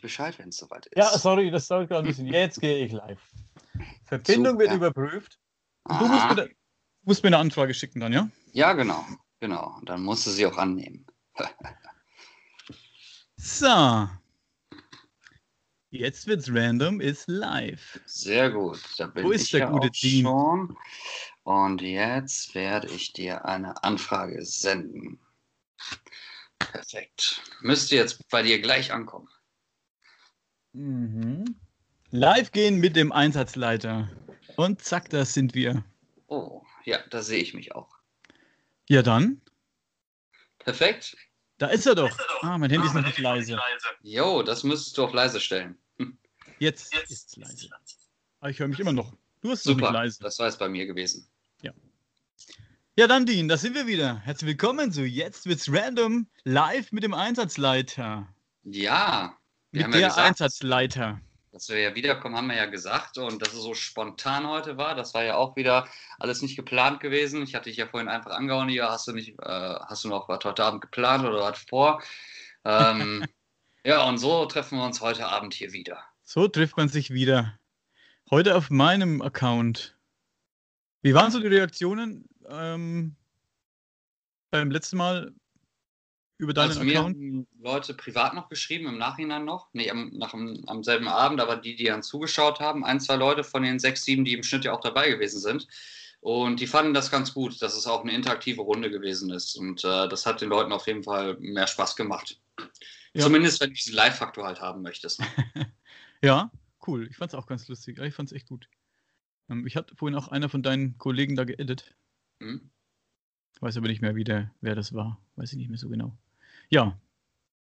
Bescheid, 0.00 0.38
wenn 0.38 0.48
es 0.50 0.56
soweit 0.56 0.86
ist. 0.86 0.96
Ja, 0.96 1.16
sorry, 1.18 1.50
das 1.50 1.66
dauert 1.68 1.88
gerade 1.88 2.02
ein 2.04 2.08
bisschen. 2.08 2.26
Jetzt 2.26 2.60
gehe 2.60 2.84
ich 2.84 2.92
live. 2.92 3.20
Verbindung 4.04 4.58
wird 4.58 4.70
Super. 4.72 4.86
überprüft. 4.88 5.38
Du 5.86 6.06
musst 6.08 6.28
mir, 6.28 6.34
da- 6.34 6.46
musst 7.02 7.22
mir 7.22 7.28
eine 7.28 7.38
Anfrage 7.38 7.74
schicken 7.74 8.00
dann, 8.00 8.12
ja? 8.12 8.28
Ja, 8.52 8.72
genau. 8.72 9.04
Genau. 9.40 9.76
Und 9.78 9.88
dann 9.88 10.02
musst 10.02 10.26
du 10.26 10.30
sie 10.30 10.46
auch 10.46 10.56
annehmen. 10.56 11.06
So. 13.42 14.06
Jetzt 15.88 16.26
wird's 16.26 16.48
random, 16.52 17.00
ist 17.00 17.26
live. 17.26 17.98
Sehr 18.04 18.50
gut. 18.50 18.80
Da 18.98 19.06
bin 19.06 19.24
Wo 19.24 19.30
ist 19.30 19.44
ich 19.44 19.50
der 19.52 19.60
ja 19.60 19.70
gute 19.70 19.90
Dean? 19.90 20.22
schon. 20.24 20.76
Und 21.42 21.80
jetzt 21.80 22.54
werde 22.54 22.88
ich 22.88 23.12
dir 23.14 23.44
eine 23.46 23.82
Anfrage 23.82 24.44
senden. 24.44 25.20
Perfekt. 26.58 27.42
Müsste 27.62 27.96
jetzt 27.96 28.28
bei 28.28 28.42
dir 28.42 28.60
gleich 28.60 28.92
ankommen. 28.92 29.28
Mhm. 30.72 31.56
Live 32.10 32.52
gehen 32.52 32.78
mit 32.78 32.96
dem 32.96 33.12
Einsatzleiter. 33.12 34.08
Und 34.56 34.82
zack, 34.82 35.10
da 35.10 35.24
sind 35.24 35.54
wir. 35.54 35.84
Oh, 36.26 36.62
ja, 36.84 36.98
da 37.10 37.22
sehe 37.22 37.40
ich 37.42 37.54
mich 37.54 37.74
auch. 37.74 37.88
Ja, 38.88 39.02
dann. 39.02 39.40
Perfekt. 40.58 41.16
Da 41.58 41.68
ist 41.68 41.86
er 41.86 41.94
doch. 41.94 42.16
Ah, 42.42 42.58
mein 42.58 42.70
Handy 42.70 42.86
ist 42.86 42.94
noch 42.94 43.04
nicht 43.04 43.18
leise. 43.18 43.58
Jo, 44.02 44.42
das 44.42 44.64
müsstest 44.64 44.96
du 44.98 45.04
auf 45.04 45.12
leise 45.12 45.40
stellen. 45.40 45.78
Jetzt 46.58 46.94
ist 47.08 47.28
es 47.28 47.36
leise. 47.36 47.68
Ah, 48.40 48.48
ich 48.48 48.58
höre 48.58 48.68
mich 48.68 48.80
immer 48.80 48.92
noch. 48.92 49.14
Du 49.40 49.50
hast 49.50 49.60
es 49.60 49.66
noch 49.66 49.74
Super. 49.74 49.92
leise. 49.92 50.22
Das 50.22 50.38
war 50.38 50.48
es 50.48 50.58
bei 50.58 50.68
mir 50.68 50.86
gewesen. 50.86 51.26
Ja, 52.96 53.06
dann, 53.06 53.24
Dean, 53.24 53.48
da 53.48 53.56
sind 53.56 53.74
wir 53.74 53.86
wieder. 53.86 54.18
Herzlich 54.18 54.48
willkommen 54.48 54.92
zu 54.92 55.06
Jetzt 55.06 55.46
wird's 55.46 55.72
random 55.72 56.26
live 56.44 56.92
mit 56.92 57.02
dem 57.02 57.14
Einsatzleiter. 57.14 58.28
Ja, 58.64 59.39
wir 59.72 59.78
mit 59.78 59.84
haben 59.84 59.92
der 59.92 60.00
ja 60.00 60.08
gesagt, 60.08 60.28
Einsatzleiter. 60.28 61.20
dass 61.52 61.68
wir 61.68 61.78
ja 61.78 61.94
wiederkommen, 61.94 62.36
haben 62.36 62.48
wir 62.48 62.56
ja 62.56 62.66
gesagt. 62.66 63.18
Und 63.18 63.40
dass 63.42 63.52
es 63.52 63.62
so 63.62 63.74
spontan 63.74 64.46
heute 64.46 64.76
war, 64.76 64.94
das 64.94 65.14
war 65.14 65.24
ja 65.24 65.36
auch 65.36 65.56
wieder 65.56 65.86
alles 66.18 66.42
nicht 66.42 66.56
geplant 66.56 67.00
gewesen. 67.00 67.42
Ich 67.42 67.54
hatte 67.54 67.70
dich 67.70 67.76
ja 67.76 67.86
vorhin 67.86 68.08
einfach 68.08 68.32
angehauen, 68.32 68.68
ja, 68.68 68.90
hast 68.90 69.06
du 69.08 69.12
nicht, 69.12 69.38
äh, 69.40 69.44
hast 69.44 70.04
du 70.04 70.08
noch 70.08 70.28
was 70.28 70.44
heute 70.44 70.64
Abend 70.64 70.80
geplant 70.80 71.24
oder 71.24 71.40
was 71.40 71.58
vor? 71.68 72.02
Ähm, 72.64 73.24
ja, 73.84 74.02
und 74.04 74.18
so 74.18 74.46
treffen 74.46 74.78
wir 74.78 74.84
uns 74.84 75.00
heute 75.00 75.26
Abend 75.26 75.54
hier 75.54 75.72
wieder. 75.72 76.02
So 76.22 76.48
trifft 76.48 76.76
man 76.76 76.88
sich 76.88 77.10
wieder. 77.10 77.58
Heute 78.30 78.54
auf 78.56 78.70
meinem 78.70 79.22
Account. 79.22 79.96
Wie 81.02 81.14
waren 81.14 81.32
so 81.32 81.40
die 81.40 81.48
Reaktionen 81.48 82.28
ähm, 82.48 83.16
beim 84.50 84.70
letzten 84.70 84.96
Mal 84.96 85.32
über 86.40 86.54
deinen 86.54 86.70
Also 86.70 86.82
mir 86.82 86.98
Account? 86.98 87.16
haben 87.16 87.46
Leute 87.60 87.94
privat 87.94 88.34
noch 88.34 88.48
geschrieben, 88.48 88.86
im 88.86 88.98
Nachhinein 88.98 89.44
noch. 89.44 89.68
Nee, 89.72 89.90
am, 89.90 90.10
nach, 90.14 90.34
am 90.34 90.82
selben 90.82 91.08
Abend, 91.08 91.40
aber 91.40 91.56
die, 91.56 91.76
die 91.76 91.84
dann 91.84 92.02
zugeschaut 92.02 92.60
haben, 92.60 92.84
ein, 92.84 93.00
zwei 93.00 93.16
Leute 93.16 93.44
von 93.44 93.62
den 93.62 93.78
sechs, 93.78 94.04
sieben, 94.04 94.24
die 94.24 94.34
im 94.34 94.42
Schnitt 94.42 94.64
ja 94.64 94.72
auch 94.72 94.80
dabei 94.80 95.10
gewesen 95.10 95.40
sind. 95.40 95.68
Und 96.20 96.60
die 96.60 96.66
fanden 96.66 96.92
das 96.92 97.10
ganz 97.10 97.32
gut, 97.32 97.62
dass 97.62 97.76
es 97.76 97.86
auch 97.86 98.02
eine 98.02 98.12
interaktive 98.12 98.60
Runde 98.60 98.90
gewesen 98.90 99.30
ist. 99.30 99.56
Und 99.56 99.84
äh, 99.84 100.08
das 100.08 100.26
hat 100.26 100.40
den 100.40 100.50
Leuten 100.50 100.72
auf 100.72 100.86
jeden 100.86 101.02
Fall 101.02 101.36
mehr 101.40 101.66
Spaß 101.66 101.96
gemacht. 101.96 102.38
Ja. 103.14 103.24
Zumindest, 103.24 103.60
wenn 103.60 103.70
du 103.70 103.74
diesen 103.74 103.94
Live-Faktor 103.94 104.44
halt 104.46 104.60
haben 104.60 104.82
möchtest. 104.82 105.20
Ja, 106.22 106.50
cool. 106.86 107.08
Ich 107.10 107.16
fand's 107.16 107.34
auch 107.34 107.46
ganz 107.46 107.66
lustig. 107.68 107.98
Ich 107.98 108.14
fand's 108.14 108.32
echt 108.32 108.48
gut. 108.48 108.68
Ähm, 109.48 109.66
ich 109.66 109.76
hatte 109.76 109.96
vorhin 109.96 110.16
auch 110.18 110.28
einer 110.28 110.50
von 110.50 110.62
deinen 110.62 110.98
Kollegen 110.98 111.34
da 111.34 111.44
geedit. 111.44 111.94
Hm? 112.40 112.70
Weiß 113.60 113.76
aber 113.76 113.88
nicht 113.88 114.02
mehr, 114.02 114.16
wie 114.16 114.24
der, 114.24 114.50
wer 114.60 114.74
das 114.74 114.92
war. 114.92 115.18
Weiß 115.36 115.52
ich 115.52 115.58
nicht 115.58 115.68
mehr 115.70 115.78
so 115.78 115.88
genau. 115.88 116.16
Ja. 116.70 116.96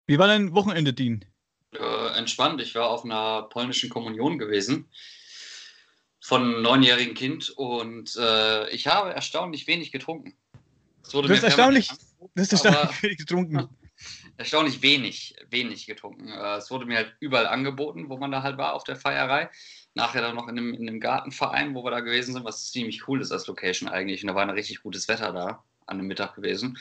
Wie 0.07 0.19
war 0.19 0.27
dein 0.29 0.55
Wochenende, 0.55 0.93
Dean? 0.93 1.25
Äh, 1.75 2.19
entspannt. 2.19 2.61
Ich 2.61 2.75
war 2.75 2.89
auf 2.91 3.05
einer 3.05 3.43
polnischen 3.43 3.91
Kommunion 3.91 4.39
gewesen 4.39 4.89
von 6.21 6.43
einem 6.43 6.63
neunjährigen 6.63 7.15
Kind 7.15 7.51
und 7.51 8.15
äh, 8.17 8.69
ich 8.71 8.87
habe 8.87 9.13
erstaunlich 9.13 9.67
wenig 9.67 9.91
getrunken. 9.91 10.37
Es 11.05 11.13
wurde 11.15 11.29
Du 11.29 11.35
hast 11.35 11.43
erstaunlich- 11.43 11.91
Das 12.35 12.53
ist 12.53 12.65
Aber- 12.65 12.77
erstaunlich 12.77 13.03
wenig 13.03 13.19
getrunken. 13.19 13.69
erstaunlich 14.37 14.83
wenig, 14.83 15.35
wenig 15.51 15.87
getrunken. 15.87 16.29
Äh, 16.29 16.57
Es 16.59 16.71
wurde 16.71 16.87
mir 16.87 16.99
halt 16.99 17.17
überall 17.21 17.47
angeboten, 17.49 18.09
wo 18.09 18.17
man 18.19 18.31
da 18.31 18.43
halt 18.43 18.57
war 18.59 18.75
auf 18.75 18.85
der 18.85 18.97
Feierei. 18.97 19.51
Nachher 19.95 20.23
dann 20.23 20.37
noch 20.37 20.49
in 20.49 20.57
einem, 20.59 20.75
in 20.75 20.89
einem 20.89 21.01
Gartenverein, 21.01 21.75
wo 21.75 21.85
wir 21.85 21.91
da 21.91 22.01
gewesen 22.01 22.33
sind, 22.35 22.45
was 22.45 22.71
ziemlich 22.71 23.07
cool 23.09 23.21
ist 23.21 23.33
als 23.33 23.47
Location 23.49 23.89
eigentlich. 23.89 24.23
Und 24.23 24.29
da 24.29 24.35
war 24.35 24.43
ein 24.43 24.51
richtig 24.51 24.83
gutes 24.83 25.09
Wetter 25.09 25.33
da 25.33 25.65
an 25.87 25.99
dem 25.99 26.07
Mittag 26.07 26.35
gewesen. 26.35 26.79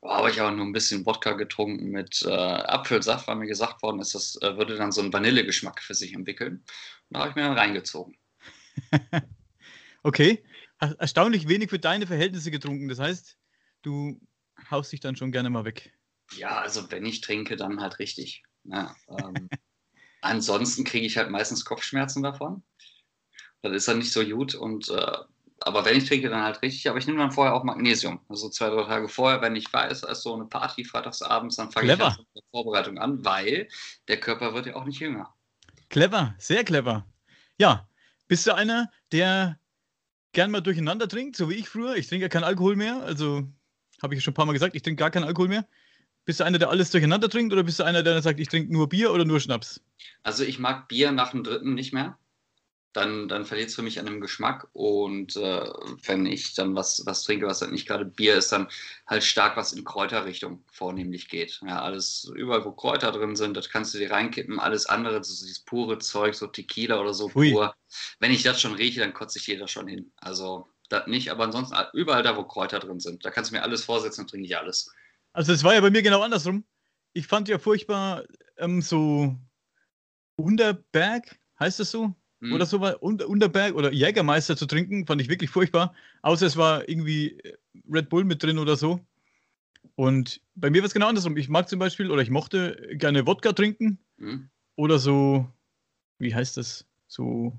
Da 0.00 0.16
habe 0.16 0.30
ich 0.30 0.40
aber 0.40 0.50
nur 0.50 0.66
ein 0.66 0.72
bisschen 0.72 1.06
Wodka 1.06 1.32
getrunken 1.32 1.90
mit 1.90 2.22
äh, 2.22 2.30
Apfelsaft, 2.30 3.28
weil 3.28 3.36
mir 3.36 3.46
gesagt 3.46 3.82
worden 3.82 4.00
ist, 4.00 4.14
das 4.14 4.36
äh, 4.42 4.56
würde 4.56 4.76
dann 4.76 4.92
so 4.92 5.00
einen 5.00 5.12
Vanillegeschmack 5.12 5.80
für 5.82 5.94
sich 5.94 6.12
entwickeln. 6.14 6.64
Und 7.08 7.16
da 7.16 7.20
habe 7.20 7.30
ich 7.30 7.36
mir 7.36 7.42
dann 7.42 7.58
reingezogen. 7.58 8.16
Okay. 10.02 10.44
Er- 10.80 10.96
Erstaunlich 10.98 11.48
wenig 11.48 11.70
für 11.70 11.78
deine 11.78 12.06
Verhältnisse 12.06 12.50
getrunken. 12.50 12.88
Das 12.88 12.98
heißt, 12.98 13.38
du 13.82 14.20
haust 14.70 14.92
dich 14.92 15.00
dann 15.00 15.16
schon 15.16 15.32
gerne 15.32 15.50
mal 15.50 15.64
weg. 15.64 15.92
Ja, 16.34 16.60
also 16.60 16.90
wenn 16.90 17.04
ich 17.06 17.20
trinke, 17.20 17.56
dann 17.56 17.80
halt 17.80 17.98
richtig. 17.98 18.42
Ja, 18.64 18.96
ähm, 19.08 19.48
ansonsten 20.22 20.84
kriege 20.84 21.06
ich 21.06 21.16
halt 21.16 21.30
meistens 21.30 21.64
Kopfschmerzen 21.64 22.22
davon. 22.22 22.62
Das 23.62 23.72
ist 23.76 23.86
dann 23.86 23.98
nicht 23.98 24.12
so 24.12 24.24
gut. 24.24 24.54
Und 24.54 24.88
äh, 24.88 25.18
aber 25.66 25.84
wenn 25.84 25.96
ich 25.96 26.08
trinke, 26.08 26.28
dann 26.28 26.42
halt 26.42 26.62
richtig. 26.62 26.88
Aber 26.88 26.98
ich 26.98 27.06
nehme 27.06 27.18
dann 27.18 27.32
vorher 27.32 27.54
auch 27.54 27.64
Magnesium. 27.64 28.20
Also 28.28 28.48
zwei, 28.48 28.70
drei 28.70 28.84
Tage 28.84 29.08
vorher, 29.08 29.40
wenn 29.42 29.56
ich 29.56 29.72
weiß, 29.72 30.02
ist 30.02 30.22
so 30.22 30.34
eine 30.34 30.46
Party 30.46 30.84
freitagsabends, 30.84 31.56
dann 31.56 31.70
fange 31.70 31.92
ich 31.92 32.00
halt 32.00 32.18
mit 32.18 32.26
der 32.34 32.42
Vorbereitung 32.50 32.98
an, 32.98 33.24
weil 33.24 33.68
der 34.08 34.20
Körper 34.20 34.54
wird 34.54 34.66
ja 34.66 34.76
auch 34.76 34.84
nicht 34.84 35.00
jünger. 35.00 35.34
Clever, 35.88 36.34
sehr 36.38 36.64
clever. 36.64 37.06
Ja, 37.58 37.88
bist 38.28 38.46
du 38.46 38.54
einer, 38.54 38.90
der 39.12 39.58
gern 40.32 40.50
mal 40.50 40.60
durcheinander 40.60 41.08
trinkt, 41.08 41.36
so 41.36 41.50
wie 41.50 41.54
ich 41.54 41.68
früher? 41.68 41.96
Ich 41.96 42.08
trinke 42.08 42.22
ja 42.22 42.28
keinen 42.28 42.44
Alkohol 42.44 42.76
mehr, 42.76 43.02
also 43.02 43.46
habe 44.02 44.14
ich 44.14 44.24
schon 44.24 44.32
ein 44.32 44.34
paar 44.34 44.46
Mal 44.46 44.52
gesagt, 44.52 44.74
ich 44.74 44.82
trinke 44.82 45.00
gar 45.00 45.10
keinen 45.10 45.24
Alkohol 45.24 45.48
mehr. 45.48 45.66
Bist 46.24 46.40
du 46.40 46.44
einer, 46.44 46.58
der 46.58 46.70
alles 46.70 46.90
durcheinander 46.90 47.28
trinkt 47.28 47.52
oder 47.52 47.64
bist 47.64 47.80
du 47.80 47.84
einer, 47.84 48.02
der 48.02 48.22
sagt, 48.22 48.40
ich 48.40 48.48
trinke 48.48 48.72
nur 48.72 48.88
Bier 48.88 49.12
oder 49.12 49.24
nur 49.24 49.40
Schnaps? 49.40 49.82
Also 50.22 50.44
ich 50.44 50.58
mag 50.58 50.88
Bier 50.88 51.12
nach 51.12 51.32
dem 51.32 51.42
dritten 51.44 51.74
nicht 51.74 51.92
mehr. 51.92 52.16
Dann, 52.92 53.26
dann 53.28 53.46
verliert 53.46 53.70
es 53.70 53.74
für 53.74 53.82
mich 53.82 53.98
an 53.98 54.06
dem 54.06 54.20
Geschmack. 54.20 54.68
Und 54.72 55.36
äh, 55.36 55.64
wenn 56.04 56.26
ich 56.26 56.54
dann 56.54 56.74
was, 56.74 57.02
was 57.06 57.22
trinke, 57.24 57.46
was 57.46 57.62
halt 57.62 57.72
nicht 57.72 57.86
gerade 57.86 58.04
Bier 58.04 58.36
ist, 58.36 58.52
dann 58.52 58.68
halt 59.06 59.24
stark 59.24 59.56
was 59.56 59.72
in 59.72 59.84
Kräuterrichtung 59.84 60.62
vornehmlich 60.70 61.28
geht. 61.28 61.60
Ja, 61.66 61.80
alles, 61.80 62.30
überall 62.34 62.64
wo 62.64 62.72
Kräuter 62.72 63.10
drin 63.12 63.34
sind, 63.34 63.56
das 63.56 63.70
kannst 63.70 63.94
du 63.94 63.98
dir 63.98 64.10
reinkippen. 64.10 64.60
Alles 64.60 64.86
andere, 64.86 65.24
so 65.24 65.44
dieses 65.44 65.60
pure 65.60 65.98
Zeug, 65.98 66.34
so 66.34 66.46
Tequila 66.46 67.00
oder 67.00 67.14
so 67.14 67.32
Hui. 67.34 67.52
pur. 67.52 67.74
Wenn 68.20 68.32
ich 68.32 68.42
das 68.42 68.60
schon 68.60 68.74
rieche, 68.74 69.00
dann 69.00 69.14
kotze 69.14 69.38
ich 69.38 69.46
dir 69.46 69.58
das 69.58 69.70
schon 69.70 69.88
hin. 69.88 70.12
Also 70.16 70.68
das 70.90 71.06
nicht, 71.06 71.30
aber 71.30 71.44
ansonsten 71.44 71.76
überall 71.94 72.22
da, 72.22 72.36
wo 72.36 72.44
Kräuter 72.44 72.78
drin 72.78 73.00
sind. 73.00 73.24
Da 73.24 73.30
kannst 73.30 73.50
du 73.50 73.56
mir 73.56 73.62
alles 73.62 73.84
vorsetzen 73.84 74.22
und 74.22 74.30
trinke 74.30 74.46
ich 74.46 74.56
alles. 74.56 74.92
Also 75.32 75.52
es 75.52 75.64
war 75.64 75.74
ja 75.74 75.80
bei 75.80 75.90
mir 75.90 76.02
genau 76.02 76.20
andersrum. 76.20 76.64
Ich 77.14 77.26
fand 77.26 77.48
ja 77.48 77.58
furchtbar 77.58 78.24
ähm, 78.58 78.82
so 78.82 79.34
Unterberg, 80.36 81.38
heißt 81.58 81.80
das 81.80 81.90
so? 81.90 82.14
Hm? 82.42 82.52
Oder 82.52 82.66
so 82.66 82.80
war 82.80 83.02
Unter, 83.02 83.28
Unterberg 83.28 83.74
oder 83.74 83.92
Jägermeister 83.92 84.56
zu 84.56 84.66
trinken, 84.66 85.06
fand 85.06 85.20
ich 85.22 85.28
wirklich 85.28 85.48
furchtbar. 85.50 85.94
Außer 86.22 86.44
es 86.46 86.56
war 86.56 86.88
irgendwie 86.88 87.38
äh, 87.40 87.56
Red 87.90 88.08
Bull 88.08 88.24
mit 88.24 88.42
drin 88.42 88.58
oder 88.58 88.76
so. 88.76 89.00
Und 89.94 90.40
bei 90.54 90.68
mir 90.70 90.82
war 90.82 90.86
es 90.86 90.94
genau 90.94 91.08
andersrum. 91.08 91.36
Ich 91.36 91.48
mag 91.48 91.68
zum 91.68 91.78
Beispiel 91.78 92.10
oder 92.10 92.20
ich 92.22 92.30
mochte 92.30 92.76
gerne 92.94 93.26
Wodka 93.26 93.52
trinken 93.52 93.98
Hm? 94.18 94.48
oder 94.76 94.98
so, 94.98 95.48
wie 96.18 96.34
heißt 96.34 96.56
das? 96.56 96.84
So, 97.06 97.56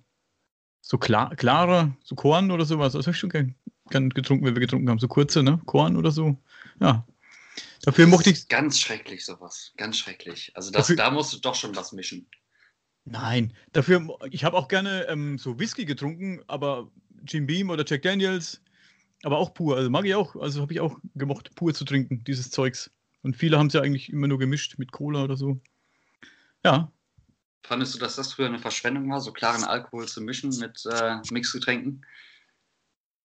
so 0.82 0.98
klar, 0.98 1.36
klarer, 1.36 1.96
so 2.04 2.16
Korn 2.16 2.52
oder 2.52 2.66
sowas. 2.66 2.94
Das 2.94 3.06
habe 3.08 3.14
ich 3.16 3.20
schon 3.20 3.30
gern, 3.30 3.56
gern 3.90 4.10
getrunken, 4.10 4.46
wenn 4.46 4.56
wir 4.56 4.60
getrunken 4.62 4.90
haben. 4.90 5.00
So 5.00 5.08
kurze, 5.08 5.44
ne? 5.44 5.62
Korn 5.66 5.96
oder 5.96 6.12
so. 6.12 6.38
Ja. 6.82 7.06
Dafür 7.84 8.08
mochte 8.08 8.32
ich. 8.32 8.48
Ganz 8.50 8.80
schrecklich 8.80 9.24
sowas. 9.26 9.74
Ganz 9.78 9.98
schrecklich. 9.98 10.52
Also 10.56 10.72
das, 10.72 10.88
Dafür- 10.88 10.96
da 10.98 11.12
musst 11.12 11.34
du 11.34 11.38
doch 11.38 11.56
schon 11.56 11.76
was 11.76 11.92
mischen. 11.94 12.28
Nein, 13.06 13.54
dafür, 13.74 14.00
mo- 14.00 14.20
ich 14.32 14.44
habe 14.44 14.58
auch 14.58 14.68
gerne 14.68 15.08
ähm, 15.10 15.38
so 15.38 15.60
Whisky 15.60 15.86
getrunken, 15.86 16.42
aber 16.48 16.90
Jim 17.28 17.46
Beam 17.48 17.70
oder 17.70 17.84
Jack 17.86 18.02
Daniels, 18.04 18.62
aber 19.24 19.38
auch 19.38 19.54
pur. 19.54 19.76
Also 19.78 19.90
mag 19.90 20.06
ich 20.06 20.16
auch, 20.16 20.36
also 20.36 20.62
habe 20.62 20.74
ich 20.74 20.80
auch 20.80 21.00
gemocht, 21.16 21.54
pur 21.56 21.74
zu 21.74 21.86
trinken, 21.86 22.24
dieses 22.24 22.50
Zeugs. 22.50 22.92
Und 23.22 23.36
viele 23.36 23.58
haben 23.58 23.68
es 23.68 23.74
ja 23.74 23.82
eigentlich 23.82 24.12
immer 24.12 24.28
nur 24.28 24.40
gemischt 24.40 24.78
mit 24.78 24.92
Cola 24.92 25.24
oder 25.24 25.38
so. 25.38 25.60
Ja, 26.64 26.92
Fandest 27.66 27.96
du, 27.96 28.00
dass 28.00 28.18
das 28.18 28.34
früher 28.34 28.48
eine 28.48 28.60
Verschwendung 28.60 29.10
war, 29.10 29.22
so 29.22 29.32
klaren 29.32 29.64
Alkohol 29.64 30.08
zu 30.08 30.20
mischen 30.22 30.50
mit 30.60 30.86
äh, 30.86 31.18
Mixgetränken? 31.32 32.06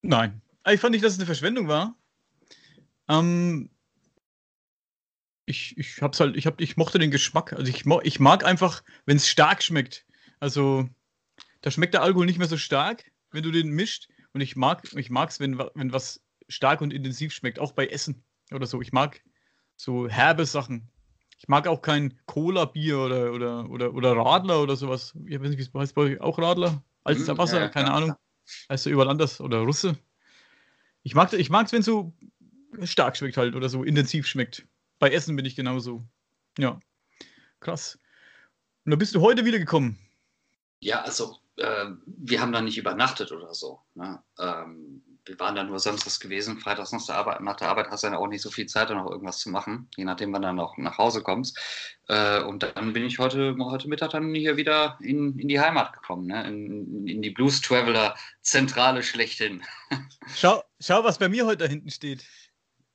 nein. 0.01 0.41
Ich 0.67 0.79
fand 0.79 0.93
nicht, 0.93 1.03
dass 1.03 1.13
es 1.13 1.19
eine 1.19 1.25
Verschwendung 1.25 1.67
war. 1.67 1.95
Ähm, 3.09 3.69
ich, 5.49 5.77
ich 5.77 6.01
hab's 6.01 6.19
halt, 6.19 6.37
ich, 6.37 6.45
hab, 6.45 6.61
ich 6.61 6.77
mochte 6.77 6.99
den 6.99 7.11
Geschmack. 7.11 7.53
Also 7.53 7.69
ich, 7.69 7.85
mo- 7.85 8.01
ich 8.03 8.19
mag 8.19 8.45
einfach, 8.45 8.83
wenn 9.05 9.17
es 9.17 9.27
stark 9.27 9.63
schmeckt. 9.63 10.05
Also 10.39 10.87
da 11.61 11.71
schmeckt 11.71 11.93
der 11.93 12.03
Alkohol 12.03 12.25
nicht 12.25 12.39
mehr 12.39 12.47
so 12.47 12.57
stark, 12.57 13.11
wenn 13.31 13.43
du 13.43 13.51
den 13.51 13.69
mischt. 13.69 14.09
Und 14.33 14.41
ich 14.41 14.55
mag, 14.55 14.83
ich 14.95 15.09
mag's, 15.09 15.39
wenn, 15.39 15.57
wenn 15.57 15.91
was 15.91 16.21
stark 16.47 16.81
und 16.81 16.93
intensiv 16.93 17.33
schmeckt, 17.33 17.59
auch 17.59 17.71
bei 17.73 17.87
Essen 17.87 18.23
oder 18.51 18.67
so. 18.67 18.81
Ich 18.81 18.91
mag 18.93 19.21
so 19.75 20.07
herbe 20.07 20.45
Sachen. 20.45 20.89
Ich 21.37 21.47
mag 21.47 21.67
auch 21.67 21.81
kein 21.81 22.19
Cola-Bier 22.25 22.99
oder, 22.99 23.33
oder, 23.33 23.69
oder, 23.69 23.93
oder 23.93 24.11
Radler 24.15 24.61
oder 24.61 24.75
sowas. 24.75 25.15
Ich 25.25 25.39
weiß 25.39 25.49
nicht, 25.49 25.57
wie 25.57 25.63
es 25.63 25.73
heißt 25.73 25.95
bei 25.95 26.01
euch 26.03 26.21
auch 26.21 26.37
Radler? 26.37 26.83
Als 27.03 27.27
Mhm, 27.27 27.37
Wasser, 27.37 27.57
ja, 27.57 27.63
ja, 27.63 27.67
keine 27.69 27.85
klar, 27.87 27.97
Ahnung. 27.97 28.15
Heißt 28.69 28.85
ja 28.85 28.91
überall 28.91 29.09
anders. 29.09 29.39
Oder 29.41 29.59
Russe. 29.59 29.97
Ich 31.03 31.15
mag 31.15 31.31
es, 31.33 31.39
ich 31.39 31.49
mag's, 31.49 31.71
wenn 31.71 31.79
es 31.79 31.85
so 31.85 32.13
stark 32.83 33.17
schmeckt 33.17 33.37
halt 33.37 33.55
oder 33.55 33.69
so 33.69 33.83
intensiv 33.83 34.27
schmeckt. 34.27 34.67
Bei 34.99 35.09
Essen 35.11 35.35
bin 35.35 35.45
ich 35.45 35.55
genauso. 35.55 36.05
Ja. 36.57 36.79
Krass. 37.61 37.97
Und 38.85 38.91
da 38.91 38.97
bist 38.97 39.15
du 39.15 39.21
heute 39.21 39.45
wieder 39.45 39.59
gekommen. 39.59 39.97
Ja, 40.81 41.01
also 41.01 41.37
äh, 41.57 41.85
wir 42.05 42.41
haben 42.41 42.51
da 42.51 42.61
nicht 42.61 42.77
übernachtet 42.77 43.31
oder 43.31 43.53
so. 43.53 43.81
Ne? 43.95 44.21
Ähm, 44.39 45.03
wir 45.25 45.39
waren 45.39 45.55
da 45.55 45.63
nur 45.63 45.79
samstags 45.79 46.19
gewesen, 46.19 46.59
freitags 46.59 46.91
nach 46.91 47.05
der 47.05 47.15
Arbeit. 47.15 47.41
Nach 47.41 47.55
der 47.55 47.69
Arbeit 47.69 47.89
hast 47.89 48.03
du 48.03 48.07
dann 48.07 48.17
auch 48.17 48.27
nicht 48.27 48.41
so 48.41 48.49
viel 48.49 48.65
Zeit, 48.65 48.89
dann 48.89 48.97
noch 48.97 49.11
irgendwas 49.11 49.37
zu 49.37 49.49
machen, 49.49 49.87
je 49.95 50.05
nachdem, 50.05 50.33
wann 50.33 50.41
du 50.41 50.47
dann 50.47 50.59
auch 50.59 50.75
nach 50.77 50.97
Hause 50.97 51.21
kommst. 51.21 51.57
Äh, 52.07 52.41
und 52.43 52.63
dann 52.63 52.93
bin 52.93 53.05
ich 53.05 53.19
heute, 53.19 53.55
heute 53.59 53.87
Mittag 53.87 54.11
dann 54.11 54.33
hier 54.33 54.57
wieder 54.57 54.97
in, 55.01 55.37
in 55.37 55.47
die 55.47 55.59
Heimat 55.59 55.93
gekommen, 55.93 56.27
ne? 56.27 56.47
in, 56.47 57.07
in 57.07 57.21
die 57.21 57.29
Blues 57.29 57.61
Traveler 57.61 58.15
Zentrale 58.41 59.03
schlechthin. 59.03 59.63
Schau, 60.35 60.63
schau, 60.79 61.03
was 61.03 61.17
bei 61.17 61.29
mir 61.29 61.45
heute 61.45 61.63
da 61.63 61.65
hinten 61.65 61.89
steht. 61.89 62.25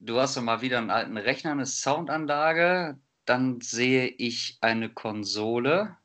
Du 0.05 0.21
hast 0.21 0.37
doch 0.37 0.43
mal 0.43 0.61
wieder 0.61 0.77
einen 0.77 0.91
alten 0.91 1.17
Rechner, 1.17 1.53
eine 1.53 1.65
Soundanlage. 1.65 3.01
Dann 3.25 3.63
sehe 3.63 4.07
ich 4.07 4.59
eine 4.61 4.91
Konsole. 4.91 5.97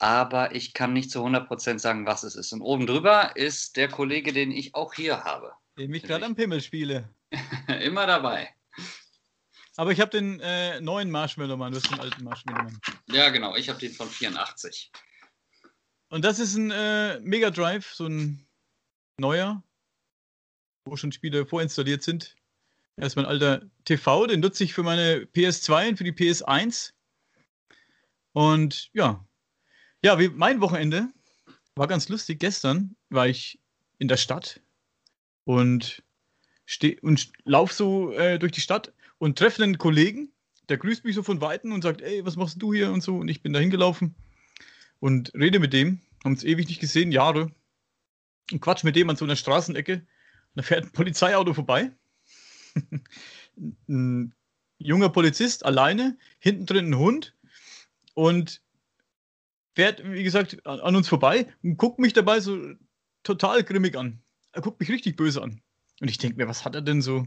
Aber 0.00 0.56
ich 0.56 0.74
kann 0.74 0.92
nicht 0.92 1.12
zu 1.12 1.24
100% 1.24 1.78
sagen, 1.78 2.04
was 2.04 2.24
es 2.24 2.34
ist. 2.34 2.52
Und 2.52 2.62
oben 2.62 2.88
drüber 2.88 3.36
ist 3.36 3.76
der 3.76 3.88
Kollege, 3.88 4.32
den 4.32 4.50
ich 4.50 4.74
auch 4.74 4.92
hier 4.92 5.22
habe. 5.22 5.52
Den 5.78 5.94
ich 5.94 6.02
gerade 6.02 6.24
am 6.24 6.34
Pimmel 6.34 6.60
spiele. 6.60 7.14
Immer 7.80 8.08
dabei. 8.08 8.52
Aber 9.76 9.92
ich 9.92 10.00
habe 10.00 10.10
den 10.10 10.40
äh, 10.40 10.80
neuen 10.80 11.12
Marshmallow 11.12 11.56
Mann, 11.56 11.72
du 11.72 11.78
hast 11.78 11.92
den 11.92 12.00
alten 12.00 12.24
Marshmallow 12.24 12.64
Mann. 12.64 12.80
Ja, 13.06 13.28
genau. 13.28 13.54
Ich 13.54 13.68
habe 13.68 13.78
den 13.78 13.92
von 13.92 14.08
84. 14.08 14.90
Und 16.08 16.24
das 16.24 16.40
ist 16.40 16.56
ein 16.56 16.72
äh, 16.72 17.20
Mega 17.20 17.50
Drive, 17.50 17.94
so 17.94 18.06
ein 18.06 18.48
neuer, 19.16 19.62
wo 20.84 20.96
schon 20.96 21.12
Spiele 21.12 21.46
vorinstalliert 21.46 22.02
sind. 22.02 22.34
Erstmal 23.00 23.24
ein 23.24 23.30
alter 23.30 23.62
TV, 23.84 24.26
den 24.26 24.40
nutze 24.40 24.62
ich 24.62 24.74
für 24.74 24.82
meine 24.82 25.24
PS2 25.34 25.88
und 25.88 25.96
für 25.96 26.04
die 26.04 26.12
PS1. 26.12 26.92
Und 28.32 28.90
ja, 28.92 29.26
ja, 30.02 30.18
wie 30.18 30.28
mein 30.28 30.60
Wochenende 30.60 31.08
war 31.74 31.88
ganz 31.88 32.08
lustig. 32.08 32.38
Gestern 32.40 32.96
war 33.08 33.26
ich 33.26 33.58
in 33.98 34.08
der 34.08 34.18
Stadt 34.18 34.60
und, 35.44 36.02
steh, 36.66 36.98
und 37.00 37.32
lauf 37.44 37.72
so 37.72 38.12
äh, 38.12 38.38
durch 38.38 38.52
die 38.52 38.60
Stadt 38.60 38.92
und 39.18 39.38
treffe 39.38 39.62
einen 39.62 39.78
Kollegen, 39.78 40.32
der 40.68 40.76
grüßt 40.76 41.04
mich 41.04 41.14
so 41.14 41.22
von 41.22 41.40
Weitem 41.40 41.72
und 41.72 41.82
sagt, 41.82 42.02
ey, 42.02 42.24
was 42.24 42.36
machst 42.36 42.60
du 42.60 42.74
hier 42.74 42.92
und 42.92 43.02
so. 43.02 43.16
Und 43.16 43.28
ich 43.28 43.42
bin 43.42 43.52
da 43.52 43.58
hingelaufen 43.58 44.14
und 44.98 45.32
rede 45.34 45.58
mit 45.58 45.72
dem, 45.72 46.00
haben 46.22 46.32
uns 46.32 46.44
ewig 46.44 46.68
nicht 46.68 46.80
gesehen, 46.80 47.12
Jahre. 47.12 47.50
Und 48.52 48.60
quatsch 48.60 48.84
mit 48.84 48.94
dem 48.96 49.08
an 49.08 49.16
so 49.16 49.24
einer 49.24 49.36
Straßenecke. 49.36 49.94
Und 49.94 50.06
da 50.54 50.62
fährt 50.62 50.84
ein 50.84 50.92
Polizeiauto 50.92 51.54
vorbei. 51.54 51.92
Ein 53.88 54.34
junger 54.78 55.10
Polizist 55.10 55.64
alleine, 55.64 56.16
hinten 56.38 56.66
drin 56.66 56.90
ein 56.90 56.98
Hund 56.98 57.36
und 58.14 58.62
fährt, 59.74 60.02
wie 60.04 60.24
gesagt, 60.24 60.66
an, 60.66 60.80
an 60.80 60.96
uns 60.96 61.08
vorbei 61.08 61.46
und 61.62 61.76
guckt 61.76 61.98
mich 61.98 62.12
dabei 62.12 62.40
so 62.40 62.58
total 63.22 63.62
grimmig 63.62 63.96
an. 63.96 64.22
Er 64.52 64.62
guckt 64.62 64.80
mich 64.80 64.90
richtig 64.90 65.16
böse 65.16 65.42
an. 65.42 65.60
Und 66.00 66.10
ich 66.10 66.18
denke 66.18 66.36
mir, 66.36 66.48
was 66.48 66.64
hat 66.64 66.74
er 66.74 66.82
denn 66.82 67.02
so? 67.02 67.26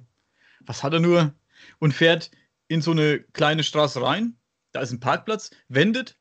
Was 0.61 0.83
hat 0.83 0.93
er 0.93 0.99
nur? 0.99 1.33
Und 1.79 1.93
fährt 1.93 2.31
in 2.67 2.81
so 2.81 2.91
eine 2.91 3.19
kleine 3.19 3.63
Straße 3.63 4.01
rein. 4.01 4.35
Da 4.71 4.81
ist 4.81 4.91
ein 4.91 4.99
Parkplatz, 4.99 5.51
wendet 5.67 6.17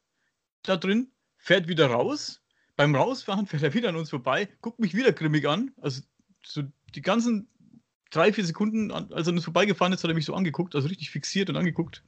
da 0.62 0.76
drin, 0.76 1.10
fährt 1.38 1.68
wieder 1.68 1.86
raus. 1.86 2.42
Beim 2.76 2.94
Rausfahren 2.94 3.46
fährt 3.46 3.62
er 3.62 3.74
wieder 3.74 3.88
an 3.88 3.96
uns 3.96 4.10
vorbei, 4.10 4.48
guckt 4.60 4.78
mich 4.78 4.94
wieder 4.94 5.12
grimmig 5.12 5.48
an. 5.48 5.72
Also 5.80 6.02
so 6.44 6.62
die 6.94 7.02
ganzen 7.02 7.48
drei, 8.12 8.32
vier 8.32 8.44
Sekunden, 8.44 8.92
als 8.92 9.26
er 9.26 9.32
uns 9.32 9.44
vorbeigefahren 9.44 9.92
ist, 9.92 10.04
hat 10.04 10.10
er 10.10 10.14
mich 10.14 10.26
so 10.26 10.34
angeguckt, 10.34 10.74
also 10.76 10.86
richtig 10.86 11.10
fixiert 11.10 11.50
und 11.50 11.56
angeguckt. 11.56 12.04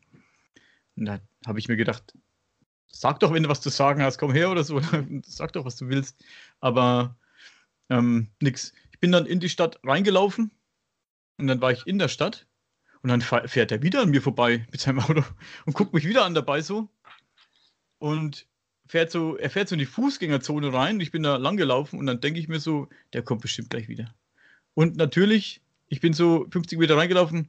Und 0.96 1.06
da 1.06 1.20
habe 1.46 1.58
ich 1.58 1.66
mir 1.66 1.76
gedacht, 1.76 2.14
sag 2.86 3.18
doch, 3.20 3.32
wenn 3.32 3.42
du 3.42 3.48
was 3.48 3.60
zu 3.60 3.70
sagen 3.70 4.02
hast, 4.02 4.18
komm 4.18 4.32
her 4.32 4.50
oder 4.50 4.62
so. 4.62 4.80
sag 5.24 5.52
doch, 5.52 5.64
was 5.64 5.76
du 5.76 5.88
willst. 5.88 6.22
Aber 6.60 7.16
ähm, 7.90 8.28
nix. 8.40 8.72
Ich 8.92 9.00
bin 9.00 9.12
dann 9.12 9.26
in 9.26 9.40
die 9.40 9.48
Stadt 9.48 9.80
reingelaufen 9.82 10.50
und 11.38 11.46
dann 11.48 11.60
war 11.60 11.72
ich 11.72 11.86
in 11.86 11.98
der 11.98 12.08
Stadt 12.08 12.46
und 13.02 13.08
dann 13.08 13.20
fährt 13.20 13.72
er 13.72 13.82
wieder 13.82 14.02
an 14.02 14.10
mir 14.10 14.22
vorbei 14.22 14.66
mit 14.70 14.80
seinem 14.80 15.00
Auto 15.00 15.24
und 15.66 15.74
guckt 15.74 15.92
mich 15.92 16.06
wieder 16.06 16.24
an 16.24 16.34
dabei 16.34 16.62
so 16.62 16.88
und 17.98 18.46
fährt 18.86 19.10
so, 19.10 19.36
er 19.36 19.50
fährt 19.50 19.68
so 19.68 19.74
in 19.74 19.78
die 19.78 19.86
Fußgängerzone 19.86 20.72
rein 20.72 21.00
ich 21.00 21.10
bin 21.10 21.22
da 21.22 21.36
lang 21.36 21.56
gelaufen 21.56 21.98
und 21.98 22.06
dann 22.06 22.20
denke 22.20 22.38
ich 22.38 22.48
mir 22.48 22.60
so, 22.60 22.88
der 23.12 23.22
kommt 23.22 23.42
bestimmt 23.42 23.70
gleich 23.70 23.88
wieder. 23.88 24.14
Und 24.74 24.96
natürlich, 24.96 25.62
ich 25.94 26.00
bin 26.00 26.12
so 26.12 26.46
50 26.50 26.76
Meter 26.76 26.96
reingelaufen, 26.96 27.49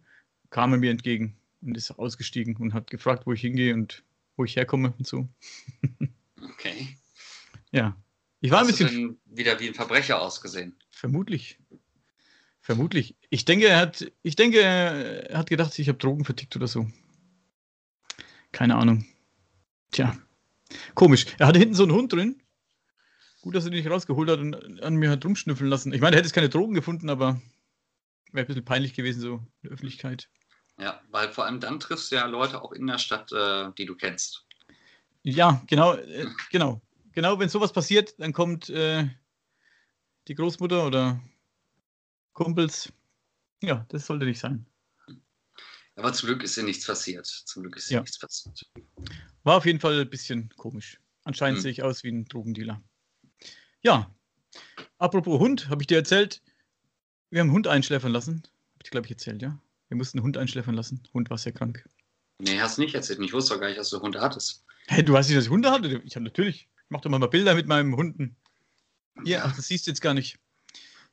kam 0.52 0.72
er 0.72 0.78
mir 0.78 0.92
entgegen 0.92 1.36
und 1.64 1.76
ist 1.76 1.90
ausgestiegen 1.90 2.56
und 2.58 2.76
hat 2.76 2.92
gefragt, 2.92 3.26
wo 3.26 3.34
ich 3.34 3.42
hingehe 3.42 3.74
und 3.74 4.04
wo 4.38 4.46
ich 4.46 4.56
herkomme 4.56 4.94
und 4.98 5.08
so. 5.08 5.28
Okay. 6.54 6.96
Ja. 7.72 7.98
Ich 8.40 8.52
war 8.52 8.60
ein 8.60 8.68
Hast 8.68 8.80
du 8.80 8.84
bisschen 8.84 9.18
denn 9.26 9.38
wieder 9.38 9.60
wie 9.60 9.68
ein 9.68 9.74
Verbrecher 9.74 10.22
ausgesehen? 10.22 10.76
Vermutlich. 10.92 11.58
Vermutlich. 12.62 13.16
Ich 13.32 13.46
denke, 13.46 13.68
er 13.68 13.80
hat, 13.80 14.12
ich 14.22 14.36
denke, 14.36 14.62
er 14.62 15.38
hat 15.38 15.50
gedacht, 15.50 15.78
ich 15.80 15.88
habe 15.88 15.98
Drogen 15.98 16.24
vertickt 16.24 16.56
oder 16.56 16.68
so. 16.68 16.88
Keine 18.52 18.76
Ahnung. 18.76 19.06
Tja. 19.92 20.16
Komisch. 20.94 21.26
Er 21.40 21.48
hatte 21.48 21.60
hinten 21.60 21.74
so 21.74 21.84
einen 21.84 21.94
Hund 21.94 22.14
drin. 22.14 22.42
Gut, 23.42 23.56
dass 23.56 23.66
er 23.66 23.72
den 23.72 23.80
nicht 23.80 23.90
rausgeholt 23.90 24.30
hat 24.30 24.40
und 24.40 24.84
an 24.84 24.96
mir 24.96 25.10
hat 25.10 25.26
rumschnüffeln 25.26 25.70
lassen. 25.70 25.94
Ich 25.94 26.02
meine, 26.02 26.16
er 26.16 26.18
hätte 26.18 26.28
jetzt 26.28 26.36
keine 26.36 26.50
Drogen 26.50 26.76
gefunden, 26.76 27.10
aber 27.10 27.42
wäre 28.32 28.46
ein 28.46 28.48
bisschen 28.48 28.66
peinlich 28.66 28.94
gewesen, 28.94 29.22
so 29.22 29.36
in 29.36 29.48
der 29.64 29.72
Öffentlichkeit. 29.72 30.30
Ja, 30.78 31.02
weil 31.10 31.32
vor 31.32 31.46
allem 31.46 31.60
dann 31.60 31.80
triffst 31.80 32.12
du 32.12 32.16
ja 32.16 32.26
Leute 32.26 32.62
auch 32.62 32.74
in 32.74 32.86
der 32.88 32.98
Stadt, 32.98 33.32
äh, 33.32 33.72
die 33.78 33.86
du 33.86 33.96
kennst. 33.96 34.46
Ja, 35.24 35.64
genau, 35.68 35.96
äh, 35.96 36.28
genau. 36.52 36.82
Genau, 37.14 37.40
wenn 37.40 37.48
sowas 37.48 37.72
passiert, 37.72 38.20
dann 38.20 38.34
kommt 38.34 38.70
äh, 38.70 39.08
die 40.28 40.36
Großmutter 40.36 40.86
oder 40.86 41.22
Kumpels. 42.34 42.92
Ja, 43.62 43.86
das 43.88 44.06
sollte 44.06 44.26
nicht 44.26 44.40
sein. 44.40 44.66
Aber 45.96 46.12
zum 46.12 46.28
Glück 46.28 46.44
ist 46.44 46.58
dir 46.58 46.64
nichts 46.64 46.86
passiert. 46.86 47.26
Zum 47.26 47.64
Glück 47.64 47.78
ist 47.78 47.90
Ja. 47.90 48.02
nichts 48.02 48.20
passiert. 48.20 48.70
War 49.44 49.56
auf 49.58 49.66
jeden 49.66 49.80
Fall 49.80 50.02
ein 50.02 50.10
bisschen 50.10 50.50
komisch. 50.58 51.00
Anscheinend 51.24 51.60
Hm. 51.60 51.62
sehe 51.64 51.72
ich 51.72 51.84
aus 51.84 52.04
wie 52.04 52.10
ein 52.12 52.26
Drogendealer. 52.26 52.84
Ja. 53.82 54.14
Apropos 54.98 55.40
Hund, 55.40 55.70
habe 55.70 55.84
ich 55.84 55.88
dir 55.88 55.98
erzählt, 55.98 56.42
wir 57.30 57.40
haben 57.42 57.48
einen 57.48 57.56
Hund 57.56 57.68
einschläfern 57.68 58.12
lassen. 58.12 58.44
Habe 58.74 58.84
ich, 58.84 58.92
glaube 58.92 59.08
ich, 59.08 59.12
erzählt, 59.12 59.42
ja? 59.42 59.60
Wir 59.90 59.98
mussten 59.98 60.18
einen 60.18 60.26
Hund 60.26 60.38
einschläfern 60.38 60.76
lassen. 60.76 61.04
Hund 61.14 61.30
war 61.30 61.38
sehr 61.38 61.52
krank. 61.52 61.88
Nee, 62.40 62.60
hast 62.60 62.78
nicht 62.78 62.96
erzählt. 62.96 63.20
Ich 63.22 63.34
wusste 63.34 63.54
doch 63.54 63.62
gar 63.62 63.68
nicht, 63.68 63.80
dass 63.80 63.90
du 63.90 64.02
Hunde 64.02 64.22
hattest. 64.22 64.66
Hey, 64.88 65.04
du 65.04 65.14
weißt 65.14 65.30
nicht, 65.30 65.38
dass 65.38 65.46
ich 65.46 65.52
Hunde 65.52 65.72
hatte? 65.72 66.02
Ich 66.06 66.16
habe 66.16 66.24
natürlich. 66.24 66.68
Ich 66.86 66.90
mache 66.90 67.04
doch 67.04 67.10
mal 67.10 67.26
Bilder 67.28 67.56
mit 67.56 67.68
meinem 67.68 67.96
Hunden. 67.96 68.36
Hier, 69.24 69.46
ach, 69.46 69.56
das 69.56 69.68
siehst 69.68 69.88
du 69.88 69.92
jetzt 69.92 70.02
gar 70.02 70.14
nicht. 70.14 70.38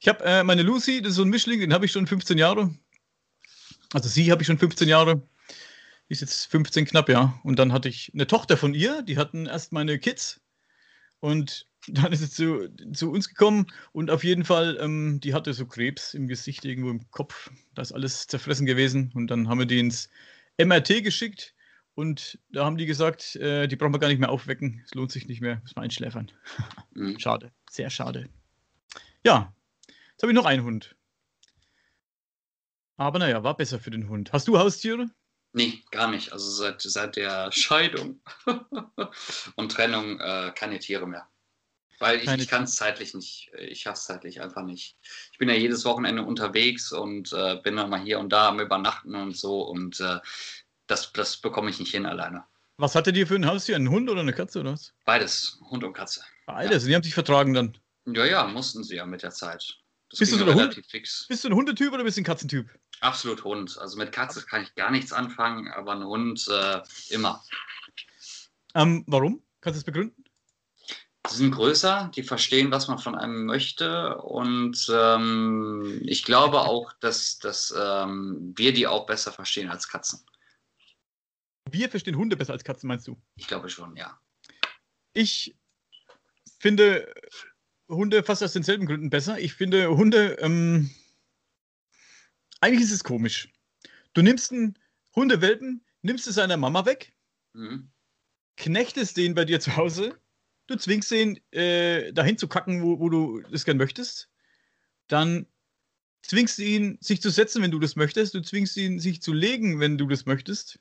Ich 0.01 0.09
habe 0.09 0.25
äh, 0.25 0.43
meine 0.43 0.63
Lucy, 0.63 1.01
das 1.01 1.11
ist 1.11 1.17
so 1.17 1.23
ein 1.23 1.29
Mischling, 1.29 1.61
den 1.61 1.73
habe 1.73 1.87
ich 1.87 1.93
schon 1.93 2.07
15 2.07 2.37
Jahre. 2.37 2.75
Also 3.93 4.09
sie 4.09 4.33
habe 4.33 4.43
ich 4.43 4.47
schon 4.47 4.59
15 4.59 4.89
Jahre. 4.89 5.23
Die 6.09 6.13
ist 6.13 6.21
jetzt 6.21 6.47
15 6.47 6.87
knapp, 6.87 7.09
ja. 7.09 7.39
Und 7.45 7.59
dann 7.59 7.73
hatte 7.73 7.89
ich 7.89 8.11
eine 8.13 8.27
Tochter 8.27 8.57
von 8.57 8.75
ihr, 8.75 9.03
die 9.03 9.17
hatten 9.17 9.47
erst 9.47 9.73
meine 9.73 9.99
Kids. 9.99 10.41
Und 11.21 11.67
dann 11.89 12.13
ist 12.13 12.21
sie 12.21 12.31
zu, 12.31 12.69
zu 12.93 13.11
uns 13.11 13.29
gekommen 13.29 13.67
und 13.93 14.11
auf 14.11 14.25
jeden 14.25 14.45
Fall, 14.45 14.79
ähm, 14.81 15.21
die 15.21 15.35
hatte 15.35 15.53
so 15.53 15.67
Krebs 15.67 16.15
im 16.15 16.29
Gesicht, 16.29 16.65
irgendwo 16.65 16.91
im 16.91 17.11
Kopf. 17.11 17.51
Da 17.75 17.83
ist 17.83 17.93
alles 17.93 18.27
zerfressen 18.27 18.67
gewesen. 18.67 19.11
Und 19.15 19.29
dann 19.29 19.49
haben 19.49 19.59
wir 19.59 19.67
die 19.67 19.81
ins 19.81 20.09
MRT 20.59 21.03
geschickt. 21.03 21.55
Und 21.95 22.39
da 22.51 22.65
haben 22.65 22.79
die 22.79 22.87
gesagt, 22.87 23.37
äh, 23.37 23.67
die 23.67 23.77
brauchen 23.77 23.93
wir 23.93 23.99
gar 23.99 24.09
nicht 24.09 24.21
mehr 24.21 24.31
aufwecken. 24.31 24.83
Es 24.85 24.95
lohnt 24.95 25.13
sich 25.13 25.27
nicht 25.27 25.41
mehr, 25.41 25.61
müssen 25.63 25.77
wir 25.77 25.83
einschläfern. 25.83 26.31
Mhm. 26.95 27.19
Schade, 27.19 27.51
sehr 27.71 27.89
schade. 27.89 28.29
Ja, 29.25 29.55
jetzt 29.87 30.23
habe 30.23 30.31
ich 30.31 30.37
noch 30.37 30.45
einen 30.45 30.63
Hund. 30.63 30.95
Aber 32.99 33.19
naja, 33.19 33.43
war 33.43 33.57
besser 33.57 33.79
für 33.79 33.91
den 33.91 34.11
Hund. 34.11 34.31
Hast 34.31 34.47
du 34.47 34.59
Haustiere? 34.59 35.09
Nee, 35.55 35.83
gar 35.91 36.11
nicht. 36.11 36.33
Also 36.33 36.51
seit, 36.51 36.83
seit 36.83 37.17
der 37.17 37.51
Scheidung 37.51 38.21
und 39.57 39.73
Trennung 39.73 40.21
äh, 40.21 40.53
keine 40.55 40.79
Tiere 40.79 41.07
mehr. 41.07 41.27
Weil 41.99 42.19
ich, 42.21 42.29
ich 42.31 42.49
kann 42.49 42.65
es 42.65 42.75
zeitlich 42.75 43.15
nicht. 43.15 43.51
äh, 43.55 43.67
Ich 43.67 43.81
schaffe 43.83 43.99
es 43.99 44.05
zeitlich 44.05 44.41
einfach 44.41 44.63
nicht. 44.63 44.97
Ich 45.33 45.39
bin 45.39 45.49
ja 45.49 45.55
jedes 45.55 45.85
Wochenende 45.85 46.23
unterwegs 46.25 46.93
und 46.93 47.33
äh, 47.33 47.57
bin 47.63 47.77
dann 47.77 47.91
mal 47.91 48.01
hier 48.01 48.19
und 48.19 48.31
da 48.31 48.49
am 48.49 48.61
Übernachten 48.61 49.15
und 49.15 49.37
so. 49.37 49.63
Und 49.63 50.01
äh, 50.01 50.19
das, 50.87 51.13
das 51.13 51.37
bekomme 51.37 51.71
ich 51.71 51.79
nicht 51.79 51.91
hin 51.93 52.07
alleine. 52.07 52.45
Was 52.79 52.95
hattet 52.95 53.17
ihr 53.17 53.27
für 53.27 53.37
ein 53.37 53.47
Haustier? 53.47 53.77
Ein 53.77 53.89
Hund 53.91 54.11
oder 54.11 54.21
eine 54.23 54.33
Katze 54.33 54.61
oder 54.61 54.73
was? 54.73 54.93
Beides, 55.05 55.61
Hund 55.71 55.85
und 55.85 55.93
Katze. 55.93 56.23
Beides, 56.47 56.85
die 56.85 56.95
haben 56.95 57.03
sich 57.03 57.15
vertragen 57.15 57.55
dann. 57.55 57.79
Ja, 58.07 58.25
ja, 58.25 58.47
mussten 58.47 58.83
sie 58.83 58.97
ja 58.97 59.07
mit 59.07 59.23
der 59.23 59.31
Zeit. 59.31 59.79
Das 60.11 60.19
Bist 60.19 60.33
du 60.33 60.37
ja 60.37 60.41
so 60.41 60.45
der 60.47 60.55
Hund? 60.55 60.63
relativ 60.65 60.87
fix. 60.89 61.27
Bist 61.29 61.45
du 61.45 61.49
ein 61.49 61.55
Hundetyp 61.55 61.93
oder 61.93 62.03
bist 62.03 62.17
du 62.17 62.23
ein 62.23 62.25
Katzentyp? 62.25 62.69
Absolut 63.01 63.45
Hund. 63.45 63.79
Also 63.79 63.97
mit 63.97 64.11
Katze 64.13 64.45
kann 64.45 64.63
ich 64.63 64.75
gar 64.75 64.91
nichts 64.91 65.13
anfangen, 65.13 65.69
aber 65.69 65.93
ein 65.93 66.05
Hund 66.05 66.47
äh, 66.51 66.81
immer. 67.11 67.43
Ähm, 68.75 69.05
warum? 69.07 69.43
Kannst 69.61 69.77
du 69.77 69.81
es 69.81 69.85
begründen? 69.85 70.22
Die 71.31 71.37
sind 71.37 71.53
größer, 71.53 72.11
die 72.15 72.25
verstehen, 72.25 72.73
was 72.73 72.89
man 72.89 72.99
von 72.99 73.15
einem 73.15 73.45
möchte. 73.45 74.19
Und 74.19 74.91
ähm, 74.93 76.01
ich 76.05 76.25
glaube 76.25 76.63
auch, 76.63 76.93
dass, 76.95 77.39
dass 77.39 77.73
ähm, 77.77 78.53
wir 78.57 78.73
die 78.73 78.89
auch 78.89 79.07
besser 79.07 79.33
verstehen 79.33 79.71
als 79.71 79.89
Katzen. 79.89 80.21
Wir 81.71 81.89
verstehen 81.89 82.17
Hunde 82.17 82.37
besser 82.37 82.53
als 82.53 82.65
Katzen, 82.65 82.89
meinst 82.89 83.07
du? 83.07 83.17
Ich 83.37 83.47
glaube 83.47 83.71
schon, 83.71 83.97
ja. 83.97 84.19
Ich 85.15 85.55
finde 86.59 87.13
Hunde 87.89 88.23
fast 88.25 88.43
aus 88.43 88.53
denselben 88.53 88.87
Gründen 88.87 89.11
besser. 89.11 89.39
Ich 89.39 89.55
finde 89.55 89.91
Hunde, 89.91 90.39
ähm, 90.41 90.91
eigentlich 92.61 92.83
ist 92.83 92.93
es 92.93 93.05
komisch. 93.05 93.49
Du 94.15 94.23
nimmst 94.23 94.53
einen 94.53 94.79
Hundewelpen, 95.15 95.85
nimmst 96.03 96.27
es 96.27 96.35
seiner 96.35 96.57
Mama 96.57 96.85
weg, 96.85 97.13
mhm. 97.53 97.91
knechtest 98.57 99.17
den 99.17 99.35
bei 99.35 99.45
dir 99.45 99.61
zu 99.61 99.77
Hause, 99.77 100.19
du 100.67 100.77
zwingst 100.77 101.11
den 101.11 101.41
äh, 101.53 102.13
dahin 102.13 102.39
zu 102.39 102.49
kacken, 102.49 102.83
wo, 102.83 102.99
wo 103.01 103.09
du 103.09 103.43
das 103.51 103.65
gern 103.65 103.77
möchtest, 103.77 104.29
dann 105.09 105.47
zwingst 106.23 106.59
du 106.59 106.63
ihn, 106.63 106.99
sich 107.01 107.21
zu 107.21 107.31
setzen, 107.31 107.63
wenn 107.63 107.71
du 107.71 107.79
das 107.79 107.97
möchtest, 107.97 108.35
du 108.35 108.41
zwingst 108.41 108.77
ihn, 108.77 109.01
sich 109.01 109.21
zu 109.23 109.33
legen, 109.33 109.81
wenn 109.81 109.99
du 109.99 110.07
das 110.07 110.27
möchtest. 110.27 110.79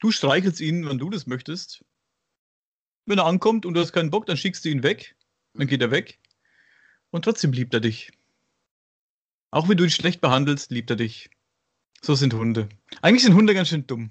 Du 0.00 0.10
streichelst 0.10 0.60
ihn, 0.60 0.88
wenn 0.88 0.98
du 0.98 1.10
das 1.10 1.26
möchtest. 1.26 1.84
Wenn 3.06 3.18
er 3.18 3.26
ankommt 3.26 3.66
und 3.66 3.74
du 3.74 3.80
hast 3.80 3.92
keinen 3.92 4.10
Bock, 4.10 4.26
dann 4.26 4.36
schickst 4.36 4.64
du 4.64 4.68
ihn 4.68 4.82
weg. 4.82 5.16
Dann 5.54 5.66
geht 5.66 5.80
er 5.80 5.90
weg. 5.90 6.18
Und 7.10 7.24
trotzdem 7.24 7.52
liebt 7.52 7.74
er 7.74 7.80
dich. 7.80 8.10
Auch 9.50 9.68
wenn 9.68 9.76
du 9.76 9.84
ihn 9.84 9.90
schlecht 9.90 10.20
behandelst, 10.20 10.70
liebt 10.70 10.90
er 10.90 10.96
dich. 10.96 11.30
So 12.00 12.14
sind 12.14 12.34
Hunde. 12.34 12.68
Eigentlich 13.02 13.22
sind 13.22 13.34
Hunde 13.34 13.54
ganz 13.54 13.68
schön 13.68 13.86
dumm. 13.86 14.10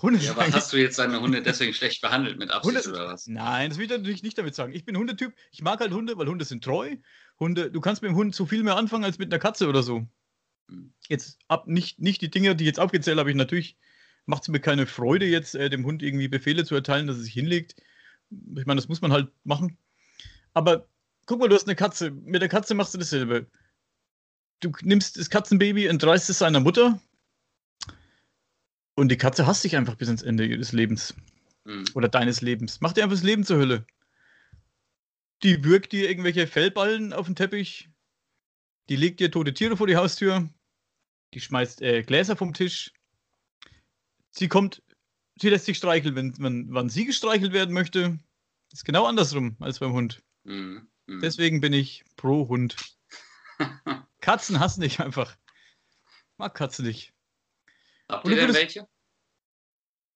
Hunde 0.00 0.20
ja, 0.20 0.30
aber 0.30 0.46
hast 0.52 0.72
du 0.72 0.76
jetzt 0.76 0.98
deine 0.98 1.20
Hunde 1.20 1.42
deswegen 1.42 1.74
schlecht 1.74 2.00
behandelt 2.02 2.38
mit 2.38 2.50
Absicht 2.52 2.86
Hunde, 2.86 2.90
oder 2.90 3.08
was? 3.08 3.26
Nein, 3.26 3.70
das 3.70 3.78
will 3.78 3.86
ich 3.86 3.90
natürlich 3.90 4.22
nicht 4.22 4.38
damit 4.38 4.54
sagen. 4.54 4.72
Ich 4.72 4.84
bin 4.84 4.96
Hundetyp. 4.96 5.34
Ich 5.50 5.60
mag 5.60 5.80
halt 5.80 5.92
Hunde, 5.92 6.16
weil 6.16 6.28
Hunde 6.28 6.44
sind 6.44 6.62
treu. 6.62 6.96
Hunde, 7.40 7.70
du 7.70 7.80
kannst 7.80 8.02
mit 8.02 8.10
dem 8.10 8.16
Hund 8.16 8.34
so 8.34 8.46
viel 8.46 8.62
mehr 8.62 8.76
anfangen 8.76 9.04
als 9.04 9.18
mit 9.18 9.32
einer 9.32 9.40
Katze 9.40 9.68
oder 9.68 9.82
so. 9.82 10.06
Hm. 10.68 10.92
Jetzt 11.08 11.38
ab 11.48 11.66
nicht, 11.66 11.98
nicht 11.98 12.22
die 12.22 12.30
Dinge, 12.30 12.54
die 12.54 12.64
ich 12.64 12.68
jetzt 12.68 12.80
aufgezählt 12.80 13.18
habe, 13.18 13.30
ich 13.30 13.36
natürlich 13.36 13.76
macht 14.26 14.42
es 14.42 14.48
mir 14.48 14.60
keine 14.60 14.86
Freude, 14.86 15.26
jetzt 15.26 15.54
äh, 15.54 15.70
dem 15.70 15.84
Hund 15.84 16.02
irgendwie 16.02 16.28
Befehle 16.28 16.64
zu 16.64 16.74
erteilen, 16.74 17.06
dass 17.06 17.16
er 17.16 17.22
sich 17.22 17.32
hinlegt. 17.32 17.74
Ich 18.30 18.66
meine, 18.66 18.78
das 18.78 18.88
muss 18.88 19.00
man 19.00 19.12
halt 19.12 19.32
machen. 19.42 19.78
Aber 20.54 20.86
guck 21.26 21.40
mal, 21.40 21.48
du 21.48 21.54
hast 21.56 21.66
eine 21.66 21.76
Katze. 21.76 22.10
Mit 22.10 22.42
der 22.42 22.48
Katze 22.48 22.74
machst 22.74 22.94
du 22.94 22.98
dasselbe. 22.98 23.46
Du 24.60 24.70
nimmst 24.82 25.18
das 25.18 25.30
Katzenbaby, 25.30 25.86
entreißt 25.86 26.30
es 26.30 26.38
seiner 26.38 26.60
Mutter 26.60 27.00
und 28.98 29.10
die 29.10 29.16
Katze 29.16 29.46
hasst 29.46 29.62
dich 29.62 29.76
einfach 29.76 29.94
bis 29.94 30.08
ins 30.08 30.22
Ende 30.22 30.44
ihres 30.44 30.72
Lebens. 30.72 31.14
Mhm. 31.64 31.84
Oder 31.94 32.08
deines 32.08 32.40
Lebens. 32.40 32.80
Mach 32.80 32.92
dir 32.92 33.04
einfach 33.04 33.16
das 33.16 33.24
Leben 33.24 33.44
zur 33.44 33.58
Hölle. 33.58 33.86
Die 35.44 35.62
wirkt 35.62 35.92
dir 35.92 36.10
irgendwelche 36.10 36.48
Fellballen 36.48 37.12
auf 37.12 37.26
den 37.26 37.36
Teppich. 37.36 37.88
Die 38.88 38.96
legt 38.96 39.20
dir 39.20 39.30
tote 39.30 39.54
Tiere 39.54 39.76
vor 39.76 39.86
die 39.86 39.94
Haustür. 39.94 40.48
Die 41.32 41.40
schmeißt 41.40 41.80
äh, 41.80 42.02
Gläser 42.02 42.34
vom 42.34 42.54
Tisch. 42.54 42.92
Sie 44.30 44.48
kommt, 44.48 44.82
sie 45.40 45.48
lässt 45.48 45.66
sich 45.66 45.78
streicheln, 45.78 46.16
wenn, 46.16 46.36
wenn 46.38 46.66
wann 46.74 46.88
sie 46.88 47.04
gestreichelt 47.04 47.52
werden 47.52 47.74
möchte. 47.74 48.18
Ist 48.72 48.84
genau 48.84 49.06
andersrum 49.06 49.56
als 49.60 49.78
beim 49.78 49.92
Hund. 49.92 50.24
Mhm. 50.42 50.88
Mhm. 51.06 51.20
Deswegen 51.20 51.60
bin 51.60 51.72
ich 51.72 52.04
pro 52.16 52.48
Hund. 52.48 52.74
Katzen 54.20 54.58
hassen 54.58 54.80
dich 54.80 54.98
einfach. 54.98 55.36
Mag 56.36 56.56
Katzen 56.56 56.84
nicht. 56.84 57.12
Habt 58.08 58.26
ihr 58.28 58.36
denn 58.36 58.54
welche? 58.54 58.88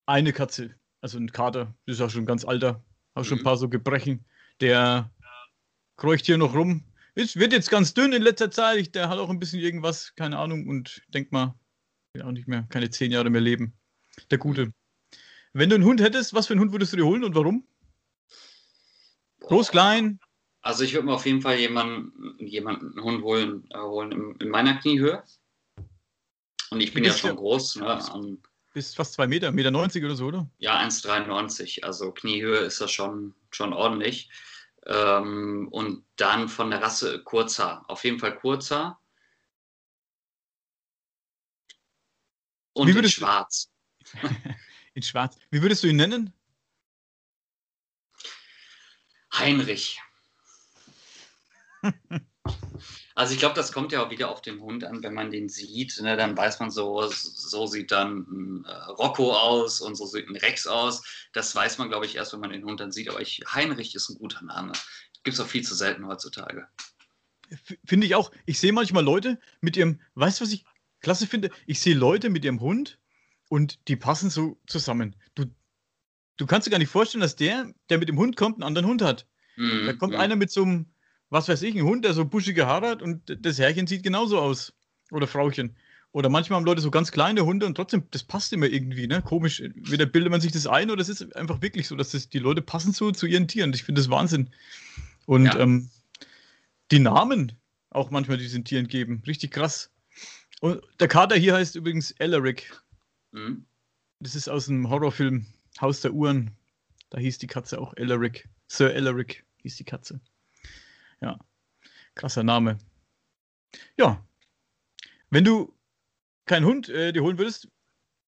Eine 0.05 0.33
Katze, 0.33 0.75
also 1.01 1.17
ein 1.17 1.31
Kater, 1.31 1.75
das 1.85 1.95
ist 1.95 2.01
auch 2.01 2.09
schon 2.09 2.25
ganz 2.25 2.43
alter. 2.43 2.83
Habe 3.15 3.25
schon 3.25 3.37
ein 3.37 3.41
mhm. 3.41 3.45
paar 3.45 3.57
so 3.57 3.69
Gebrechen. 3.69 4.25
Der 4.59 5.11
kreucht 5.97 6.25
hier 6.25 6.37
noch 6.37 6.55
rum. 6.55 6.83
Es 7.15 7.35
wird 7.35 7.53
jetzt 7.53 7.69
ganz 7.69 7.93
dünn 7.93 8.11
in 8.11 8.23
letzter 8.23 8.49
Zeit. 8.49 8.95
Der 8.95 9.09
hat 9.09 9.19
auch 9.19 9.29
ein 9.29 9.39
bisschen 9.39 9.59
irgendwas, 9.59 10.15
keine 10.15 10.39
Ahnung. 10.39 10.67
Und 10.67 11.03
denk 11.09 11.31
mal, 11.31 11.55
will 12.13 12.23
auch 12.23 12.31
nicht 12.31 12.47
mehr, 12.47 12.65
keine 12.69 12.89
zehn 12.89 13.11
Jahre 13.11 13.29
mehr 13.29 13.41
leben. 13.41 13.77
Der 14.31 14.39
Gute. 14.39 14.73
Wenn 15.53 15.69
du 15.69 15.75
einen 15.75 15.85
Hund 15.85 16.01
hättest, 16.01 16.33
was 16.33 16.47
für 16.47 16.53
einen 16.53 16.61
Hund 16.61 16.71
würdest 16.71 16.93
du 16.93 16.97
dir 16.97 17.05
holen 17.05 17.23
und 17.23 17.35
warum? 17.35 17.67
Groß, 19.41 19.69
klein? 19.69 20.19
Also 20.61 20.83
ich 20.83 20.93
würde 20.93 21.05
mir 21.05 21.13
auf 21.13 21.25
jeden 21.25 21.41
Fall 21.41 21.59
jemanden, 21.59 22.37
jemanden 22.39 22.93
einen 22.93 23.03
Hund 23.03 23.23
holen, 23.23 23.67
äh, 23.69 23.77
holen 23.77 24.11
in, 24.11 24.35
in, 24.39 24.49
meiner 24.49 24.77
Kniehöhe. 24.77 25.23
Und 26.73 26.81
ich 26.81 26.93
bin 26.93 27.03
ja 27.03 27.13
schon 27.13 27.35
groß. 27.35 27.75
Ne? 27.77 28.37
Bist 28.73 28.95
fast 28.95 29.13
zwei 29.13 29.27
Meter, 29.27 29.51
Meter 29.51 29.69
90 29.69 30.03
oder 30.03 30.15
so, 30.15 30.25
oder? 30.25 30.49
Ja, 30.57 30.79
1,93. 30.79 31.83
Also 31.83 32.11
Kniehöhe 32.11 32.57
ist 32.57 32.81
das 32.81 32.91
schon, 32.91 33.35
schon 33.51 33.71
ordentlich. 33.73 34.31
Ähm, 34.87 35.67
und 35.71 36.03
dann 36.15 36.49
von 36.49 36.71
der 36.71 36.81
Rasse 36.81 37.23
kurzer. 37.23 37.85
Auf 37.87 38.03
jeden 38.03 38.17
Fall 38.17 38.35
kurzer. 38.35 38.99
Und 42.73 42.89
in 42.89 43.07
schwarz. 43.07 43.69
in 44.95 45.03
schwarz. 45.03 45.37
Wie 45.51 45.61
würdest 45.61 45.83
du 45.83 45.87
ihn 45.87 45.97
nennen? 45.97 46.33
Heinrich. 49.31 50.01
Also 53.15 53.33
ich 53.33 53.39
glaube, 53.39 53.55
das 53.55 53.71
kommt 53.71 53.91
ja 53.91 54.03
auch 54.03 54.09
wieder 54.09 54.29
auf 54.29 54.41
den 54.41 54.59
Hund 54.59 54.83
an, 54.83 55.03
wenn 55.03 55.13
man 55.13 55.29
den 55.29 55.47
sieht, 55.47 56.01
ne, 56.01 56.17
dann 56.17 56.35
weiß 56.35 56.59
man 56.59 56.71
so, 56.71 57.07
so 57.07 57.67
sieht 57.67 57.91
dann 57.91 58.19
ein 58.19 58.65
äh, 58.65 58.71
Rocco 58.91 59.33
aus 59.33 59.81
und 59.81 59.95
so 59.95 60.05
sieht 60.05 60.27
ein 60.27 60.35
Rex 60.35 60.65
aus. 60.65 61.03
Das 61.33 61.55
weiß 61.55 61.77
man, 61.77 61.89
glaube 61.89 62.05
ich, 62.05 62.15
erst, 62.15 62.33
wenn 62.33 62.39
man 62.39 62.49
den 62.49 62.65
Hund 62.65 62.79
dann 62.79 62.91
sieht. 62.91 63.09
Aber 63.09 63.21
ich, 63.21 63.43
Heinrich 63.53 63.93
ist 63.93 64.09
ein 64.09 64.17
guter 64.17 64.43
Name. 64.43 64.73
Gibt 65.23 65.35
es 65.35 65.39
auch 65.39 65.47
viel 65.47 65.63
zu 65.63 65.75
selten 65.75 66.07
heutzutage. 66.07 66.67
Finde 67.85 68.07
ich 68.07 68.15
auch. 68.15 68.31
Ich 68.45 68.59
sehe 68.59 68.73
manchmal 68.73 69.03
Leute 69.03 69.39
mit 69.61 69.77
ihrem, 69.77 70.01
weißt 70.15 70.39
du, 70.39 70.45
was 70.45 70.51
ich 70.51 70.65
klasse 71.01 71.27
finde? 71.27 71.51
Ich 71.67 71.79
sehe 71.79 71.95
Leute 71.95 72.29
mit 72.29 72.43
ihrem 72.43 72.61
Hund 72.61 72.99
und 73.49 73.87
die 73.87 73.95
passen 73.95 74.29
so 74.29 74.59
zusammen. 74.65 75.15
Du, 75.35 75.45
du 76.37 76.45
kannst 76.47 76.65
dir 76.65 76.71
gar 76.71 76.79
nicht 76.79 76.89
vorstellen, 76.89 77.21
dass 77.21 77.35
der, 77.35 77.71
der 77.89 77.99
mit 77.99 78.09
dem 78.09 78.17
Hund 78.17 78.35
kommt, 78.35 78.55
einen 78.55 78.63
anderen 78.63 78.87
Hund 78.87 79.01
hat. 79.01 79.27
Mm, 79.55 79.85
da 79.85 79.93
kommt 79.93 80.13
mm. 80.13 80.19
einer 80.19 80.35
mit 80.35 80.49
so 80.49 80.63
einem, 80.63 80.92
was 81.33 81.49
weiß 81.49 81.63
ich, 81.63 81.75
ein 81.75 81.83
Hund, 81.83 82.05
der 82.05 82.13
so 82.13 82.25
buschige 82.25 82.67
Haare 82.67 82.89
hat 82.89 83.01
und 83.01 83.39
das 83.43 83.57
Herrchen 83.57 83.87
sieht 83.87 84.03
genauso 84.03 84.39
aus. 84.39 84.71
Oder 85.09 85.25
Frauchen. 85.25 85.75
Oder 86.11 86.29
manchmal 86.29 86.57
haben 86.57 86.65
Leute 86.65 86.79
so 86.79 86.91
ganz 86.91 87.11
kleine 87.11 87.43
Hunde 87.43 87.65
und 87.65 87.73
trotzdem, 87.73 88.03
das 88.11 88.23
passt 88.23 88.53
immer 88.53 88.67
irgendwie, 88.67 89.07
ne? 89.07 89.23
Komisch. 89.23 89.63
Weder 89.73 90.05
bildet 90.05 90.31
man 90.31 90.41
sich 90.41 90.51
das 90.51 90.67
ein 90.67 90.91
oder 90.91 91.01
es 91.01 91.09
ist 91.09 91.35
einfach 91.35 91.63
wirklich 91.63 91.87
so, 91.87 91.95
dass 91.95 92.11
das, 92.11 92.29
die 92.29 92.37
Leute 92.37 92.61
passen 92.61 92.93
so 92.93 93.11
zu 93.11 93.25
ihren 93.25 93.47
Tieren. 93.47 93.73
Ich 93.73 93.83
finde 93.83 93.99
das 93.99 94.11
Wahnsinn. 94.11 94.51
Und 95.25 95.45
ja. 95.45 95.57
ähm, 95.57 95.89
die 96.91 96.99
Namen 96.99 97.53
auch 97.89 98.11
manchmal 98.11 98.37
diesen 98.37 98.63
Tieren 98.63 98.87
geben. 98.87 99.23
Richtig 99.25 99.49
krass. 99.49 99.89
Und 100.61 100.83
der 100.99 101.07
Kater 101.07 101.35
hier 101.35 101.55
heißt 101.55 101.75
übrigens 101.75 102.11
Ellerik. 102.11 102.79
Mhm. 103.31 103.65
Das 104.19 104.35
ist 104.35 104.49
aus 104.49 104.67
dem 104.67 104.87
Horrorfilm 104.87 105.47
Haus 105.81 106.01
der 106.01 106.13
Uhren. 106.13 106.51
Da 107.09 107.17
hieß 107.17 107.39
die 107.39 107.47
Katze 107.47 107.81
auch 107.81 107.95
Ellerik. 107.95 108.47
Sir 108.67 108.93
Ellerik 108.93 109.43
hieß 109.63 109.77
die 109.77 109.83
Katze. 109.83 110.21
Ja, 111.23 111.39
krasser 112.15 112.43
Name. 112.43 112.77
Ja, 113.97 114.27
wenn 115.29 115.45
du 115.45 115.73
keinen 116.45 116.65
Hund 116.65 116.89
äh, 116.89 117.13
dir 117.13 117.23
holen 117.23 117.37
würdest, 117.37 117.69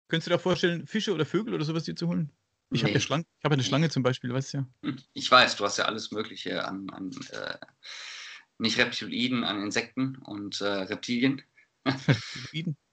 könntest 0.09 0.29
du 0.29 0.31
dir 0.31 0.39
vorstellen, 0.39 0.87
Fische 0.87 1.13
oder 1.13 1.27
Vögel 1.27 1.55
oder 1.55 1.65
sowas 1.65 1.83
dir 1.83 1.97
zu 1.97 2.07
holen? 2.07 2.31
Ich 2.71 2.83
nee. 2.83 2.89
habe 2.89 2.95
ja 2.95 3.01
Schlange, 3.01 3.25
ich 3.39 3.45
habe 3.45 3.55
eine 3.55 3.65
Schlange 3.65 3.91
zum 3.91 4.05
Beispiel, 4.05 4.33
weißt 4.33 4.55
du 4.55 4.59
ja. 4.59 4.67
Hm, 4.85 5.03
ich 5.13 5.29
weiß, 5.29 5.57
du 5.57 5.65
hast 5.65 5.77
ja 5.79 5.87
alles 5.87 6.13
Mögliche 6.13 6.65
an, 6.65 6.89
an 6.91 7.11
äh, 7.33 7.59
nicht 8.59 8.79
Reptiloiden, 8.79 9.43
an 9.43 9.61
Insekten 9.61 10.17
und 10.19 10.61
äh, 10.61 10.67
Reptilien. 10.67 11.43
Reptiloiden. 11.85 12.77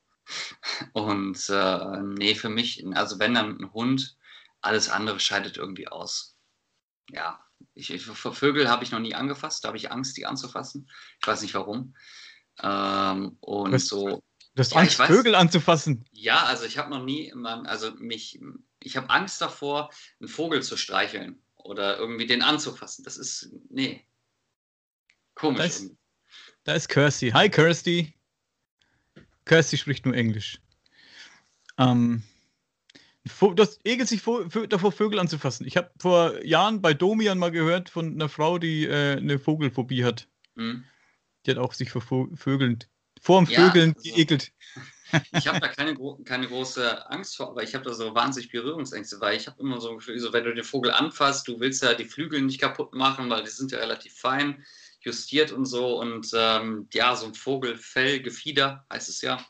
Und 0.94 1.50
äh, 1.50 2.02
nee, 2.02 2.36
für 2.36 2.48
mich, 2.48 2.86
also 2.96 3.20
wenn 3.20 3.34
dann 3.34 3.60
ein 3.60 3.74
Hund, 3.74 4.18
alles 4.62 4.88
andere 4.88 5.20
scheidet 5.20 5.58
irgendwie 5.58 5.88
aus. 5.90 6.38
Ja, 7.10 7.44
ich, 7.74 7.92
ich, 7.92 8.04
Vögel 8.04 8.70
habe 8.70 8.84
ich 8.84 8.92
noch 8.92 9.00
nie 9.00 9.16
angefasst, 9.16 9.64
da 9.64 9.70
habe 9.70 9.78
ich 9.78 9.92
Angst, 9.92 10.18
die 10.18 10.26
anzufassen. 10.26 10.90
Ich 11.20 11.28
weiß 11.28 11.42
nicht 11.42 11.54
warum. 11.54 11.96
Ähm, 12.62 13.38
und 13.40 13.72
was, 13.72 13.88
so. 13.88 14.24
Du 14.56 14.60
hast 14.60 14.76
Angst, 14.76 15.00
weiß, 15.00 15.08
Vögel 15.08 15.36
anzufassen? 15.36 16.06
Ja, 16.12 16.44
also 16.44 16.66
ich 16.66 16.78
habe 16.78 16.90
noch 16.90 17.04
nie, 17.04 17.34
also 17.66 17.92
mich, 17.96 18.40
ich 18.82 18.98
habe 18.98 19.10
Angst 19.10 19.40
davor, 19.42 19.92
einen 20.20 20.28
Vogel 20.28 20.62
zu 20.62 20.76
streicheln 20.76 21.42
oder 21.56 21.98
irgendwie 21.98 22.28
den 22.28 22.42
anzufassen. 22.42 23.04
Das 23.04 23.18
ist, 23.18 23.50
nee. 23.70 24.06
Komisch. 25.36 25.60
Da 25.60 25.66
ist, 25.66 25.92
da 26.64 26.74
ist 26.74 26.90
Kirsty. 26.90 27.32
Hi, 27.32 27.50
Kirsty. 27.50 28.14
Kirsty 29.46 29.78
spricht 29.78 30.06
nur 30.06 30.16
Englisch. 30.16 30.60
Ähm, 31.78 32.24
das 33.56 33.80
ekelt 33.84 34.08
sich 34.08 34.22
vor, 34.22 34.48
davor, 34.48 34.92
Vögel 34.92 35.20
anzufassen. 35.20 35.66
Ich 35.68 35.78
habe 35.78 35.92
vor 36.00 36.44
Jahren 36.44 36.82
bei 36.82 36.94
Domian 36.94 37.38
mal 37.38 37.52
gehört 37.52 37.90
von 37.90 38.14
einer 38.14 38.30
Frau, 38.30 38.58
die 38.58 38.86
äh, 38.86 39.18
eine 39.18 39.38
Vogelphobie 39.40 40.04
hat. 40.04 40.28
Mhm. 40.56 40.86
Die 41.46 41.52
hat 41.52 41.58
auch 41.58 41.74
sich 41.74 41.92
vor 41.92 42.02
Vögeln 42.02 42.80
vor 43.22 43.44
dem 43.44 43.48
Vögeln 43.48 43.90
ja, 43.90 43.96
also, 43.98 44.16
geekelt. 44.16 44.52
Ich 45.34 45.46
habe 45.46 45.60
da 45.60 45.68
keine, 45.68 45.94
keine 46.24 46.48
große 46.48 47.12
Angst 47.12 47.36
vor, 47.36 47.50
aber 47.50 47.64
ich 47.64 47.76
habe 47.76 47.84
da 47.84 47.94
so 47.94 48.16
wahnsinnig 48.16 48.50
Berührungsängste, 48.50 49.20
weil 49.20 49.36
ich 49.36 49.46
habe 49.46 49.62
immer 49.62 49.82
so 49.82 49.90
ein 49.90 49.98
Gefühl, 49.98 50.18
so, 50.20 50.32
wenn 50.32 50.46
du 50.46 50.54
den 50.54 50.64
Vogel 50.64 50.90
anfasst, 50.90 51.50
du 51.50 51.60
willst 51.60 51.84
ja 51.84 51.94
die 51.94 52.06
Flügel 52.06 52.42
nicht 52.42 52.62
kaputt 52.62 52.94
machen, 52.94 53.30
weil 53.30 53.44
die 53.44 53.50
sind 53.50 53.74
ja 53.74 53.80
relativ 53.80 54.18
fein 54.18 54.64
justiert 55.02 55.52
und 55.52 55.66
so. 55.66 56.00
Und 56.00 56.32
ähm, 56.34 56.88
ja, 56.94 57.14
so 57.18 57.26
ein 57.26 57.34
Vogelfell, 57.34 58.22
Gefieder 58.22 58.86
heißt 58.90 59.10
es 59.10 59.22
ja 59.22 59.46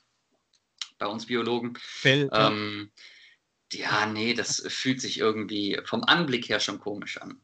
bei 0.97 1.05
uns 1.05 1.27
Biologen. 1.27 1.77
Fell. 1.79 2.27
Ähm, 2.33 2.91
ja, 2.95 3.11
nee, 4.11 4.33
das 4.33 4.63
fühlt 4.67 5.01
sich 5.01 5.17
irgendwie 5.17 5.79
vom 5.85 6.03
Anblick 6.03 6.49
her 6.49 6.59
schon 6.59 6.79
komisch 6.79 7.17
an. 7.17 7.41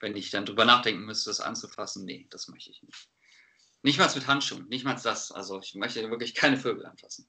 Wenn 0.00 0.16
ich 0.16 0.30
dann 0.30 0.44
drüber 0.44 0.64
nachdenken 0.64 1.04
müsste, 1.04 1.30
das 1.30 1.40
anzufassen, 1.40 2.04
nee, 2.04 2.26
das 2.30 2.48
möchte 2.48 2.70
ich 2.70 2.82
nicht. 2.82 3.08
Nicht 3.82 3.98
mal 3.98 4.12
mit 4.14 4.26
Handschuhen, 4.26 4.68
nicht 4.68 4.84
mal 4.84 4.94
das. 4.94 5.30
Also 5.32 5.60
ich 5.60 5.74
möchte 5.74 6.10
wirklich 6.10 6.34
keine 6.34 6.56
Vögel 6.56 6.86
anfassen. 6.86 7.28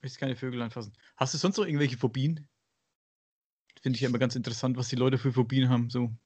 Möchtest 0.00 0.20
keine 0.20 0.36
Vögel 0.36 0.62
anfassen. 0.62 0.92
Hast 1.16 1.34
du 1.34 1.38
sonst 1.38 1.58
noch 1.58 1.66
irgendwelche 1.66 1.98
Phobien? 1.98 2.48
Finde 3.82 3.96
ich 3.96 4.00
ja 4.00 4.08
immer 4.08 4.18
ganz 4.18 4.34
interessant, 4.34 4.76
was 4.76 4.88
die 4.88 4.96
Leute 4.96 5.18
für 5.18 5.32
Phobien 5.32 5.68
haben. 5.68 5.90
So. 5.90 6.16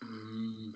Mm, 0.00 0.74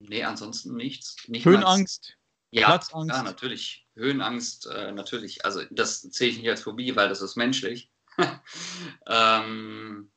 nee, 0.00 0.24
ansonsten 0.24 0.74
nichts. 0.74 1.16
Nicht 1.28 1.44
Höhenangst? 1.44 2.16
Ja, 2.50 2.66
Platzangst. 2.66 3.14
ja, 3.14 3.22
natürlich. 3.22 3.86
Höhenangst, 3.94 4.66
äh, 4.66 4.92
natürlich. 4.92 5.44
Also 5.44 5.62
das 5.70 6.02
zähle 6.10 6.30
ich 6.30 6.38
nicht 6.38 6.48
als 6.48 6.62
Phobie, 6.62 6.96
weil 6.96 7.08
das 7.08 7.22
ist 7.22 7.36
menschlich. 7.36 7.91
ähm, 9.06 10.10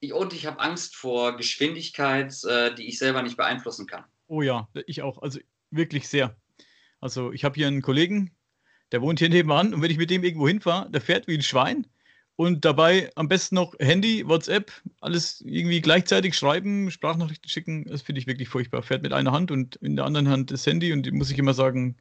ich, 0.00 0.12
und 0.12 0.32
ich 0.32 0.46
habe 0.46 0.60
Angst 0.60 0.96
vor 0.96 1.36
Geschwindigkeit, 1.36 2.32
äh, 2.44 2.74
die 2.74 2.88
ich 2.88 2.98
selber 2.98 3.22
nicht 3.22 3.36
beeinflussen 3.36 3.86
kann. 3.86 4.04
Oh 4.26 4.42
ja, 4.42 4.68
ich 4.86 5.02
auch. 5.02 5.22
Also 5.22 5.40
wirklich 5.70 6.08
sehr. 6.08 6.36
Also 7.00 7.32
ich 7.32 7.44
habe 7.44 7.54
hier 7.54 7.66
einen 7.66 7.82
Kollegen, 7.82 8.30
der 8.92 9.02
wohnt 9.02 9.18
hier 9.18 9.28
nebenan 9.28 9.74
und 9.74 9.82
wenn 9.82 9.90
ich 9.90 9.98
mit 9.98 10.10
dem 10.10 10.24
irgendwo 10.24 10.48
hinfahre, 10.48 10.90
der 10.90 11.00
fährt 11.00 11.28
wie 11.28 11.34
ein 11.34 11.42
Schwein 11.42 11.86
und 12.36 12.64
dabei 12.64 13.10
am 13.16 13.28
besten 13.28 13.56
noch 13.56 13.74
Handy, 13.78 14.26
WhatsApp, 14.26 14.72
alles 15.00 15.40
irgendwie 15.40 15.80
gleichzeitig 15.80 16.36
schreiben, 16.36 16.90
Sprachnachrichten 16.90 17.48
schicken, 17.48 17.84
das 17.84 18.02
finde 18.02 18.20
ich 18.20 18.26
wirklich 18.26 18.48
furchtbar. 18.48 18.82
Fährt 18.82 19.02
mit 19.02 19.12
einer 19.12 19.32
Hand 19.32 19.50
und 19.50 19.76
in 19.76 19.96
der 19.96 20.04
anderen 20.04 20.28
Hand 20.28 20.50
das 20.50 20.66
Handy 20.66 20.92
und 20.92 21.10
muss 21.12 21.30
ich 21.30 21.38
immer 21.38 21.54
sagen, 21.54 21.96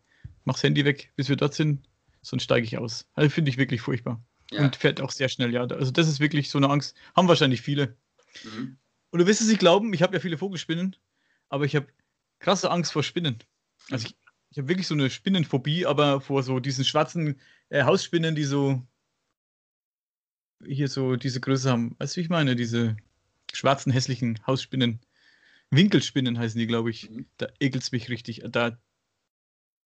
mach's 0.45 0.63
Handy 0.63 0.85
weg, 0.85 1.11
bis 1.15 1.29
wir 1.29 1.35
dort 1.35 1.53
sind, 1.53 1.87
sonst 2.21 2.43
steige 2.43 2.65
ich 2.65 2.77
aus. 2.77 3.07
Also 3.13 3.29
finde 3.29 3.49
ich 3.49 3.57
wirklich 3.57 3.81
furchtbar. 3.81 4.21
Ja. 4.51 4.61
Und 4.61 4.75
fährt 4.75 5.01
auch 5.01 5.11
sehr 5.11 5.29
schnell, 5.29 5.53
ja. 5.53 5.65
Also 5.65 5.91
das 5.91 6.07
ist 6.07 6.19
wirklich 6.19 6.49
so 6.49 6.57
eine 6.57 6.69
Angst. 6.69 6.95
Haben 7.15 7.27
wahrscheinlich 7.27 7.61
viele. 7.61 7.97
Mhm. 8.43 8.77
Und 9.09 9.19
du 9.19 9.27
wirst 9.27 9.41
es 9.41 9.47
nicht 9.47 9.59
glauben, 9.59 9.93
ich 9.93 10.01
habe 10.01 10.15
ja 10.15 10.19
viele 10.19 10.37
Vogelspinnen, 10.37 10.95
aber 11.49 11.65
ich 11.65 11.75
habe 11.75 11.87
krasse 12.39 12.71
Angst 12.71 12.93
vor 12.93 13.03
Spinnen. 13.03 13.37
Also 13.89 14.07
ich, 14.07 14.15
ich 14.51 14.57
habe 14.57 14.69
wirklich 14.69 14.87
so 14.87 14.93
eine 14.93 15.09
Spinnenphobie, 15.09 15.85
aber 15.85 16.21
vor 16.21 16.43
so 16.43 16.59
diesen 16.59 16.85
schwarzen 16.85 17.39
äh, 17.69 17.83
Hausspinnen, 17.83 18.35
die 18.35 18.43
so 18.43 18.85
hier 20.65 20.87
so 20.87 21.15
diese 21.15 21.39
Größe 21.39 21.69
haben. 21.69 21.95
Weißt 21.99 22.15
du, 22.15 22.17
wie 22.17 22.23
ich 22.23 22.29
meine? 22.29 22.55
Diese 22.55 22.97
schwarzen, 23.53 23.91
hässlichen 23.91 24.39
Hausspinnen. 24.45 24.99
Winkelspinnen 25.69 26.39
heißen 26.39 26.59
die, 26.59 26.67
glaube 26.67 26.89
ich. 26.89 27.09
Mhm. 27.09 27.27
Da 27.37 27.47
ekelt 27.59 27.83
es 27.83 27.91
mich 27.91 28.09
richtig. 28.09 28.43
Da, 28.49 28.77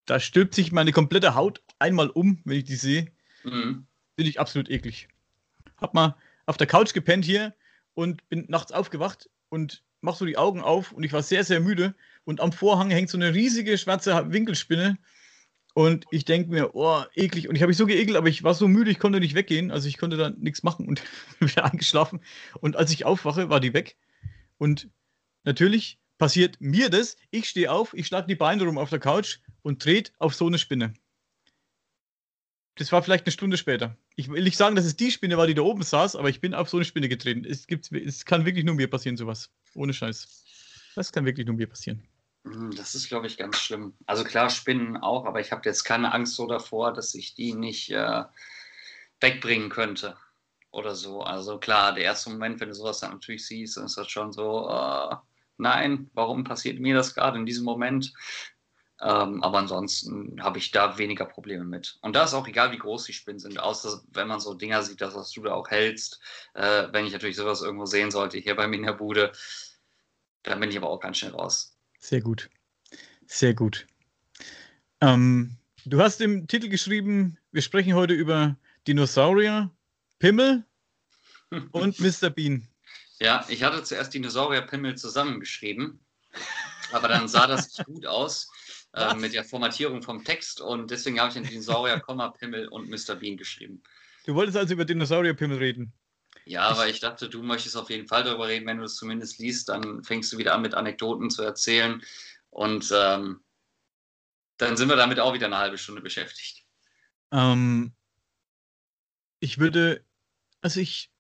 da 0.06 0.20
stülpt 0.20 0.56
sich 0.56 0.72
meine 0.72 0.92
komplette 0.92 1.36
Haut 1.36 1.62
einmal 1.80 2.10
um, 2.10 2.42
wenn 2.46 2.58
ich 2.58 2.64
die 2.64 2.76
sehe. 2.76 3.12
Mhm. 3.44 3.88
Finde 4.22 4.30
ich 4.30 4.40
absolut 4.40 4.70
eklig. 4.70 5.08
Hab 5.78 5.96
mal 5.96 6.16
auf 6.46 6.56
der 6.56 6.68
Couch 6.68 6.94
gepennt 6.94 7.26
hier 7.26 7.56
und 7.96 8.30
bin 8.30 8.46
nachts 8.50 8.72
aufgewacht 8.72 9.32
und 9.50 9.82
mach 10.02 10.16
so 10.16 10.28
die 10.28 10.38
Augen 10.38 10.62
auf 10.62 10.92
und 10.92 11.02
ich 11.02 11.12
war 11.12 11.24
sehr, 11.24 11.44
sehr 11.44 11.60
müde 11.60 11.96
und 12.24 12.40
am 12.40 12.52
Vorhang 12.52 12.92
hängt 12.92 13.10
so 13.10 13.18
eine 13.18 13.34
riesige 13.34 13.80
schwarze 13.80 14.32
Winkelspinne 14.32 15.00
und 15.74 16.06
ich 16.12 16.24
denke 16.24 16.52
mir, 16.52 16.76
oh, 16.76 17.02
eklig. 17.16 17.50
Und 17.50 17.56
ich 17.56 17.64
habe 17.64 17.72
mich 17.72 17.78
so 17.78 17.88
geekelt, 17.88 18.16
aber 18.16 18.28
ich 18.28 18.44
war 18.44 18.54
so 18.54 18.68
müde, 18.68 18.92
ich 18.92 19.00
konnte 19.00 19.20
nicht 19.20 19.34
weggehen. 19.34 19.72
Also 19.72 19.88
ich 19.88 19.98
konnte 19.98 20.18
da 20.18 20.30
nichts 20.30 20.62
machen 20.62 20.88
und 20.88 21.02
wieder 21.40 21.66
eingeschlafen. 21.66 22.22
Und 22.60 22.76
als 22.76 22.92
ich 22.92 23.06
aufwache, 23.06 23.50
war 23.50 23.60
die 23.60 23.74
weg. 23.74 23.98
Und 24.60 24.88
natürlich 25.46 25.98
passiert 26.20 26.62
mir 26.62 26.92
das. 26.92 27.18
Ich 27.32 27.50
stehe 27.50 27.72
auf, 27.72 27.96
ich 27.96 28.06
schlage 28.06 28.28
die 28.28 28.36
Beine 28.36 28.66
rum 28.66 28.78
auf 28.78 28.92
der 28.92 29.00
Couch 29.00 29.40
und 29.64 29.82
trete 29.82 30.12
auf 30.20 30.36
so 30.36 30.46
eine 30.46 30.60
Spinne. 30.60 30.94
Das 32.76 32.92
war 32.92 33.04
vielleicht 33.04 33.26
eine 33.26 33.32
Stunde 33.32 33.58
später. 33.58 33.98
Ich 34.16 34.30
will 34.30 34.44
nicht 34.44 34.58
sagen, 34.58 34.76
dass 34.76 34.86
es 34.86 34.96
die 34.96 35.12
Spinne 35.12 35.38
war, 35.38 35.48
die 35.48 35.54
da 35.54 35.62
oben 35.62 35.84
saß, 35.84 36.16
aber 36.16 36.30
ich 36.30 36.40
bin 36.40 36.54
auf 36.54 36.70
so 36.70 36.78
eine 36.78 36.86
Spinne 36.86 37.10
getreten. 37.10 37.46
Es, 37.46 37.68
gibt, 37.68 37.92
es 37.92 38.26
kann 38.26 38.46
wirklich 38.46 38.66
nur 38.66 38.76
mir 38.76 38.90
passieren, 38.90 39.18
sowas. 39.18 39.50
Ohne 39.76 39.94
Scheiß. 39.94 40.46
Das 40.96 41.12
kann 41.12 41.26
wirklich 41.26 41.46
nur 41.46 41.56
mir 41.56 41.68
passieren. 41.68 42.02
Hm, 42.46 42.72
das 42.76 42.96
ist, 42.96 43.08
glaube 43.08 43.28
ich, 43.28 43.38
ganz 43.38 43.60
schlimm. 43.60 43.94
Also 44.06 44.24
klar, 44.24 44.50
Spinnen 44.50 44.98
auch, 44.98 45.26
aber 45.26 45.40
ich 45.42 45.52
habe 45.52 45.62
jetzt 45.66 45.84
keine 45.84 46.14
Angst 46.14 46.36
so 46.36 46.48
davor, 46.48 46.94
dass 46.94 47.14
ich 47.14 47.36
die 47.36 47.54
nicht 47.54 47.92
äh, 47.92 48.24
wegbringen 49.20 49.70
könnte 49.70 50.18
oder 50.72 50.96
so. 50.96 51.22
Also 51.22 51.60
klar, 51.60 51.94
der 51.94 52.06
erste 52.06 52.30
Moment, 52.30 52.60
wenn 52.60 52.70
du 52.70 52.76
sowas 52.76 53.00
dann 53.00 53.12
natürlich 53.12 53.46
siehst, 53.46 53.78
dann 53.78 53.86
ist 53.86 53.98
das 53.98 54.10
schon 54.10 54.32
so, 54.32 54.70
äh, 54.70 55.16
nein, 55.58 56.10
warum 56.14 56.44
passiert 56.44 56.80
mir 56.80 56.96
das 56.96 57.14
gerade 57.14 57.38
in 57.38 57.46
diesem 57.46 57.66
Moment? 57.66 58.14
Ähm, 59.04 59.42
aber 59.42 59.58
ansonsten 59.58 60.44
habe 60.44 60.60
ich 60.60 60.70
da 60.70 61.00
weniger 61.00 61.26
Probleme 61.26 61.64
mit. 61.64 61.98
Und 62.02 62.16
da 62.16 62.24
ist 62.24 62.36
auch 62.36 62.48
egal, 62.48 62.72
wie 62.72 62.78
groß 62.78 63.06
die 63.06 63.14
Spinnen 63.14 63.40
sind, 63.40 63.60
außer 63.60 64.04
wenn 64.14 64.28
man 64.28 64.40
so 64.40 64.54
Dinger 64.54 64.84
sieht, 64.84 65.02
das, 65.02 65.16
was 65.16 65.32
du 65.32 65.42
da 65.42 65.54
auch 65.54 65.70
hältst. 65.70 66.20
Äh, 66.54 66.88
wenn 66.92 67.08
ich 67.08 67.14
natürlich 67.14 67.36
sowas 67.36 67.64
irgendwo 67.64 67.88
sehen 67.88 68.12
sollte, 68.12 68.38
hier 68.38 68.56
bei 68.56 68.68
mir 68.68 68.78
in 68.78 68.86
der 68.86 68.94
Bude, 68.94 69.32
dann 70.44 70.60
bin 70.60 70.70
ich 70.70 70.78
aber 70.78 70.90
auch 70.90 71.00
ganz 71.00 71.18
schnell 71.18 71.32
raus. 71.32 71.76
Sehr 71.98 72.22
gut. 72.22 72.50
Sehr 73.26 73.56
gut. 73.56 73.88
Ähm, 75.00 75.58
du 75.86 76.00
hast 76.00 76.22
im 76.22 76.48
Titel 76.48 76.70
geschrieben, 76.70 77.40
wir 77.52 77.64
sprechen 77.64 77.96
heute 77.96 78.14
über 78.14 78.56
Dinosaurier, 78.88 79.72
Pimmel 80.20 80.64
und 81.72 82.00
Mr. 82.00 82.30
Bean. 82.30 82.68
Ja, 83.18 83.46
ich 83.48 83.64
hatte 83.64 83.84
zuerst 83.84 84.14
Dinosaurier, 84.14 84.62
Pimmel 84.62 84.96
zusammengeschrieben, 84.96 86.00
aber 86.92 87.08
dann 87.08 87.28
sah 87.28 87.48
das 87.48 87.68
nicht 87.68 87.86
gut 87.86 88.06
aus 88.06 88.52
äh, 88.94 89.16
mit 89.16 89.34
der 89.34 89.44
Formatierung 89.44 90.02
vom 90.02 90.24
Text 90.24 90.62
und 90.62 90.92
deswegen 90.92 91.20
habe 91.20 91.30
ich 91.30 91.36
den 91.36 91.44
Dinosaurier, 91.44 92.02
Pimmel 92.38 92.68
und 92.68 92.90
Mr. 92.90 93.16
Bean 93.16 93.38
geschrieben. 93.38 93.82
Du 94.26 94.36
wolltest 94.36 94.58
also 94.58 94.74
über 94.74 94.86
Dinosaurier-Pimmel 94.86 95.58
reden? 95.58 95.94
Ja, 96.46 96.64
aber 96.64 96.88
ich 96.88 97.00
dachte, 97.00 97.30
du 97.30 97.44
möchtest 97.44 97.78
auf 97.78 97.90
jeden 97.90 98.08
Fall 98.08 98.24
darüber 98.24 98.48
reden. 98.48 98.66
Wenn 98.66 98.78
du 98.78 98.84
es 98.84 98.96
zumindest 98.96 99.40
liest, 99.40 99.70
dann 99.70 100.04
fängst 100.04 100.32
du 100.34 100.38
wieder 100.38 100.54
an, 100.54 100.62
mit 100.62 100.74
Anekdoten 100.74 101.30
zu 101.30 101.44
erzählen. 101.44 102.02
Und 102.50 102.92
ähm, 102.94 103.42
dann 104.58 104.78
sind 104.78 104.90
wir 104.90 104.96
damit 104.96 105.20
auch 105.20 105.34
wieder 105.34 105.48
eine 105.48 105.58
halbe 105.58 105.78
Stunde 105.78 106.02
beschäftigt. 106.02 106.66
Ähm, 107.32 107.94
ich 109.40 109.60
würde, 109.60 110.04
also 110.62 110.80
ich, 110.80 111.12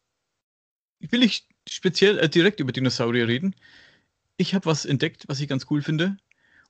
ich 0.99 1.11
will 1.11 1.19
nicht 1.19 1.47
speziell 1.67 2.19
äh, 2.19 2.29
direkt 2.29 2.59
über 2.59 2.71
Dinosaurier 2.71 3.27
reden. 3.27 3.55
Ich 4.37 4.53
habe 4.53 4.65
was 4.65 4.85
entdeckt, 4.85 5.23
was 5.27 5.39
ich 5.39 5.47
ganz 5.47 5.67
cool 5.69 5.81
finde. 5.81 6.17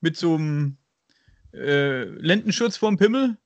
mit 0.00 0.16
so 0.16 0.34
einem 0.34 0.78
äh, 1.52 2.04
Lendenschutz 2.04 2.76
vorm 2.76 2.96
Pimmel 2.96 3.36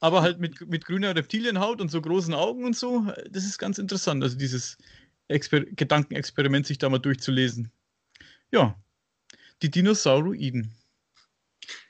aber 0.00 0.22
halt 0.22 0.38
mit, 0.38 0.68
mit 0.68 0.84
grüner 0.84 1.14
Reptilienhaut 1.14 1.80
und 1.80 1.90
so 1.90 2.00
großen 2.00 2.34
Augen 2.34 2.64
und 2.64 2.76
so. 2.76 3.12
Das 3.30 3.44
ist 3.44 3.58
ganz 3.58 3.78
interessant, 3.78 4.22
also 4.22 4.36
dieses 4.36 4.78
Exper 5.28 5.60
Gedankenexperiment 5.60 6.66
sich 6.66 6.78
da 6.78 6.88
mal 6.88 6.98
durchzulesen. 6.98 7.70
Ja, 8.50 8.80
die 9.62 9.70
Dinosauroiden. 9.70 10.72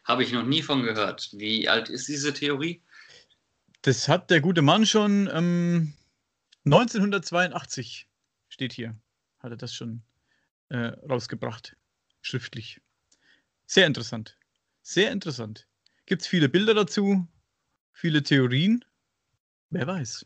Habe 0.09 0.23
ich 0.23 0.33
noch 0.33 0.45
nie 0.45 0.63
von 0.63 0.83
gehört. 0.83 1.29
Wie 1.35 1.69
alt 1.69 1.91
ist 1.91 2.09
diese 2.09 2.33
Theorie? 2.33 2.83
Das 3.83 4.09
hat 4.09 4.31
der 4.31 4.41
gute 4.41 4.63
Mann 4.63 4.87
schon 4.87 5.29
ähm, 5.31 5.93
1982, 6.65 8.09
steht 8.49 8.73
hier, 8.73 8.97
hat 9.39 9.51
er 9.53 9.59
das 9.59 9.75
schon 9.75 10.03
äh, 10.71 10.93
rausgebracht, 11.09 11.77
schriftlich. 12.23 12.81
Sehr 13.67 13.87
interessant. 13.87 14.39
Sehr 14.83 15.13
interessant. 15.13 15.69
Gibt 16.07 16.23
es 16.23 16.29
viele 16.29 16.49
Bilder 16.49 16.73
dazu, 16.73 17.29
viele 17.93 18.23
Theorien? 18.23 18.85
Wer 19.69 19.87
weiß. 19.87 20.25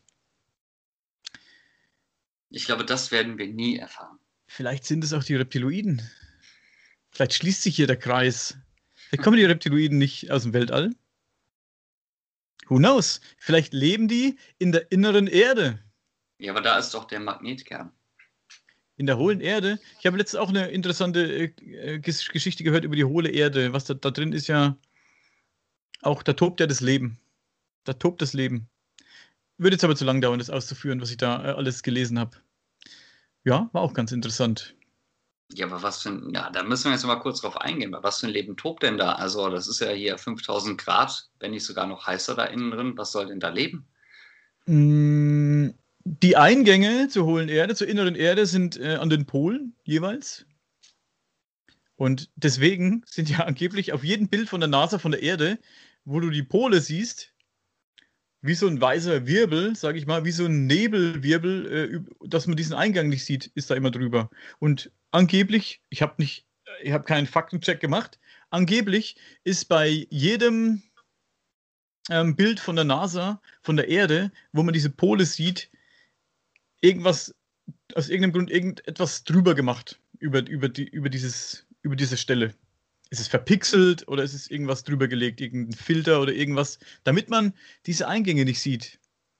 Ich 2.51 2.65
glaube, 2.65 2.85
das 2.85 3.11
werden 3.11 3.37
wir 3.37 3.47
nie 3.47 3.77
erfahren. 3.77 4.17
Vielleicht 4.47 4.85
sind 4.85 5.03
es 5.03 5.11
auch 5.11 5.25
die 5.25 5.35
Reptiloiden. 5.35 6.01
Vielleicht 7.11 7.33
schließt 7.33 7.63
sich 7.63 7.75
hier 7.75 7.87
der 7.87 7.97
Kreis. 7.97 8.57
Kommen 9.21 9.37
die 9.37 9.45
Reptiloiden 9.45 9.97
nicht 9.97 10.31
aus 10.31 10.43
dem 10.43 10.53
Weltall. 10.53 10.93
Who 12.67 12.77
knows? 12.77 13.21
Vielleicht 13.37 13.73
leben 13.73 14.07
die 14.07 14.37
in 14.57 14.71
der 14.71 14.91
inneren 14.91 15.27
Erde. 15.27 15.79
Ja, 16.39 16.51
aber 16.51 16.61
da 16.61 16.77
ist 16.77 16.93
doch 16.93 17.05
der 17.05 17.19
Magnetkern. 17.19 17.91
In 18.95 19.05
der 19.05 19.17
hohlen 19.17 19.41
Erde. 19.41 19.79
Ich 19.99 20.05
habe 20.05 20.17
letztens 20.17 20.39
auch 20.39 20.49
eine 20.49 20.69
interessante 20.69 21.53
äh, 21.57 21.99
Geschichte 21.99 22.63
gehört 22.63 22.83
über 22.83 22.95
die 22.95 23.03
hohle 23.03 23.29
Erde. 23.29 23.73
Was 23.73 23.85
da, 23.85 23.93
da 23.93 24.11
drin 24.11 24.33
ist 24.33 24.47
ja 24.47 24.77
auch, 26.01 26.23
da 26.23 26.33
tobt 26.33 26.59
ja 26.59 26.67
das 26.67 26.81
Leben. 26.81 27.19
Da 27.83 27.93
tobt 27.93 28.21
das 28.21 28.33
Leben. 28.33 28.69
Würde 29.57 29.75
jetzt 29.75 29.83
aber 29.83 29.95
zu 29.95 30.05
lang 30.05 30.21
dauern, 30.21 30.39
das 30.39 30.49
auszuführen, 30.49 31.01
was 31.01 31.11
ich 31.11 31.17
da 31.17 31.43
äh, 31.43 31.51
alles 31.51 31.83
gelesen 31.83 32.19
habe. 32.19 32.37
Ja, 33.43 33.69
war 33.73 33.81
auch 33.81 33.93
ganz 33.93 34.11
interessant. 34.11 34.75
Ja, 35.51 35.67
aber 35.67 35.83
was 35.83 36.01
für 36.01 36.09
ein, 36.09 36.31
ja, 36.33 36.49
da 36.49 36.63
müssen 36.63 36.85
wir 36.85 36.93
jetzt 36.93 37.05
mal 37.05 37.19
kurz 37.19 37.41
drauf 37.41 37.57
eingehen. 37.57 37.95
Was 38.01 38.19
für 38.19 38.27
ein 38.27 38.33
Leben 38.33 38.57
tobt 38.57 38.83
denn 38.83 38.97
da? 38.97 39.13
Also, 39.13 39.49
das 39.49 39.67
ist 39.67 39.81
ja 39.81 39.89
hier 39.89 40.17
5000 40.17 40.79
Grad, 40.79 41.29
wenn 41.39 41.51
nicht 41.51 41.65
sogar 41.65 41.85
noch 41.85 42.07
heißer 42.07 42.35
da 42.35 42.45
innen 42.45 42.71
drin. 42.71 42.97
Was 42.97 43.11
soll 43.11 43.27
denn 43.27 43.39
da 43.39 43.49
leben? 43.49 43.87
Mm, 44.65 45.69
die 46.05 46.37
Eingänge 46.37 47.07
zur 47.09 47.25
hohlen 47.25 47.49
Erde, 47.49 47.75
zur 47.75 47.87
inneren 47.87 48.15
Erde 48.15 48.45
sind 48.45 48.79
äh, 48.79 48.95
an 48.95 49.09
den 49.09 49.25
Polen 49.25 49.75
jeweils. 49.83 50.45
Und 51.95 52.31
deswegen 52.35 53.03
sind 53.05 53.29
ja 53.29 53.39
angeblich 53.39 53.93
auf 53.93 54.03
jedem 54.03 54.27
Bild 54.27 54.49
von 54.49 54.59
der 54.59 54.69
NASA 54.69 54.97
von 54.97 55.11
der 55.11 55.21
Erde, 55.21 55.59
wo 56.05 56.19
du 56.19 56.29
die 56.29 56.43
Pole 56.43 56.81
siehst, 56.81 57.33
wie 58.41 58.55
so 58.55 58.67
ein 58.67 58.81
weißer 58.81 59.25
Wirbel, 59.25 59.75
sage 59.75 59.97
ich 59.97 60.05
mal, 60.05 60.25
wie 60.25 60.31
so 60.31 60.45
ein 60.45 60.65
Nebelwirbel, 60.65 62.03
äh, 62.05 62.27
dass 62.27 62.47
man 62.47 62.57
diesen 62.57 62.73
Eingang 62.73 63.07
nicht 63.07 63.23
sieht, 63.23 63.47
ist 63.55 63.69
da 63.69 63.75
immer 63.75 63.91
drüber. 63.91 64.29
Und 64.59 64.91
angeblich, 65.13 65.81
ich 65.89 66.01
habe 66.01 66.15
nicht, 66.17 66.45
ich 66.81 66.91
habe 66.91 67.05
keinen 67.05 67.27
Faktencheck 67.27 67.79
gemacht, 67.79 68.19
angeblich 68.49 69.15
ist 69.43 69.65
bei 69.65 69.87
jedem 70.09 70.83
ähm, 72.09 72.35
Bild 72.35 72.59
von 72.59 72.75
der 72.75 72.85
NASA, 72.85 73.41
von 73.61 73.77
der 73.77 73.87
Erde, 73.87 74.31
wo 74.51 74.63
man 74.63 74.73
diese 74.73 74.89
Pole 74.89 75.25
sieht, 75.25 75.69
irgendwas, 76.81 77.33
aus 77.95 78.09
irgendeinem 78.09 78.33
Grund 78.33 78.51
irgendetwas 78.51 79.23
drüber 79.23 79.55
gemacht 79.55 79.99
über, 80.19 80.45
über, 80.47 80.69
die, 80.69 80.87
über, 80.87 81.09
dieses, 81.09 81.65
über 81.81 81.95
diese 81.95 82.17
Stelle 82.17 82.53
ist 83.09 83.19
es 83.19 83.27
verpixelt 83.27 84.07
oder 84.07 84.23
ist 84.23 84.33
es 84.33 84.49
irgendwas 84.49 84.83
drüber 84.83 85.07
gelegt, 85.07 85.39
irgendein 85.39 85.77
Filter 85.77 86.19
oder 86.19 86.33
irgendwas, 86.33 86.79
damit 87.03 87.29
man 87.29 87.53
diese 87.85 88.07
Eingänge 88.07 88.43
nicht 88.43 88.59
sieht. 88.59 88.99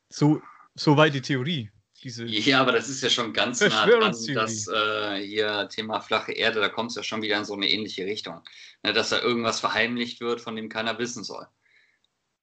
So, 0.10 0.42
so 0.76 0.96
weit 0.96 1.16
die 1.16 1.22
Theorie. 1.22 1.72
Diese 2.04 2.26
ja, 2.26 2.60
aber 2.60 2.74
das 2.74 2.90
ist 2.90 3.02
ja 3.02 3.10
schon 3.10 3.32
ganz 3.32 3.62
nah 3.62 3.86
dran, 3.86 4.14
dass 4.34 4.68
äh, 4.68 5.26
hier 5.26 5.70
Thema 5.70 6.02
flache 6.02 6.34
Erde, 6.34 6.60
da 6.60 6.68
kommt 6.68 6.92
es 6.92 6.98
ja 6.98 7.04
schon 7.04 7.22
wieder 7.22 7.38
in 7.38 7.46
so 7.46 7.54
eine 7.54 7.70
ähnliche 7.70 8.06
Richtung. 8.06 8.42
Ne, 8.84 8.92
dass 8.92 9.10
da 9.10 9.22
irgendwas 9.22 9.62
verheimlicht 9.62 10.20
wird, 10.20 10.42
von 10.42 10.56
dem 10.56 10.68
keiner 10.68 11.00
wissen 11.00 11.24
soll. 11.24 11.48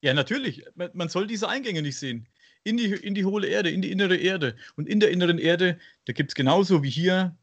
Ja, 0.01 0.15
natürlich. 0.15 0.65
Man, 0.75 0.91
man 0.95 1.09
soll 1.11 1.27
diese 1.27 1.49
Eingänge 1.49 1.83
nicht 1.83 1.99
sehen. 1.99 2.27
In 2.65 2.77
die, 2.77 2.87
in 2.87 3.15
die 3.15 3.25
hohle 3.25 3.47
Erde, 3.47 3.71
in 3.71 3.83
die 3.83 3.91
innere 3.91 4.17
Erde. 4.17 4.57
Und 4.77 4.89
in 4.89 5.01
der 5.01 5.11
inneren 5.11 5.39
Erde, 5.39 5.79
da 6.07 6.13
gibt 6.13 6.31
es 6.31 6.35
genauso 6.35 6.83
wie 6.83 6.91
hier 6.91 7.37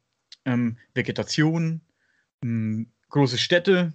ähm, 0.45 0.77
Vegetation, 0.93 1.82
ähm, 2.43 2.91
große 3.10 3.38
Städte 3.38 3.93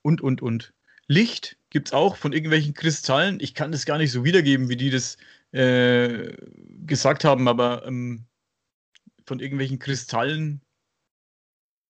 und, 0.00 0.22
und, 0.22 0.40
und. 0.40 0.72
Licht 1.08 1.56
gibt 1.68 1.88
es 1.88 1.92
auch 1.92 2.16
von 2.16 2.32
irgendwelchen 2.32 2.74
Kristallen. 2.74 3.38
Ich 3.40 3.54
kann 3.54 3.72
das 3.72 3.84
gar 3.84 3.98
nicht 3.98 4.12
so 4.12 4.24
wiedergeben, 4.24 4.68
wie 4.68 4.76
die 4.76 4.90
das 4.90 5.18
äh, 5.52 6.36
gesagt 6.86 7.24
haben, 7.24 7.48
aber 7.48 7.86
ähm, 7.86 8.26
von 9.26 9.40
irgendwelchen 9.40 9.78
Kristallen 9.78 10.62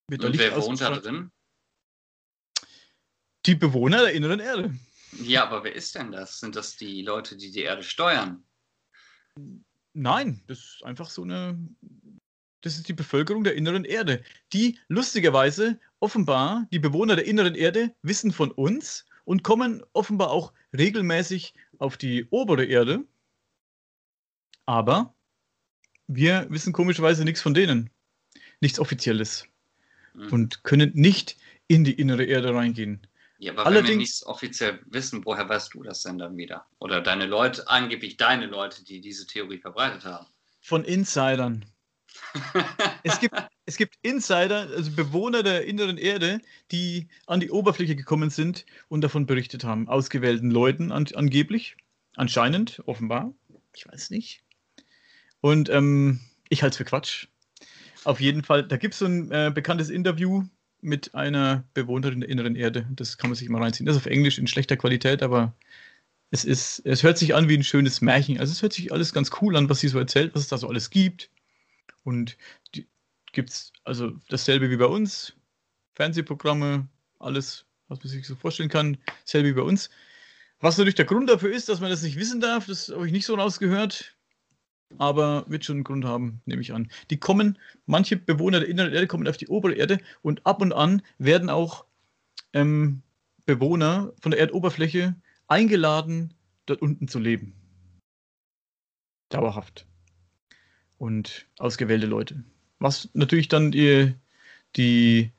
wird 0.09 0.23
da 0.23 0.29
Licht 0.29 0.41
wer 0.41 0.57
wohnt 0.57 0.81
da 0.81 0.91
drin? 0.91 1.31
Die 3.47 3.55
Bewohner 3.55 4.03
der 4.03 4.13
inneren 4.13 4.41
Erde. 4.41 4.75
Ja, 5.23 5.45
aber 5.45 5.65
wer 5.65 5.75
ist 5.75 5.95
denn 5.95 6.13
das? 6.13 6.39
Sind 6.39 6.57
das 6.57 6.77
die 6.77 7.03
Leute, 7.03 7.37
die 7.37 7.51
die 7.51 7.63
Erde 7.63 7.83
steuern? 7.83 8.45
Nein, 9.95 10.43
das 10.47 10.59
ist 10.59 10.85
einfach 10.85 11.11
so 11.11 11.23
eine 11.23 11.59
das 12.63 12.77
ist 12.77 12.89
die 12.89 12.95
Bevölkerung 12.95 13.45
der 13.45 13.55
inneren 13.55 13.85
Erde, 13.85 14.23
die 14.53 14.79
lustigerweise 14.89 15.79
offenbar, 16.01 16.67
die 16.73 16.79
Bewohner 16.79 17.17
der 17.17 17.27
inneren 17.27 17.55
Erde 17.55 17.95
wissen 18.03 18.33
von 18.33 18.51
uns 18.51 19.05
und 19.25 19.43
kommen 19.43 19.83
offenbar 19.93 20.31
auch 20.31 20.53
regelmäßig 20.77 21.55
auf 21.79 21.97
die 21.97 22.27
obere 22.31 22.65
Erde. 22.65 23.05
Aber 24.67 25.15
wir 26.07 26.47
wissen 26.51 26.73
komischerweise 26.73 27.25
nichts 27.25 27.41
von 27.41 27.55
denen. 27.55 27.91
Nichts 28.61 28.79
Offizielles. 28.79 29.47
Mhm. 30.15 30.33
Und 30.33 30.65
können 30.65 30.93
nicht 30.95 31.37
in 31.69 31.85
die 31.85 31.95
innere 31.95 32.25
Erde 32.25 32.55
reingehen. 32.55 33.07
Ja, 33.39 33.53
aber 33.53 33.67
Allerdings, 33.67 33.89
wenn 33.89 33.93
wir 33.93 33.97
nichts 33.99 34.27
offiziell 34.27 34.81
wissen, 34.87 35.25
woher 35.25 35.49
weißt 35.49 35.75
du 35.75 35.83
das 35.83 36.03
denn 36.03 36.19
dann 36.19 36.37
wieder? 36.37 36.67
Oder 36.79 37.01
deine 37.01 37.27
Leute, 37.27 37.67
angeblich 37.69 38.17
deine 38.17 38.47
Leute, 38.47 38.85
die 38.85 39.01
diese 39.01 39.27
Theorie 39.27 39.59
verbreitet 39.59 40.05
haben? 40.05 40.27
Von 40.61 40.85
Insidern 40.85 41.65
es, 43.03 43.19
gibt, 43.21 43.35
es 43.67 43.77
gibt 43.77 43.97
Insider, 44.03 44.69
also 44.71 44.91
Bewohner 44.93 45.43
der 45.43 45.65
inneren 45.65 45.99
Erde, 45.99 46.41
die 46.71 47.09
an 47.27 47.41
die 47.41 47.51
Oberfläche 47.51 47.97
gekommen 47.97 48.31
sind 48.31 48.67
und 48.89 49.03
davon 49.03 49.27
berichtet 49.27 49.65
haben. 49.65 49.89
Ausgewählten 49.89 50.51
Leuten 50.51 50.93
an, 50.93 51.07
angeblich. 51.15 51.77
Anscheinend, 52.17 52.83
offenbar. 52.87 53.33
Ich 53.75 53.87
weiß 53.87 54.11
nicht. 54.11 54.43
Und 55.43 55.69
ähm, 55.69 56.21
ich 56.49 56.63
halte 56.63 56.75
es 56.75 56.77
für 56.79 56.85
Quatsch. 56.85 57.27
Auf 58.05 58.21
jeden 58.21 58.43
Fall, 58.43 58.67
da 58.67 58.77
gibt 58.77 58.95
es 58.95 59.01
so 59.01 59.07
ein 59.07 59.31
äh, 59.31 59.51
bekanntes 59.55 59.91
Interview 59.91 60.45
mit 60.81 61.15
einer 61.15 61.65
Bewohnerin 61.75 62.21
der 62.21 62.29
inneren 62.29 62.57
Erde. 62.57 62.87
Das 62.91 63.19
kann 63.19 63.29
man 63.29 63.35
sich 63.35 63.49
mal 63.49 63.61
reinziehen. 63.61 63.85
Das 63.85 63.97
ist 63.97 64.03
auf 64.03 64.07
Englisch 64.07 64.39
in 64.39 64.47
schlechter 64.47 64.77
Qualität, 64.77 65.23
aber 65.23 65.55
es, 66.31 66.45
ist, 66.45 66.81
es 66.87 67.03
hört 67.03 67.19
sich 67.19 67.35
an 67.35 67.49
wie 67.49 67.57
ein 67.57 67.65
schönes 67.65 68.01
Märchen. 68.01 68.39
Also 68.39 68.53
es 68.53 68.63
hört 68.63 68.73
sich 68.73 68.93
alles 68.93 69.13
ganz 69.13 69.31
cool 69.41 69.57
an, 69.57 69.69
was 69.69 69.81
sie 69.81 69.89
so 69.89 69.99
erzählt, 69.99 70.35
was 70.35 70.43
es 70.43 70.49
da 70.49 70.59
so 70.59 70.69
alles 70.69 70.91
gibt. 70.91 71.29
Und 72.05 72.37
gibt 73.33 73.51
es 73.51 73.73
also 73.85 74.13
dasselbe 74.29 74.71
wie 74.71 74.77
bei 74.77 74.87
uns. 74.87 75.35
Fernsehprogramme, 75.95 76.89
alles, 77.19 77.67
was 77.89 77.99
man 77.99 78.09
sich 78.09 78.27
so 78.27 78.37
vorstellen 78.37 78.69
kann, 78.69 78.97
dasselbe 79.25 79.49
wie 79.49 79.61
bei 79.61 79.63
uns. 79.63 79.91
Was 80.61 80.79
natürlich 80.79 80.95
der 80.95 81.05
Grund 81.05 81.29
dafür 81.29 81.53
ist, 81.53 81.69
dass 81.69 81.81
man 81.81 81.91
das 81.91 82.03
nicht 82.03 82.17
wissen 82.17 82.41
darf, 82.41 82.67
das 82.67 82.89
habe 82.89 83.07
ich 83.07 83.13
nicht 83.13 83.27
so 83.27 83.35
rausgehört. 83.35 84.15
Aber 84.99 85.45
wird 85.49 85.65
schon 85.65 85.77
einen 85.77 85.85
Grund 85.85 86.05
haben, 86.05 86.41
nehme 86.47 86.63
ich 86.63 86.73
an. 86.73 86.91
Die 87.11 87.19
kommen, 87.19 87.59
manche 87.87 88.17
Bewohner 88.17 88.61
der 88.61 88.69
inneren 88.69 88.93
Erde 88.93 89.07
kommen 89.07 89.27
auf 89.29 89.37
die 89.37 89.49
obere 89.49 89.75
Erde 89.75 89.99
und 90.23 90.47
ab 90.47 90.61
und 90.61 90.73
an 90.73 91.03
werden 91.19 91.51
auch 91.51 91.85
ähm, 92.53 93.03
Bewohner 93.47 94.13
von 94.21 94.31
der 94.31 94.41
Erdoberfläche 94.41 95.17
eingeladen, 95.47 96.35
dort 96.67 96.83
unten 96.83 97.09
zu 97.09 97.19
leben. 97.19 97.55
Dauerhaft 99.29 99.87
und 100.99 101.47
ausgewählte 101.59 102.07
Leute. 102.07 102.45
Was 102.79 103.09
natürlich 103.13 103.49
dann 103.49 103.73
die, 103.73 104.15
die, 104.77 105.33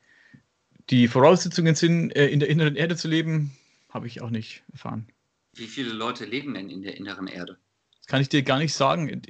die 0.89 1.07
Voraussetzungen 1.07 1.75
sind, 1.75 2.11
äh, 2.15 2.27
in 2.27 2.39
der 2.39 2.49
inneren 2.49 2.75
Erde 2.75 2.95
zu 2.95 3.07
leben, 3.07 3.55
habe 3.89 4.07
ich 4.07 4.21
auch 4.21 4.29
nicht 4.29 4.63
erfahren. 4.71 5.07
Wie 5.55 5.67
viele 5.67 5.93
Leute 5.93 6.25
leben 6.25 6.53
denn 6.53 6.69
in 6.69 6.81
der 6.81 6.97
inneren 6.97 7.27
Erde? 7.27 7.57
Das 7.97 8.07
kann 8.07 8.21
ich 8.21 8.27
dir 8.27 8.43
gar 8.43 8.57
nicht 8.57 8.73
sagen. 8.73 9.21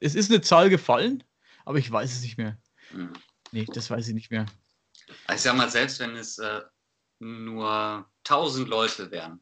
Es 0.00 0.14
ist 0.14 0.30
eine 0.30 0.40
Zahl 0.40 0.70
gefallen, 0.70 1.24
aber 1.64 1.78
ich 1.78 1.90
weiß 1.90 2.12
es 2.12 2.22
nicht 2.22 2.38
mehr. 2.38 2.58
Hm. 2.90 3.12
Nee, 3.52 3.66
das 3.72 3.90
weiß 3.90 4.08
ich 4.08 4.14
nicht 4.14 4.30
mehr. 4.30 4.46
Also 5.26 5.36
ich 5.36 5.42
sag 5.42 5.56
mal, 5.56 5.70
selbst 5.70 5.98
wenn 6.00 6.16
es 6.16 6.38
äh, 6.38 6.60
nur 7.18 8.06
1000 8.24 8.68
Leute 8.68 9.10
wären, 9.10 9.40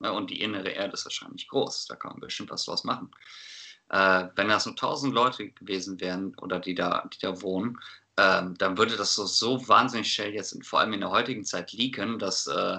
ne, 0.00 0.12
und 0.12 0.30
die 0.30 0.40
innere 0.40 0.70
Erde 0.70 0.94
ist 0.94 1.04
wahrscheinlich 1.04 1.48
groß, 1.48 1.86
da 1.86 1.96
kann 1.96 2.12
man 2.12 2.20
bestimmt 2.20 2.50
was 2.50 2.64
draus 2.64 2.84
machen 2.84 3.10
äh, 3.90 4.28
wenn 4.34 4.48
das 4.48 4.66
nur 4.66 4.74
1000 4.74 5.14
Leute 5.14 5.50
gewesen 5.50 6.00
wären 6.00 6.34
oder 6.40 6.58
die 6.60 6.74
da, 6.74 7.08
die 7.12 7.18
da 7.20 7.40
wohnen, 7.42 7.78
äh, 8.16 8.42
dann 8.58 8.78
würde 8.78 8.96
das 8.96 9.14
so, 9.14 9.26
so 9.26 9.68
wahnsinnig 9.68 10.12
schnell 10.12 10.34
jetzt, 10.34 10.56
vor 10.64 10.80
allem 10.80 10.92
in 10.92 11.00
der 11.00 11.10
heutigen 11.10 11.44
Zeit, 11.44 11.72
leaken, 11.72 12.18
dass 12.18 12.46
äh, 12.46 12.78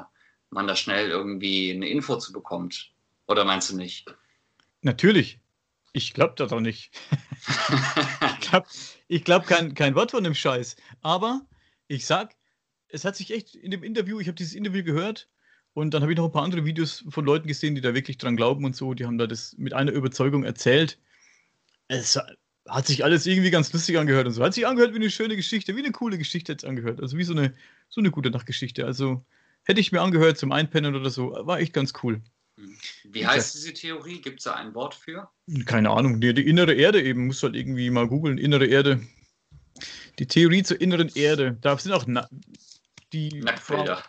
man 0.50 0.68
da 0.68 0.76
schnell 0.76 1.10
irgendwie 1.10 1.72
eine 1.72 1.88
Info 1.88 2.18
zu 2.18 2.32
bekommt. 2.32 2.92
Oder 3.28 3.46
meinst 3.46 3.72
du 3.72 3.76
nicht? 3.76 4.06
Natürlich. 4.82 5.40
Ich 5.96 6.14
glaube 6.14 6.34
das 6.36 6.50
doch 6.50 6.60
nicht. 6.60 6.92
ich 9.08 9.24
glaube 9.24 9.46
glaub 9.46 9.48
kein, 9.48 9.74
kein 9.76 9.96
Wort 9.96 10.12
von 10.12 10.26
dem 10.26 10.36
Scheiß. 10.36 10.76
Aber 11.00 11.48
ich 11.88 12.06
sag, 12.06 12.36
es 12.90 13.06
hat 13.06 13.16
sich 13.16 13.32
echt 13.32 13.56
in 13.56 13.72
dem 13.72 13.82
Interview, 13.82 14.20
ich 14.20 14.28
habe 14.28 14.36
dieses 14.36 14.56
Interview 14.56 14.84
gehört 14.84 15.30
und 15.74 15.94
dann 15.94 16.02
habe 16.02 16.12
ich 16.12 16.18
noch 16.18 16.26
ein 16.26 16.34
paar 16.34 16.44
andere 16.44 16.66
Videos 16.66 17.06
von 17.08 17.24
Leuten 17.24 17.48
gesehen, 17.48 17.76
die 17.76 17.82
da 17.82 17.94
wirklich 17.94 18.18
dran 18.18 18.36
glauben 18.36 18.66
und 18.66 18.76
so. 18.76 18.94
Die 18.94 19.06
haben 19.06 19.18
da 19.18 19.26
das 19.26 19.56
mit 19.58 19.72
einer 19.72 19.94
Überzeugung 19.94 20.44
erzählt. 20.44 21.00
Es 21.88 22.20
hat 22.68 22.88
sich 22.88 23.06
alles 23.06 23.26
irgendwie 23.26 23.52
ganz 23.52 23.72
lustig 23.72 23.98
angehört 23.98 24.28
und 24.28 24.34
so. 24.34 24.44
Hat 24.44 24.54
sich 24.54 24.68
angehört 24.68 24.92
wie 24.92 24.98
eine 24.98 25.10
schöne 25.10 25.38
Geschichte, 25.38 25.78
wie 25.78 25.80
eine 25.80 25.94
coole 25.94 26.18
Geschichte 26.18 26.52
jetzt 26.52 26.66
angehört. 26.66 27.00
Also 27.00 27.18
wie 27.18 27.24
so 27.24 27.32
eine, 27.32 27.54
so 27.88 28.02
eine 28.02 28.12
gute 28.12 28.32
Nachtgeschichte. 28.32 28.86
Also 28.86 29.26
hätte 29.64 29.80
ich 29.80 29.94
mir 29.94 30.02
angehört 30.02 30.38
zum 30.38 30.52
Einpennen 30.52 30.94
oder 30.94 31.10
so, 31.10 31.32
war 31.44 31.62
echt 31.62 31.72
ganz 31.72 31.94
cool. 32.04 32.22
Wie 33.04 33.28
heißt 33.28 33.56
diese 33.56 33.74
Theorie? 33.74 34.22
Gibt 34.22 34.40
es 34.40 34.46
da 34.46 34.56
ein 34.56 34.74
Wort 34.74 34.96
für? 34.96 35.30
Keine 35.66 35.90
Ahnung. 35.90 36.22
Die, 36.22 36.34
die 36.34 36.48
innere 36.48 36.74
Erde 36.74 37.02
eben. 37.02 37.28
Muss 37.28 37.44
halt 37.44 37.56
irgendwie 37.56 37.90
mal 37.90 38.08
googeln. 38.08 38.38
Innere 38.38 38.66
Erde. 38.66 39.06
Die 40.20 40.28
Theorie 40.28 40.64
zur 40.64 40.80
inneren 40.80 41.10
Erde. 41.16 41.58
Da 41.62 41.78
sind 41.78 41.92
auch 41.92 42.06
Na 42.08 42.28
die, 43.12 43.42
Nacktbilder. 43.42 44.04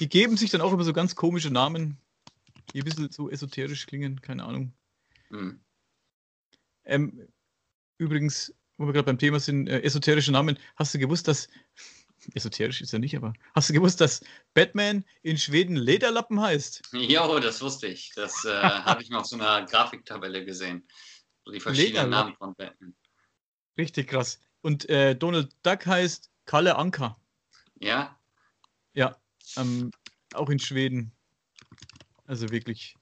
die 0.00 0.08
geben 0.08 0.36
sich 0.36 0.50
dann 0.50 0.60
auch 0.60 0.72
immer 0.72 0.84
so 0.84 0.92
ganz 0.92 1.14
komische 1.14 1.50
Namen, 1.50 1.98
die 2.72 2.80
ein 2.80 2.84
bisschen 2.84 3.10
so 3.10 3.28
esoterisch 3.28 3.86
klingen. 3.86 4.20
Keine 4.20 4.44
Ahnung. 4.44 4.72
Hm. 5.28 5.60
Ähm, 6.84 7.28
übrigens, 7.98 8.54
wo 8.76 8.86
wir 8.86 8.92
gerade 8.92 9.06
beim 9.06 9.18
Thema 9.18 9.40
sind, 9.40 9.68
äh, 9.68 9.82
esoterische 9.82 10.32
Namen. 10.32 10.58
Hast 10.76 10.94
du 10.94 10.98
gewusst, 10.98 11.26
dass 11.28 11.48
esoterisch 12.34 12.80
ist 12.80 12.92
er 12.92 12.98
nicht, 12.98 13.16
aber 13.16 13.32
hast 13.54 13.68
du 13.68 13.72
gewusst, 13.72 14.00
dass 14.00 14.22
Batman 14.54 15.04
in 15.22 15.36
Schweden 15.36 15.76
Lederlappen 15.76 16.40
heißt? 16.40 16.82
Jo, 16.92 17.38
das 17.38 17.60
wusste 17.60 17.88
ich. 17.88 18.12
Das 18.14 18.44
äh, 18.44 18.50
habe 18.60 19.02
ich 19.02 19.10
mal 19.10 19.20
auf 19.20 19.26
so 19.26 19.36
einer 19.36 19.64
Grafiktabelle 19.66 20.44
gesehen. 20.44 20.86
So 21.44 21.52
die 21.52 21.60
verschiedenen 21.60 22.10
Namen 22.10 22.34
von 22.36 22.54
Batman. 22.54 22.94
Richtig 23.76 24.08
krass. 24.08 24.40
Und 24.62 24.88
äh, 24.88 25.14
Donald 25.14 25.54
Duck 25.62 25.84
heißt 25.86 26.30
Kalle 26.46 26.76
Anker. 26.76 27.20
Ja? 27.80 28.18
Ja, 28.94 29.16
ähm, 29.56 29.90
auch 30.34 30.48
in 30.48 30.58
Schweden. 30.58 31.12
Also 32.26 32.50
wirklich. 32.50 32.96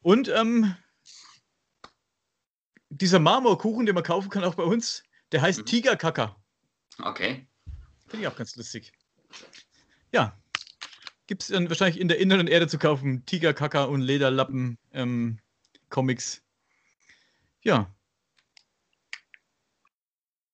Und 0.00 0.28
ähm, 0.28 0.74
dieser 2.88 3.18
Marmorkuchen, 3.18 3.86
den 3.86 3.94
man 3.94 4.04
kaufen 4.04 4.30
kann, 4.30 4.44
auch 4.44 4.54
bei 4.54 4.62
uns, 4.62 5.02
der 5.32 5.42
heißt 5.42 5.60
mhm. 5.60 5.66
Tigerkacker. 5.66 6.42
Okay. 7.02 7.48
Finde 8.14 8.28
ich 8.28 8.32
auch 8.32 8.38
ganz 8.38 8.54
lustig. 8.54 8.92
Ja. 10.12 10.38
Gibt 11.26 11.42
es 11.42 11.48
dann 11.48 11.68
wahrscheinlich 11.68 12.00
in 12.00 12.06
der 12.06 12.20
inneren 12.20 12.46
Erde 12.46 12.68
zu 12.68 12.78
kaufen. 12.78 13.26
Tigerkacker 13.26 13.88
und 13.88 14.02
Lederlappen 14.02 14.78
ähm, 14.92 15.40
Comics. 15.88 16.40
Ja. 17.62 17.92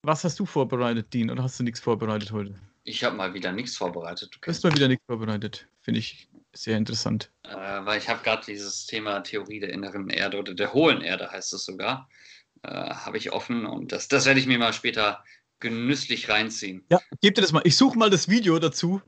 Was 0.00 0.24
hast 0.24 0.40
du 0.40 0.46
vorbereitet, 0.46 1.12
Dean? 1.12 1.28
Oder 1.28 1.42
hast 1.42 1.60
du 1.60 1.62
nichts 1.62 1.80
vorbereitet 1.80 2.32
heute? 2.32 2.58
Ich 2.84 3.04
habe 3.04 3.14
mal 3.14 3.34
wieder 3.34 3.52
nichts 3.52 3.76
vorbereitet. 3.76 4.38
Du 4.40 4.50
hast 4.50 4.64
mal 4.64 4.72
wieder 4.72 4.88
nichts 4.88 5.04
vorbereitet. 5.04 5.68
Finde 5.82 6.00
ich 6.00 6.30
sehr 6.54 6.78
interessant. 6.78 7.30
Äh, 7.42 7.50
weil 7.50 7.98
ich 7.98 8.08
habe 8.08 8.22
gerade 8.22 8.42
dieses 8.46 8.86
Thema 8.86 9.20
Theorie 9.20 9.60
der 9.60 9.74
inneren 9.74 10.08
Erde 10.08 10.38
oder 10.38 10.54
der 10.54 10.72
hohlen 10.72 11.02
Erde 11.02 11.30
heißt 11.30 11.52
es 11.52 11.66
sogar. 11.66 12.08
Äh, 12.62 12.70
habe 12.70 13.18
ich 13.18 13.32
offen 13.32 13.66
und 13.66 13.92
das, 13.92 14.08
das 14.08 14.24
werde 14.24 14.40
ich 14.40 14.46
mir 14.46 14.58
mal 14.58 14.72
später 14.72 15.22
genüsslich 15.60 16.28
reinziehen. 16.28 16.84
Ja, 16.90 17.00
gebt 17.20 17.38
dir 17.38 17.42
das 17.42 17.52
mal. 17.52 17.62
Ich 17.64 17.76
suche 17.76 17.98
mal 17.98 18.10
das 18.10 18.28
Video 18.28 18.58
dazu 18.58 19.00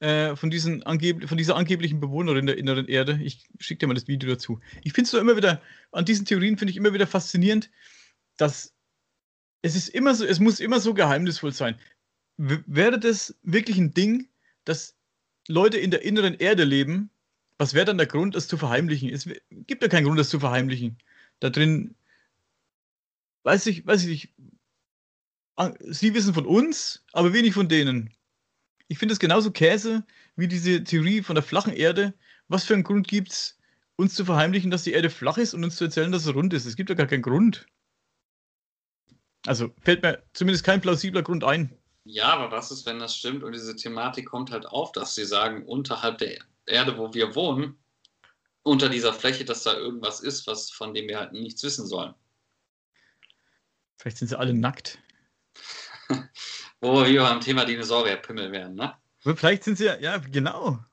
äh, 0.00 0.36
von, 0.36 0.50
diesen 0.50 0.82
von 0.82 1.38
dieser 1.38 1.56
angeblichen 1.56 2.00
Bewohnerin 2.00 2.46
der 2.46 2.58
inneren 2.58 2.86
Erde. 2.86 3.18
Ich 3.22 3.46
schicke 3.58 3.80
dir 3.80 3.86
mal 3.86 3.94
das 3.94 4.08
Video 4.08 4.28
dazu. 4.28 4.60
Ich 4.82 4.92
finde 4.92 5.08
es 5.08 5.14
immer 5.14 5.36
wieder, 5.36 5.62
an 5.92 6.04
diesen 6.04 6.26
Theorien 6.26 6.58
finde 6.58 6.72
ich 6.72 6.76
immer 6.76 6.92
wieder 6.92 7.06
faszinierend, 7.06 7.70
dass 8.36 8.74
es 9.62 9.76
ist 9.76 9.88
immer 9.88 10.14
so, 10.14 10.24
es 10.26 10.40
muss 10.40 10.60
immer 10.60 10.80
so 10.80 10.92
geheimnisvoll 10.92 11.52
sein. 11.52 11.78
W 12.36 12.58
wäre 12.66 12.98
das 12.98 13.34
wirklich 13.42 13.78
ein 13.78 13.94
Ding, 13.94 14.28
dass 14.64 14.96
Leute 15.48 15.78
in 15.78 15.90
der 15.90 16.02
inneren 16.02 16.34
Erde 16.34 16.64
leben, 16.64 17.10
was 17.56 17.72
wäre 17.72 17.86
dann 17.86 17.98
der 17.98 18.06
Grund, 18.06 18.34
das 18.34 18.48
zu 18.48 18.56
verheimlichen? 18.58 19.08
Es 19.08 19.28
gibt 19.50 19.82
ja 19.82 19.88
keinen 19.88 20.04
Grund, 20.04 20.18
das 20.18 20.28
zu 20.28 20.40
verheimlichen. 20.40 20.98
Da 21.40 21.50
drin, 21.50 21.94
weiß 23.44 23.66
ich, 23.66 23.86
weiß 23.86 24.04
ich 24.04 24.08
nicht, 24.08 24.34
sie 25.80 26.14
wissen 26.14 26.34
von 26.34 26.46
uns, 26.46 27.04
aber 27.12 27.32
wenig 27.32 27.54
von 27.54 27.68
denen. 27.68 28.12
Ich 28.88 28.98
finde 28.98 29.12
es 29.12 29.18
genauso 29.18 29.50
Käse 29.50 30.04
wie 30.36 30.48
diese 30.48 30.84
Theorie 30.84 31.22
von 31.22 31.34
der 31.34 31.44
flachen 31.44 31.72
Erde. 31.72 32.14
Was 32.48 32.64
für 32.64 32.74
einen 32.74 32.84
Grund 32.84 33.08
gibt 33.08 33.32
es, 33.32 33.58
uns 33.96 34.14
zu 34.14 34.24
verheimlichen, 34.24 34.70
dass 34.70 34.84
die 34.84 34.92
Erde 34.92 35.10
flach 35.10 35.38
ist 35.38 35.54
und 35.54 35.64
uns 35.64 35.76
zu 35.76 35.84
erzählen, 35.84 36.12
dass 36.12 36.24
sie 36.24 36.32
rund 36.32 36.52
ist? 36.52 36.66
Es 36.66 36.76
gibt 36.76 36.90
ja 36.90 36.96
gar 36.96 37.06
keinen 37.06 37.22
Grund. 37.22 37.66
Also 39.46 39.74
fällt 39.82 40.02
mir 40.02 40.22
zumindest 40.32 40.64
kein 40.64 40.80
plausibler 40.80 41.22
Grund 41.22 41.44
ein. 41.44 41.76
Ja, 42.04 42.34
aber 42.34 42.50
was 42.50 42.70
ist, 42.70 42.84
wenn 42.84 42.98
das 42.98 43.16
stimmt 43.16 43.42
und 43.42 43.52
diese 43.52 43.76
Thematik 43.76 44.26
kommt 44.26 44.50
halt 44.50 44.66
auf, 44.66 44.92
dass 44.92 45.14
sie 45.14 45.24
sagen, 45.24 45.64
unterhalb 45.64 46.18
der 46.18 46.38
Erde, 46.66 46.98
wo 46.98 47.14
wir 47.14 47.34
wohnen, 47.34 47.78
unter 48.62 48.88
dieser 48.88 49.12
Fläche, 49.12 49.44
dass 49.44 49.62
da 49.62 49.74
irgendwas 49.74 50.20
ist, 50.20 50.46
was 50.46 50.70
von 50.70 50.92
dem 50.92 51.08
wir 51.08 51.18
halt 51.18 51.32
nichts 51.32 51.62
wissen 51.62 51.86
sollen. 51.86 52.14
Vielleicht 53.98 54.18
sind 54.18 54.28
sie 54.28 54.38
alle 54.38 54.52
nackt. 54.52 54.98
Wo 56.80 57.00
wir 57.00 57.08
wieder 57.08 57.28
beim 57.28 57.40
Thema 57.40 57.64
Dinosaurierpimmel 57.64 58.52
wären, 58.52 58.74
ne? 58.74 58.94
Vielleicht 59.20 59.64
sind 59.64 59.78
sie 59.78 59.86
ja, 59.86 59.96
ja, 59.96 60.18
genau. 60.18 60.84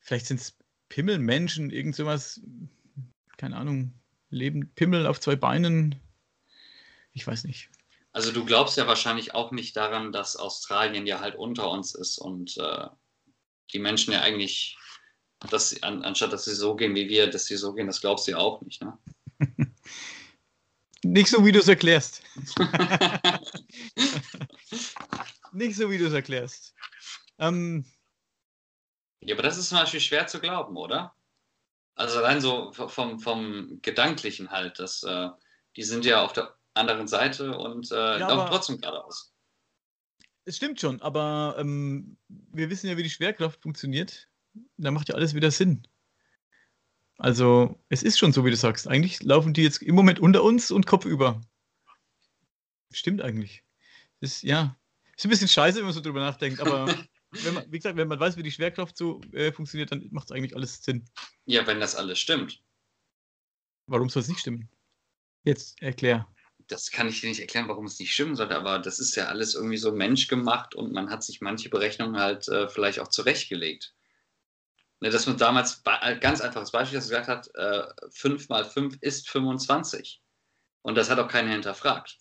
Vielleicht 0.00 0.26
sind 0.26 0.40
es 0.40 0.56
Pimmelmenschen, 0.88 1.70
irgend 1.70 1.96
sowas, 1.96 2.40
keine 3.36 3.56
Ahnung, 3.56 3.94
leben 4.30 4.72
Pimmel 4.74 5.06
auf 5.06 5.20
zwei 5.20 5.36
Beinen. 5.36 5.94
Ich 7.12 7.26
weiß 7.26 7.44
nicht. 7.44 7.70
Also 8.12 8.32
du 8.32 8.44
glaubst 8.44 8.76
ja 8.76 8.86
wahrscheinlich 8.86 9.34
auch 9.34 9.50
nicht 9.50 9.76
daran, 9.76 10.12
dass 10.12 10.36
Australien 10.36 11.06
ja 11.06 11.20
halt 11.20 11.36
unter 11.36 11.70
uns 11.70 11.94
ist 11.94 12.18
und 12.18 12.56
äh, 12.58 12.88
die 13.72 13.78
Menschen 13.78 14.12
ja 14.12 14.22
eigentlich, 14.22 14.76
dass 15.50 15.82
an, 15.82 16.02
anstatt 16.02 16.32
dass 16.32 16.44
sie 16.44 16.54
so 16.54 16.74
gehen 16.74 16.94
wie 16.94 17.08
wir, 17.08 17.28
dass 17.28 17.46
sie 17.46 17.56
so 17.56 17.74
gehen, 17.74 17.86
das 17.86 18.00
glaubst 18.00 18.26
du 18.26 18.32
ja 18.32 18.38
auch 18.38 18.60
nicht, 18.62 18.82
ne? 18.82 18.98
Nicht 21.04 21.28
so, 21.28 21.44
wie 21.44 21.52
du 21.52 21.60
es 21.60 21.68
erklärst. 21.68 22.22
Nicht 25.52 25.76
so, 25.76 25.90
wie 25.90 25.98
du 25.98 26.06
es 26.06 26.12
erklärst. 26.12 26.74
Ähm, 27.38 27.84
ja, 29.20 29.34
aber 29.34 29.42
das 29.42 29.58
ist 29.58 29.68
zum 29.68 29.78
Beispiel 29.78 30.00
schwer 30.00 30.26
zu 30.26 30.40
glauben, 30.40 30.76
oder? 30.76 31.14
Also 31.94 32.18
allein 32.18 32.40
so 32.40 32.72
vom, 32.72 33.18
vom 33.18 33.80
Gedanklichen 33.82 34.50
halt, 34.50 34.78
dass 34.78 35.02
äh, 35.02 35.28
die 35.76 35.82
sind 35.82 36.04
ja 36.04 36.22
auf 36.22 36.32
der 36.32 36.54
anderen 36.74 37.08
Seite 37.08 37.58
und 37.58 37.90
äh, 37.90 37.94
ja, 37.94 38.28
laufen 38.28 38.48
trotzdem 38.48 38.80
geradeaus. 38.80 39.34
Es 40.44 40.56
stimmt 40.56 40.80
schon, 40.80 41.02
aber 41.02 41.56
ähm, 41.58 42.16
wir 42.28 42.70
wissen 42.70 42.88
ja, 42.88 42.96
wie 42.96 43.02
die 43.02 43.10
Schwerkraft 43.10 43.60
funktioniert. 43.60 44.28
Da 44.76 44.90
macht 44.90 45.08
ja 45.08 45.14
alles 45.14 45.34
wieder 45.34 45.50
Sinn. 45.50 45.86
Also, 47.18 47.82
es 47.88 48.04
ist 48.04 48.18
schon 48.18 48.32
so, 48.32 48.44
wie 48.44 48.50
du 48.50 48.56
sagst. 48.56 48.86
Eigentlich 48.86 49.22
laufen 49.24 49.52
die 49.52 49.62
jetzt 49.62 49.82
im 49.82 49.96
Moment 49.96 50.20
unter 50.20 50.44
uns 50.44 50.70
und 50.70 50.86
kopfüber. 50.86 51.40
Stimmt 52.92 53.20
eigentlich. 53.22 53.64
Ist, 54.20 54.44
ja, 54.44 54.78
ist 55.16 55.24
ein 55.26 55.30
bisschen 55.30 55.48
scheiße, 55.48 55.78
wenn 55.78 55.84
man 55.84 55.92
so 55.92 56.00
drüber 56.00 56.20
nachdenkt, 56.20 56.60
aber 56.60 56.86
wenn 57.30 57.54
man, 57.54 57.72
wie 57.72 57.78
gesagt, 57.78 57.96
wenn 57.96 58.06
man 58.06 58.20
weiß, 58.20 58.36
wie 58.36 58.44
die 58.44 58.52
Schwerkraft 58.52 58.96
so 58.96 59.20
äh, 59.32 59.50
funktioniert, 59.50 59.90
dann 59.90 60.06
macht 60.12 60.30
es 60.30 60.32
eigentlich 60.32 60.54
alles 60.54 60.82
Sinn. 60.82 61.04
Ja, 61.44 61.66
wenn 61.66 61.80
das 61.80 61.96
alles 61.96 62.20
stimmt. 62.20 62.62
Warum 63.88 64.08
soll 64.08 64.22
es 64.22 64.28
nicht 64.28 64.40
stimmen? 64.40 64.68
Jetzt 65.42 65.82
erklär. 65.82 66.28
Das 66.68 66.90
kann 66.90 67.08
ich 67.08 67.20
dir 67.20 67.28
nicht 67.28 67.40
erklären, 67.40 67.68
warum 67.68 67.86
es 67.86 67.98
nicht 67.98 68.12
stimmen 68.12 68.36
sollte, 68.36 68.54
aber 68.54 68.78
das 68.78 69.00
ist 69.00 69.16
ja 69.16 69.26
alles 69.26 69.54
irgendwie 69.54 69.78
so 69.78 69.90
menschgemacht 69.90 70.74
und 70.76 70.92
man 70.92 71.10
hat 71.10 71.24
sich 71.24 71.40
manche 71.40 71.68
Berechnungen 71.68 72.20
halt 72.20 72.46
äh, 72.48 72.68
vielleicht 72.68 73.00
auch 73.00 73.08
zurechtgelegt. 73.08 73.94
Ne, 75.00 75.10
dass 75.10 75.26
man 75.26 75.36
damals, 75.36 75.82
ganz 76.20 76.40
einfaches 76.40 76.72
Beispiel, 76.72 76.98
dass 76.98 77.08
gesagt 77.08 77.28
hat, 77.28 77.48
äh, 77.54 77.84
5 78.10 78.48
mal 78.48 78.64
5 78.64 78.98
ist 79.00 79.28
25. 79.30 80.20
Und 80.82 80.96
das 80.96 81.08
hat 81.10 81.18
auch 81.18 81.28
keiner 81.28 81.52
hinterfragt. 81.52 82.18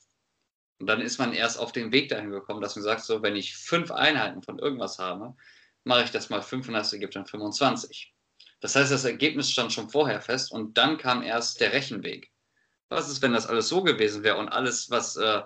Und 0.80 0.88
dann 0.88 1.02
ist 1.02 1.18
man 1.18 1.34
erst 1.34 1.58
auf 1.58 1.72
den 1.72 1.92
Weg 1.92 2.10
dahin 2.10 2.30
gekommen, 2.30 2.62
dass 2.62 2.76
man 2.76 2.84
sagt, 2.84 3.04
so, 3.04 3.24
wenn 3.24 3.36
ich 3.36 3.56
fünf 3.56 3.92
Einheiten 3.92 4.44
von 4.44 4.60
irgendwas 4.60 5.00
habe, 5.00 5.36
mache 5.84 6.04
ich 6.04 6.12
das 6.12 6.30
mal 6.30 6.42
5 6.42 6.68
und 6.68 6.76
das 6.76 6.94
ergibt 6.94 7.16
dann 7.16 7.26
25. 7.26 8.14
Das 8.60 8.76
heißt, 8.76 8.92
das 8.92 9.06
Ergebnis 9.06 9.50
stand 9.50 9.74
schon 9.74 9.90
vorher 9.90 10.22
fest 10.22 10.52
und 10.52 10.78
dann 10.78 10.98
kam 10.98 11.24
erst 11.24 11.62
der 11.62 11.74
Rechenweg. 11.74 12.32
Was 12.90 13.10
ist, 13.10 13.22
wenn 13.22 13.34
das 13.34 13.48
alles 13.48 13.70
so 13.70 13.84
gewesen 13.84 14.24
wäre 14.24 14.38
und 14.38 14.50
alles, 14.50 14.90
was 14.90 15.16
äh, 15.16 15.42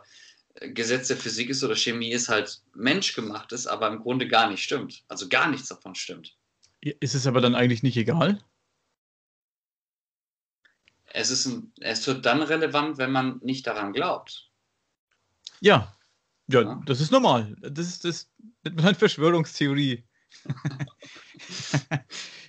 Gesetz 0.60 1.08
der 1.08 1.18
Physik 1.18 1.50
ist 1.50 1.64
oder 1.64 1.76
Chemie 1.76 2.12
ist, 2.12 2.30
halt 2.30 2.62
menschgemacht 2.74 3.52
ist, 3.52 3.68
aber 3.68 3.88
im 3.88 4.00
Grunde 4.00 4.28
gar 4.28 4.50
nicht 4.50 4.64
stimmt. 4.64 5.04
Also 5.08 5.30
gar 5.30 5.50
nichts 5.50 5.70
davon 5.70 5.96
stimmt. 5.96 6.38
Ist 6.82 7.16
es 7.16 7.28
aber 7.28 7.42
dann 7.42 7.56
eigentlich 7.56 7.84
nicht 7.84 7.98
egal? 7.98 8.44
Es, 11.14 11.30
ist 11.30 11.46
ein, 11.46 11.72
es 11.80 12.08
wird 12.08 12.26
dann 12.26 12.42
relevant, 12.42 12.98
wenn 12.98 13.12
man 13.12 13.40
nicht 13.44 13.68
daran 13.68 13.94
glaubt. 13.94 14.50
Ja, 15.60 15.96
ja, 16.48 16.62
ja. 16.62 16.82
das 16.86 17.02
ist 17.02 17.12
normal. 17.12 17.56
Das 17.62 17.88
ist 17.88 18.04
das 18.04 18.30
nennt 18.64 18.82
man 18.82 18.96
Verschwörungstheorie. 18.96 20.04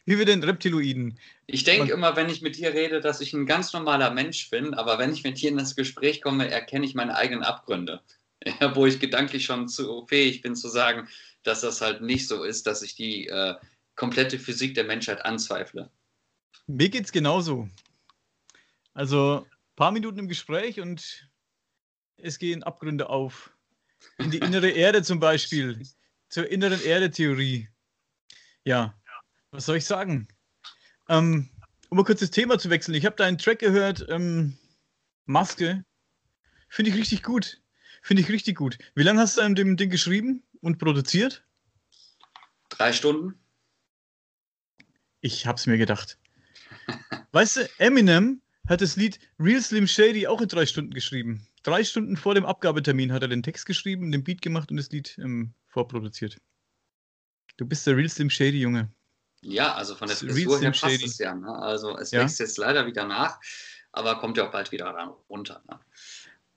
Wie 0.04 0.18
wir 0.18 0.24
den 0.24 0.42
Reptiloiden. 0.42 1.18
Ich 1.46 1.62
denke 1.62 1.92
immer, 1.92 2.16
wenn 2.16 2.28
ich 2.28 2.42
mit 2.42 2.56
dir 2.56 2.72
rede, 2.72 3.00
dass 3.00 3.20
ich 3.20 3.32
ein 3.34 3.46
ganz 3.46 3.72
normaler 3.72 4.10
Mensch 4.10 4.50
bin, 4.50 4.74
aber 4.74 4.98
wenn 4.98 5.12
ich 5.12 5.22
mit 5.22 5.40
dir 5.40 5.50
in 5.50 5.56
das 5.56 5.76
Gespräch 5.76 6.20
komme, 6.22 6.50
erkenne 6.50 6.84
ich 6.86 6.94
meine 6.94 7.14
eigenen 7.14 7.44
Abgründe. 7.44 8.00
Ja, 8.60 8.74
wo 8.76 8.86
ich 8.86 8.98
gedanklich 8.98 9.44
schon 9.44 9.68
zu 9.68 10.06
fähig 10.08 10.40
bin 10.40 10.56
zu 10.56 10.68
sagen, 10.68 11.08
dass 11.44 11.60
das 11.60 11.80
halt 11.80 12.00
nicht 12.00 12.26
so 12.26 12.42
ist, 12.42 12.66
dass 12.66 12.82
ich 12.82 12.96
die 12.96 13.28
äh, 13.28 13.54
komplette 13.96 14.38
Physik 14.38 14.74
der 14.74 14.84
Menschheit 14.84 15.24
anzweifle. 15.24 15.90
Mir 16.66 16.88
geht 16.88 17.04
es 17.04 17.12
genauso. 17.12 17.68
Also 18.94 19.44
ein 19.44 19.76
paar 19.76 19.92
Minuten 19.92 20.18
im 20.18 20.28
Gespräch 20.28 20.80
und 20.80 21.28
es 22.16 22.38
gehen 22.38 22.62
Abgründe 22.62 23.08
auf. 23.08 23.52
In 24.18 24.30
die 24.30 24.38
innere 24.38 24.70
Erde 24.70 25.02
zum 25.02 25.20
Beispiel. 25.20 25.82
Zur 26.28 26.48
inneren 26.50 26.82
Erde-Theorie. 26.82 27.68
Ja, 28.64 28.94
was 29.50 29.66
soll 29.66 29.76
ich 29.76 29.84
sagen? 29.84 30.28
Ähm, 31.08 31.48
um 31.88 31.98
mal 31.98 32.04
kurz 32.04 32.20
das 32.20 32.30
Thema 32.30 32.58
zu 32.58 32.70
wechseln. 32.70 32.94
Ich 32.94 33.04
habe 33.04 33.16
da 33.16 33.24
einen 33.24 33.38
Track 33.38 33.58
gehört, 33.58 34.06
ähm, 34.08 34.56
Maske. 35.26 35.84
Finde 36.68 36.90
ich 36.90 36.96
richtig 36.96 37.22
gut. 37.22 37.60
Finde 38.02 38.22
ich 38.22 38.28
richtig 38.30 38.56
gut. 38.56 38.78
Wie 38.94 39.02
lange 39.02 39.20
hast 39.20 39.36
du 39.36 39.42
an 39.42 39.54
dem 39.54 39.76
Ding 39.76 39.90
geschrieben 39.90 40.42
und 40.60 40.78
produziert? 40.78 41.44
Drei 42.70 42.92
Stunden. 42.92 43.41
Ich 45.22 45.46
hab's 45.46 45.66
mir 45.66 45.78
gedacht. 45.78 46.18
weißt 47.30 47.56
du, 47.56 47.68
Eminem 47.78 48.42
hat 48.68 48.80
das 48.80 48.96
Lied 48.96 49.18
Real 49.38 49.62
Slim 49.62 49.86
Shady 49.86 50.26
auch 50.26 50.40
in 50.40 50.48
drei 50.48 50.66
Stunden 50.66 50.92
geschrieben. 50.92 51.46
Drei 51.62 51.84
Stunden 51.84 52.16
vor 52.16 52.34
dem 52.34 52.44
Abgabetermin 52.44 53.12
hat 53.12 53.22
er 53.22 53.28
den 53.28 53.42
Text 53.42 53.66
geschrieben, 53.66 54.10
den 54.10 54.24
Beat 54.24 54.42
gemacht 54.42 54.70
und 54.70 54.76
das 54.76 54.90
Lied 54.90 55.16
ähm, 55.18 55.54
vorproduziert. 55.68 56.38
Du 57.56 57.64
bist 57.64 57.86
der 57.86 57.96
Real 57.96 58.08
Slim 58.08 58.30
Shady, 58.30 58.60
Junge. 58.60 58.90
Ja, 59.42 59.74
also 59.74 59.94
von 59.94 60.08
der 60.08 60.16
Frisur 60.16 60.60
her 60.60 60.70
passt 60.70 60.80
Shady. 60.80 61.04
es 61.04 61.18
ja. 61.18 61.34
Ne? 61.34 61.52
Also 61.54 61.96
es 61.96 62.10
ja? 62.10 62.20
wächst 62.20 62.40
jetzt 62.40 62.58
leider 62.58 62.86
wieder 62.86 63.06
nach, 63.06 63.38
aber 63.92 64.18
kommt 64.18 64.36
ja 64.36 64.46
auch 64.46 64.50
bald 64.50 64.72
wieder 64.72 64.86
ran 64.86 65.10
runter. 65.28 65.62
Ne? 65.68 65.78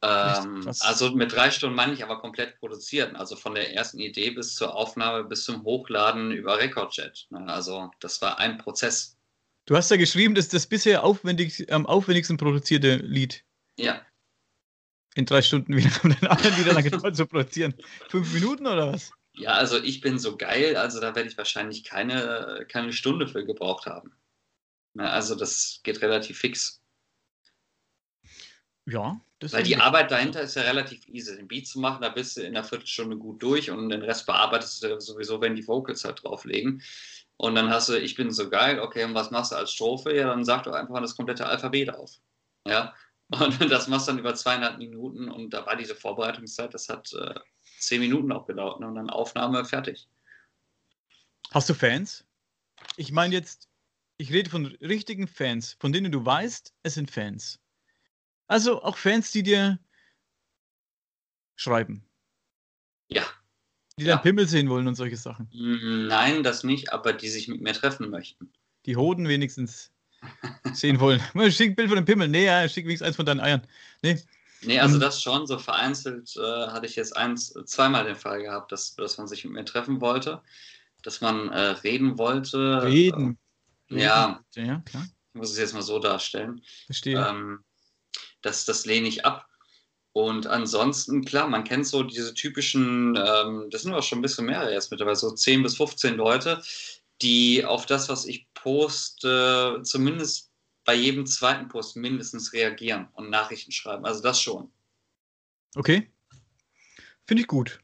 Ähm, 0.06 0.72
also 0.82 1.12
mit 1.12 1.32
drei 1.32 1.50
Stunden 1.50 1.76
meine 1.76 1.94
ich 1.94 2.04
aber 2.04 2.20
komplett 2.20 2.60
produziert. 2.60 3.16
Also 3.16 3.36
von 3.36 3.56
der 3.56 3.74
ersten 3.74 4.00
Idee 4.00 4.32
bis 4.32 4.56
zur 4.56 4.76
Aufnahme 4.76 5.24
bis 5.24 5.46
zum 5.46 5.64
Hochladen 5.64 6.32
über 6.32 6.60
Recordjet. 6.60 7.28
Ne? 7.32 7.48
Also 7.48 7.90
das 8.00 8.22
war 8.22 8.38
ein 8.38 8.58
Prozess. 8.58 9.18
Du 9.66 9.76
hast 9.76 9.90
ja 9.90 9.98
geschrieben, 9.98 10.36
das 10.36 10.46
ist 10.46 10.54
das 10.54 10.68
bisher 10.68 11.04
aufwendig, 11.04 11.72
am 11.72 11.88
aufwendigsten 11.88 12.38
produzierte 12.38 12.98
Lied. 12.98 13.44
Ja. 13.78 14.06
In 15.16 15.26
drei 15.26 15.42
Stunden 15.42 15.76
wieder 15.76 15.92
um 16.04 16.12
den 16.12 16.28
anderen 16.28 16.58
wieder 16.58 16.82
gedauert 16.84 17.16
zu 17.16 17.26
produzieren. 17.26 17.74
Fünf 18.10 18.32
Minuten 18.34 18.68
oder 18.68 18.94
was? 18.94 19.12
Ja, 19.34 19.54
also 19.54 19.82
ich 19.82 20.02
bin 20.02 20.20
so 20.20 20.38
geil, 20.38 20.78
also 20.78 21.02
da 21.02 21.16
werde 21.16 21.28
ich 21.28 21.38
wahrscheinlich 21.38 21.84
keine, 21.84 22.66
keine 22.70 22.94
Stunde 22.94 23.28
für 23.28 23.44
gebraucht 23.44 23.86
haben. 23.86 24.16
Na, 24.94 25.10
also 25.10 25.36
das 25.36 25.82
geht 25.84 26.02
relativ 26.02 26.38
fix. 26.38 26.82
Ja, 28.86 29.20
das 29.40 29.52
Weil 29.52 29.64
die 29.64 29.76
Arbeit 29.76 30.12
dahinter 30.12 30.42
ist 30.42 30.56
ja 30.56 30.62
relativ 30.62 31.08
easy. 31.10 31.36
Den 31.36 31.48
Beat 31.48 31.68
zu 31.68 31.80
machen, 31.80 32.02
da 32.02 32.10
bist 32.10 32.38
du 32.38 32.42
in 32.42 32.56
einer 32.56 32.64
Viertelstunde 32.64 33.18
gut 33.18 33.44
durch 33.44 33.70
und 33.70 33.90
den 33.90 34.02
Rest 34.02 34.26
bearbeitest 34.26 34.82
du 34.82 35.00
sowieso, 35.00 35.42
wenn 35.42 35.56
die 35.56 35.68
Vocals 35.68 36.06
halt 36.06 36.24
drauflegen. 36.24 36.82
Und 37.38 37.56
dann 37.56 37.70
hast 37.70 37.90
du, 37.90 38.00
ich 38.00 38.16
bin 38.16 38.32
so 38.32 38.50
geil, 38.50 38.80
okay, 38.80 39.04
und 39.04 39.14
was 39.14 39.32
machst 39.32 39.52
du 39.52 39.58
als 39.58 39.74
Strophe? 39.74 40.16
Ja, 40.16 40.28
dann 40.28 40.46
sag 40.46 40.64
doch 40.64 40.74
einfach 40.74 40.94
mal 40.94 41.02
das 41.02 41.18
komplette 41.18 41.46
Alphabet 41.46 41.94
auf. 41.94 42.12
Ja, 42.66 42.94
und 43.28 43.70
das 43.70 43.88
machst 43.88 44.08
du 44.08 44.12
dann 44.12 44.20
über 44.20 44.36
zweieinhalb 44.36 44.78
Minuten 44.78 45.30
und 45.30 45.50
da 45.50 45.66
war 45.66 45.76
diese 45.76 45.96
Vorbereitungszeit, 45.96 46.74
das 46.74 46.88
hat 46.88 47.12
äh, 47.14 47.34
zehn 47.80 48.00
Minuten 48.00 48.32
auch 48.32 48.46
gedauert 48.46 48.80
ne? 48.80 48.88
und 48.88 48.96
dann 48.96 49.10
Aufnahme 49.10 49.66
fertig. 49.66 50.08
Hast 51.52 51.70
du 51.70 51.74
Fans? 51.74 52.26
Ich 52.96 53.12
meine 53.12 53.34
jetzt, 53.34 53.68
ich 54.18 54.32
rede 54.32 54.50
von 54.50 54.66
richtigen 54.66 55.28
Fans, 55.28 55.76
von 55.80 55.92
denen 55.92 56.12
du 56.12 56.26
weißt, 56.26 56.74
es 56.84 56.94
sind 56.94 57.12
Fans. 57.12 57.60
Also 58.48 58.84
auch 58.84 58.98
Fans, 58.98 59.32
die 59.32 59.44
dir 59.44 59.80
schreiben. 61.56 62.06
Ja. 63.08 63.24
Die 63.98 64.04
ja. 64.06 64.16
dein 64.16 64.24
Pimmel 64.24 64.48
sehen 64.48 64.70
wollen 64.70 64.88
und 64.88 64.96
solche 64.96 65.18
Sachen. 65.18 65.50
Nein, 65.54 66.44
das 66.44 66.64
nicht, 66.64 66.92
aber 66.92 67.14
die 67.14 67.30
sich 67.30 67.48
mit 67.48 67.62
mir 67.62 67.74
treffen 67.74 68.10
möchten. 68.10 68.52
Die 68.86 68.98
Hoden 68.98 69.28
wenigstens 69.28 69.92
sehen 70.74 71.00
wollen. 71.00 71.22
Schick 71.52 71.72
ein 71.72 71.76
Bild 71.76 71.90
von 71.90 71.98
dem 71.98 72.06
Pimmel. 72.06 72.28
Nee, 72.28 72.46
ja, 72.46 72.68
schick 72.68 72.86
wenigstens 72.86 73.08
eins 73.08 73.16
von 73.16 73.26
deinen 73.26 73.40
Eiern. 73.40 73.66
Nee. 74.02 74.22
Nee, 74.62 74.80
also 74.80 74.98
das 74.98 75.22
schon, 75.22 75.46
so 75.46 75.60
vereinzelt 75.60 76.36
äh, 76.38 76.68
hatte 76.68 76.88
ich 76.88 76.96
jetzt 76.96 77.16
eins, 77.16 77.54
zweimal 77.66 78.06
den 78.06 78.16
Fall 78.16 78.42
gehabt, 78.42 78.72
dass, 78.72 78.96
dass 78.96 79.18
man 79.18 79.28
sich 79.28 79.44
mit 79.46 79.54
mir 79.54 79.66
treffen 79.66 80.02
wollte, 80.02 80.42
dass 81.04 81.22
man 81.22 81.50
äh, 81.50 81.60
reden 81.60 82.18
wollte. 82.18 82.82
Reden. 82.84 83.38
Äh, 83.92 84.02
ja. 84.02 84.44
Ja, 84.56 84.82
klar. 84.86 85.08
Ich 85.34 85.40
muss 85.40 85.52
es 85.52 85.58
jetzt 85.58 85.74
mal 85.74 85.84
so 85.84 86.00
darstellen. 86.00 86.62
Verstehe. 86.88 87.24
Ähm, 87.28 87.65
das, 88.46 88.66
das 88.66 88.86
lehne 88.86 89.08
ich 89.08 89.26
ab. 89.26 89.48
Und 90.14 90.48
ansonsten, 90.48 91.26
klar, 91.26 91.48
man 91.50 91.66
kennt 91.66 91.86
so 91.86 92.04
diese 92.04 92.34
typischen, 92.34 93.18
ähm, 93.18 93.68
das 93.70 93.82
sind 93.82 93.94
auch 93.94 94.04
schon 94.04 94.20
ein 94.20 94.22
bisschen 94.22 94.46
mehr 94.46 94.72
jetzt 94.72 94.90
mittlerweile, 94.92 95.18
so 95.18 95.32
10 95.32 95.62
bis 95.62 95.76
15 95.76 96.16
Leute, 96.16 96.64
die 97.22 97.66
auf 97.66 97.86
das, 97.86 98.08
was 98.08 98.26
ich 98.26 98.48
poste, 98.54 99.82
zumindest 99.84 100.52
bei 100.86 100.94
jedem 100.94 101.26
zweiten 101.26 101.68
Post 101.68 101.98
mindestens 101.98 102.54
reagieren 102.54 103.10
und 103.14 103.30
Nachrichten 103.30 103.72
schreiben. 103.72 104.06
Also 104.06 104.22
das 104.22 104.40
schon. 104.40 104.72
Okay. 105.76 106.10
Finde 107.26 107.42
ich 107.42 107.48
gut. 107.48 107.80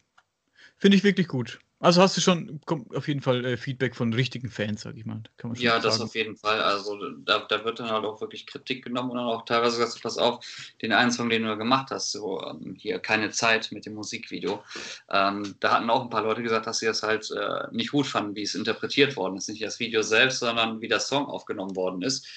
Finde 0.78 0.96
ich 0.96 1.04
wirklich 1.04 1.28
gut. 1.28 1.60
Also 1.82 2.04
hast 2.04 2.16
du 2.16 2.22
schon 2.22 2.62
auf 2.94 3.08
jeden 3.08 3.22
Fall 3.22 3.44
äh, 3.44 3.58
Feedback 3.58 3.96
von 3.96 4.14
richtigen 4.14 4.52
Fans, 4.52 4.82
sag 4.82 4.96
ich 4.98 5.06
mal. 5.08 5.24
ja, 5.56 5.80
das 5.80 6.00
auf 6.00 6.14
jeden 6.14 6.38
Fall. 6.38 6.62
Also 6.62 6.96
da, 7.26 7.40
da, 7.50 7.66
wird 7.66 7.80
dann 7.80 7.90
halt 7.90 8.06
auch 8.06 8.22
wirklich 8.22 8.46
Kritik 8.46 8.84
genommen 8.84 9.10
und 9.10 9.18
dann 9.18 9.26
auch 9.26 9.46
teilweise 9.46 9.80
gesagt, 9.80 10.04
pass 10.04 10.20
auf, 10.20 10.46
den 10.84 10.94
einen 10.94 11.12
Song, 11.12 11.30
den 11.30 11.44
du 11.44 11.58
gemacht 11.58 11.90
hast, 11.90 12.12
so 12.12 12.40
ähm, 12.40 12.76
hier 12.78 13.00
keine 13.00 13.32
Zeit 13.32 13.72
mit 13.72 13.88
dem 13.88 13.96
Musikvideo. 13.96 14.64
Ähm, 15.10 15.56
da 15.60 15.72
hatten 15.72 15.90
auch 15.90 16.04
ein 16.04 16.12
paar 16.12 16.22
Leute 16.22 16.44
gesagt, 16.44 16.68
dass 16.68 16.78
sie 16.78 16.86
das 16.86 17.02
halt 17.02 17.32
äh, 17.32 17.64
nicht 17.72 17.92
gut 17.92 18.06
fanden, 18.06 18.36
wie 18.36 18.44
es 18.44 18.54
interpretiert 18.54 19.16
worden 19.16 19.38
ist. 19.38 19.50
Nicht 19.50 19.64
das 19.64 19.80
Video 19.80 20.04
selbst, 20.04 20.38
sondern 20.38 20.82
wie 20.82 20.88
der 20.88 21.00
Song 21.00 21.26
aufgenommen 21.26 21.76
worden 21.76 22.04
ist. 22.04 22.28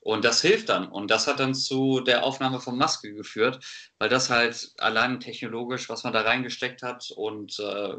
Und 0.00 0.26
das 0.26 0.42
hilft 0.42 0.68
dann. 0.68 0.88
Und 0.88 1.10
das 1.10 1.26
hat 1.26 1.40
dann 1.40 1.54
zu 1.54 2.00
der 2.00 2.22
Aufnahme 2.22 2.60
von 2.60 2.76
Maske 2.76 3.14
geführt, 3.14 3.64
weil 3.98 4.10
das 4.10 4.28
halt 4.28 4.72
allein 4.76 5.20
technologisch, 5.20 5.88
was 5.88 6.04
man 6.04 6.12
da 6.12 6.20
reingesteckt 6.20 6.82
hat 6.82 7.10
und 7.16 7.58
äh, 7.60 7.94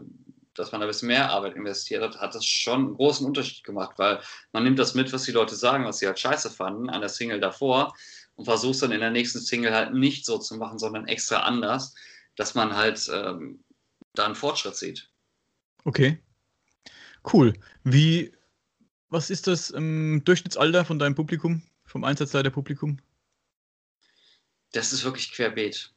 dass 0.54 0.72
man 0.72 0.82
ein 0.82 0.88
bisschen 0.88 1.08
mehr 1.08 1.30
Arbeit 1.30 1.56
investiert 1.56 2.04
hat, 2.04 2.20
hat 2.20 2.36
das 2.36 2.46
schon 2.46 2.80
einen 2.80 2.94
großen 2.96 3.26
Unterschied 3.26 3.64
gemacht, 3.64 3.98
weil 3.98 4.20
man 4.52 4.64
nimmt 4.64 4.80
das 4.80 4.94
mit, 4.94 5.12
was 5.14 5.24
die 5.24 5.32
Leute 5.32 5.56
sagen, 5.56 5.86
was 5.86 6.00
sie 6.00 6.08
halt 6.08 6.20
scheiße 6.20 6.50
fanden 6.50 6.90
an 6.90 7.02
der 7.02 7.10
Single 7.10 7.40
davor 7.40 7.94
und 8.36 8.46
versucht 8.46 8.76
es 8.76 8.80
dann 8.82 8.92
in 8.92 9.00
der 9.00 9.12
nächsten 9.12 9.40
Single 9.40 9.74
halt 9.74 9.94
nicht 9.94 10.26
so 10.26 10.38
zu 10.38 10.58
machen, 10.58 10.80
sondern 10.80 11.08
extra 11.08 11.42
anders, 11.42 11.96
dass 12.36 12.56
man 12.56 12.76
halt 12.76 13.10
ähm, 13.14 13.64
da 14.14 14.26
einen 14.26 14.36
Fortschritt 14.36 14.76
sieht. 14.76 15.10
Okay. 15.86 16.20
Cool. 17.32 17.54
Wie, 17.84 18.32
was 19.10 19.30
ist 19.30 19.48
das 19.48 19.70
im 19.70 20.24
Durchschnittsalter 20.26 20.86
von 20.86 21.00
deinem 21.00 21.16
Publikum, 21.16 21.62
vom 21.86 22.04
Einsatzleiter-Publikum? 22.04 22.98
Das 24.72 24.94
ist 24.94 25.04
wirklich 25.04 25.32
querbeet. 25.32 25.94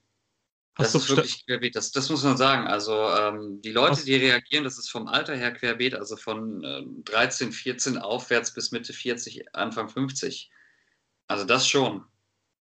Das 0.76 0.94
ist 0.94 1.08
wirklich 1.08 1.46
querbeet, 1.46 1.76
das, 1.76 1.92
das, 1.92 2.10
muss 2.10 2.24
man 2.24 2.36
sagen. 2.36 2.66
Also 2.66 2.94
ähm, 2.94 3.60
die 3.62 3.70
Leute, 3.70 3.92
Hast 3.92 4.08
die 4.08 4.16
reagieren, 4.16 4.64
das 4.64 4.78
ist 4.78 4.90
vom 4.90 5.06
Alter 5.06 5.36
her 5.36 5.52
querbeet, 5.52 5.94
also 5.94 6.16
von 6.16 6.64
ähm, 6.64 7.02
13, 7.04 7.52
14 7.52 7.98
aufwärts 7.98 8.52
bis 8.52 8.72
Mitte 8.72 8.92
40, 8.92 9.54
Anfang 9.54 9.88
50. 9.88 10.50
Also 11.28 11.44
das 11.44 11.68
schon. 11.68 12.04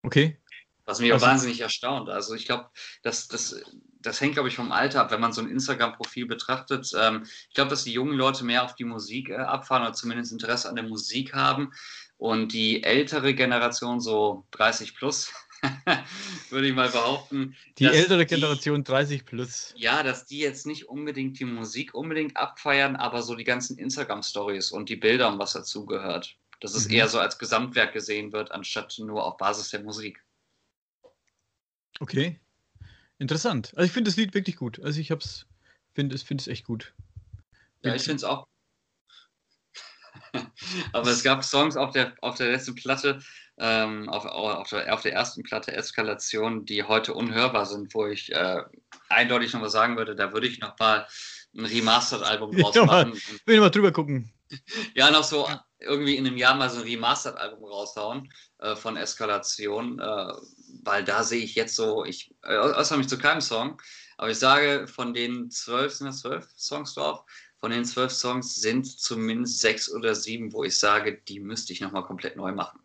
Okay. 0.01 0.39
Was 0.85 0.99
mich 0.99 1.13
also, 1.13 1.25
auch 1.25 1.29
wahnsinnig 1.29 1.61
erstaunt. 1.61 2.09
Also 2.09 2.33
ich 2.33 2.45
glaube, 2.45 2.69
das, 3.03 3.27
das, 3.27 3.63
das 3.99 4.19
hängt, 4.19 4.33
glaube 4.33 4.49
ich, 4.49 4.55
vom 4.55 4.71
Alter 4.71 5.01
ab, 5.01 5.11
wenn 5.11 5.21
man 5.21 5.31
so 5.31 5.41
ein 5.41 5.49
Instagram-Profil 5.49 6.25
betrachtet. 6.25 6.91
Ähm, 6.99 7.23
ich 7.49 7.53
glaube, 7.53 7.69
dass 7.69 7.83
die 7.83 7.93
jungen 7.93 8.17
Leute 8.17 8.43
mehr 8.43 8.63
auf 8.63 8.73
die 8.73 8.83
Musik 8.83 9.29
äh, 9.29 9.35
abfahren 9.35 9.83
oder 9.83 9.93
zumindest 9.93 10.31
Interesse 10.31 10.67
an 10.67 10.75
der 10.75 10.85
Musik 10.85 11.33
haben. 11.33 11.71
Und 12.17 12.51
die 12.53 12.83
ältere 12.83 13.35
Generation, 13.35 13.99
so 13.99 14.47
30 14.51 14.95
plus, 14.95 15.31
würde 16.49 16.67
ich 16.67 16.75
mal 16.75 16.89
behaupten. 16.89 17.55
Die 17.77 17.85
ältere 17.85 18.25
Generation 18.25 18.83
die, 18.83 18.91
30 18.91 19.25
plus. 19.25 19.73
Ja, 19.77 20.03
dass 20.03 20.25
die 20.25 20.39
jetzt 20.39 20.65
nicht 20.65 20.89
unbedingt 20.89 21.39
die 21.39 21.45
Musik 21.45 21.93
unbedingt 21.93 22.37
abfeiern, 22.37 22.95
aber 22.95 23.21
so 23.21 23.35
die 23.35 23.43
ganzen 23.43 23.77
Instagram-Stories 23.77 24.71
und 24.71 24.89
die 24.89 24.95
Bilder 24.95 25.27
und 25.27 25.39
was 25.39 25.53
dazugehört. 25.53 26.35
Dass 26.59 26.75
es 26.75 26.87
mhm. 26.87 26.95
eher 26.95 27.07
so 27.07 27.19
als 27.19 27.37
Gesamtwerk 27.37 27.93
gesehen 27.93 28.31
wird, 28.33 28.51
anstatt 28.51 28.95
nur 28.99 29.23
auf 29.23 29.37
Basis 29.37 29.69
der 29.69 29.81
Musik. 29.81 30.23
Okay. 31.99 32.39
Interessant. 33.19 33.73
Also 33.75 33.85
ich 33.85 33.91
finde 33.91 34.09
das 34.09 34.17
Lied 34.17 34.33
wirklich 34.33 34.55
gut. 34.55 34.79
Also 34.79 34.99
ich 34.99 35.11
hab's, 35.11 35.45
finde 35.93 36.15
es, 36.15 36.23
finde 36.23 36.41
es 36.41 36.47
echt 36.47 36.65
gut. 36.65 36.93
Ja, 37.83 37.93
ich 37.93 38.01
finde 38.03 38.17
es 38.17 38.23
auch. 38.23 38.47
aber 40.93 41.07
es 41.09 41.23
gab 41.23 41.43
Songs 41.43 41.75
auf 41.75 41.91
der, 41.91 42.15
auf 42.21 42.35
der 42.35 42.51
letzten 42.51 42.75
Platte, 42.75 43.21
ähm, 43.63 44.09
auf, 44.09 44.25
auf, 44.25 44.69
der, 44.69 44.91
auf, 44.91 45.03
der, 45.03 45.13
ersten 45.13 45.43
Platte 45.43 45.71
Eskalation, 45.71 46.65
die 46.65 46.83
heute 46.83 47.13
unhörbar 47.13 47.67
sind, 47.67 47.93
wo 47.93 48.07
ich 48.07 48.31
äh, 48.31 48.63
eindeutig 49.07 49.53
noch 49.53 49.61
mal 49.61 49.69
sagen 49.69 49.97
würde, 49.97 50.15
da 50.15 50.33
würde 50.33 50.47
ich 50.47 50.59
noch 50.59 50.77
mal 50.79 51.05
ein 51.55 51.65
Remastered-Album 51.65 52.57
draus 52.57 52.75
ja, 52.75 52.85
machen. 52.85 53.13
Ich 53.13 53.45
will 53.45 53.59
mal 53.59 53.69
drüber 53.69 53.91
gucken. 53.91 54.33
Ja, 54.95 55.09
noch 55.11 55.23
so 55.23 55.47
irgendwie 55.79 56.17
in 56.17 56.27
einem 56.27 56.35
Jahr 56.35 56.55
mal 56.55 56.69
so 56.69 56.81
ein 56.81 56.83
Remastered-Album 56.85 57.63
raushauen 57.63 58.29
äh, 58.57 58.75
von 58.75 58.97
Eskalation, 58.97 59.97
äh, 59.97 60.33
weil 60.83 61.05
da 61.05 61.23
sehe 61.23 61.41
ich 61.41 61.55
jetzt 61.55 61.73
so, 61.73 62.03
ich 62.03 62.35
äh, 62.43 62.57
äußere 62.57 62.97
mich 62.97 63.07
zu 63.07 63.17
keinem 63.17 63.39
Song, 63.39 63.81
aber 64.17 64.29
ich 64.29 64.39
sage, 64.39 64.89
von 64.89 65.13
den 65.13 65.49
zwölf, 65.51 65.93
sind 65.93 66.07
das 66.07 66.19
zwölf 66.19 66.49
Songs 66.57 66.95
drauf, 66.95 67.23
von 67.61 67.71
den 67.71 67.85
zwölf 67.85 68.11
Songs 68.11 68.55
sind 68.55 68.85
zumindest 68.99 69.61
sechs 69.61 69.89
oder 69.89 70.15
sieben, 70.15 70.51
wo 70.51 70.65
ich 70.65 70.77
sage, 70.77 71.21
die 71.29 71.39
müsste 71.39 71.71
ich 71.71 71.79
nochmal 71.79 72.03
komplett 72.03 72.35
neu 72.35 72.51
machen. 72.51 72.80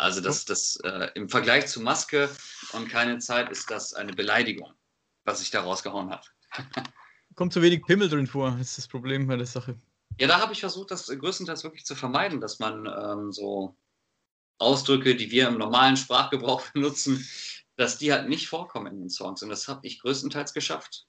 Also 0.00 0.22
das, 0.22 0.46
das 0.46 0.76
äh, 0.82 1.10
im 1.14 1.28
Vergleich 1.28 1.66
zu 1.66 1.80
Maske 1.80 2.30
und 2.72 2.88
keine 2.88 3.18
Zeit 3.18 3.50
ist 3.50 3.70
das 3.70 3.92
eine 3.92 4.14
Beleidigung, 4.14 4.72
was 5.24 5.42
ich 5.42 5.50
da 5.50 5.60
rausgehauen 5.60 6.10
habe. 6.10 6.26
Kommt 7.34 7.52
zu 7.52 7.60
wenig 7.60 7.84
Pimmel 7.84 8.08
drin 8.08 8.26
vor, 8.26 8.58
ist 8.58 8.78
das 8.78 8.88
Problem 8.88 9.26
bei 9.26 9.36
der 9.36 9.46
Sache. 9.46 9.78
Ja, 10.18 10.26
da 10.26 10.40
habe 10.40 10.52
ich 10.52 10.60
versucht, 10.60 10.90
das 10.90 11.06
größtenteils 11.06 11.64
wirklich 11.64 11.84
zu 11.84 11.94
vermeiden, 11.94 12.40
dass 12.40 12.58
man 12.58 12.86
ähm, 12.86 13.30
so 13.30 13.76
Ausdrücke, 14.58 15.14
die 15.16 15.30
wir 15.30 15.48
im 15.48 15.58
normalen 15.58 15.96
Sprachgebrauch 15.96 16.62
benutzen, 16.72 17.26
dass 17.76 17.98
die 17.98 18.12
halt 18.12 18.28
nicht 18.28 18.48
vorkommen 18.48 18.86
in 18.88 19.00
den 19.00 19.10
Songs. 19.10 19.42
Und 19.42 19.50
das 19.50 19.68
habe 19.68 19.86
ich 19.86 20.00
größtenteils 20.00 20.54
geschafft. 20.54 21.06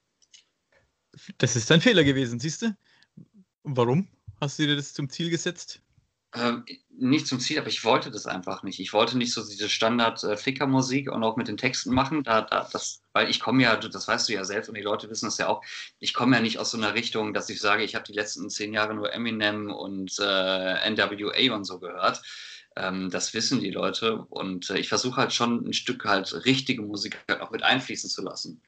Das 1.38 1.56
ist 1.56 1.70
dein 1.70 1.80
Fehler 1.80 2.04
gewesen, 2.04 2.38
siehst 2.38 2.62
du? 2.62 2.76
Warum 3.62 4.08
hast 4.40 4.58
du 4.58 4.66
dir 4.66 4.76
das 4.76 4.92
zum 4.92 5.08
Ziel 5.08 5.30
gesetzt? 5.30 5.82
Ähm, 6.34 6.64
nicht 6.88 7.26
zum 7.26 7.40
Ziel, 7.40 7.58
aber 7.58 7.68
ich 7.68 7.84
wollte 7.84 8.10
das 8.10 8.26
einfach 8.26 8.62
nicht. 8.62 8.80
Ich 8.80 8.94
wollte 8.94 9.18
nicht 9.18 9.34
so 9.34 9.46
diese 9.46 9.68
Standard-Flicker-Musik 9.68 11.08
äh, 11.08 11.10
und 11.10 11.22
auch 11.24 11.36
mit 11.36 11.48
den 11.48 11.58
Texten 11.58 11.92
machen. 11.92 12.22
Da, 12.22 12.40
da, 12.40 12.66
das, 12.72 13.02
weil 13.12 13.28
ich 13.28 13.38
komme 13.38 13.62
ja, 13.62 13.76
das 13.76 14.08
weißt 14.08 14.28
du 14.28 14.32
ja 14.32 14.44
selbst 14.44 14.68
und 14.68 14.76
die 14.76 14.82
Leute 14.82 15.10
wissen 15.10 15.26
das 15.26 15.36
ja 15.36 15.48
auch, 15.48 15.62
ich 15.98 16.14
komme 16.14 16.36
ja 16.36 16.42
nicht 16.42 16.58
aus 16.58 16.70
so 16.70 16.78
einer 16.78 16.94
Richtung, 16.94 17.34
dass 17.34 17.50
ich 17.50 17.60
sage, 17.60 17.84
ich 17.84 17.94
habe 17.94 18.06
die 18.06 18.14
letzten 18.14 18.48
zehn 18.48 18.72
Jahre 18.72 18.94
nur 18.94 19.12
Eminem 19.12 19.70
und 19.70 20.18
äh, 20.20 20.90
NWA 20.90 21.54
und 21.54 21.64
so 21.64 21.78
gehört. 21.78 22.22
Ähm, 22.76 23.10
das 23.10 23.34
wissen 23.34 23.60
die 23.60 23.70
Leute 23.70 24.16
und 24.30 24.70
äh, 24.70 24.78
ich 24.78 24.88
versuche 24.88 25.16
halt 25.16 25.34
schon 25.34 25.68
ein 25.68 25.74
Stück 25.74 26.06
halt 26.06 26.46
richtige 26.46 26.80
Musik 26.80 27.22
halt 27.28 27.42
auch 27.42 27.50
mit 27.50 27.62
einfließen 27.62 28.08
zu 28.08 28.22
lassen. 28.22 28.62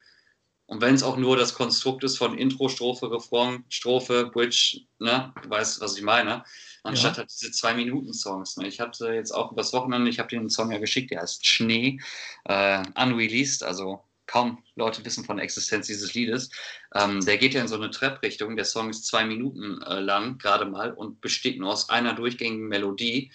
Und 0.67 0.81
wenn 0.81 0.95
es 0.95 1.03
auch 1.03 1.17
nur 1.17 1.37
das 1.37 1.55
Konstrukt 1.55 2.03
ist 2.03 2.17
von 2.17 2.37
Intro, 2.37 2.69
Strophe, 2.69 3.09
Refrain, 3.11 3.63
Strophe, 3.69 4.29
Bridge, 4.31 4.81
ne, 4.99 5.33
du 5.41 5.49
weißt, 5.49 5.81
was 5.81 5.97
ich 5.97 6.03
meine 6.03 6.43
anstatt 6.85 7.13
ja. 7.13 7.17
halt 7.19 7.31
diese 7.31 7.51
Zwei-Minuten-Songs. 7.51 8.57
Ne? 8.57 8.67
Ich 8.67 8.79
hatte 8.79 9.13
jetzt 9.13 9.31
auch 9.31 9.51
übers 9.51 9.73
Wochenende, 9.73 10.09
ich 10.09 10.19
habe 10.19 10.29
den 10.29 10.49
Song 10.49 10.71
ja 10.71 10.77
geschickt, 10.77 11.11
der 11.11 11.21
heißt 11.21 11.45
Schnee, 11.45 11.99
äh, 12.45 12.83
unreleased, 12.95 13.63
also 13.63 14.01
kaum 14.27 14.63
Leute 14.75 15.03
wissen 15.05 15.23
von 15.23 15.37
der 15.37 15.43
Existenz 15.43 15.87
dieses 15.87 16.13
Liedes. 16.13 16.49
Ähm, 16.93 17.23
der 17.23 17.37
geht 17.37 17.53
ja 17.53 17.61
in 17.61 17.67
so 17.67 17.75
eine 17.75 17.91
Trap-Richtung. 17.91 18.55
Der 18.55 18.65
Song 18.65 18.89
ist 18.89 19.05
zwei 19.05 19.25
Minuten 19.25 19.81
äh, 19.83 19.99
lang, 19.99 20.37
gerade 20.37 20.65
mal, 20.65 20.93
und 20.93 21.21
besteht 21.21 21.59
nur 21.59 21.71
aus 21.71 21.89
einer 21.89 22.13
durchgängigen 22.13 22.67
Melodie, 22.67 23.31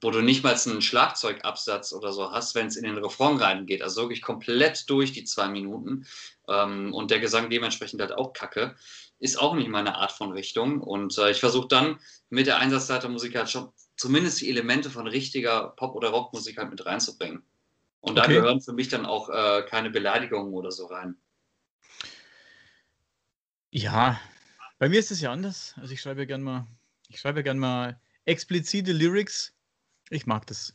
wo 0.00 0.10
du 0.10 0.22
nicht 0.22 0.42
mal 0.42 0.54
einen 0.54 0.82
Schlagzeugabsatz 0.82 1.92
oder 1.92 2.12
so 2.12 2.30
hast, 2.30 2.54
wenn 2.54 2.68
es 2.68 2.76
in 2.76 2.84
den 2.84 2.96
Refrain 2.98 3.36
reingeht. 3.36 3.82
Also 3.82 4.02
wirklich 4.02 4.22
komplett 4.22 4.88
durch 4.88 5.12
die 5.12 5.24
zwei 5.24 5.48
Minuten. 5.48 6.06
Ähm, 6.48 6.94
und 6.94 7.10
der 7.10 7.20
Gesang 7.20 7.50
dementsprechend 7.50 8.00
halt 8.00 8.12
auch 8.12 8.32
kacke 8.32 8.76
ist 9.20 9.38
auch 9.38 9.54
nicht 9.54 9.68
meine 9.68 9.96
Art 9.96 10.12
von 10.12 10.32
Richtung. 10.32 10.80
Und 10.80 11.16
äh, 11.18 11.30
ich 11.30 11.40
versuche 11.40 11.68
dann 11.68 12.00
mit 12.30 12.46
der 12.46 12.58
Einsatzleitermusik 12.58 13.36
halt 13.36 13.50
schon 13.50 13.70
zumindest 13.96 14.40
die 14.40 14.48
Elemente 14.48 14.90
von 14.90 15.06
richtiger 15.06 15.68
Pop- 15.76 15.94
oder 15.94 16.08
Rockmusik 16.08 16.58
halt 16.58 16.70
mit 16.70 16.84
reinzubringen. 16.84 17.42
Und 18.00 18.16
da 18.16 18.26
gehören 18.26 18.62
für 18.62 18.72
mich 18.72 18.88
dann 18.88 19.04
auch 19.04 19.28
äh, 19.28 19.62
keine 19.68 19.90
Beleidigungen 19.90 20.54
oder 20.54 20.72
so 20.72 20.86
rein. 20.86 21.16
Ja, 23.70 24.18
bei 24.78 24.88
mir 24.88 24.98
ist 24.98 25.10
es 25.10 25.20
ja 25.20 25.30
anders. 25.30 25.74
Also 25.76 25.92
ich 25.92 26.00
schreibe 26.00 26.22
ja 26.22 26.26
gern 26.26 26.42
mal, 26.42 26.66
ich 27.08 27.20
schreibe 27.20 27.42
gern 27.42 27.58
mal 27.58 28.00
explizite 28.24 28.92
Lyrics. 28.92 29.54
Ich 30.08 30.26
mag 30.26 30.46
das. 30.46 30.74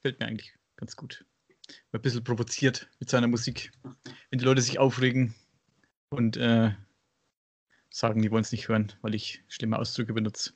Fällt 0.00 0.18
mir 0.18 0.26
eigentlich 0.26 0.54
ganz 0.76 0.96
gut. 0.96 1.26
Ein 1.92 2.00
bisschen 2.00 2.24
provoziert 2.24 2.88
mit 2.98 3.10
seiner 3.10 3.28
Musik. 3.28 3.70
Wenn 4.30 4.38
die 4.38 4.44
Leute 4.44 4.62
sich 4.62 4.78
aufregen 4.78 5.34
und 6.08 6.38
äh, 6.38 6.72
sagen, 7.90 8.22
die 8.22 8.30
wollen 8.30 8.42
es 8.42 8.52
nicht 8.52 8.68
hören, 8.68 8.92
weil 9.02 9.14
ich 9.14 9.42
schlimme 9.48 9.78
Ausdrücke 9.78 10.12
benutze. 10.12 10.52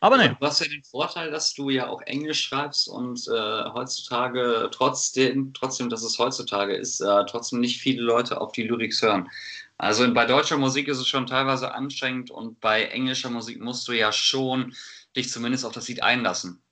Aber 0.00 0.16
naja. 0.16 0.36
Du 0.38 0.46
hast 0.46 0.60
ja 0.60 0.68
den 0.68 0.84
Vorteil, 0.84 1.30
dass 1.30 1.54
du 1.54 1.70
ja 1.70 1.88
auch 1.88 2.02
Englisch 2.02 2.42
schreibst 2.42 2.88
und 2.88 3.26
äh, 3.28 3.64
heutzutage, 3.72 4.70
trotzdem, 4.72 5.52
trotzdem, 5.54 5.88
dass 5.88 6.02
es 6.02 6.18
heutzutage 6.18 6.74
ist, 6.74 7.00
äh, 7.00 7.24
trotzdem 7.26 7.60
nicht 7.60 7.80
viele 7.80 8.02
Leute 8.02 8.40
auf 8.40 8.52
die 8.52 8.62
Lyrics 8.62 9.02
hören. 9.02 9.28
Also 9.76 10.12
bei 10.12 10.26
deutscher 10.26 10.56
Musik 10.56 10.88
ist 10.88 10.98
es 10.98 11.08
schon 11.08 11.26
teilweise 11.26 11.74
anstrengend 11.74 12.30
und 12.30 12.60
bei 12.60 12.84
englischer 12.84 13.30
Musik 13.30 13.60
musst 13.60 13.88
du 13.88 13.92
ja 13.92 14.12
schon 14.12 14.74
dich 15.16 15.30
zumindest 15.30 15.64
auf 15.64 15.72
das 15.72 15.88
Lied 15.88 16.02
einlassen. 16.02 16.62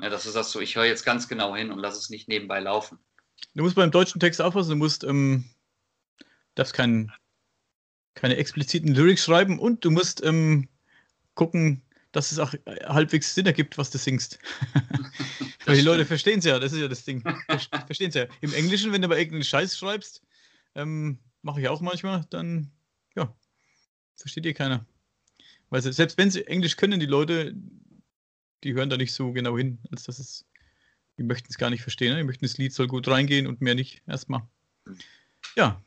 Ja, 0.00 0.10
dass 0.10 0.24
du 0.24 0.30
sagst, 0.30 0.50
so, 0.50 0.60
ich 0.60 0.76
höre 0.76 0.84
jetzt 0.84 1.04
ganz 1.04 1.28
genau 1.28 1.54
hin 1.56 1.70
und 1.70 1.78
lass 1.78 1.96
es 1.96 2.10
nicht 2.10 2.28
nebenbei 2.28 2.60
laufen. 2.60 2.98
Du 3.54 3.62
musst 3.62 3.76
beim 3.76 3.90
deutschen 3.90 4.20
Text 4.20 4.40
aufpassen, 4.40 4.70
du 4.70 4.76
musst, 4.76 5.04
ähm, 5.04 5.44
darfst 6.54 6.74
keinen 6.74 7.12
keine 8.16 8.36
expliziten 8.36 8.94
Lyrics 8.94 9.24
schreiben 9.24 9.60
und 9.60 9.84
du 9.84 9.90
musst 9.92 10.24
ähm, 10.24 10.68
gucken, 11.34 11.82
dass 12.10 12.32
es 12.32 12.38
auch 12.38 12.54
halbwegs 12.86 13.34
Sinn 13.34 13.46
ergibt, 13.46 13.78
was 13.78 13.90
du 13.90 13.98
singst. 13.98 14.38
Weil 15.66 15.76
die 15.76 15.82
Leute 15.82 16.06
verstehen 16.06 16.38
es 16.38 16.46
ja, 16.46 16.58
das 16.58 16.72
ist 16.72 16.80
ja 16.80 16.88
das 16.88 17.04
Ding. 17.04 17.22
verstehen 17.86 18.08
es 18.08 18.14
ja. 18.14 18.26
Im 18.40 18.54
Englischen, 18.54 18.92
wenn 18.92 19.02
du 19.02 19.06
aber 19.06 19.18
irgendeinen 19.18 19.44
Scheiß 19.44 19.76
schreibst, 19.76 20.22
ähm, 20.74 21.18
mache 21.42 21.60
ich 21.60 21.68
auch 21.68 21.80
manchmal, 21.82 22.24
dann, 22.30 22.70
ja, 23.14 23.32
versteht 24.16 24.46
ihr 24.46 24.54
keiner. 24.54 24.86
Weil 25.68 25.82
selbst 25.82 26.16
wenn 26.16 26.30
sie 26.30 26.46
Englisch 26.46 26.76
können, 26.76 27.00
die 27.00 27.06
Leute, 27.06 27.54
die 28.64 28.72
hören 28.72 28.88
da 28.88 28.96
nicht 28.96 29.12
so 29.12 29.32
genau 29.32 29.58
hin, 29.58 29.78
als 29.90 30.04
dass 30.04 30.18
es, 30.18 30.46
die 31.18 31.22
möchten 31.22 31.48
es 31.50 31.58
gar 31.58 31.70
nicht 31.70 31.82
verstehen. 31.82 32.12
Ne? 32.12 32.18
Die 32.18 32.24
möchten, 32.24 32.46
das 32.46 32.56
Lied 32.56 32.72
soll 32.72 32.86
gut 32.86 33.08
reingehen 33.08 33.46
und 33.46 33.60
mehr 33.60 33.74
nicht 33.74 34.02
erstmal. 34.06 34.42
Ja, 35.56 35.82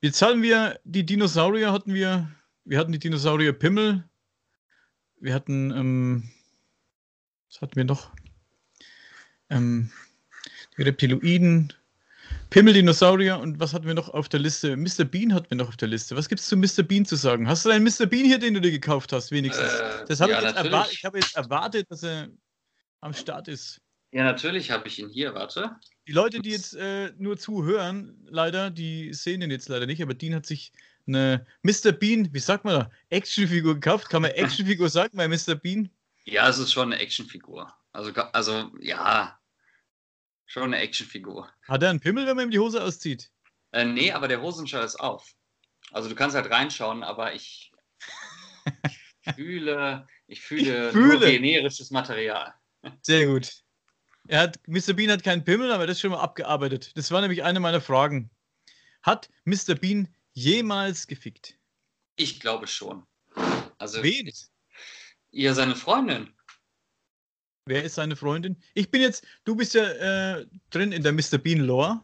Jetzt 0.00 0.22
hatten 0.22 0.42
wir 0.42 0.78
die 0.84 1.04
Dinosaurier, 1.04 1.72
hatten 1.72 1.92
wir, 1.92 2.30
wir 2.64 2.78
hatten 2.78 2.92
die 2.92 3.00
Dinosaurier 3.00 3.52
Pimmel, 3.52 4.04
wir 5.18 5.34
hatten, 5.34 5.72
ähm, 5.72 6.30
was 7.48 7.60
hatten 7.60 7.74
wir 7.74 7.84
noch? 7.84 8.12
Ähm, 9.50 9.90
die 10.76 10.82
Reptiloiden, 10.82 11.72
Pimmel-Dinosaurier 12.50 13.40
und 13.40 13.58
was 13.58 13.74
hatten 13.74 13.86
wir 13.86 13.94
noch 13.94 14.08
auf 14.08 14.28
der 14.28 14.38
Liste? 14.38 14.76
Mr. 14.76 15.04
Bean 15.04 15.34
hatten 15.34 15.50
wir 15.50 15.56
noch 15.56 15.68
auf 15.68 15.76
der 15.76 15.88
Liste. 15.88 16.14
Was 16.14 16.28
gibt 16.28 16.40
es 16.40 16.46
zu 16.46 16.56
Mr. 16.56 16.84
Bean 16.84 17.04
zu 17.04 17.16
sagen? 17.16 17.48
Hast 17.48 17.64
du 17.64 17.70
einen 17.70 17.84
Mr. 17.84 18.06
Bean 18.06 18.24
hier, 18.24 18.38
den 18.38 18.54
du 18.54 18.60
dir 18.60 18.70
gekauft 18.70 19.12
hast, 19.12 19.32
wenigstens? 19.32 19.66
Äh, 19.66 20.04
das 20.06 20.20
habe 20.20 20.32
ja, 20.32 20.38
ich, 20.38 20.44
jetzt 20.44 20.56
erwartet, 20.56 20.92
ich 20.92 21.04
habe 21.04 21.18
jetzt 21.18 21.36
erwartet, 21.36 21.90
dass 21.90 22.04
er 22.04 22.28
am 23.00 23.12
Start 23.12 23.48
ist. 23.48 23.80
Ja, 24.10 24.24
natürlich 24.24 24.70
habe 24.70 24.88
ich 24.88 24.98
ihn 24.98 25.10
hier, 25.10 25.34
warte. 25.34 25.76
Die 26.06 26.12
Leute, 26.12 26.40
die 26.40 26.50
jetzt 26.50 26.74
äh, 26.74 27.12
nur 27.18 27.36
zuhören, 27.36 28.26
leider, 28.28 28.70
die 28.70 29.12
sehen 29.12 29.42
ihn 29.42 29.50
jetzt 29.50 29.68
leider 29.68 29.86
nicht, 29.86 30.02
aber 30.02 30.14
Dean 30.14 30.34
hat 30.34 30.46
sich 30.46 30.72
eine 31.06 31.46
Mr. 31.62 31.92
Bean, 31.92 32.32
wie 32.32 32.38
sagt 32.38 32.64
man 32.64 32.80
da, 32.80 32.90
Actionfigur 33.10 33.74
gekauft. 33.74 34.08
Kann 34.08 34.22
man 34.22 34.30
Actionfigur 34.32 34.88
sagen 34.88 35.16
bei 35.16 35.28
Mr. 35.28 35.54
Bean? 35.54 35.90
Ja, 36.24 36.48
es 36.48 36.58
ist 36.58 36.72
schon 36.72 36.92
eine 36.92 37.00
Actionfigur. 37.00 37.72
Also, 37.92 38.12
also 38.32 38.70
ja, 38.80 39.38
schon 40.46 40.64
eine 40.64 40.78
Actionfigur. 40.78 41.50
Hat 41.66 41.82
er 41.82 41.90
einen 41.90 42.00
Pimmel, 42.00 42.26
wenn 42.26 42.36
man 42.36 42.46
ihm 42.46 42.50
die 42.50 42.58
Hose 42.58 42.82
auszieht? 42.82 43.30
Äh, 43.72 43.84
nee, 43.84 44.12
aber 44.12 44.28
der 44.28 44.40
Hosenschall 44.40 44.84
ist 44.84 44.96
auf. 44.96 45.34
Also 45.92 46.08
du 46.08 46.14
kannst 46.14 46.36
halt 46.36 46.50
reinschauen, 46.50 47.02
aber 47.02 47.34
ich, 47.34 47.72
ich 49.22 49.34
fühle, 49.34 50.06
ich 50.26 50.40
fühle, 50.40 50.88
ich 50.88 50.92
fühle. 50.92 51.30
generisches 51.30 51.90
Material. 51.90 52.54
Sehr 53.02 53.26
gut. 53.26 53.62
Er 54.28 54.40
hat, 54.40 54.58
Mr. 54.66 54.92
Bean 54.92 55.10
hat 55.10 55.24
keinen 55.24 55.42
Pimmel, 55.42 55.72
aber 55.72 55.86
das 55.86 55.96
ist 55.96 56.00
schon 56.02 56.10
mal 56.10 56.20
abgearbeitet. 56.20 56.92
Das 56.96 57.10
war 57.10 57.22
nämlich 57.22 57.42
eine 57.42 57.60
meiner 57.60 57.80
Fragen. 57.80 58.30
Hat 59.02 59.30
Mr. 59.44 59.74
Bean 59.74 60.06
jemals 60.34 61.06
gefickt? 61.06 61.56
Ich 62.16 62.38
glaube 62.38 62.66
schon. 62.66 63.06
Also, 63.78 64.02
Wen? 64.02 64.30
Ihr 65.30 65.54
seine 65.54 65.74
Freundin. 65.74 66.30
Wer 67.64 67.84
ist 67.84 67.94
seine 67.94 68.16
Freundin? 68.16 68.56
Ich 68.74 68.90
bin 68.90 69.00
jetzt, 69.00 69.24
du 69.44 69.56
bist 69.56 69.72
ja 69.72 69.84
äh, 70.36 70.46
drin 70.68 70.92
in 70.92 71.02
der 71.02 71.12
Mr. 71.12 71.38
Bean 71.38 71.60
Lore. 71.60 72.02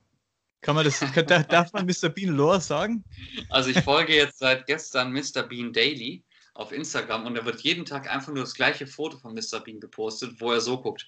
Kann 0.63 0.77
man 0.77 0.87
das, 0.87 1.01
kann, 1.15 1.27
darf 1.27 1.75
man 1.75 1.85
Mr. 1.85 2.09
Bean 2.09 2.35
Lore 2.35 2.61
sagen? 2.61 3.05
Also 3.51 3.69
ich 3.69 3.81
folge 3.81 4.15
jetzt 4.15 4.39
seit 4.39 4.67
gestern 4.67 5.13
Mr. 5.13 5.43
Bean 5.43 5.75
Daily 5.75 6.25
auf 6.55 6.73
Instagram 6.73 7.27
und 7.27 7.35
da 7.35 7.45
wird 7.45 7.61
jeden 7.61 7.85
Tag 7.85 8.11
einfach 8.11 8.33
nur 8.33 8.45
das 8.45 8.55
gleiche 8.55 8.87
Foto 8.87 9.19
von 9.19 9.35
Mr. 9.35 9.61
Bean 9.61 9.79
gepostet, 9.79 10.41
wo 10.41 10.53
er 10.53 10.63
so 10.63 10.81
guckt. 10.81 11.07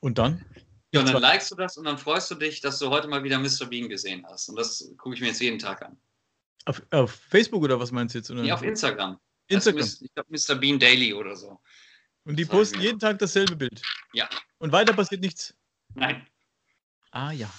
Und 0.00 0.18
dann? 0.18 0.44
Ja, 0.92 1.00
und 1.00 1.12
dann 1.12 1.20
likest 1.20 1.50
du 1.50 1.54
das 1.54 1.76
und 1.76 1.84
dann 1.84 1.98
freust 1.98 2.30
du 2.30 2.34
dich, 2.34 2.60
dass 2.60 2.78
du 2.78 2.88
heute 2.88 3.08
mal 3.08 3.22
wieder 3.22 3.38
Mr. 3.38 3.66
Bean 3.66 3.88
gesehen 3.88 4.24
hast. 4.26 4.48
Und 4.48 4.56
das 4.56 4.90
gucke 4.96 5.14
ich 5.14 5.20
mir 5.20 5.28
jetzt 5.28 5.40
jeden 5.40 5.58
Tag 5.58 5.82
an. 5.82 5.98
Auf, 6.64 6.82
auf 6.90 7.12
Facebook 7.28 7.62
oder 7.62 7.78
was 7.78 7.92
meinst 7.92 8.14
du 8.14 8.18
jetzt? 8.18 8.30
Oder? 8.30 8.42
Nee, 8.42 8.52
auf 8.52 8.62
Instagram. 8.62 9.18
Instagram. 9.48 9.82
Also, 9.82 10.04
ich 10.04 10.14
glaube 10.14 10.30
Mr. 10.30 10.54
Bean 10.54 10.78
Daily 10.78 11.12
oder 11.12 11.36
so. 11.36 11.60
Und 12.24 12.36
die 12.36 12.44
posten 12.44 12.80
jeden 12.80 12.98
Tag 12.98 13.18
dasselbe 13.18 13.56
Bild. 13.56 13.82
Ja. 14.12 14.28
Und 14.58 14.72
weiter 14.72 14.92
passiert 14.92 15.20
nichts. 15.20 15.54
Nein. 15.94 16.26
Ah 17.10 17.32
ja. 17.32 17.50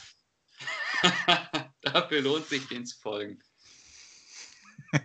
Dafür 1.82 2.22
lohnt 2.22 2.48
sich, 2.48 2.68
den 2.68 2.86
zu 2.86 3.00
folgen. 3.00 3.40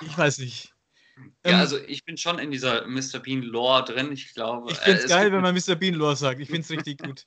ich 0.00 0.18
weiß 0.18 0.38
nicht. 0.38 0.75
Ja, 1.16 1.52
Ähm, 1.52 1.54
also 1.56 1.78
ich 1.78 2.04
bin 2.04 2.16
schon 2.16 2.38
in 2.38 2.50
dieser 2.50 2.86
Mr. 2.86 3.18
Bean 3.20 3.42
Lore 3.42 3.84
drin. 3.84 4.12
Ich 4.12 4.34
glaube, 4.34 4.72
Ich 4.72 4.78
finde 4.78 5.00
äh, 5.00 5.04
es 5.04 5.10
geil, 5.10 5.32
wenn 5.32 5.42
man 5.42 5.54
Mr. 5.54 5.74
Bean 5.74 5.94
Lore 5.94 6.16
sagt. 6.16 6.40
Ich 6.40 6.48
finde 6.48 6.62
es 6.62 6.70
richtig 6.70 6.98
gut. 6.98 7.24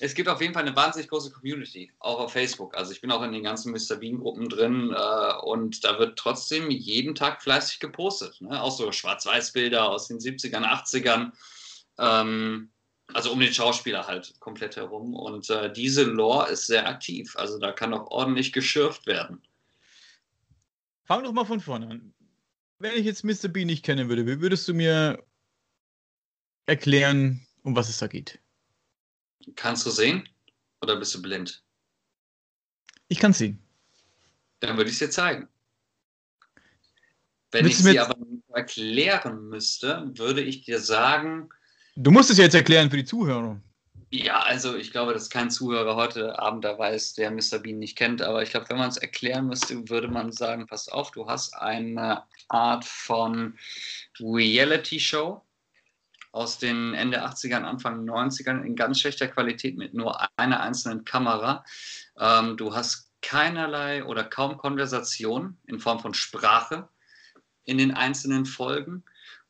Es 0.00 0.14
gibt 0.14 0.28
auf 0.28 0.40
jeden 0.40 0.52
Fall 0.52 0.66
eine 0.66 0.76
wahnsinnig 0.76 1.08
große 1.08 1.30
Community, 1.30 1.92
auch 2.00 2.18
auf 2.18 2.32
Facebook. 2.32 2.76
Also 2.76 2.92
ich 2.92 3.00
bin 3.00 3.10
auch 3.10 3.22
in 3.22 3.32
den 3.32 3.44
ganzen 3.44 3.72
Mr. 3.72 3.96
Bean-Gruppen 3.96 4.48
drin 4.48 4.94
äh, 4.94 5.34
und 5.42 5.82
da 5.84 5.98
wird 5.98 6.18
trotzdem 6.18 6.70
jeden 6.70 7.14
Tag 7.14 7.42
fleißig 7.42 7.78
gepostet. 7.78 8.40
Ne? 8.40 8.60
Auch 8.60 8.76
so 8.76 8.90
Schwarz-Weiß-Bilder 8.90 9.88
aus 9.88 10.08
den 10.08 10.18
70ern, 10.18 10.64
80ern. 10.64 11.32
Ähm, 11.98 12.70
also 13.14 13.32
um 13.32 13.40
den 13.40 13.52
Schauspieler 13.52 14.06
halt 14.06 14.38
komplett 14.40 14.76
herum. 14.76 15.14
Und 15.14 15.48
äh, 15.50 15.72
diese 15.72 16.02
Lore 16.02 16.50
ist 16.50 16.66
sehr 16.66 16.86
aktiv. 16.86 17.34
Also 17.36 17.58
da 17.58 17.72
kann 17.72 17.94
auch 17.94 18.10
ordentlich 18.10 18.52
geschürft 18.52 19.06
werden. 19.06 19.40
Fang 21.04 21.24
doch 21.24 21.32
mal 21.32 21.46
von 21.46 21.60
vorne 21.60 21.88
an. 21.88 22.14
Wenn 22.78 22.94
ich 22.94 23.04
jetzt 23.04 23.24
Mr. 23.24 23.48
Bean 23.48 23.66
nicht 23.66 23.84
kennen 23.84 24.08
würde, 24.08 24.26
wie 24.26 24.40
würdest 24.40 24.68
du 24.68 24.74
mir 24.74 25.22
erklären, 26.66 27.46
um 27.62 27.74
was 27.74 27.88
es 27.88 27.98
da 27.98 28.06
geht? 28.06 28.38
Kannst 29.56 29.84
du 29.86 29.90
sehen 29.90 30.28
oder 30.80 30.96
bist 30.96 31.14
du 31.14 31.22
blind? 31.22 31.64
Ich 33.08 33.18
kann 33.18 33.32
sehen. 33.32 33.58
Dann 34.60 34.76
würde 34.76 34.90
ich 34.90 34.94
es 34.94 34.98
dir 35.00 35.10
zeigen. 35.10 35.48
Wenn 37.50 37.64
Willst 37.64 37.80
ich 37.80 37.84
sie 37.86 37.92
jetzt- 37.94 38.10
aber 38.10 38.18
erklären 38.54 39.48
müsste, 39.48 40.10
würde 40.16 40.42
ich 40.42 40.62
dir 40.64 40.80
sagen, 40.80 41.48
Du 42.00 42.12
musst 42.12 42.30
es 42.30 42.38
jetzt 42.38 42.54
erklären 42.54 42.88
für 42.90 42.96
die 42.98 43.04
Zuhörer. 43.04 43.60
Ja, 44.10 44.40
also 44.40 44.74
ich 44.74 44.90
glaube, 44.90 45.12
dass 45.12 45.28
kein 45.28 45.50
Zuhörer 45.50 45.94
heute 45.94 46.38
Abend 46.38 46.64
dabei 46.64 46.94
ist, 46.94 47.18
der 47.18 47.30
Mr. 47.30 47.58
Bean 47.58 47.78
nicht 47.78 47.96
kennt. 47.96 48.22
Aber 48.22 48.42
ich 48.42 48.50
glaube, 48.50 48.70
wenn 48.70 48.78
man 48.78 48.88
es 48.88 48.96
erklären 48.96 49.46
müsste, 49.46 49.88
würde 49.90 50.08
man 50.08 50.32
sagen, 50.32 50.66
pass 50.66 50.88
auf, 50.88 51.10
du 51.10 51.28
hast 51.28 51.54
eine 51.54 52.24
Art 52.48 52.86
von 52.86 53.58
Reality-Show 54.18 55.42
aus 56.32 56.58
den 56.58 56.94
Ende 56.94 57.22
80ern, 57.22 57.64
Anfang 57.64 58.08
90ern 58.08 58.62
in 58.62 58.76
ganz 58.76 59.00
schlechter 59.00 59.28
Qualität 59.28 59.76
mit 59.76 59.92
nur 59.92 60.18
einer 60.38 60.60
einzelnen 60.60 61.04
Kamera. 61.04 61.64
Ähm, 62.18 62.56
du 62.56 62.74
hast 62.74 63.10
keinerlei 63.20 64.04
oder 64.04 64.24
kaum 64.24 64.56
Konversation 64.56 65.58
in 65.66 65.80
Form 65.80 66.00
von 66.00 66.14
Sprache 66.14 66.88
in 67.64 67.76
den 67.76 67.92
einzelnen 67.92 68.46
Folgen. 68.46 69.04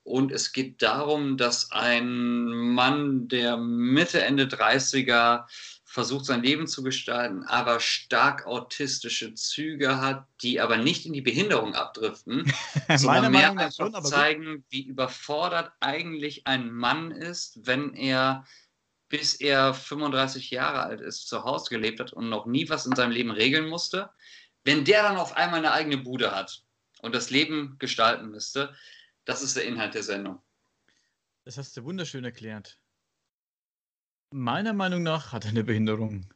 Und 0.08 0.32
es 0.32 0.52
geht 0.52 0.80
darum, 0.80 1.36
dass 1.36 1.70
ein 1.70 2.46
Mann, 2.46 3.28
der 3.28 3.58
Mitte, 3.58 4.22
Ende 4.22 4.44
30er 4.44 5.44
versucht, 5.84 6.24
sein 6.24 6.42
Leben 6.42 6.66
zu 6.66 6.82
gestalten, 6.82 7.44
aber 7.44 7.78
stark 7.78 8.46
autistische 8.46 9.34
Züge 9.34 10.00
hat, 10.00 10.26
die 10.40 10.62
aber 10.62 10.78
nicht 10.78 11.04
in 11.04 11.12
die 11.12 11.20
Behinderung 11.20 11.74
abdriften, 11.74 12.50
sondern 12.96 13.32
mehr 13.32 13.50
einfach 13.50 14.02
zeigen, 14.02 14.64
wie 14.70 14.86
überfordert 14.86 15.72
eigentlich 15.80 16.46
ein 16.46 16.72
Mann 16.72 17.10
ist, 17.10 17.66
wenn 17.66 17.92
er 17.92 18.46
bis 19.10 19.34
er 19.34 19.74
35 19.74 20.50
Jahre 20.50 20.84
alt 20.84 21.02
ist, 21.02 21.28
zu 21.28 21.44
Hause 21.44 21.68
gelebt 21.68 22.00
hat 22.00 22.14
und 22.14 22.30
noch 22.30 22.46
nie 22.46 22.68
was 22.70 22.86
in 22.86 22.96
seinem 22.96 23.12
Leben 23.12 23.30
regeln 23.30 23.68
musste. 23.68 24.08
Wenn 24.64 24.86
der 24.86 25.02
dann 25.02 25.18
auf 25.18 25.36
einmal 25.36 25.58
eine 25.58 25.72
eigene 25.72 25.98
Bude 25.98 26.34
hat 26.34 26.62
und 27.02 27.14
das 27.14 27.28
Leben 27.28 27.76
gestalten 27.78 28.30
müsste, 28.30 28.74
das 29.28 29.42
ist 29.42 29.56
der 29.56 29.64
Inhalt 29.64 29.94
der 29.94 30.02
Sendung. 30.02 30.40
Das 31.44 31.58
hast 31.58 31.76
du 31.76 31.84
wunderschön 31.84 32.24
erklärt. 32.24 32.80
Meiner 34.32 34.72
Meinung 34.72 35.02
nach 35.02 35.32
hat 35.32 35.44
er 35.44 35.50
eine 35.50 35.64
Behinderung. 35.64 36.32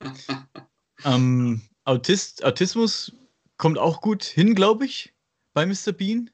ähm, 1.04 1.62
Autist, 1.84 2.44
Autismus 2.44 3.12
kommt 3.58 3.78
auch 3.78 4.00
gut 4.00 4.24
hin, 4.24 4.56
glaube 4.56 4.86
ich, 4.86 5.14
bei 5.54 5.64
Mr. 5.66 5.92
Bean. 5.92 6.30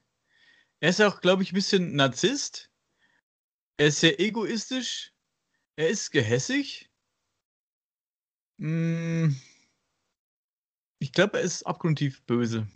Er 0.79 0.89
ist 0.89 1.01
auch, 1.01 1.21
glaube 1.21 1.43
ich, 1.43 1.51
ein 1.51 1.55
bisschen 1.55 1.95
Narzisst. 1.95 2.71
Er 3.77 3.87
ist 3.87 3.99
sehr 3.99 4.19
egoistisch. 4.19 5.13
Er 5.75 5.89
ist 5.89 6.09
gehässig. 6.09 6.89
Mm, 8.57 9.29
Ich 11.01 11.13
glaube, 11.13 11.37
er 11.37 11.43
ist 11.43 11.63
abgrundtief 11.63 12.23
böse. 12.25 12.67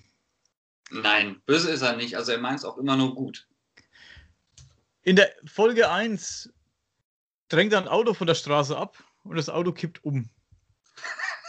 Nein, 0.92 1.42
böse 1.46 1.72
ist 1.72 1.82
er 1.82 1.96
nicht. 1.96 2.16
Also 2.18 2.32
er 2.32 2.40
meint 2.40 2.60
es 2.60 2.66
auch 2.66 2.78
immer 2.78 2.96
nur 2.96 3.16
gut. 3.16 3.48
In 5.04 5.16
der 5.16 5.32
Folge 5.46 5.90
1 5.90 6.52
drängt 7.50 7.74
er 7.74 7.80
ein 7.80 7.88
Auto 7.88 8.14
von 8.14 8.28
der 8.28 8.36
Straße 8.36 8.78
ab 8.78 9.04
und 9.24 9.36
das 9.36 9.50
Auto 9.50 9.72
kippt 9.72 10.04
um. 10.04 10.30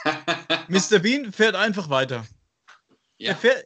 Mr. 0.68 0.98
Bean 0.98 1.32
fährt 1.32 1.54
einfach 1.54 1.88
weiter. 1.88 2.26
Er, 3.18 3.32
ja. 3.32 3.34
fährt, 3.34 3.64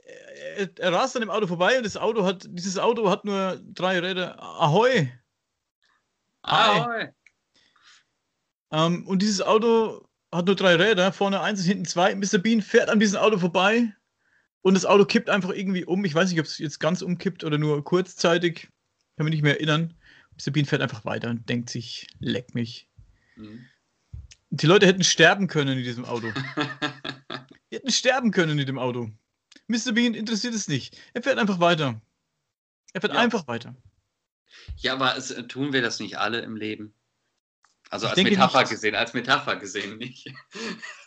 er, 0.57 0.69
er 0.79 0.93
rast 0.93 1.17
an 1.17 1.23
dem 1.23 1.31
Auto 1.31 1.47
vorbei 1.47 1.79
und 1.79 1.85
das 1.85 1.97
Auto 1.97 2.25
hat, 2.25 2.47
dieses 2.51 2.79
Auto 2.79 3.09
hat 3.09 3.25
nur 3.25 3.61
drei 3.65 3.99
Räder. 3.99 4.41
Ahoi! 4.43 5.11
Ahoi. 6.43 7.09
Ähm, 8.71 9.07
und 9.07 9.23
dieses 9.23 9.41
Auto 9.41 10.07
hat 10.31 10.47
nur 10.47 10.57
drei 10.57 10.75
Räder, 10.75 11.13
vorne 11.13 11.41
eins 11.41 11.61
und 11.61 11.67
hinten 11.67 11.85
zwei. 11.87 12.15
Mr. 12.15 12.39
Bean 12.39 12.61
fährt 12.61 12.91
an 12.91 13.01
diesem 13.01 13.19
Auto 13.19 13.39
vorbei 13.39 13.95
und 14.63 14.75
das 14.75 14.85
Auto 14.85 15.05
kippt 15.05 15.31
einfach 15.31 15.51
irgendwie 15.51 15.85
um. 15.85 16.05
Ich 16.05 16.15
weiß 16.15 16.31
nicht, 16.31 16.41
ob 16.41 16.47
es 16.47 16.59
jetzt 16.59 16.79
ganz 16.81 17.03
umkippt 17.03 17.45
oder 17.45 17.59
nur 17.59 17.83
kurzzeitig. 17.85 18.69
Kann 19.17 19.25
mich 19.25 19.33
nicht 19.33 19.43
mehr 19.43 19.55
erinnern. 19.57 19.95
Mr. 20.37 20.53
Bean 20.53 20.65
fährt 20.67 20.83
einfach 20.83 21.05
weiter 21.05 21.31
und 21.31 21.49
denkt 21.49 21.71
sich, 21.71 22.07
leck 22.21 22.55
mich. 22.55 22.89
Mhm. 23.37 23.65
Die 24.51 24.67
Leute 24.67 24.87
hätten 24.87 25.05
sterben 25.05 25.47
können 25.49 25.79
in 25.79 25.85
diesem 25.85 26.05
Auto. 26.05 26.33
Die 27.71 27.77
hätten 27.77 27.91
sterben 27.91 28.31
können 28.31 28.59
in 28.59 28.67
dem 28.67 28.79
Auto. 28.79 29.11
Mr. 29.67 29.93
Bean 29.93 30.15
interessiert 30.15 30.55
es 30.55 30.69
nicht. 30.69 30.97
Er 31.13 31.23
fährt 31.23 31.39
einfach 31.39 31.61
weiter. 31.61 32.01
Er 32.95 33.01
fährt 33.03 33.13
Ja. 33.15 33.21
einfach 33.21 33.47
weiter. 33.47 33.75
ja, 34.77 34.95
aber 34.95 35.17
es, 35.17 35.35
tun 35.49 35.73
wir 35.73 35.83
das 35.83 36.01
nicht 36.01 36.17
alle 36.19 36.41
im 36.41 36.57
Leben? 36.57 36.95
Also 37.91 38.07
Ich 38.07 38.13
als 38.13 38.23
Metapher 38.23 38.61
nicht. 38.61 38.71
gesehen, 38.71 38.95
als 38.95 39.15
Metapher 39.15 39.57
gesehen, 39.57 39.97
nicht, 39.99 40.31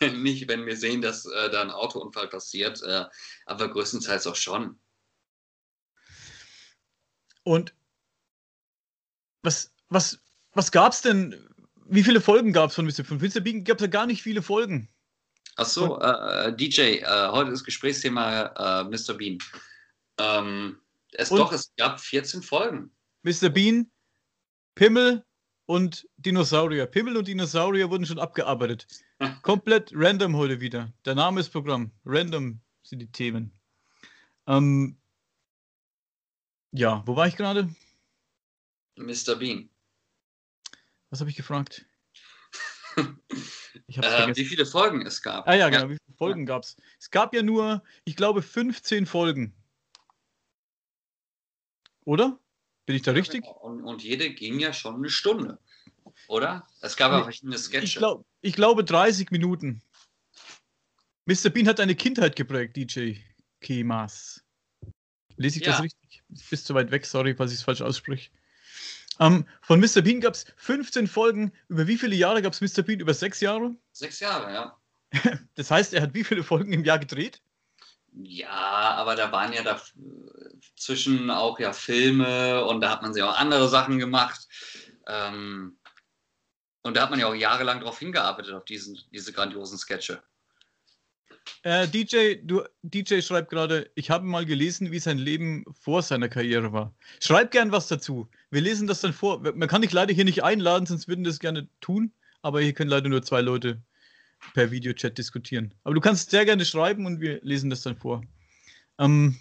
nicht 0.00 0.48
wenn 0.48 0.66
wir 0.66 0.76
sehen, 0.76 1.00
dass 1.00 1.26
äh, 1.26 1.50
da 1.50 1.62
ein 1.62 1.70
Autounfall 1.70 2.28
passiert, 2.28 2.82
äh, 2.82 3.04
aber 3.46 3.68
größtenteils 3.68 4.26
auch 4.26 4.36
schon. 4.36 4.78
Und 7.44 7.74
was, 9.42 9.72
was, 9.88 10.18
was 10.52 10.70
gab's 10.70 11.02
denn? 11.02 11.48
Wie 11.86 12.04
viele 12.04 12.20
Folgen 12.20 12.52
gab 12.52 12.70
es 12.70 12.76
von 12.76 12.86
Mr. 12.86 13.02
Bean? 13.02 13.06
Von 13.06 13.18
Mr. 13.18 13.40
Bean 13.40 13.64
gab 13.64 13.78
es 13.78 13.82
ja 13.82 13.88
gar 13.88 14.06
nicht 14.06 14.22
viele 14.22 14.42
Folgen. 14.42 14.88
Ach 15.56 15.66
so, 15.66 16.00
äh, 16.00 16.54
DJ, 16.56 16.80
äh, 17.02 17.28
heute 17.28 17.50
ist 17.50 17.64
Gesprächsthema 17.64 18.80
äh, 18.80 18.84
Mr. 18.84 19.14
Bean. 19.14 19.38
Ähm, 20.18 20.80
es 21.12 21.30
Und- 21.30 21.38
doch, 21.38 21.52
es 21.52 21.72
gab 21.76 22.00
14 22.00 22.42
Folgen. 22.42 22.94
Mr. 23.22 23.50
Bean, 23.50 23.90
Pimmel 24.74 25.24
und 25.66 26.08
Dinosaurier. 26.16 26.86
Pimmel 26.86 27.16
und 27.16 27.28
Dinosaurier 27.28 27.90
wurden 27.90 28.06
schon 28.06 28.18
abgearbeitet. 28.18 28.86
Komplett 29.42 29.92
random 29.94 30.36
heute 30.36 30.60
wieder. 30.60 30.92
Der 31.04 31.14
Name 31.14 31.40
ist 31.40 31.50
Programm. 31.50 31.92
Random 32.04 32.60
sind 32.82 32.98
die 32.98 33.10
Themen. 33.10 33.52
Ähm, 34.46 34.98
ja, 36.72 37.02
wo 37.06 37.16
war 37.16 37.26
ich 37.26 37.36
gerade? 37.36 37.74
Mr. 38.96 39.36
Bean. 39.36 39.70
Was 41.10 41.20
habe 41.20 41.30
ich 41.30 41.36
gefragt? 41.36 41.86
Ich 43.86 43.98
Äh, 43.98 44.36
wie 44.36 44.44
viele 44.44 44.66
Folgen 44.66 45.04
es 45.06 45.22
gab. 45.22 45.48
Ah 45.48 45.54
ja, 45.54 45.68
genau. 45.68 45.88
Wie 45.88 45.98
viele 46.04 46.16
Folgen 46.16 46.46
gab 46.46 46.62
es? 46.62 46.76
Es 46.98 47.10
gab 47.10 47.34
ja 47.34 47.42
nur, 47.42 47.82
ich 48.04 48.16
glaube, 48.16 48.42
15 48.42 49.06
Folgen. 49.06 49.54
Oder? 52.04 52.38
Bin 52.86 52.96
ich 52.96 53.02
da 53.02 53.12
richtig? 53.12 53.44
Und, 53.44 53.84
und 53.84 54.02
jede 54.02 54.30
ging 54.30 54.58
ja 54.58 54.72
schon 54.72 54.96
eine 54.96 55.08
Stunde, 55.10 55.58
oder? 56.26 56.66
Es 56.80 56.96
gab 56.96 57.12
ja 57.12 57.18
Nee, 57.18 57.22
verschiedene 57.24 57.54
Ich, 57.56 57.62
Sketche. 57.62 57.98
glaub, 57.98 58.24
ich 58.40 58.54
glaube 58.54 58.84
30 58.84 59.30
Minuten. 59.30 59.82
Mr. 61.26 61.50
Bean 61.50 61.68
hat 61.68 61.78
eine 61.78 61.94
Kindheit 61.94 62.34
geprägt, 62.34 62.76
DJ 62.76 63.14
Kemas. 63.60 64.42
Lese 65.36 65.58
ich 65.58 65.64
das 65.64 65.76
Ja. 65.76 65.82
richtig? 65.82 66.22
Ich 66.34 66.50
bin 66.50 66.58
zu 66.58 66.74
weit 66.74 66.90
weg, 66.90 67.06
sorry, 67.06 67.34
falls 67.34 67.52
ich 67.52 67.58
es 67.58 67.64
falsch 67.64 67.82
ausspreche. 67.82 68.30
Ähm, 69.20 69.46
von 69.60 69.78
Mr. 69.78 70.02
Bean 70.02 70.20
gab 70.20 70.34
es 70.34 70.46
15 70.56 71.06
Folgen. 71.06 71.52
Über 71.68 71.86
wie 71.86 71.98
viele 71.98 72.16
Jahre 72.16 72.42
gab 72.42 72.54
es 72.54 72.60
Mr. 72.60 72.82
Bean? 72.82 72.98
Über 72.98 73.14
sechs 73.14 73.40
Jahre? 73.40 73.76
Sechs 73.92 74.18
Jahre, 74.20 74.52
ja. 74.52 74.76
Das 75.54 75.70
heißt, 75.70 75.92
er 75.94 76.02
hat 76.02 76.14
wie 76.14 76.24
viele 76.24 76.42
Folgen 76.42 76.72
im 76.72 76.84
Jahr 76.84 76.98
gedreht? 76.98 77.40
Ja, 78.14 78.48
aber 78.96 79.14
da 79.14 79.30
waren 79.30 79.52
ja 79.52 79.62
dazwischen 80.76 81.30
auch 81.30 81.58
ja 81.58 81.72
Filme 81.72 82.64
und 82.64 82.80
da 82.80 82.90
hat 82.90 83.02
man 83.02 83.14
sich 83.14 83.22
auch 83.22 83.36
andere 83.36 83.68
Sachen 83.68 83.98
gemacht. 83.98 84.46
Ähm, 85.06 85.78
und 86.82 86.96
da 86.96 87.02
hat 87.02 87.10
man 87.10 87.20
ja 87.20 87.28
auch 87.28 87.34
jahrelang 87.34 87.80
darauf 87.80 87.98
hingearbeitet, 87.98 88.52
auf 88.54 88.64
diesen, 88.64 88.98
diese 89.12 89.32
grandiosen 89.32 89.78
Sketche. 89.78 90.22
Äh, 91.62 91.86
DJ, 91.88 92.36
du, 92.42 92.62
DJ 92.82 93.20
schreibt 93.20 93.50
gerade, 93.50 93.90
ich 93.94 94.10
habe 94.10 94.26
mal 94.26 94.44
gelesen, 94.44 94.90
wie 94.90 94.98
sein 94.98 95.18
Leben 95.18 95.64
vor 95.80 96.02
seiner 96.02 96.28
Karriere 96.28 96.72
war. 96.72 96.94
Schreib 97.20 97.52
gern 97.52 97.72
was 97.72 97.88
dazu. 97.88 98.28
Wir 98.50 98.60
lesen 98.60 98.86
das 98.86 99.00
dann 99.00 99.12
vor. 99.12 99.40
Man 99.40 99.68
kann 99.68 99.82
dich 99.82 99.92
leider 99.92 100.12
hier 100.12 100.24
nicht 100.24 100.42
einladen, 100.42 100.86
sonst 100.86 101.08
würden 101.08 101.24
das 101.24 101.38
gerne 101.38 101.68
tun, 101.80 102.12
aber 102.42 102.60
hier 102.60 102.72
können 102.72 102.90
leider 102.90 103.08
nur 103.08 103.22
zwei 103.22 103.40
Leute 103.40 103.80
per 104.54 104.70
Videochat 104.72 105.16
diskutieren. 105.16 105.72
Aber 105.84 105.94
du 105.94 106.00
kannst 106.00 106.30
sehr 106.30 106.44
gerne 106.44 106.64
schreiben 106.64 107.06
und 107.06 107.20
wir 107.20 107.40
lesen 107.42 107.70
das 107.70 107.82
dann 107.82 107.96
vor. 107.96 108.22
Ähm, 108.98 109.38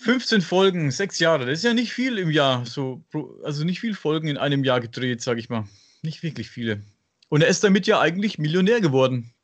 15 0.00 0.40
Folgen, 0.40 0.90
sechs 0.90 1.18
Jahre, 1.18 1.44
das 1.44 1.58
ist 1.58 1.64
ja 1.64 1.74
nicht 1.74 1.92
viel 1.92 2.16
im 2.16 2.30
Jahr. 2.30 2.64
So, 2.64 3.04
also 3.44 3.64
nicht 3.64 3.80
viel 3.80 3.94
Folgen 3.94 4.28
in 4.28 4.38
einem 4.38 4.64
Jahr 4.64 4.80
gedreht, 4.80 5.20
sage 5.20 5.40
ich 5.40 5.50
mal. 5.50 5.68
Nicht 6.02 6.22
wirklich 6.22 6.48
viele. 6.48 6.82
Und 7.28 7.42
er 7.42 7.48
ist 7.48 7.62
damit 7.62 7.86
ja 7.86 8.00
eigentlich 8.00 8.38
Millionär 8.38 8.80
geworden. 8.80 9.34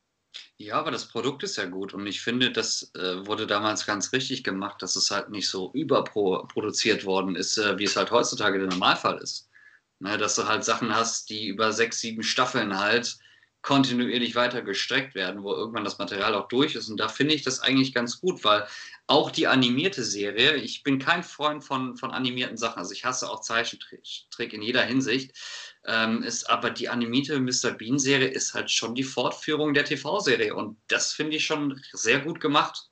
Ja, 0.56 0.78
aber 0.78 0.90
das 0.90 1.08
Produkt 1.08 1.42
ist 1.42 1.56
ja 1.56 1.66
gut 1.66 1.92
und 1.92 2.06
ich 2.06 2.22
finde, 2.22 2.50
das 2.50 2.90
äh, 2.94 3.26
wurde 3.26 3.46
damals 3.46 3.84
ganz 3.84 4.12
richtig 4.14 4.44
gemacht, 4.44 4.80
dass 4.80 4.96
es 4.96 5.10
halt 5.10 5.28
nicht 5.28 5.48
so 5.48 5.70
überproduziert 5.74 7.04
worden 7.04 7.36
ist, 7.36 7.58
äh, 7.58 7.78
wie 7.78 7.84
es 7.84 7.96
halt 7.96 8.10
heutzutage 8.10 8.58
der 8.58 8.68
Normalfall 8.68 9.18
ist. 9.18 9.50
Ne, 9.98 10.16
dass 10.16 10.34
du 10.36 10.46
halt 10.46 10.64
Sachen 10.64 10.94
hast, 10.94 11.28
die 11.28 11.48
über 11.48 11.72
sechs, 11.72 12.00
sieben 12.00 12.22
Staffeln 12.22 12.78
halt 12.78 13.18
kontinuierlich 13.66 14.36
weiter 14.36 14.62
gestreckt 14.62 15.16
werden, 15.16 15.42
wo 15.42 15.52
irgendwann 15.52 15.82
das 15.82 15.98
Material 15.98 16.36
auch 16.36 16.46
durch 16.46 16.76
ist. 16.76 16.88
Und 16.88 16.98
da 16.98 17.08
finde 17.08 17.34
ich 17.34 17.42
das 17.42 17.58
eigentlich 17.58 17.92
ganz 17.92 18.20
gut, 18.20 18.44
weil 18.44 18.64
auch 19.08 19.32
die 19.32 19.48
animierte 19.48 20.04
Serie, 20.04 20.54
ich 20.54 20.84
bin 20.84 21.00
kein 21.00 21.24
Freund 21.24 21.64
von, 21.64 21.96
von 21.96 22.12
animierten 22.12 22.56
Sachen, 22.56 22.78
also 22.78 22.92
ich 22.92 23.04
hasse 23.04 23.28
auch 23.28 23.40
Zeichentrick 23.40 24.52
in 24.52 24.62
jeder 24.62 24.84
Hinsicht, 24.84 25.36
ähm, 25.84 26.22
ist 26.22 26.48
aber 26.48 26.70
die 26.70 26.88
animierte 26.88 27.40
Mr. 27.40 27.72
Bean 27.72 27.98
Serie 27.98 28.28
ist 28.28 28.54
halt 28.54 28.70
schon 28.70 28.94
die 28.94 29.02
Fortführung 29.02 29.74
der 29.74 29.84
TV-Serie 29.84 30.54
und 30.54 30.78
das 30.86 31.12
finde 31.12 31.36
ich 31.36 31.44
schon 31.44 31.82
sehr 31.92 32.20
gut 32.20 32.40
gemacht. 32.40 32.88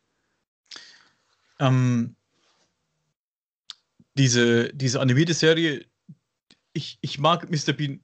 Ähm, 1.61 2.17
diese, 4.15 4.75
diese 4.75 5.01
animierte 5.01 5.35
Serie, 5.35 5.87
ich, 6.73 6.99
ich 7.01 7.21
mag 7.21 7.49
Mr. 7.49 7.73
Bean 7.75 8.01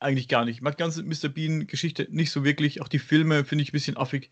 eigentlich 0.00 0.28
gar 0.28 0.44
nicht. 0.44 0.56
Ich 0.56 0.62
mag 0.62 0.76
die 0.76 0.82
ganze 0.82 1.02
Mr. 1.02 1.28
Bean-Geschichte 1.28 2.06
nicht 2.10 2.30
so 2.30 2.44
wirklich. 2.44 2.80
Auch 2.80 2.88
die 2.88 2.98
Filme 2.98 3.44
finde 3.44 3.62
ich 3.62 3.70
ein 3.70 3.72
bisschen 3.72 3.96
affig. 3.96 4.30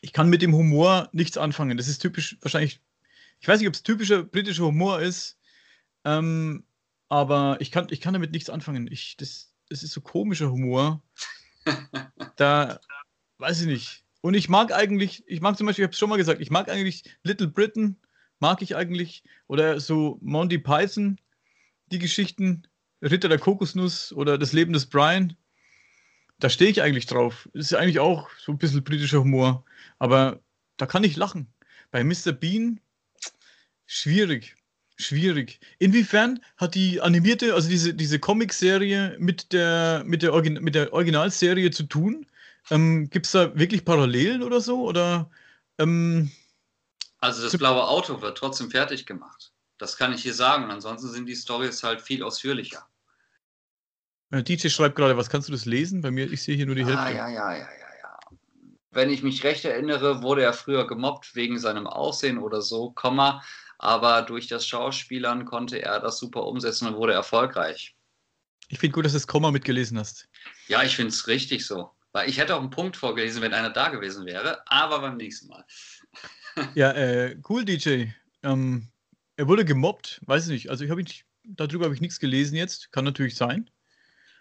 Ich 0.00 0.12
kann 0.12 0.28
mit 0.28 0.42
dem 0.42 0.54
Humor 0.54 1.08
nichts 1.12 1.36
anfangen. 1.36 1.76
Das 1.76 1.88
ist 1.88 1.98
typisch, 1.98 2.36
wahrscheinlich, 2.40 2.80
ich 3.40 3.48
weiß 3.48 3.60
nicht, 3.60 3.68
ob 3.68 3.74
es 3.74 3.82
typischer 3.82 4.22
britischer 4.22 4.64
Humor 4.64 5.00
ist, 5.00 5.38
ähm, 6.04 6.64
aber 7.08 7.58
ich 7.60 7.70
kann, 7.70 7.86
ich 7.90 8.00
kann 8.00 8.14
damit 8.14 8.32
nichts 8.32 8.50
anfangen. 8.50 8.88
Ich, 8.90 9.16
das, 9.16 9.52
das 9.68 9.82
ist 9.82 9.92
so 9.92 10.00
komischer 10.00 10.50
Humor. 10.50 11.02
da 12.36 12.80
weiß 13.38 13.60
ich 13.60 13.66
nicht. 13.66 14.04
Und 14.22 14.34
ich 14.34 14.48
mag 14.48 14.72
eigentlich, 14.72 15.24
ich 15.26 15.40
mag 15.40 15.56
zum 15.56 15.66
Beispiel, 15.66 15.82
ich 15.82 15.86
habe 15.86 15.92
es 15.92 15.98
schon 15.98 16.08
mal 16.08 16.16
gesagt, 16.16 16.40
ich 16.40 16.50
mag 16.50 16.68
eigentlich 16.68 17.04
Little 17.22 17.48
Britain, 17.48 17.96
mag 18.38 18.62
ich 18.62 18.76
eigentlich, 18.76 19.24
oder 19.48 19.80
so 19.80 20.18
Monty 20.22 20.58
Python, 20.58 21.20
die 21.88 21.98
Geschichten, 21.98 22.62
Ritter 23.02 23.28
der 23.28 23.38
Kokosnuss 23.38 24.12
oder 24.12 24.38
das 24.38 24.52
Leben 24.52 24.72
des 24.72 24.86
Brian. 24.86 25.36
Da 26.38 26.48
stehe 26.48 26.70
ich 26.70 26.82
eigentlich 26.82 27.06
drauf. 27.06 27.48
Ist 27.52 27.74
eigentlich 27.74 28.00
auch 28.00 28.28
so 28.38 28.52
ein 28.52 28.58
bisschen 28.58 28.84
britischer 28.84 29.20
Humor. 29.20 29.64
Aber 29.98 30.40
da 30.76 30.86
kann 30.86 31.04
ich 31.04 31.16
lachen. 31.16 31.52
Bei 31.90 32.02
Mr. 32.02 32.32
Bean, 32.32 32.80
schwierig. 33.86 34.56
Schwierig. 34.96 35.58
Inwiefern 35.78 36.40
hat 36.56 36.74
die 36.74 37.00
animierte, 37.00 37.54
also 37.54 37.68
diese, 37.68 37.94
diese 37.94 38.18
Comic-Serie 38.18 39.16
mit 39.18 39.52
der, 39.52 40.04
mit, 40.06 40.22
der 40.22 40.42
mit 40.60 40.74
der 40.74 40.92
Originalserie 40.92 41.70
zu 41.70 41.84
tun? 41.84 42.26
Ähm, 42.70 43.10
Gibt 43.10 43.26
es 43.26 43.32
da 43.32 43.58
wirklich 43.58 43.84
Parallelen 43.84 44.42
oder 44.42 44.60
so? 44.60 44.82
Oder, 44.82 45.30
ähm, 45.78 46.30
also 47.18 47.42
das 47.42 47.56
blaue 47.56 47.86
Auto 47.86 48.20
wird 48.20 48.38
trotzdem 48.38 48.70
fertig 48.70 49.06
gemacht. 49.06 49.52
Das 49.78 49.96
kann 49.96 50.12
ich 50.12 50.22
hier 50.22 50.34
sagen. 50.34 50.70
Ansonsten 50.70 51.08
sind 51.08 51.26
die 51.26 51.36
Stories 51.36 51.82
halt 51.82 52.00
viel 52.00 52.22
ausführlicher. 52.22 52.86
Äh, 54.32 54.42
DJ 54.42 54.68
schreibt 54.68 54.96
gerade, 54.96 55.16
was 55.16 55.30
kannst 55.30 55.48
du 55.48 55.52
das 55.52 55.66
lesen? 55.66 56.00
Bei 56.00 56.10
mir, 56.10 56.30
ich 56.30 56.42
sehe 56.42 56.56
hier 56.56 56.66
nur 56.66 56.74
die 56.74 56.82
ah, 56.82 56.86
Hälfte. 56.86 57.16
Ja, 57.16 57.28
ja, 57.28 57.52
ja, 57.52 57.58
ja, 57.58 57.68
ja. 58.02 58.18
Wenn 58.90 59.10
ich 59.10 59.22
mich 59.22 59.44
recht 59.44 59.64
erinnere, 59.64 60.22
wurde 60.22 60.42
er 60.42 60.54
früher 60.54 60.86
gemobbt 60.86 61.34
wegen 61.36 61.58
seinem 61.58 61.86
Aussehen 61.86 62.38
oder 62.38 62.62
so, 62.62 62.90
Komma, 62.90 63.42
aber 63.78 64.22
durch 64.22 64.48
das 64.48 64.66
Schauspielern 64.66 65.44
konnte 65.44 65.82
er 65.82 66.00
das 66.00 66.18
super 66.18 66.46
umsetzen 66.46 66.88
und 66.88 66.96
wurde 66.96 67.12
erfolgreich. 67.12 67.94
Ich 68.68 68.78
finde 68.78 68.94
gut, 68.94 69.04
dass 69.04 69.12
du 69.12 69.16
das 69.16 69.26
Komma 69.26 69.50
mitgelesen 69.50 69.98
hast. 69.98 70.28
Ja, 70.66 70.82
ich 70.82 70.96
finde 70.96 71.10
es 71.10 71.26
richtig 71.26 71.66
so. 71.66 71.90
Weil 72.12 72.28
ich 72.28 72.38
hätte 72.38 72.54
auch 72.54 72.60
einen 72.60 72.70
Punkt 72.70 72.96
vorgelesen, 72.96 73.42
wenn 73.42 73.54
einer 73.54 73.70
da 73.70 73.88
gewesen 73.88 74.26
wäre, 74.26 74.62
aber 74.66 75.00
beim 75.00 75.16
nächsten 75.16 75.48
Mal. 75.48 75.64
ja, 76.74 76.92
äh, 76.92 77.36
cool, 77.48 77.64
DJ. 77.64 78.06
Ähm, 78.42 78.88
er 79.36 79.48
wurde 79.48 79.64
gemobbt, 79.64 80.20
weiß 80.26 80.46
ich 80.46 80.52
nicht. 80.52 80.70
Also 80.70 80.84
ich 80.84 80.90
habe 80.90 81.04
darüber 81.44 81.86
habe 81.86 81.94
ich 81.94 82.00
nichts 82.00 82.18
gelesen 82.20 82.54
jetzt. 82.54 82.92
Kann 82.92 83.04
natürlich 83.04 83.36
sein. 83.36 83.70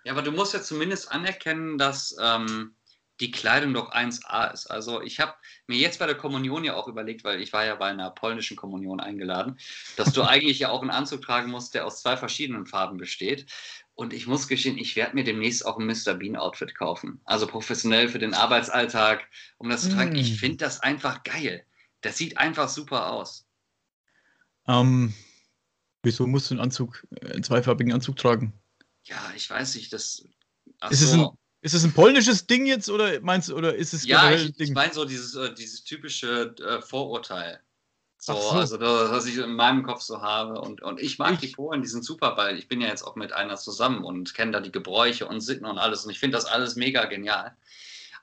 Ja, 0.04 0.14
aber 0.14 0.22
du 0.22 0.32
musst 0.32 0.54
ja 0.54 0.62
zumindest 0.62 1.12
anerkennen, 1.12 1.78
dass 1.78 2.16
ähm, 2.20 2.76
die 3.22 3.32
Kleidung 3.32 3.74
doch 3.74 3.92
1A 3.92 4.52
ist. 4.52 4.66
Also 4.66 5.02
ich 5.02 5.20
habe 5.20 5.34
mir 5.68 5.78
jetzt 5.78 6.00
bei 6.00 6.08
der 6.08 6.16
Kommunion 6.16 6.64
ja 6.64 6.76
auch 6.76 6.88
überlegt, 6.88 7.24
weil 7.24 7.40
ich 7.40 7.54
war 7.54 7.64
ja 7.64 7.76
bei 7.76 7.88
einer 7.88 8.10
polnischen 8.10 8.58
Kommunion 8.58 9.00
eingeladen, 9.00 9.60
dass 9.96 10.12
du 10.12 10.24
eigentlich 10.28 10.60
ja 10.60 10.70
auch 10.70 10.82
einen 10.82 10.90
Anzug 10.90 11.22
tragen 11.22 11.52
musst, 11.52 11.76
der 11.76 11.86
aus 11.86 12.02
zwei 12.02 12.18
verschiedenen 12.18 12.66
Farben 12.66 12.98
besteht. 12.98 13.46
Und 13.94 14.14
ich 14.14 14.26
muss 14.26 14.48
gestehen, 14.48 14.78
ich 14.78 14.96
werde 14.96 15.14
mir 15.14 15.24
demnächst 15.24 15.66
auch 15.66 15.78
ein 15.78 15.86
Mr. 15.86 16.16
Bean 16.16 16.36
Outfit 16.36 16.76
kaufen. 16.76 17.22
Also 17.26 17.46
professionell 17.46 18.10
für 18.10 18.20
den 18.20 18.34
Arbeitsalltag, 18.34 19.28
um 19.58 19.70
das 19.70 19.84
zu 19.84 19.90
tragen. 19.90 20.14
Mm. 20.14 20.16
Ich 20.16 20.40
finde 20.40 20.58
das 20.58 20.80
einfach 20.80 21.24
geil. 21.24 21.64
Das 22.02 22.18
sieht 22.18 22.40
einfach 22.40 22.68
super 22.68 23.12
aus. 23.12 23.46
Ähm, 24.68 25.14
wieso 26.02 26.26
musst 26.26 26.50
du 26.50 26.56
einen 26.56 26.62
Anzug, 26.62 27.06
einen 27.22 27.44
zweifarbigen 27.44 27.94
Anzug 27.94 28.16
tragen? 28.16 28.61
Ja, 29.04 29.32
ich 29.36 29.50
weiß 29.50 29.76
nicht, 29.76 29.92
das. 29.94 30.24
Ist, 30.90 31.02
es 31.02 31.14
ein, 31.14 31.28
ist 31.62 31.74
es 31.74 31.84
ein 31.84 31.94
polnisches 31.94 32.48
Ding 32.48 32.66
jetzt 32.66 32.90
oder 32.90 33.20
meinst 33.22 33.50
du, 33.50 33.56
oder 33.56 33.76
ist 33.76 33.94
es 33.94 34.06
Ja, 34.06 34.32
ich, 34.32 34.60
ich 34.60 34.72
meine 34.72 34.94
so 34.94 35.06
dieses, 35.06 35.36
äh, 35.36 35.54
dieses 35.54 35.84
typische 35.84 36.56
äh, 36.60 36.82
Vorurteil. 36.82 37.62
So, 38.24 38.34
so, 38.34 38.50
also 38.52 38.78
das, 38.78 39.10
was 39.10 39.26
ich 39.26 39.38
in 39.38 39.56
meinem 39.56 39.82
Kopf 39.82 40.02
so 40.02 40.22
habe. 40.22 40.62
Und, 40.62 40.84
und 40.84 41.02
ich 41.02 41.18
mag 41.18 41.34
ich, 41.34 41.40
die 41.40 41.48
Polen, 41.48 41.82
die 41.82 41.88
sind 41.88 42.06
super, 42.06 42.38
weil 42.38 42.60
ich 42.60 42.68
bin 42.68 42.80
ja 42.80 42.88
jetzt 42.88 43.02
auch 43.02 43.16
mit 43.16 43.34
einer 43.34 43.58
zusammen 43.58 44.04
und 44.04 44.36
kenne 44.36 44.52
da 44.52 44.60
die 44.60 44.72
Gebräuche 44.72 45.28
und 45.28 45.42
Sitten 45.42 45.66
und 45.66 45.80
alles. 45.80 46.06
Und 46.06 46.12
ich 46.12 46.20
finde 46.20 46.38
das 46.38 46.46
alles 46.46 46.76
mega 46.76 47.06
genial. 47.06 47.58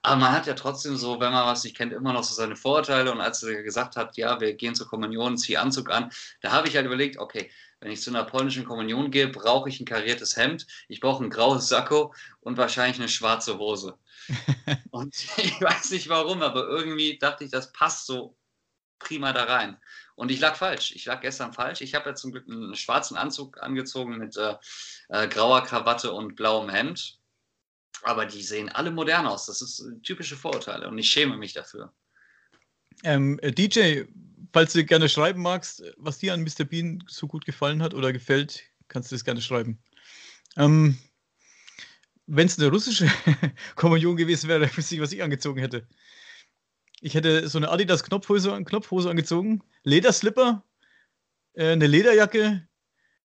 Aber 0.02 0.16
man 0.16 0.32
hat 0.32 0.46
ja 0.46 0.54
trotzdem 0.54 0.96
so, 0.96 1.20
wenn 1.20 1.32
man 1.32 1.46
was 1.46 1.64
nicht 1.64 1.76
kennt, 1.76 1.92
immer 1.92 2.12
noch 2.12 2.24
so 2.24 2.34
seine 2.34 2.56
Vorurteile. 2.56 3.12
Und 3.12 3.20
als 3.20 3.42
er 3.42 3.62
gesagt 3.62 3.96
hat, 3.96 4.16
ja, 4.16 4.40
wir 4.40 4.54
gehen 4.54 4.74
zur 4.74 4.88
Kommunion, 4.88 5.36
zieh 5.36 5.56
Anzug 5.56 5.90
an, 5.90 6.10
da 6.40 6.52
habe 6.52 6.68
ich 6.68 6.76
halt 6.76 6.86
überlegt, 6.86 7.18
okay, 7.18 7.50
wenn 7.80 7.92
ich 7.92 8.02
zu 8.02 8.10
einer 8.10 8.24
polnischen 8.24 8.64
Kommunion 8.64 9.10
gehe, 9.10 9.28
brauche 9.28 9.68
ich 9.68 9.80
ein 9.80 9.84
kariertes 9.84 10.36
Hemd, 10.36 10.66
ich 10.88 11.00
brauche 11.00 11.24
ein 11.24 11.30
graues 11.30 11.68
Sakko 11.68 12.12
und 12.40 12.56
wahrscheinlich 12.56 12.98
eine 12.98 13.08
schwarze 13.08 13.58
Hose. 13.58 13.96
und 14.90 15.14
ich 15.36 15.60
weiß 15.60 15.90
nicht 15.90 16.08
warum, 16.08 16.42
aber 16.42 16.66
irgendwie 16.68 17.18
dachte 17.18 17.44
ich, 17.44 17.50
das 17.50 17.72
passt 17.72 18.06
so 18.06 18.36
prima 18.98 19.32
da 19.32 19.44
rein. 19.44 19.78
Und 20.16 20.32
ich 20.32 20.40
lag 20.40 20.56
falsch. 20.56 20.92
Ich 20.96 21.04
lag 21.04 21.20
gestern 21.20 21.52
falsch. 21.52 21.80
Ich 21.80 21.94
habe 21.94 22.10
ja 22.10 22.14
zum 22.16 22.32
Glück 22.32 22.48
einen 22.48 22.74
schwarzen 22.74 23.16
Anzug 23.16 23.62
angezogen 23.62 24.18
mit 24.18 24.36
äh, 24.36 24.56
äh, 25.08 25.28
grauer 25.28 25.62
Krawatte 25.62 26.12
und 26.12 26.34
blauem 26.34 26.68
Hemd. 26.68 27.17
Aber 28.02 28.26
die 28.26 28.42
sehen 28.42 28.68
alle 28.68 28.90
modern 28.90 29.26
aus. 29.26 29.46
Das 29.46 29.62
ist 29.62 29.84
typische 30.02 30.36
Vorurteile 30.36 30.88
und 30.88 30.98
ich 30.98 31.10
schäme 31.10 31.36
mich 31.36 31.52
dafür. 31.52 31.92
Ähm, 33.04 33.38
äh, 33.42 33.52
DJ, 33.52 34.02
falls 34.52 34.72
du 34.72 34.84
gerne 34.84 35.08
schreiben 35.08 35.42
magst, 35.42 35.82
was 35.96 36.18
dir 36.18 36.34
an 36.34 36.42
Mr. 36.42 36.64
Bean 36.64 37.04
so 37.06 37.26
gut 37.26 37.44
gefallen 37.44 37.82
hat 37.82 37.94
oder 37.94 38.12
gefällt, 38.12 38.62
kannst 38.88 39.10
du 39.10 39.14
das 39.14 39.24
gerne 39.24 39.40
schreiben. 39.40 39.78
Ähm, 40.56 40.98
Wenn 42.26 42.46
es 42.46 42.58
eine 42.58 42.68
russische 42.68 43.08
Kommunion 43.76 44.16
gewesen 44.16 44.48
wäre, 44.48 44.68
wüsste 44.76 44.94
ich, 44.94 45.00
was 45.00 45.12
ich 45.12 45.22
angezogen 45.22 45.60
hätte. 45.60 45.86
Ich 47.00 47.14
hätte 47.14 47.48
so 47.48 47.58
eine 47.58 47.70
Adidas 47.70 48.02
Knopfhose, 48.02 48.64
Knopfhose 48.64 49.08
angezogen, 49.08 49.62
Lederslipper, 49.84 50.64
äh, 51.52 51.72
eine 51.72 51.86
Lederjacke, 51.86 52.66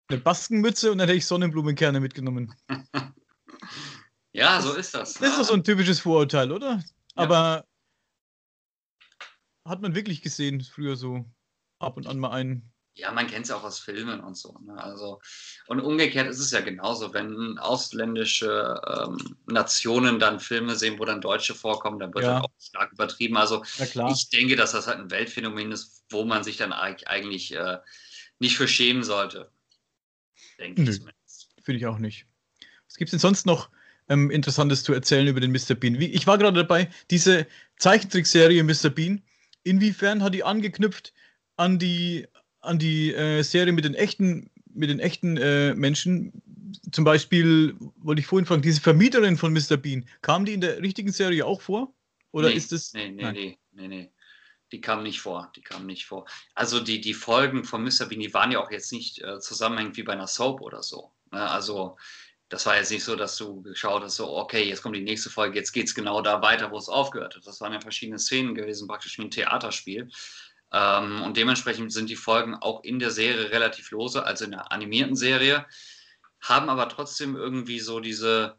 eine 0.09 0.21
Baskenmütze 0.21 0.93
und 0.93 0.99
dann 0.99 1.09
hätte 1.09 1.17
ich 1.17 1.27
Sonnenblumenkerne 1.27 2.01
mitgenommen. 2.01 2.55
Ja, 4.33 4.61
so 4.61 4.73
ist 4.73 4.95
das. 4.95 5.15
Das 5.15 5.31
ist 5.31 5.39
doch 5.39 5.45
so 5.45 5.55
ein 5.55 5.65
typisches 5.65 6.01
Vorurteil, 6.01 6.53
oder? 6.53 6.77
Ja. 6.77 6.83
Aber 7.15 7.67
hat 9.65 9.83
man 9.83 9.95
wirklich 9.95 10.23
gesehen, 10.23 10.61
früher 10.63 10.97
so 10.97 11.25
ab 11.79 11.97
und 11.97 12.07
an 12.07 12.19
mal 12.19 12.31
einen. 12.31 12.73
Ja, 12.95 13.11
man 13.11 13.27
kennt 13.27 13.45
es 13.45 13.49
ja 13.49 13.57
auch 13.57 13.65
aus 13.65 13.79
Filmen 13.79 14.21
und 14.21 14.37
so. 14.37 14.55
Ne? 14.67 14.77
Also, 14.77 15.19
und 15.67 15.81
umgekehrt 15.81 16.29
ist 16.29 16.41
es 16.41 16.51
ja 16.51 16.61
genauso, 16.61 17.15
wenn 17.15 17.59
ausländische 17.59 18.81
ähm, 18.87 19.37
Nationen 19.47 20.19
dann 20.19 20.41
Filme 20.41 20.77
sehen, 20.77 20.99
wo 20.99 21.07
dann 21.07 21.23
Deutsche 21.23 21.55
vorkommen, 21.55 21.99
dann 21.99 22.13
wird 22.13 22.25
ja. 22.25 22.35
das 22.35 22.45
auch 22.45 22.51
stark 22.61 22.93
übertrieben. 22.93 23.39
Also 23.39 23.63
ich 24.11 24.29
denke, 24.29 24.57
dass 24.57 24.73
das 24.73 24.87
halt 24.89 24.99
ein 24.99 25.11
Weltphänomen 25.11 25.73
ist, 25.73 26.05
wo 26.11 26.25
man 26.25 26.45
sich 26.45 26.59
dann 26.59 26.75
eigentlich 26.75 27.55
äh, 27.55 27.79
nicht 28.41 28.59
für 28.59 28.69
schämen 28.69 29.05
sollte. 29.05 29.51
Denke 30.59 30.83
ich 30.83 30.93
zumindest. 30.99 31.49
Finde 31.63 31.79
ich 31.79 31.87
auch 31.87 31.99
nicht. 31.99 32.27
Was 32.87 32.97
gibt 32.97 33.09
es 33.09 33.13
denn 33.13 33.21
sonst 33.21 33.47
noch 33.47 33.71
ähm, 34.13 34.31
Interessantes 34.31 34.83
zu 34.83 34.93
erzählen 34.93 35.27
über 35.27 35.41
den 35.41 35.53
Mr. 35.53 35.75
Bean? 35.75 35.99
Wie, 35.99 36.07
ich 36.07 36.27
war 36.27 36.39
gerade 36.39 36.57
dabei, 36.57 36.89
diese 37.11 37.47
Zeichentrickserie 37.79 38.63
Mr. 38.63 38.91
Bean, 38.91 39.23
inwiefern 39.63 40.23
hat 40.23 40.35
die 40.35 40.45
angeknüpft 40.45 41.13
an 41.57 41.79
die, 41.79 42.27
an 42.61 42.79
die 42.79 43.15
äh, 43.15 43.43
Serie 43.43 43.73
mit 43.73 43.85
den 43.85 43.95
echten, 43.95 44.51
mit 44.73 44.91
den 44.91 45.01
echten 45.01 45.37
äh, 45.37 45.75
Menschen? 45.75 46.43
zum 46.91 47.05
Beispiel, 47.05 47.77
wollte 47.97 48.21
ich 48.21 48.27
vorhin 48.27 48.47
fragen, 48.47 48.63
diese 48.63 48.81
Vermieterin 48.81 49.37
von 49.37 49.53
Mr. 49.53 49.77
Bean, 49.77 50.07
kam 50.21 50.45
die 50.45 50.55
in 50.55 50.61
der 50.61 50.81
richtigen 50.81 51.13
Serie 51.13 51.45
auch 51.45 51.61
vor? 51.61 51.93
Oder 52.33 52.49
nee, 52.49 52.55
ist 52.55 52.73
das. 52.73 52.93
Nee, 52.93 53.11
nee, 53.11 53.33
nee, 53.33 53.59
nee, 53.73 53.89
nee. 53.89 54.11
Die 54.73 54.81
kam 54.81 55.03
nicht 55.03 55.21
vor. 55.21 55.53
Die 55.55 55.61
kam 55.61 55.85
nicht 55.85 56.07
vor. 56.07 56.27
Also 56.55 56.81
die, 56.81 57.01
die 57.01 57.13
Folgen 57.13 57.65
von 57.65 57.83
Mr. 57.83 58.07
Bean, 58.07 58.21
die 58.21 58.33
waren 58.33 58.53
ja 58.53 58.59
auch 58.59 58.71
jetzt 58.71 58.91
nicht 58.91 59.21
äh, 59.23 59.39
zusammenhängend 59.39 59.97
wie 59.99 60.03
bei 60.03 60.15
einer 60.15 60.27
Soap 60.27 60.63
oder 60.63 60.83
so. 60.83 61.13
Ne? 61.31 61.47
Also 61.47 61.99
das 62.53 62.67
war 62.67 62.77
jetzt 62.77 62.91
nicht 62.91 63.03
so, 63.03 63.17
dass 63.17 63.39
du 63.39 63.63
geschaut 63.63 64.03
hast, 64.03 64.17
so, 64.17 64.37
okay, 64.37 64.63
jetzt 64.63 64.83
kommt 64.83 64.95
die 64.95 65.01
nächste 65.01 65.31
Folge, 65.31 65.59
jetzt 65.59 65.73
geht 65.73 65.87
es 65.87 65.95
genau 65.95 66.21
da 66.21 66.43
weiter, 66.43 66.71
wo 66.71 66.77
es 66.77 66.91
aufgehört 66.91 67.35
hat. 67.35 67.47
Das 67.47 67.63
waren 67.63 67.73
ja 67.73 67.81
verschiedene 67.81 68.19
Szenen 68.19 68.55
gewesen, 68.55 68.87
praktisch 68.87 69.17
wie 69.17 69.23
ein 69.23 69.31
Theaterspiel. 69.31 70.11
Ähm, 70.71 71.23
und 71.23 71.39
dementsprechend 71.39 71.95
sind 71.95 72.11
die 72.11 72.17
Folgen 72.17 72.55
auch 72.55 72.85
in 72.85 72.99
der 72.99 73.11
Serie 73.11 73.51
relativ 73.51 73.91
lose, 73.91 74.23
also 74.27 74.45
in 74.45 74.51
der 74.51 74.71
animierten 74.71 75.17
Serie, 75.17 75.65
haben 76.43 76.69
aber 76.69 76.91
trotzdem 76.91 77.37
irgendwie 77.37 77.81
so 77.81 78.01
diese, 78.01 78.59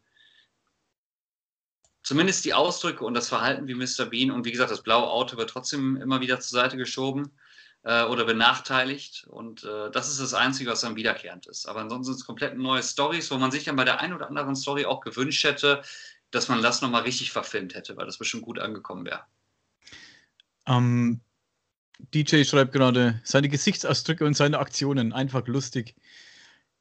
zumindest 2.01 2.45
die 2.45 2.55
Ausdrücke 2.55 3.05
und 3.05 3.13
das 3.13 3.29
Verhalten 3.29 3.67
wie 3.67 3.75
Mr. 3.75 4.07
Bean. 4.07 4.31
Und 4.31 4.43
wie 4.45 4.51
gesagt, 4.51 4.71
das 4.71 4.81
blaue 4.81 5.07
Auto 5.07 5.37
wird 5.37 5.51
trotzdem 5.51 5.97
immer 5.97 6.19
wieder 6.19 6.39
zur 6.39 6.59
Seite 6.59 6.77
geschoben 6.77 7.37
äh, 7.83 8.03
oder 8.03 8.25
benachteiligt. 8.25 9.25
Und 9.29 9.63
äh, 9.63 9.91
das 9.91 10.09
ist 10.09 10.19
das 10.19 10.33
Einzige, 10.33 10.71
was 10.71 10.81
dann 10.81 10.95
wiederkehrend 10.95 11.45
ist. 11.47 11.67
Aber 11.67 11.81
ansonsten 11.81 12.13
sind 12.13 12.21
es 12.21 12.25
komplett 12.25 12.57
neue 12.57 12.83
Stories, 12.83 13.29
wo 13.31 13.37
man 13.37 13.51
sich 13.51 13.63
dann 13.63 13.75
bei 13.75 13.85
der 13.85 13.99
einen 13.99 14.13
oder 14.13 14.27
anderen 14.27 14.55
Story 14.55 14.85
auch 14.85 15.01
gewünscht 15.01 15.43
hätte, 15.43 15.81
dass 16.31 16.47
man 16.47 16.61
das 16.61 16.81
nochmal 16.81 17.03
richtig 17.03 17.31
verfilmt 17.31 17.75
hätte, 17.75 17.95
weil 17.95 18.05
das 18.05 18.17
bestimmt 18.17 18.43
gut 18.43 18.59
angekommen 18.59 19.05
wäre. 19.05 19.23
Ähm, 20.65 21.21
DJ 22.13 22.43
schreibt 22.43 22.73
gerade, 22.73 23.21
seine 23.23 23.49
Gesichtsausdrücke 23.49 24.25
und 24.25 24.33
seine 24.33 24.59
Aktionen, 24.59 25.13
einfach 25.13 25.47
lustig. 25.47 25.95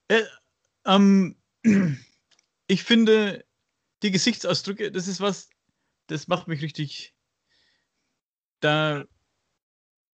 Äh, 0.08 0.22
ähm, 0.86 1.36
ich 2.66 2.82
finde, 2.82 3.44
die 4.02 4.10
Gesichtsausdrücke, 4.10 4.90
das 4.90 5.08
ist 5.08 5.20
was, 5.20 5.50
das 6.06 6.28
macht 6.28 6.48
mich 6.48 6.62
richtig. 6.62 7.14
Da. 8.60 9.04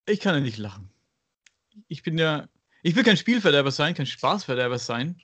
Ich 0.08 0.20
kann 0.20 0.34
ja 0.34 0.40
nicht 0.40 0.58
lachen. 0.58 0.90
Ich 1.86 2.02
bin 2.02 2.18
ja. 2.18 2.48
Ich 2.82 2.94
will 2.96 3.04
kein 3.04 3.16
Spielverderber 3.16 3.70
sein, 3.70 3.94
kein 3.94 4.06
Spaßverderber 4.06 4.78
sein. 4.78 5.20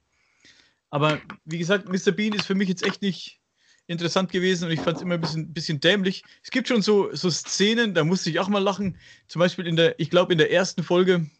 Aber 0.90 1.20
wie 1.44 1.58
gesagt, 1.58 1.88
Mr. 1.88 2.12
Bean 2.12 2.34
ist 2.34 2.46
für 2.46 2.54
mich 2.54 2.68
jetzt 2.68 2.84
echt 2.84 3.00
nicht 3.00 3.40
interessant 3.86 4.30
gewesen 4.30 4.66
und 4.66 4.70
ich 4.72 4.80
fand 4.80 4.96
es 4.96 5.02
immer 5.02 5.14
ein 5.14 5.20
bisschen, 5.20 5.52
bisschen 5.52 5.80
dämlich. 5.80 6.24
Es 6.42 6.50
gibt 6.50 6.68
schon 6.68 6.82
so, 6.82 7.14
so 7.14 7.30
Szenen, 7.30 7.94
da 7.94 8.04
musste 8.04 8.30
ich 8.30 8.40
auch 8.40 8.48
mal 8.48 8.60
lachen. 8.60 8.98
Zum 9.28 9.40
Beispiel 9.40 9.66
in 9.66 9.76
der, 9.76 9.98
ich 10.00 10.10
glaube, 10.10 10.32
in 10.32 10.38
der 10.38 10.50
ersten 10.50 10.82
Folge, 10.82 11.30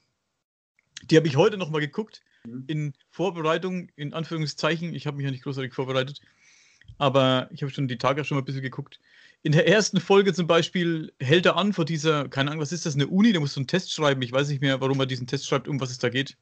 die 1.05 1.17
habe 1.17 1.27
ich 1.27 1.37
heute 1.37 1.57
noch 1.57 1.71
mal 1.71 1.81
geguckt, 1.81 2.23
mhm. 2.45 2.65
in 2.67 2.95
Vorbereitung, 3.11 3.89
in 3.97 4.13
Anführungszeichen. 4.15 4.95
Ich 4.95 5.07
habe 5.07 5.17
mich 5.17 5.25
ja 5.25 5.31
nicht 5.31 5.45
großartig 5.45 5.73
vorbereitet, 5.73 6.21
aber 6.99 7.49
ich 7.53 7.63
habe 7.63 7.73
schon 7.73 7.89
die 7.89 7.99
Tage 7.99 8.25
schon 8.25 8.37
mal 8.37 8.43
ein 8.43 8.47
bisschen 8.47 8.63
geguckt. 8.63 9.01
In 9.45 9.53
der 9.53 9.69
ersten 9.69 10.01
Folge 10.01 10.33
zum 10.33 10.47
Beispiel 10.47 11.13
hält 11.21 11.45
er 11.45 11.57
an 11.57 11.75
vor 11.75 11.85
dieser, 11.85 12.31
keine 12.31 12.51
Ahnung, 12.51 12.63
was 12.63 12.73
ist 12.73 12.87
das, 12.87 12.95
eine 12.95 13.09
Uni, 13.09 13.31
der 13.31 13.43
muss 13.43 13.53
so 13.53 13.61
einen 13.61 13.67
Test 13.67 13.93
schreiben. 13.93 14.23
Ich 14.23 14.33
weiß 14.33 14.49
nicht 14.49 14.63
mehr, 14.63 14.81
warum 14.81 14.99
er 15.01 15.05
diesen 15.05 15.27
Test 15.27 15.47
schreibt, 15.47 15.69
um 15.69 15.79
was 15.81 15.91
es 15.91 15.99
da 15.99 16.09
geht. 16.09 16.39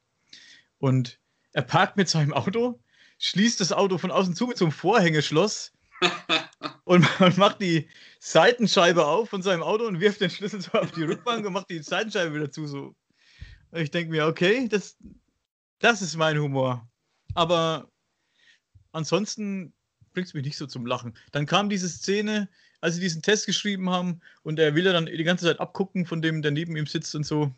Und 0.79 1.19
er 1.53 1.63
parkt 1.63 1.97
mit 1.97 2.09
seinem 2.09 2.33
Auto, 2.33 2.81
schließt 3.19 3.61
das 3.61 3.73
Auto 3.73 3.99
von 3.99 4.13
außen 4.13 4.37
zu 4.37 4.47
mit 4.47 4.57
so 4.57 4.67
einem 4.67 4.73
Vorhängeschloss 4.73 5.73
und 6.85 7.05
man 7.19 7.37
macht 7.39 7.61
die 7.61 7.89
Seitenscheibe 8.21 9.05
auf 9.05 9.31
von 9.31 9.43
seinem 9.43 9.65
Auto 9.65 9.85
und 9.85 9.99
wirft 9.99 10.21
den 10.21 10.31
Schlüssel 10.31 10.61
so 10.61 10.71
auf 10.79 10.93
die 10.93 11.03
Rückbank 11.03 11.45
und 11.45 11.55
macht 11.55 11.71
die 11.71 11.83
Seitenscheibe 11.83 12.33
wieder 12.33 12.53
zu. 12.53 12.69
So. 12.69 12.95
Ich 13.73 13.91
denke 13.91 14.13
mir, 14.13 14.29
okay, 14.29 14.69
das, 14.69 14.97
das 15.81 16.03
ist 16.03 16.15
mein 16.15 16.39
Humor. 16.39 16.89
Aber 17.35 17.91
ansonsten 18.93 19.73
bringt 20.13 20.29
es 20.29 20.35
mich 20.35 20.45
nicht 20.45 20.57
so 20.57 20.69
zum 20.69 20.87
Lachen. 20.87 21.19
Dann 21.33 21.47
kam 21.47 21.69
diese 21.69 21.89
Szene, 21.89 22.49
als 22.83 22.97
sie 22.97 23.01
diesen 23.01 23.23
Test 23.23 23.47
geschrieben 23.47 23.89
haben 23.89 24.21
und 24.43 24.59
er 24.59 24.75
will 24.75 24.85
ja 24.85 24.93
dann 24.93 25.07
die 25.07 25.25
ganze 25.25 25.47
Zeit 25.47 25.61
abgucken 25.61 26.05
von 26.05 26.21
dem, 26.21 26.43
der 26.43 26.51
neben 26.51 26.77
ihm 26.77 26.87
sitzt 26.87 27.15
und 27.15 27.25
so. 27.25 27.55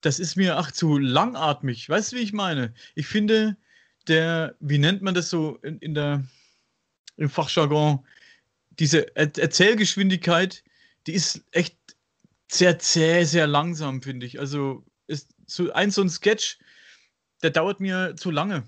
Das 0.00 0.18
ist 0.18 0.36
mir 0.36 0.58
ach 0.58 0.72
zu 0.72 0.98
langatmig. 0.98 1.88
Weißt 1.88 2.12
du, 2.12 2.16
wie 2.16 2.20
ich 2.20 2.32
meine? 2.32 2.74
Ich 2.96 3.06
finde, 3.06 3.56
der, 4.08 4.56
wie 4.60 4.78
nennt 4.78 5.00
man 5.00 5.14
das 5.14 5.30
so 5.30 5.56
in, 5.62 5.78
in 5.78 5.94
der 5.94 6.24
im 7.16 7.30
Fachjargon, 7.30 8.04
diese 8.70 9.16
er 9.16 9.30
Erzählgeschwindigkeit, 9.38 10.64
die 11.06 11.12
ist 11.12 11.44
echt 11.52 11.78
sehr 12.50 12.80
zäh, 12.80 13.22
sehr 13.22 13.46
langsam, 13.46 14.02
finde 14.02 14.26
ich. 14.26 14.40
Also 14.40 14.84
ist 15.06 15.30
so 15.46 15.72
ein 15.72 15.92
so 15.92 16.02
ein 16.02 16.10
Sketch, 16.10 16.58
der 17.42 17.50
dauert 17.50 17.78
mir 17.78 18.16
zu 18.16 18.32
lange. 18.32 18.64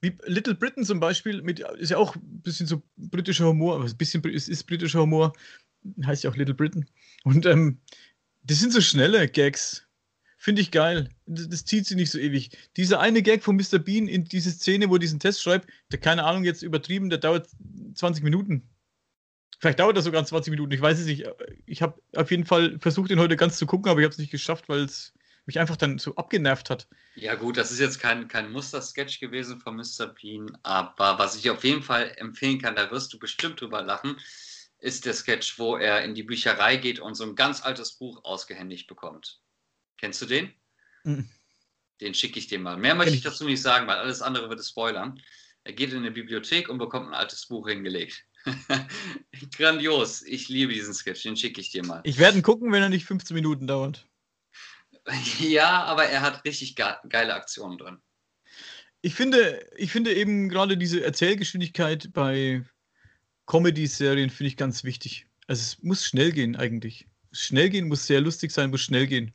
Wie 0.00 0.16
Little 0.24 0.54
Britain 0.54 0.84
zum 0.84 1.00
Beispiel, 1.00 1.42
mit, 1.42 1.60
ist 1.60 1.90
ja 1.90 1.98
auch 1.98 2.16
ein 2.16 2.42
bisschen 2.42 2.66
so 2.66 2.82
britischer 2.96 3.46
Humor, 3.46 3.76
aber 3.76 3.84
ein 3.84 3.96
bisschen 3.96 4.24
ist, 4.24 4.48
ist 4.48 4.64
britischer 4.64 5.00
Humor, 5.00 5.34
heißt 6.04 6.24
ja 6.24 6.30
auch 6.30 6.36
Little 6.36 6.54
Britain. 6.54 6.86
Und 7.24 7.44
ähm, 7.46 7.78
das 8.42 8.60
sind 8.60 8.72
so 8.72 8.80
schnelle 8.80 9.28
Gags. 9.28 9.86
Finde 10.38 10.62
ich 10.62 10.70
geil. 10.70 11.10
Das, 11.26 11.50
das, 11.50 11.64
zieht 11.66 11.86
sich 11.86 11.96
nicht 11.96 12.10
so 12.10 12.18
ewig. 12.18 12.56
Dieser 12.78 12.98
eine 13.00 13.20
Gag 13.20 13.42
von 13.42 13.56
Mr. 13.56 13.78
Bean 13.78 14.08
in 14.08 14.24
diese 14.24 14.50
Szene, 14.50 14.88
wo 14.88 14.94
er 14.94 14.98
diesen 14.98 15.20
Test 15.20 15.42
schreibt, 15.42 15.68
der, 15.92 16.00
keine 16.00 16.24
Ahnung, 16.24 16.44
jetzt 16.44 16.62
übertrieben, 16.62 17.10
der 17.10 17.18
dauert 17.18 17.48
20 17.94 18.24
Minuten. 18.24 18.66
Vielleicht 19.58 19.80
dauert 19.80 19.98
das 19.98 20.04
sogar 20.04 20.24
20 20.24 20.50
Minuten, 20.50 20.72
ich 20.72 20.80
weiß 20.80 20.98
es 20.98 21.04
nicht. 21.04 21.26
Ich 21.66 21.82
habe 21.82 22.00
auf 22.16 22.30
jeden 22.30 22.46
Fall 22.46 22.78
versucht, 22.78 23.10
ihn 23.10 23.18
heute 23.18 23.36
ganz 23.36 23.58
zu 23.58 23.66
gucken, 23.66 23.90
aber 23.90 24.00
ich 24.00 24.04
habe 24.04 24.12
es 24.12 24.18
nicht 24.18 24.30
geschafft, 24.30 24.70
weil 24.70 24.80
es 24.80 25.12
mich 25.46 25.58
einfach 25.58 25.76
dann 25.76 25.98
so 25.98 26.14
abgenervt 26.16 26.70
hat. 26.70 26.88
Ja, 27.14 27.34
gut, 27.34 27.56
das 27.56 27.70
ist 27.70 27.80
jetzt 27.80 27.98
kein, 27.98 28.28
kein 28.28 28.52
Muster-Sketch 28.52 29.20
gewesen 29.20 29.60
von 29.60 29.76
Mr. 29.76 30.06
Bean, 30.06 30.56
aber 30.62 31.18
was 31.18 31.36
ich 31.36 31.50
auf 31.50 31.64
jeden 31.64 31.82
Fall 31.82 32.12
empfehlen 32.16 32.60
kann, 32.60 32.76
da 32.76 32.90
wirst 32.90 33.12
du 33.12 33.18
bestimmt 33.18 33.60
drüber 33.60 33.82
lachen, 33.82 34.16
ist 34.78 35.04
der 35.04 35.14
Sketch, 35.14 35.58
wo 35.58 35.76
er 35.76 36.04
in 36.04 36.14
die 36.14 36.22
Bücherei 36.22 36.76
geht 36.76 37.00
und 37.00 37.14
so 37.14 37.24
ein 37.24 37.36
ganz 37.36 37.62
altes 37.62 37.92
Buch 37.92 38.24
ausgehändigt 38.24 38.86
bekommt. 38.86 39.40
Kennst 39.98 40.22
du 40.22 40.26
den? 40.26 40.52
Mhm. 41.04 41.28
Den 42.00 42.14
schicke 42.14 42.38
ich 42.38 42.46
dir 42.46 42.58
mal. 42.58 42.78
Mehr 42.78 42.94
möchte 42.94 43.14
ich 43.14 43.22
dazu 43.22 43.44
nicht 43.44 43.60
sagen, 43.60 43.86
weil 43.86 43.98
alles 43.98 44.22
andere 44.22 44.48
würde 44.48 44.62
spoilern. 44.62 45.20
Er 45.64 45.74
geht 45.74 45.92
in 45.92 45.98
eine 45.98 46.10
Bibliothek 46.10 46.70
und 46.70 46.78
bekommt 46.78 47.08
ein 47.08 47.14
altes 47.14 47.46
Buch 47.46 47.68
hingelegt. 47.68 48.24
Grandios. 49.56 50.22
Ich 50.22 50.48
liebe 50.48 50.72
diesen 50.72 50.94
Sketch. 50.94 51.22
Den 51.22 51.36
schicke 51.36 51.60
ich 51.60 51.70
dir 51.70 51.84
mal. 51.84 52.00
Ich 52.04 52.18
werde 52.18 52.38
ihn 52.38 52.42
gucken, 52.42 52.72
wenn 52.72 52.82
er 52.82 52.88
nicht 52.88 53.04
15 53.04 53.34
Minuten 53.34 53.66
dauert. 53.66 54.08
Ja, 55.38 55.84
aber 55.84 56.04
er 56.04 56.22
hat 56.22 56.44
richtig 56.44 56.76
geile 56.76 57.34
Aktionen 57.34 57.78
drin. 57.78 57.98
Ich 59.02 59.14
finde, 59.14 59.66
ich 59.76 59.90
finde 59.90 60.14
eben 60.14 60.48
gerade 60.48 60.76
diese 60.76 61.02
Erzählgeschwindigkeit 61.02 62.12
bei 62.12 62.62
Comedy-Serien 63.46 64.30
finde 64.30 64.48
ich 64.48 64.56
ganz 64.56 64.84
wichtig. 64.84 65.26
Also 65.46 65.62
es 65.62 65.82
muss 65.82 66.04
schnell 66.04 66.32
gehen 66.32 66.54
eigentlich. 66.54 67.06
Schnell 67.32 67.70
gehen 67.70 67.88
muss 67.88 68.06
sehr 68.06 68.20
lustig 68.20 68.50
sein, 68.50 68.70
muss 68.70 68.82
schnell 68.82 69.06
gehen. 69.06 69.32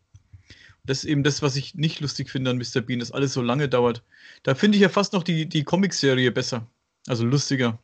Das 0.86 1.00
ist 1.00 1.06
eben 1.06 1.24
das, 1.24 1.42
was 1.42 1.56
ich 1.56 1.74
nicht 1.74 2.00
lustig 2.00 2.30
finde 2.30 2.52
an 2.52 2.58
Mr. 2.58 2.82
Bean, 2.82 3.00
dass 3.00 3.12
alles 3.12 3.34
so 3.34 3.42
lange 3.42 3.68
dauert. 3.68 4.04
Da 4.44 4.54
finde 4.54 4.78
ich 4.78 4.84
ja 4.84 4.90
fast 4.90 5.14
noch 5.14 5.24
die, 5.24 5.48
die 5.48 5.64
Comic-Serie 5.64 6.32
besser. 6.32 6.70
Also 7.08 7.26
lustiger. 7.26 7.80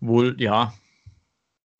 Wohl, 0.00 0.34
ja. 0.40 0.74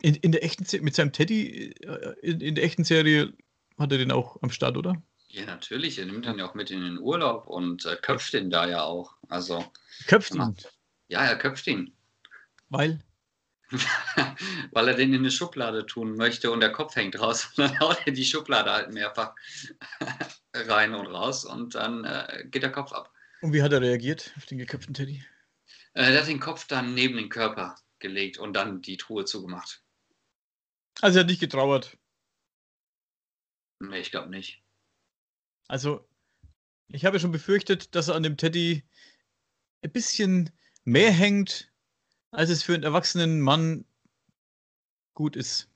In, 0.03 0.15
in 0.17 0.33
der 0.33 0.45
echten 0.45 0.67
mit 0.85 0.95
seinem 0.95 1.13
Teddy, 1.13 1.73
äh, 1.73 2.15
in, 2.23 2.41
in 2.41 2.55
der 2.55 2.65
echten 2.65 2.85
Serie 2.85 3.33
hat 3.79 3.93
er 3.93 3.99
den 3.99 4.13
auch 4.13 4.41
am 4.43 4.51
Start, 4.51 4.77
oder? 4.77 5.03
Ja, 5.29 5.45
natürlich. 5.45 5.99
Er 5.99 6.07
nimmt 6.07 6.27
ihn 6.27 6.39
ja 6.39 6.49
auch 6.49 6.55
mit 6.55 6.71
in 6.71 6.83
den 6.83 6.99
Urlaub 6.99 7.47
und 7.47 7.85
äh, 7.85 7.97
köpft 8.01 8.35
ihn 8.35 8.51
da 8.51 8.67
ja 8.67 8.83
auch. 8.83 9.17
Also. 9.29 9.65
Köpft 10.07 10.35
ihn? 10.35 10.57
Ja, 11.09 11.25
er 11.25 11.37
köpft 11.37 11.67
ihn. 11.67 11.95
Weil? 12.71 13.01
weil 14.73 14.89
er 14.89 14.95
den 14.95 15.13
in 15.13 15.21
eine 15.21 15.31
Schublade 15.31 15.85
tun 15.85 16.17
möchte 16.17 16.51
und 16.51 16.61
der 16.61 16.73
Kopf 16.73 16.97
hängt 16.97 17.21
raus. 17.21 17.51
Und 17.57 17.59
dann 17.59 17.81
haut 17.81 17.99
er 18.07 18.13
die 18.13 18.25
Schublade 18.25 18.73
halt 18.73 18.93
mehrfach 18.93 19.35
rein 20.55 20.95
und 20.95 21.07
raus 21.07 21.45
und 21.45 21.75
dann 21.75 22.05
äh, 22.05 22.45
geht 22.51 22.63
der 22.63 22.73
Kopf 22.73 22.93
ab. 22.93 23.13
Und 23.43 23.53
wie 23.53 23.63
hat 23.63 23.73
er 23.73 23.83
reagiert 23.83 24.33
auf 24.37 24.47
den 24.47 24.59
geköpften 24.59 24.95
Teddy? 24.95 25.23
Äh, 25.93 26.13
der 26.13 26.23
hat 26.23 26.29
den 26.29 26.41
Kopf 26.41 26.67
dann 26.67 26.95
neben 26.95 27.17
den 27.17 27.29
Körper 27.29 27.77
gelegt 27.99 28.39
und 28.39 28.55
dann 28.55 28.81
die 28.81 28.97
Truhe 28.97 29.27
zugemacht. 29.27 29.83
Also 31.01 31.19
er 31.19 31.21
hat 31.21 31.29
nicht 31.29 31.41
getrauert. 31.41 31.98
Nee, 33.81 34.01
ich 34.01 34.11
glaube 34.11 34.31
nicht. 34.31 34.63
Also, 35.69 36.09
ich 36.89 37.05
habe 37.05 37.21
schon 37.21 37.33
befürchtet, 37.33 37.95
dass 37.95 38.09
er 38.09 38.15
an 38.15 38.23
dem 38.23 38.37
Teddy 38.37 38.85
ein 39.83 39.93
bisschen 39.93 40.51
mehr 40.85 41.13
hängt 41.13 41.71
als 42.31 42.51
es 42.51 42.63
für 42.63 42.75
einen 42.75 42.83
erwachsenen 42.83 43.41
Mann 43.41 43.85
gut 45.15 45.37
ist. 45.37 45.69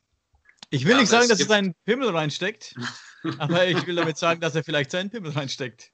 Ich 0.71 0.85
will 0.85 0.93
ja, 0.93 1.01
nicht 1.01 1.09
sagen, 1.09 1.29
dass 1.29 1.41
er 1.41 1.47
seinen 1.47 1.75
Pimmel 1.85 2.11
reinsteckt, 2.11 2.75
aber 3.39 3.67
ich 3.67 3.87
will 3.87 3.97
damit 3.97 4.17
sagen, 4.17 4.41
dass 4.41 4.55
er 4.55 4.65
vielleicht 4.65 4.91
seinen 4.91 5.11
Pimmel 5.11 5.33
reinsteckt. 5.33 5.93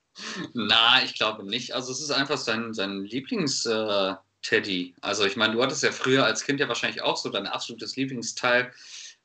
Na, 0.52 1.02
ich 1.04 1.14
glaube 1.14 1.44
nicht. 1.44 1.74
Also 1.74 1.92
es 1.92 2.00
ist 2.00 2.10
einfach 2.10 2.38
sein, 2.38 2.74
sein 2.74 3.04
Lieblings-Teddy. 3.04 4.88
Äh, 4.88 4.94
also 5.00 5.24
ich 5.24 5.36
meine, 5.36 5.54
du 5.54 5.62
hattest 5.62 5.82
ja 5.82 5.92
früher 5.92 6.24
als 6.24 6.44
Kind 6.44 6.60
ja 6.60 6.68
wahrscheinlich 6.68 7.02
auch 7.02 7.16
so 7.16 7.28
dein 7.28 7.46
absolutes 7.46 7.96
Lieblingsteil, 7.96 8.72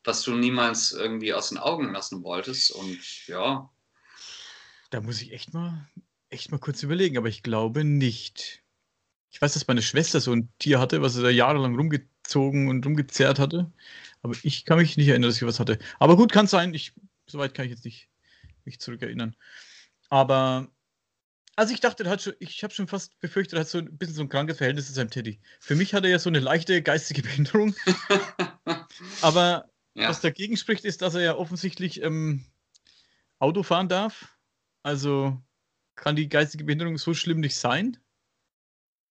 was 0.03 0.23
du 0.23 0.35
niemals 0.35 0.91
irgendwie 0.91 1.33
aus 1.33 1.49
den 1.49 1.57
Augen 1.57 1.91
lassen 1.93 2.23
wolltest. 2.23 2.71
Und 2.71 3.27
ja. 3.27 3.69
Da 4.89 5.01
muss 5.01 5.21
ich 5.21 5.31
echt 5.31 5.53
mal 5.53 5.87
echt 6.33 6.51
mal 6.51 6.57
kurz 6.57 6.83
überlegen, 6.83 7.17
aber 7.17 7.29
ich 7.29 7.43
glaube 7.43 7.83
nicht. 7.83 8.63
Ich 9.29 9.41
weiß, 9.41 9.53
dass 9.53 9.67
meine 9.67 9.81
Schwester 9.81 10.19
so 10.19 10.33
ein 10.33 10.51
Tier 10.59 10.79
hatte, 10.79 11.01
was 11.01 11.13
sie 11.13 11.23
da 11.23 11.29
jahrelang 11.29 11.75
rumgezogen 11.75 12.67
und 12.67 12.85
rumgezerrt 12.85 13.39
hatte. 13.39 13.71
Aber 14.21 14.35
ich 14.43 14.65
kann 14.65 14.77
mich 14.77 14.97
nicht 14.97 15.07
erinnern, 15.07 15.29
dass 15.29 15.37
ich 15.37 15.47
was 15.47 15.59
hatte. 15.59 15.79
Aber 15.99 16.17
gut, 16.17 16.31
kann 16.31 16.47
sein. 16.47 16.73
Ich, 16.73 16.93
soweit 17.27 17.53
kann 17.53 17.65
ich 17.65 17.71
jetzt 17.71 17.85
nicht 17.85 18.09
mich 18.65 18.79
zurückerinnern. 18.79 19.35
Aber 20.09 20.67
also 21.55 21.73
ich 21.73 21.79
dachte, 21.79 22.09
hat 22.09 22.21
schon, 22.21 22.33
ich 22.39 22.63
habe 22.63 22.73
schon 22.73 22.87
fast 22.87 23.19
befürchtet, 23.19 23.53
er 23.53 23.61
hat 23.61 23.67
so 23.67 23.77
ein 23.77 23.97
bisschen 23.97 24.15
so 24.15 24.21
ein 24.23 24.29
krankes 24.29 24.57
Verhältnis 24.57 24.87
zu 24.87 24.93
seinem 24.93 25.11
Teddy. 25.11 25.39
Für 25.59 25.75
mich 25.75 25.93
hat 25.93 26.03
er 26.03 26.09
ja 26.09 26.19
so 26.19 26.29
eine 26.29 26.39
leichte 26.39 26.81
geistige 26.81 27.21
Behinderung. 27.21 27.75
aber 29.21 29.69
ja. 29.95 30.09
was 30.09 30.21
dagegen 30.21 30.57
spricht, 30.57 30.85
ist, 30.85 31.01
dass 31.01 31.15
er 31.15 31.21
ja 31.21 31.35
offensichtlich 31.35 32.01
ähm, 32.01 32.45
Auto 33.39 33.63
fahren 33.63 33.89
darf. 33.89 34.37
Also 34.81 35.41
kann 35.95 36.15
die 36.15 36.29
geistige 36.29 36.63
Behinderung 36.63 36.97
so 36.97 37.13
schlimm 37.13 37.39
nicht 37.39 37.55
sein. 37.55 37.97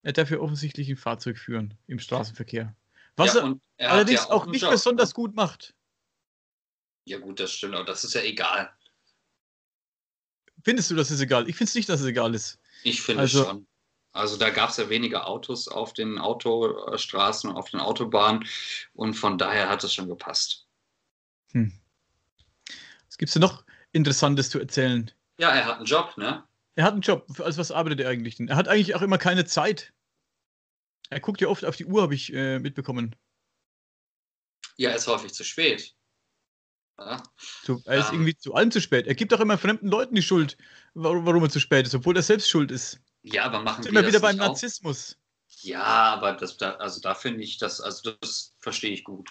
Er 0.03 0.13
darf 0.13 0.31
ja 0.31 0.39
offensichtlich 0.39 0.89
ein 0.89 0.97
Fahrzeug 0.97 1.39
führen 1.39 1.79
im 1.87 1.99
Straßenverkehr. 1.99 2.75
Was 3.17 3.35
ja, 3.35 3.43
er, 3.43 3.61
er 3.77 3.93
allerdings 3.93 4.21
ja 4.21 4.31
auch, 4.31 4.43
auch 4.43 4.47
nicht 4.47 4.63
Job, 4.63 4.73
besonders 4.73 5.15
gut 5.15 5.35
macht. 5.35 5.75
Ja, 7.05 7.19
gut, 7.19 7.41
das 7.41 7.53
stimmt, 7.53 7.75
aber 7.75 7.85
das 7.85 8.05
ist 8.05 8.15
ja 8.15 8.23
egal. 8.23 8.73
Findest 10.65 10.91
du, 10.91 10.95
das 10.95 11.11
ist 11.11 11.21
egal? 11.21 11.49
Ich 11.49 11.57
finde 11.57 11.69
es 11.69 11.75
nicht, 11.75 11.89
dass 11.89 12.01
es 12.01 12.07
egal 12.07 12.35
ist. 12.35 12.59
Ich 12.85 13.03
finde 13.03 13.23
also, 13.23 13.45
schon. 13.45 13.67
Also 14.13 14.37
da 14.37 14.51
gab 14.51 14.71
es 14.71 14.77
ja 14.77 14.89
weniger 14.91 15.27
Autos 15.27 15.69
auf 15.69 15.95
den 15.95 16.19
Autostraßen 16.19 17.51
und 17.51 17.57
auf 17.57 17.71
den 17.71 17.81
Autobahnen 17.81 18.47
und 18.93 19.15
von 19.15 19.39
daher 19.39 19.69
hat 19.69 19.85
es 19.85 19.95
schon 19.95 20.09
gepasst. 20.09 20.69
Hm. 21.53 21.73
Was 23.09 23.19
gibt 23.19 23.29
es 23.29 23.35
denn 23.35 23.43
noch 23.43 23.65
Interessantes 23.93 24.51
zu 24.51 24.59
erzählen? 24.59 25.11
Ja, 25.39 25.51
er 25.51 25.67
hat 25.67 25.77
einen 25.77 25.87
Job, 25.87 26.17
ne? 26.17 26.45
Er 26.75 26.85
hat 26.85 26.93
einen 26.93 27.03
Job. 27.03 27.27
Als 27.41 27.59
was 27.59 27.71
arbeitet 27.71 28.01
er 28.01 28.09
eigentlich 28.09 28.37
denn? 28.37 28.49
Er 28.49 28.57
hat 28.57 28.69
eigentlich 28.69 28.95
auch 28.95 29.03
immer 29.03 29.19
keine 29.19 29.45
Zeit. 29.45 29.93
Er 31.11 31.21
guckt 31.21 31.41
ja 31.41 31.49
oft 31.49 31.65
auf 31.65 31.77
die 31.77 31.85
Uhr, 31.85 32.03
habe 32.03 32.15
ich 32.15 32.33
äh, 32.33 32.59
mitbekommen. 32.59 33.15
Ja, 34.77 34.91
er 34.91 34.97
ist 34.97 35.07
häufig 35.07 35.35
zu 35.35 35.45
spät. 35.45 35.95
Ja. 36.99 37.23
Zu, 37.65 37.83
er 37.85 37.99
ist 37.99 38.11
um, 38.11 38.17
irgendwie 38.17 38.37
zu 38.37 38.55
allem 38.55 38.71
zu 38.71 38.81
spät. 38.81 39.07
Er 39.07 39.15
gibt 39.15 39.35
auch 39.35 39.41
immer 39.41 39.59
fremden 39.59 39.89
Leuten 39.89 40.15
die 40.15 40.23
Schuld, 40.23 40.57
warum, 40.95 41.43
er 41.43 41.51
zu 41.51 41.61
spät 41.61 41.87
ist, 41.87 41.95
obwohl 41.95 42.17
er 42.17 42.23
selbst 42.23 42.49
schuld 42.49 42.71
ist. 42.71 43.01
Ja, 43.23 43.45
aber 43.45 43.61
machen 43.61 43.85
wir 43.85 43.91
immer 43.91 44.07
wieder 44.07 44.21
beim 44.21 44.37
Narzissmus. 44.37 45.19
Ja, 45.61 45.83
aber 45.83 46.33
das, 46.33 46.57
da, 46.57 46.73
also 46.77 47.01
da 47.01 47.15
finde 47.15 47.43
ich 47.43 47.59
das, 47.59 47.81
also 47.81 48.13
das 48.21 48.55
verstehe 48.59 48.93
ich 48.93 49.05
gut. 49.05 49.29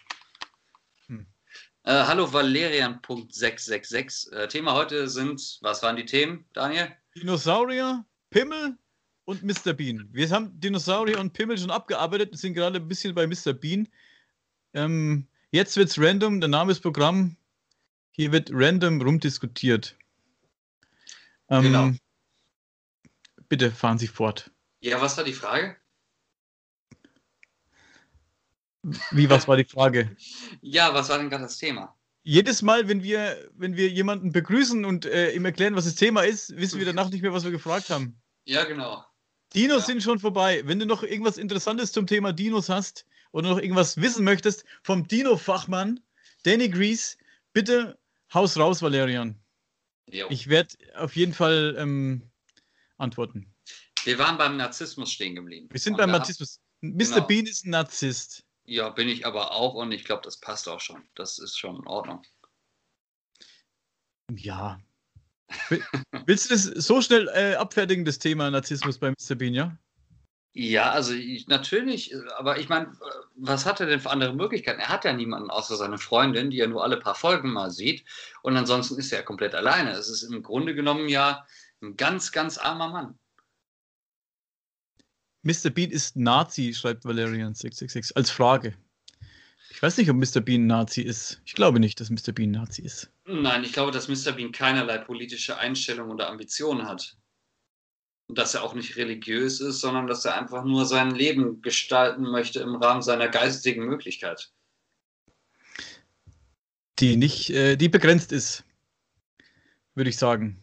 Äh, 1.83 2.03
hallo 2.05 2.31
Valerian.666. 2.31 4.31
Äh, 4.33 4.47
Thema 4.47 4.73
heute 4.73 5.09
sind, 5.09 5.57
was 5.61 5.81
waren 5.81 5.95
die 5.95 6.05
Themen, 6.05 6.45
Daniel? 6.53 6.95
Dinosaurier, 7.15 8.05
Pimmel 8.29 8.77
und 9.25 9.41
Mr. 9.41 9.73
Bean. 9.73 10.07
Wir 10.11 10.29
haben 10.29 10.59
Dinosaurier 10.59 11.19
und 11.19 11.33
Pimmel 11.33 11.57
schon 11.57 11.71
abgearbeitet, 11.71 12.37
sind 12.37 12.53
gerade 12.53 12.77
ein 12.77 12.87
bisschen 12.87 13.15
bei 13.15 13.25
Mr. 13.25 13.53
Bean. 13.53 13.87
Ähm, 14.75 15.27
jetzt 15.49 15.75
wird's 15.75 15.97
random, 15.97 16.39
der 16.39 16.49
Name 16.49 16.71
ist 16.71 16.81
Programm. 16.81 17.35
Hier 18.11 18.31
wird 18.31 18.51
random 18.53 19.01
rumdiskutiert. 19.01 19.97
Ähm, 21.49 21.63
genau. 21.63 21.91
Bitte 23.49 23.71
fahren 23.71 23.97
Sie 23.97 24.07
fort. 24.07 24.51
Ja, 24.81 25.01
was 25.01 25.17
war 25.17 25.23
die 25.23 25.33
Frage? 25.33 25.77
Wie, 29.11 29.29
was 29.29 29.47
war 29.47 29.57
die 29.57 29.65
Frage? 29.65 30.15
ja, 30.61 30.93
was 30.93 31.09
war 31.09 31.17
denn 31.17 31.29
gerade 31.29 31.43
das 31.43 31.57
Thema? 31.57 31.95
jedes 32.23 32.61
Mal, 32.61 32.87
wenn 32.87 33.03
wir, 33.03 33.49
wenn 33.55 33.75
wir 33.75 33.89
jemanden 33.89 34.31
begrüßen 34.31 34.85
und 34.85 35.05
äh, 35.05 35.31
ihm 35.31 35.45
erklären, 35.45 35.75
was 35.75 35.85
das 35.85 35.95
Thema 35.95 36.21
ist, 36.21 36.55
wissen 36.55 36.79
wir 36.79 36.85
danach 36.85 37.09
nicht 37.09 37.21
mehr, 37.21 37.33
was 37.33 37.43
wir 37.43 37.51
gefragt 37.51 37.89
haben. 37.89 38.21
Ja, 38.45 38.63
genau. 38.63 39.03
Dinos 39.53 39.81
ja. 39.81 39.85
sind 39.87 40.03
schon 40.03 40.19
vorbei. 40.19 40.61
Wenn 40.65 40.79
du 40.79 40.85
noch 40.85 41.03
irgendwas 41.03 41.37
Interessantes 41.37 41.91
zum 41.91 42.07
Thema 42.07 42.31
Dinos 42.31 42.69
hast 42.69 43.05
oder 43.31 43.49
noch 43.49 43.59
irgendwas 43.59 43.97
wissen 43.97 44.23
möchtest 44.23 44.65
vom 44.83 45.07
Dino-Fachmann 45.07 45.99
Danny 46.43 46.69
Grease, 46.69 47.17
bitte 47.53 47.97
haus 48.33 48.57
raus, 48.57 48.81
Valerian. 48.81 49.39
Jo. 50.09 50.27
Ich 50.29 50.47
werde 50.47 50.75
auf 50.95 51.15
jeden 51.15 51.33
Fall 51.33 51.75
ähm, 51.77 52.29
antworten. 52.97 53.53
Wir 54.03 54.17
waren 54.17 54.37
beim 54.37 54.57
Narzissmus 54.57 55.11
stehen 55.11 55.35
geblieben. 55.35 55.67
Wir 55.69 55.79
sind 55.79 55.93
und 55.93 55.97
beim 55.97 56.11
Narzissmus. 56.11 56.59
Mr. 56.81 56.97
Genau. 56.97 57.27
Bean 57.27 57.45
ist 57.45 57.65
ein 57.65 57.71
Narzisst. 57.71 58.43
Ja, 58.65 58.89
bin 58.89 59.09
ich 59.09 59.25
aber 59.25 59.51
auch 59.51 59.73
und 59.73 59.91
ich 59.91 60.03
glaube, 60.03 60.21
das 60.23 60.39
passt 60.39 60.69
auch 60.69 60.79
schon. 60.79 61.03
Das 61.15 61.39
ist 61.39 61.57
schon 61.57 61.77
in 61.77 61.87
Ordnung. 61.87 62.21
Ja. 64.33 64.79
Willst 66.25 66.45
du 66.45 66.53
das 66.53 66.63
so 66.63 67.01
schnell 67.01 67.27
äh, 67.33 67.55
abfertigen, 67.55 68.05
das 68.05 68.19
Thema 68.19 68.49
Narzissmus 68.49 68.97
bei 68.97 69.11
Mr. 69.11 69.35
Bean, 69.35 69.53
ja? 69.53 69.77
Ja, 70.53 70.91
also 70.91 71.13
ich, 71.13 71.47
natürlich, 71.47 72.13
aber 72.37 72.59
ich 72.59 72.67
meine, 72.67 72.91
was 73.35 73.65
hat 73.65 73.79
er 73.79 73.85
denn 73.85 74.01
für 74.01 74.09
andere 74.09 74.33
Möglichkeiten? 74.33 74.81
Er 74.81 74.89
hat 74.89 75.05
ja 75.05 75.13
niemanden 75.13 75.49
außer 75.49 75.77
seine 75.77 75.97
Freundin, 75.97 76.49
die 76.49 76.59
er 76.59 76.67
nur 76.67 76.83
alle 76.83 76.97
paar 76.97 77.15
Folgen 77.15 77.53
mal 77.53 77.71
sieht. 77.71 78.03
Und 78.41 78.57
ansonsten 78.57 78.99
ist 78.99 79.13
er 79.13 79.23
komplett 79.23 79.55
alleine. 79.55 79.91
Es 79.91 80.09
ist 80.09 80.23
im 80.23 80.43
Grunde 80.43 80.75
genommen 80.75 81.07
ja 81.07 81.45
ein 81.81 81.95
ganz, 81.95 82.33
ganz 82.33 82.57
armer 82.57 82.89
Mann. 82.89 83.17
Mr. 85.43 85.71
Bean 85.71 85.89
ist 85.89 86.15
Nazi, 86.15 86.73
schreibt 86.73 87.05
Valerian 87.05 87.53
666 87.53 88.15
als 88.15 88.29
Frage. 88.29 88.75
Ich 89.71 89.81
weiß 89.81 89.97
nicht, 89.97 90.09
ob 90.09 90.17
Mr. 90.17 90.41
Bean 90.41 90.67
Nazi 90.67 91.01
ist. 91.01 91.41
Ich 91.45 91.53
glaube 91.53 91.79
nicht, 91.79 91.99
dass 91.99 92.09
Mr. 92.09 92.33
Bean 92.33 92.51
Nazi 92.51 92.83
ist. 92.83 93.09
Nein, 93.25 93.63
ich 93.63 93.73
glaube, 93.73 93.91
dass 93.91 94.07
Mr. 94.07 94.33
Bean 94.33 94.51
keinerlei 94.51 94.97
politische 94.99 95.57
Einstellung 95.57 96.11
oder 96.11 96.29
Ambitionen 96.29 96.87
hat. 96.87 97.17
Und 98.27 98.37
dass 98.37 98.53
er 98.53 98.63
auch 98.63 98.75
nicht 98.75 98.97
religiös 98.97 99.59
ist, 99.59 99.79
sondern 99.79 100.07
dass 100.07 100.25
er 100.25 100.39
einfach 100.39 100.63
nur 100.63 100.85
sein 100.85 101.11
Leben 101.11 101.61
gestalten 101.61 102.23
möchte 102.23 102.59
im 102.59 102.75
Rahmen 102.75 103.01
seiner 103.01 103.27
geistigen 103.27 103.85
Möglichkeit. 103.85 104.51
Die 106.99 107.15
nicht, 107.15 107.49
äh, 107.49 107.77
die 107.77 107.89
begrenzt 107.89 108.31
ist, 108.31 108.63
würde 109.95 110.09
ich 110.09 110.17
sagen. 110.17 110.60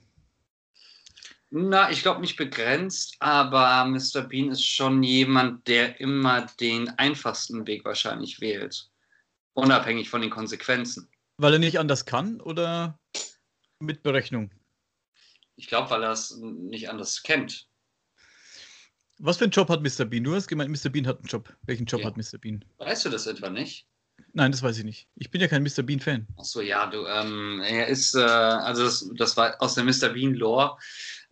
Na, 1.50 1.90
ich 1.90 2.02
glaube 2.02 2.20
nicht 2.20 2.36
begrenzt, 2.36 3.16
aber 3.20 3.86
Mr. 3.86 4.22
Bean 4.22 4.50
ist 4.50 4.64
schon 4.64 5.02
jemand, 5.02 5.66
der 5.66 5.98
immer 5.98 6.42
den 6.60 6.90
einfachsten 6.90 7.66
Weg 7.66 7.84
wahrscheinlich 7.84 8.40
wählt. 8.40 8.90
Unabhängig 9.54 10.10
von 10.10 10.20
den 10.20 10.30
Konsequenzen. 10.30 11.10
Weil 11.38 11.54
er 11.54 11.58
nicht 11.58 11.78
anders 11.78 12.04
kann 12.04 12.40
oder 12.40 12.98
mit 13.78 14.02
Berechnung? 14.02 14.50
Ich 15.56 15.68
glaube, 15.68 15.90
weil 15.90 16.02
er 16.02 16.12
es 16.12 16.36
nicht 16.36 16.90
anders 16.90 17.22
kennt. 17.22 17.66
Was 19.18 19.38
für 19.38 19.44
einen 19.44 19.50
Job 19.50 19.68
hat 19.68 19.82
Mr. 19.82 20.04
Bean? 20.04 20.22
Du 20.24 20.34
hast 20.34 20.46
gemeint, 20.46 20.70
Mr. 20.70 20.90
Bean 20.90 21.06
hat 21.06 21.18
einen 21.18 21.26
Job. 21.26 21.52
Welchen 21.62 21.86
Job 21.86 22.02
ja. 22.02 22.06
hat 22.06 22.16
Mr. 22.16 22.38
Bean? 22.38 22.64
Weißt 22.76 23.04
du 23.04 23.08
das 23.08 23.26
etwa 23.26 23.50
nicht? 23.50 23.86
Nein, 24.32 24.52
das 24.52 24.62
weiß 24.62 24.78
ich 24.78 24.84
nicht. 24.84 25.08
Ich 25.16 25.30
bin 25.30 25.40
ja 25.40 25.48
kein 25.48 25.62
Mr. 25.62 25.82
Bean-Fan. 25.82 26.26
Achso, 26.36 26.60
ja, 26.60 26.86
du, 26.86 27.06
ähm, 27.06 27.60
er 27.64 27.86
ist, 27.86 28.14
äh, 28.14 28.20
also 28.20 28.84
das, 28.84 29.10
das, 29.16 29.36
war 29.36 29.60
aus 29.60 29.74
der 29.74 29.84
Mr. 29.84 30.10
Bean-Lore, 30.10 30.76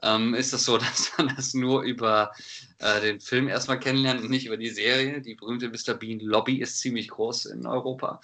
ähm, 0.03 0.34
ist 0.34 0.53
das 0.53 0.64
so, 0.64 0.78
dass 0.78 1.12
man 1.16 1.34
das 1.34 1.55
nur 1.55 1.82
über 1.82 2.32
äh, 2.78 3.01
den 3.01 3.20
Film 3.20 3.49
erstmal 3.49 3.80
kennenlernt 3.80 4.22
und 4.22 4.30
nicht 4.30 4.47
über 4.47 4.57
die 4.57 4.70
Serie. 4.70 5.20
Die 5.20 5.34
berühmte 5.34 5.68
Mr. 5.68 5.94
Bean 5.94 6.20
Lobby 6.20 6.61
ist 6.61 6.78
ziemlich 6.80 7.09
groß 7.09 7.47
in 7.47 7.66
Europa. 7.66 8.20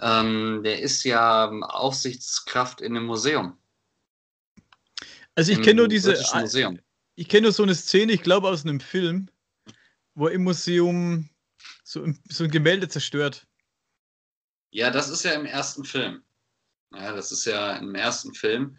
Ähm, 0.00 0.62
der 0.64 0.80
ist 0.80 1.04
ja 1.04 1.50
Aufsichtskraft 1.50 2.80
in 2.80 2.96
einem 2.96 3.06
Museum. 3.06 3.56
Also 5.34 5.52
ich 5.52 5.62
kenne 5.62 5.78
nur 5.78 5.88
diese. 5.88 6.14
Ich 7.16 7.28
kenne 7.28 7.42
nur 7.42 7.52
so 7.52 7.62
eine 7.62 7.76
Szene, 7.76 8.12
ich 8.12 8.22
glaube 8.22 8.48
aus 8.48 8.64
einem 8.64 8.80
Film, 8.80 9.28
wo 10.14 10.26
im 10.26 10.42
Museum 10.42 11.28
so, 11.84 12.04
so 12.28 12.44
ein 12.44 12.50
Gemälde 12.50 12.88
zerstört. 12.88 13.46
Ja, 14.70 14.90
das 14.90 15.08
ist 15.08 15.22
ja 15.22 15.32
im 15.32 15.46
ersten 15.46 15.84
Film. 15.84 16.24
Ja, 16.92 17.12
das 17.12 17.30
ist 17.30 17.44
ja 17.44 17.76
im 17.76 17.94
ersten 17.94 18.34
Film. 18.34 18.78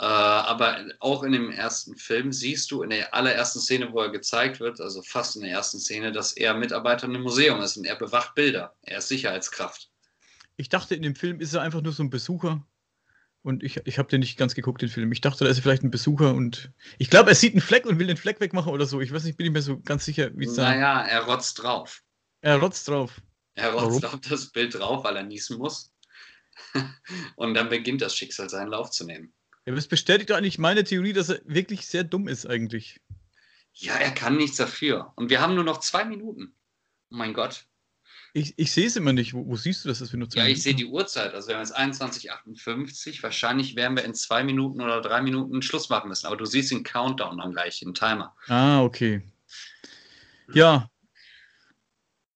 Äh, 0.00 0.04
aber 0.04 0.84
auch 1.00 1.24
in 1.24 1.32
dem 1.32 1.50
ersten 1.50 1.96
Film 1.96 2.32
siehst 2.32 2.70
du 2.70 2.82
in 2.82 2.90
der 2.90 3.14
allerersten 3.14 3.58
Szene, 3.58 3.92
wo 3.92 4.00
er 4.00 4.10
gezeigt 4.10 4.60
wird, 4.60 4.80
also 4.80 5.02
fast 5.02 5.34
in 5.34 5.42
der 5.42 5.50
ersten 5.50 5.80
Szene, 5.80 6.12
dass 6.12 6.32
er 6.32 6.54
Mitarbeiter 6.54 7.06
in 7.06 7.14
einem 7.14 7.24
Museum 7.24 7.60
ist 7.60 7.76
und 7.76 7.84
er 7.84 7.96
bewacht 7.96 8.36
Bilder. 8.36 8.76
Er 8.82 8.98
ist 8.98 9.08
Sicherheitskraft. 9.08 9.90
Ich 10.56 10.68
dachte, 10.68 10.94
in 10.94 11.02
dem 11.02 11.16
Film 11.16 11.40
ist 11.40 11.52
er 11.52 11.62
einfach 11.62 11.82
nur 11.82 11.92
so 11.92 12.04
ein 12.04 12.10
Besucher. 12.10 12.64
Und 13.42 13.62
ich, 13.62 13.80
ich 13.86 13.98
habe 13.98 14.08
den 14.08 14.20
nicht 14.20 14.36
ganz 14.36 14.54
geguckt, 14.54 14.82
den 14.82 14.88
Film. 14.88 15.10
Ich 15.10 15.20
dachte, 15.20 15.44
da 15.44 15.50
ist 15.50 15.58
er 15.58 15.62
vielleicht 15.62 15.82
ein 15.82 15.90
Besucher 15.90 16.34
und 16.34 16.70
ich 16.98 17.10
glaube, 17.10 17.30
er 17.30 17.34
sieht 17.36 17.54
einen 17.54 17.60
Fleck 17.60 17.86
und 17.86 17.98
will 17.98 18.06
den 18.06 18.16
Fleck 18.16 18.40
wegmachen 18.40 18.72
oder 18.72 18.86
so. 18.86 19.00
Ich 19.00 19.12
weiß 19.12 19.24
nicht, 19.24 19.36
bin 19.36 19.46
ich 19.46 19.52
mir 19.52 19.62
so 19.62 19.80
ganz 19.80 20.04
sicher, 20.04 20.30
wie 20.34 20.44
es 20.44 20.54
da 20.54 20.62
Naja, 20.62 21.02
er 21.02 21.22
rotzt 21.22 21.62
drauf. 21.62 22.02
Er 22.40 22.58
rotzt 22.58 22.86
drauf. 22.86 23.20
Er 23.54 23.72
rotzt 23.72 24.04
auf 24.04 24.20
das 24.20 24.50
Bild 24.50 24.74
drauf, 24.74 25.02
weil 25.02 25.16
er 25.16 25.24
niesen 25.24 25.58
muss. 25.58 25.92
und 27.36 27.54
dann 27.54 27.68
beginnt 27.68 28.02
das 28.02 28.14
Schicksal 28.14 28.48
seinen 28.48 28.68
Lauf 28.68 28.90
zu 28.90 29.04
nehmen. 29.04 29.32
Ja, 29.68 29.74
das 29.74 29.86
bestätigt 29.86 30.30
doch 30.30 30.36
eigentlich 30.36 30.58
meine 30.58 30.82
Theorie, 30.82 31.12
dass 31.12 31.28
er 31.28 31.40
wirklich 31.44 31.86
sehr 31.86 32.02
dumm 32.02 32.26
ist 32.26 32.46
eigentlich. 32.46 33.02
Ja, 33.74 33.96
er 33.96 34.12
kann 34.12 34.38
nichts 34.38 34.56
dafür. 34.56 35.12
Und 35.14 35.28
wir 35.28 35.42
haben 35.42 35.54
nur 35.54 35.62
noch 35.62 35.80
zwei 35.80 36.06
Minuten. 36.06 36.54
Oh 37.10 37.16
mein 37.16 37.34
Gott. 37.34 37.66
Ich, 38.32 38.54
ich 38.56 38.72
sehe 38.72 38.86
es 38.86 38.96
immer 38.96 39.12
nicht. 39.12 39.34
Wo, 39.34 39.46
wo, 39.46 39.56
siehst 39.56 39.84
du 39.84 39.90
das, 39.90 39.98
dass 39.98 40.10
wir 40.10 40.18
nur 40.18 40.28
Ja, 40.32 40.46
ich 40.46 40.62
sehe 40.62 40.74
die 40.74 40.86
Uhrzeit. 40.86 41.34
Also 41.34 41.48
wir 41.48 41.56
haben 41.56 41.60
jetzt 41.60 41.76
21.58. 41.76 43.22
Wahrscheinlich 43.22 43.76
werden 43.76 43.94
wir 43.94 44.06
in 44.06 44.14
zwei 44.14 44.42
Minuten 44.42 44.80
oder 44.80 45.02
drei 45.02 45.20
Minuten 45.20 45.60
Schluss 45.60 45.90
machen 45.90 46.08
müssen. 46.08 46.26
Aber 46.26 46.38
du 46.38 46.46
siehst 46.46 46.70
den 46.70 46.82
Countdown 46.82 47.36
dann 47.36 47.52
gleich, 47.52 47.80
den 47.80 47.92
Timer. 47.92 48.34
Ah, 48.46 48.80
okay. 48.80 49.20
Ja. 50.54 50.90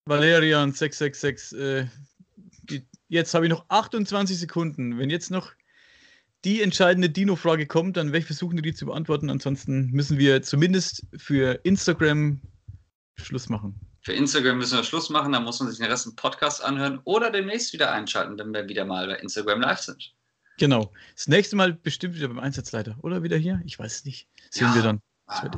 Valerian 0.05 0.73
666. 0.73 1.59
Äh, 1.59 1.87
die, 2.65 2.87
jetzt 3.09 3.33
habe 3.33 3.47
ich 3.47 3.51
noch 3.51 3.65
28 3.71 4.39
Sekunden. 4.39 4.99
Wenn 4.99 5.09
jetzt 5.09 5.31
noch 5.31 5.55
die 6.45 6.63
entscheidende 6.63 7.09
Dino-Frage 7.09 7.67
kommt, 7.67 7.97
dann 7.97 8.09
werde 8.09 8.19
ich 8.19 8.27
versuchen, 8.27 8.57
die 8.61 8.75
zu 8.75 8.87
beantworten. 8.87 9.31
Ansonsten 9.31 9.91
müssen 9.91 10.19
wir 10.19 10.43
zumindest 10.43 11.07
für 11.17 11.61
Instagram 11.65 12.41
Schluss 13.17 13.49
machen. 13.49 13.79
Für 14.01 14.13
Instagram 14.13 14.59
müssen 14.59 14.77
wir 14.77 14.85
Schluss 14.85 15.11
machen, 15.11 15.33
dann 15.33 15.45
muss 15.45 15.61
man 15.61 15.71
sich 15.71 15.79
den 15.79 15.89
Rest 15.89 16.07
im 16.07 16.17
Podcast 16.17 16.63
anhören 16.63 17.01
oder 17.05 17.31
demnächst 17.31 17.73
wieder 17.73 17.93
einschalten, 17.93 18.37
wenn 18.37 18.53
wir 18.53 18.69
wieder 18.69 18.85
mal 18.85 19.07
bei 19.07 19.15
Instagram 19.17 19.61
live 19.61 19.79
sind. 19.79 20.13
Genau. 20.59 20.93
Das 21.15 21.29
nächste 21.29 21.57
Mal 21.57 21.73
bestimmt 21.73 22.17
wieder 22.17 22.29
beim 22.29 22.39
Einsatzleiter. 22.39 22.97
Oder 23.03 23.23
wieder 23.23 23.37
hier? 23.37 23.63
Ich 23.65 23.79
weiß 23.79 23.97
es 23.97 24.05
nicht. 24.05 24.29
Sehen 24.51 24.69
ja. 24.69 24.75
wir 24.75 24.83
dann. 24.83 25.01
Ah. 25.27 25.49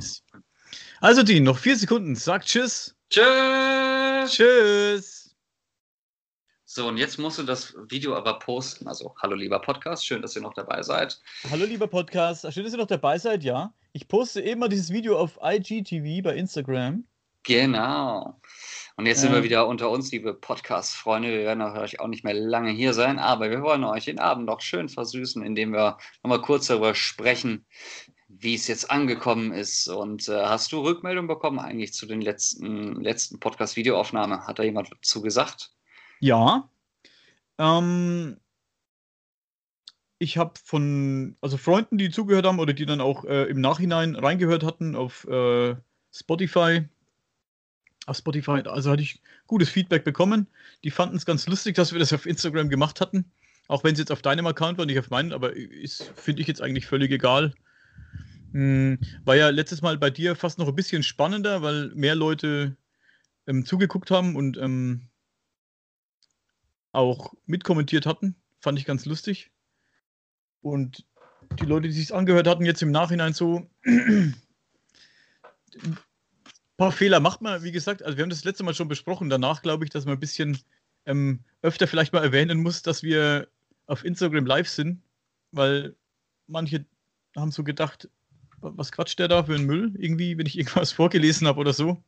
Also, 1.01 1.22
Dean, 1.22 1.45
noch 1.45 1.59
vier 1.59 1.76
Sekunden. 1.76 2.14
Sag 2.16 2.45
Tschüss. 2.45 2.95
Tschüss. 3.11 4.30
Tschüss. 4.30 5.23
So, 6.76 6.88
und 6.88 6.96
jetzt 6.96 7.20
musst 7.20 7.38
du 7.38 7.44
das 7.44 7.72
Video 7.88 8.16
aber 8.16 8.40
posten. 8.40 8.88
Also, 8.88 9.14
hallo 9.22 9.36
lieber 9.36 9.60
Podcast, 9.60 10.04
schön, 10.04 10.20
dass 10.20 10.34
ihr 10.34 10.42
noch 10.42 10.54
dabei 10.54 10.82
seid. 10.82 11.20
Hallo 11.48 11.66
lieber 11.66 11.86
Podcast, 11.86 12.52
schön, 12.52 12.64
dass 12.64 12.74
ihr 12.74 12.78
noch 12.78 12.88
dabei 12.88 13.16
seid, 13.16 13.44
ja. 13.44 13.72
Ich 13.92 14.08
poste 14.08 14.42
eben 14.42 14.58
mal 14.58 14.68
dieses 14.68 14.90
Video 14.90 15.16
auf 15.16 15.38
IGTV 15.40 16.24
bei 16.24 16.34
Instagram. 16.34 17.04
Genau. 17.44 18.40
Und 18.96 19.06
jetzt 19.06 19.20
sind 19.20 19.32
wir 19.32 19.44
wieder 19.44 19.68
unter 19.68 19.88
uns, 19.88 20.10
liebe 20.10 20.34
Podcast-Freunde. 20.34 21.28
Wir 21.28 21.44
werden 21.44 21.62
euch 21.62 22.00
auch 22.00 22.08
nicht 22.08 22.24
mehr 22.24 22.34
lange 22.34 22.72
hier 22.72 22.92
sein, 22.92 23.20
aber 23.20 23.50
wir 23.50 23.62
wollen 23.62 23.84
euch 23.84 24.06
den 24.06 24.18
Abend 24.18 24.46
noch 24.46 24.60
schön 24.60 24.88
versüßen, 24.88 25.44
indem 25.44 25.72
wir 25.72 25.96
nochmal 26.24 26.42
kurz 26.42 26.66
darüber 26.66 26.96
sprechen, 26.96 27.64
wie 28.26 28.56
es 28.56 28.66
jetzt 28.66 28.90
angekommen 28.90 29.52
ist. 29.52 29.86
Und 29.86 30.28
äh, 30.28 30.42
hast 30.44 30.72
du 30.72 30.80
Rückmeldung 30.80 31.28
bekommen 31.28 31.60
eigentlich 31.60 31.94
zu 31.94 32.04
den 32.04 32.20
letzten, 32.20 33.00
letzten 33.00 33.38
Podcast-Videoaufnahmen? 33.38 34.44
Hat 34.44 34.58
da 34.58 34.64
jemand 34.64 34.90
dazu 34.90 35.22
gesagt? 35.22 35.70
Ja. 36.20 36.68
Ähm, 37.58 38.36
ich 40.18 40.38
habe 40.38 40.54
von 40.62 41.36
also 41.40 41.56
Freunden, 41.56 41.98
die 41.98 42.10
zugehört 42.10 42.46
haben 42.46 42.58
oder 42.58 42.72
die 42.72 42.86
dann 42.86 43.00
auch 43.00 43.24
äh, 43.24 43.44
im 43.44 43.60
Nachhinein 43.60 44.16
reingehört 44.16 44.64
hatten 44.64 44.96
auf 44.96 45.26
äh, 45.28 45.76
Spotify, 46.12 46.88
auf 48.06 48.16
Spotify, 48.16 48.62
also 48.64 48.90
hatte 48.90 49.02
ich 49.02 49.20
gutes 49.46 49.68
Feedback 49.68 50.04
bekommen. 50.04 50.46
Die 50.82 50.90
fanden 50.90 51.16
es 51.16 51.26
ganz 51.26 51.46
lustig, 51.46 51.74
dass 51.76 51.92
wir 51.92 51.98
das 51.98 52.12
auf 52.12 52.26
Instagram 52.26 52.68
gemacht 52.68 53.00
hatten. 53.00 53.30
Auch 53.68 53.82
wenn 53.82 53.94
es 53.94 53.98
jetzt 53.98 54.12
auf 54.12 54.22
deinem 54.22 54.46
Account 54.46 54.78
war, 54.78 54.86
nicht 54.86 54.98
auf 54.98 55.10
meinen, 55.10 55.32
aber 55.32 55.52
finde 56.16 56.42
ich 56.42 56.48
jetzt 56.48 56.60
eigentlich 56.60 56.86
völlig 56.86 57.10
egal. 57.10 57.54
Hm, 58.52 58.98
war 59.24 59.36
ja 59.36 59.48
letztes 59.48 59.82
Mal 59.82 59.98
bei 59.98 60.10
dir 60.10 60.36
fast 60.36 60.58
noch 60.58 60.68
ein 60.68 60.74
bisschen 60.74 61.02
spannender, 61.02 61.62
weil 61.62 61.90
mehr 61.94 62.14
Leute 62.14 62.76
ähm, 63.46 63.64
zugeguckt 63.64 64.10
haben 64.10 64.36
und 64.36 64.56
ähm, 64.58 65.08
auch 66.95 67.34
mitkommentiert 67.47 68.07
hatten. 68.07 68.36
Fand 68.61 68.78
ich 68.78 68.84
ganz 68.84 69.05
lustig. 69.05 69.51
Und 70.62 71.05
die 71.61 71.66
Leute, 71.66 71.88
die 71.88 71.95
sich 71.95 72.14
angehört 72.14 72.47
hatten, 72.47 72.64
jetzt 72.64 72.82
im 72.82 72.90
Nachhinein 72.90 73.34
so, 73.34 73.68
paar 76.76 76.92
Fehler 76.92 77.20
macht 77.20 77.42
man, 77.42 77.62
wie 77.62 77.72
gesagt. 77.72 78.03
Also, 78.03 78.16
wir 78.16 78.22
haben 78.22 78.30
das 78.30 78.45
letzte 78.45 78.64
Mal 78.64 78.74
schon 78.74 78.88
besprochen. 78.88 79.28
Danach 79.28 79.62
glaube 79.62 79.84
ich, 79.84 79.90
dass 79.90 80.07
man 80.07 80.14
ein 80.14 80.20
bisschen 80.20 80.59
ähm, 81.07 81.40
öfter 81.62 81.86
vielleicht 81.86 82.12
mal 82.12 82.22
erwähnen 82.22 82.62
muss, 82.62 82.82
dass 82.82 83.03
wir 83.03 83.49
auf 83.86 84.05
Instagram 84.05 84.47
live 84.47 84.68
sind, 84.68 85.03
weil 85.53 85.95
manche 86.47 86.84
haben 87.36 87.51
so 87.51 87.64
gedacht, 87.64 88.09
was 88.61 88.92
quatscht 88.92 89.18
der 89.18 89.28
da 89.28 89.45
für 89.45 89.55
einen 89.55 89.66
Müll? 89.66 89.92
Irgendwie, 89.99 90.38
wenn 90.38 90.47
ich 90.47 90.59
irgendwas 90.59 90.92
vorgelesen 90.92 91.47
habe 91.47 91.61
oder 91.61 91.72
so. 91.72 92.03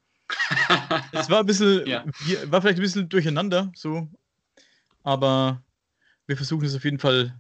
es 1.13 1.29
war 1.29 1.41
ein 1.41 1.47
bisschen, 1.47 1.87
ja. 1.87 2.05
war 2.47 2.63
vielleicht 2.63 2.79
ein 2.79 2.83
bisschen 2.83 3.09
durcheinander, 3.09 3.71
so. 3.75 4.09
Aber 5.07 5.63
wir 6.27 6.37
versuchen 6.37 6.65
es 6.65 6.75
auf 6.75 6.83
jeden 6.83 6.99
Fall 6.99 7.39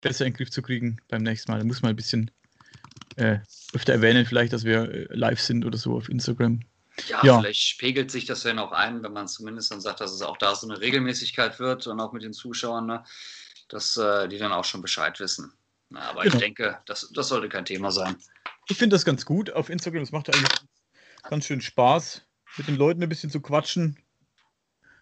besser 0.00 0.24
in 0.24 0.32
den 0.32 0.38
Griff 0.38 0.50
zu 0.50 0.62
kriegen 0.62 0.96
beim 1.08 1.22
nächsten 1.22 1.52
Mal. 1.52 1.58
Da 1.58 1.64
muss 1.66 1.82
man 1.82 1.90
ein 1.90 1.96
bisschen 1.96 2.30
äh, 3.16 3.40
öfter 3.74 3.92
erwähnen, 3.92 4.24
vielleicht, 4.24 4.54
dass 4.54 4.64
wir 4.64 4.90
äh, 4.90 5.06
live 5.10 5.38
sind 5.38 5.66
oder 5.66 5.76
so 5.76 5.94
auf 5.94 6.08
Instagram. 6.08 6.60
Ja, 7.08 7.22
ja, 7.22 7.40
vielleicht 7.40 7.60
spiegelt 7.60 8.10
sich 8.10 8.24
das 8.24 8.42
ja 8.44 8.54
noch 8.54 8.72
ein, 8.72 9.02
wenn 9.02 9.12
man 9.12 9.28
zumindest 9.28 9.70
dann 9.70 9.82
sagt, 9.82 10.00
dass 10.00 10.12
es 10.12 10.22
auch 10.22 10.38
da 10.38 10.54
so 10.54 10.66
eine 10.66 10.80
Regelmäßigkeit 10.80 11.58
wird 11.58 11.86
und 11.86 12.00
auch 12.00 12.14
mit 12.14 12.22
den 12.22 12.32
Zuschauern, 12.32 12.86
ne, 12.86 13.04
dass 13.68 13.98
äh, 13.98 14.26
die 14.28 14.38
dann 14.38 14.52
auch 14.52 14.64
schon 14.64 14.80
Bescheid 14.80 15.20
wissen. 15.20 15.52
Na, 15.90 16.08
aber 16.08 16.22
genau. 16.22 16.36
ich 16.36 16.40
denke, 16.40 16.80
das, 16.86 17.10
das 17.12 17.28
sollte 17.28 17.50
kein 17.50 17.66
Thema 17.66 17.90
sein. 17.90 18.16
Ich 18.68 18.78
finde 18.78 18.94
das 18.94 19.04
ganz 19.04 19.26
gut 19.26 19.50
auf 19.50 19.68
Instagram. 19.68 20.00
Das 20.00 20.12
macht 20.12 20.34
eigentlich 20.34 20.58
ganz 21.28 21.44
schön 21.44 21.60
Spaß, 21.60 22.22
mit 22.56 22.66
den 22.66 22.76
Leuten 22.76 23.02
ein 23.02 23.10
bisschen 23.10 23.28
zu 23.28 23.42
quatschen. 23.42 23.98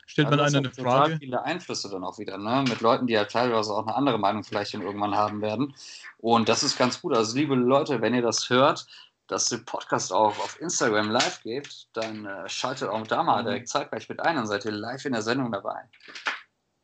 Stellt 0.06 0.26
ja, 0.26 0.30
man 0.36 0.40
einer 0.40 0.58
eine 0.58 0.70
Frage. 0.70 1.12
Total 1.12 1.18
viele 1.18 1.42
Einflüsse 1.44 1.88
dann 1.88 2.04
auch 2.04 2.18
wieder, 2.18 2.36
ne? 2.38 2.64
Mit 2.68 2.80
Leuten, 2.80 3.06
die 3.06 3.14
ja 3.14 3.24
teilweise 3.24 3.72
auch 3.72 3.86
eine 3.86 3.94
andere 3.94 4.18
Meinung 4.18 4.42
vielleicht 4.44 4.74
dann 4.74 4.82
irgendwann 4.82 5.14
haben 5.14 5.40
werden. 5.40 5.74
Und 6.18 6.48
das 6.48 6.62
ist 6.62 6.76
ganz 6.76 7.00
gut. 7.00 7.16
Also, 7.16 7.36
liebe 7.36 7.54
Leute, 7.54 8.00
wenn 8.00 8.14
ihr 8.14 8.22
das 8.22 8.50
hört, 8.50 8.86
dass 9.28 9.48
der 9.48 9.58
Podcast 9.58 10.12
auch 10.12 10.38
auf 10.38 10.60
Instagram 10.60 11.10
live 11.10 11.42
geht, 11.42 11.86
dann 11.94 12.26
äh, 12.26 12.48
schaltet 12.48 12.88
auch 12.88 13.06
da 13.06 13.22
mal 13.22 13.42
mhm. 13.42 13.46
direkt 13.46 13.68
zeitgleich 13.68 14.08
mit 14.08 14.20
ein, 14.20 14.36
dann 14.36 14.46
seid 14.46 14.64
ihr 14.64 14.72
live 14.72 15.04
in 15.04 15.12
der 15.12 15.22
Sendung 15.22 15.50
dabei. 15.50 15.80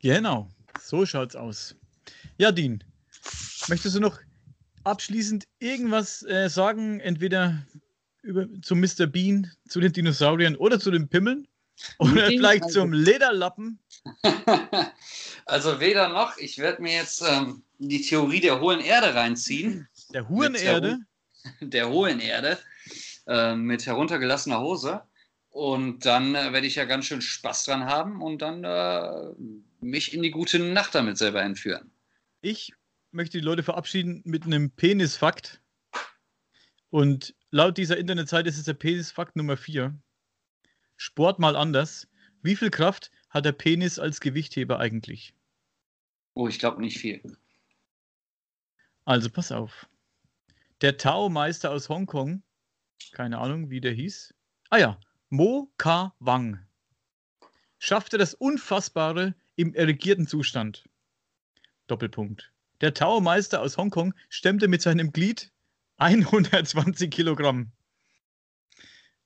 Genau, 0.00 0.48
so 0.80 1.04
schaut's 1.04 1.36
aus. 1.36 1.74
Ja, 2.38 2.52
Dean, 2.52 2.82
möchtest 3.68 3.96
du 3.96 4.00
noch 4.00 4.18
abschließend 4.84 5.46
irgendwas 5.58 6.22
äh, 6.22 6.48
sagen, 6.48 7.00
entweder 7.00 7.66
über, 8.22 8.46
zu 8.62 8.76
Mr. 8.76 9.06
Bean, 9.06 9.50
zu 9.68 9.80
den 9.80 9.92
Dinosauriern 9.92 10.56
oder 10.56 10.80
zu 10.80 10.90
den 10.90 11.08
Pimmeln? 11.08 11.46
Oder 11.98 12.26
vielleicht 12.26 12.70
zum 12.70 12.92
Lederlappen? 12.92 13.78
also 15.46 15.80
weder 15.80 16.08
noch. 16.08 16.36
Ich 16.38 16.58
werde 16.58 16.82
mir 16.82 16.94
jetzt 16.94 17.22
ähm, 17.22 17.62
die 17.78 18.02
Theorie 18.02 18.40
der 18.40 18.60
hohen 18.60 18.80
Erde 18.80 19.14
reinziehen. 19.14 19.88
Der 20.12 20.28
hohen 20.28 20.54
Erde? 20.54 20.98
Der 21.60 21.88
hohen 21.88 22.20
Erde. 22.20 22.58
Äh, 23.26 23.54
mit 23.54 23.86
heruntergelassener 23.86 24.60
Hose. 24.60 25.02
Und 25.50 26.04
dann 26.04 26.34
äh, 26.34 26.52
werde 26.52 26.66
ich 26.66 26.74
ja 26.74 26.84
ganz 26.84 27.06
schön 27.06 27.20
Spaß 27.20 27.64
dran 27.64 27.84
haben 27.84 28.22
und 28.22 28.42
dann 28.42 28.64
äh, 28.64 29.34
mich 29.80 30.14
in 30.14 30.22
die 30.22 30.30
gute 30.30 30.58
Nacht 30.58 30.94
damit 30.94 31.18
selber 31.18 31.42
entführen. 31.42 31.90
Ich 32.40 32.72
möchte 33.10 33.38
die 33.38 33.44
Leute 33.44 33.62
verabschieden 33.62 34.22
mit 34.24 34.44
einem 34.44 34.70
Penisfakt. 34.70 35.60
Und 36.90 37.34
laut 37.50 37.76
dieser 37.76 37.98
Internetseite 37.98 38.48
ist 38.48 38.58
es 38.58 38.64
der 38.64 38.74
Penisfakt 38.74 39.36
Nummer 39.36 39.56
4. 39.56 39.94
Sport 40.99 41.38
mal 41.38 41.57
anders. 41.57 42.09
Wie 42.42 42.57
viel 42.57 42.70
Kraft 42.70 43.12
hat 43.30 43.44
der 43.44 43.53
Penis 43.53 43.99
als 44.01 44.20
Gewichtheber 44.20 44.80
eigentlich? 44.80 45.32
Oh, 46.34 46.49
ich 46.49 46.59
glaube 46.59 46.80
nicht 46.80 46.99
viel. 46.99 47.22
Also 49.05 49.30
pass 49.30 49.53
auf. 49.53 49.88
Der 50.80 50.96
Tao-Meister 50.96 51.70
aus 51.70 51.88
Hongkong, 51.88 52.42
keine 53.12 53.38
Ahnung, 53.38 53.70
wie 53.70 53.80
der 53.80 53.92
hieß. 53.92 54.34
Ah 54.70 54.78
ja, 54.78 55.01
Mo 55.30 55.72
Ka 55.78 56.14
Wang. 56.18 56.66
Schaffte 57.78 58.18
das 58.18 58.34
Unfassbare 58.34 59.34
im 59.55 59.74
erregierten 59.74 60.26
Zustand. 60.26 60.84
Doppelpunkt. 61.86 62.53
Der 62.80 62.92
Tao-Meister 62.92 63.62
aus 63.62 63.76
Hongkong 63.76 64.14
stemmte 64.28 64.66
mit 64.66 64.82
seinem 64.82 65.12
Glied 65.12 65.53
120 65.99 67.09
Kilogramm. 67.09 67.70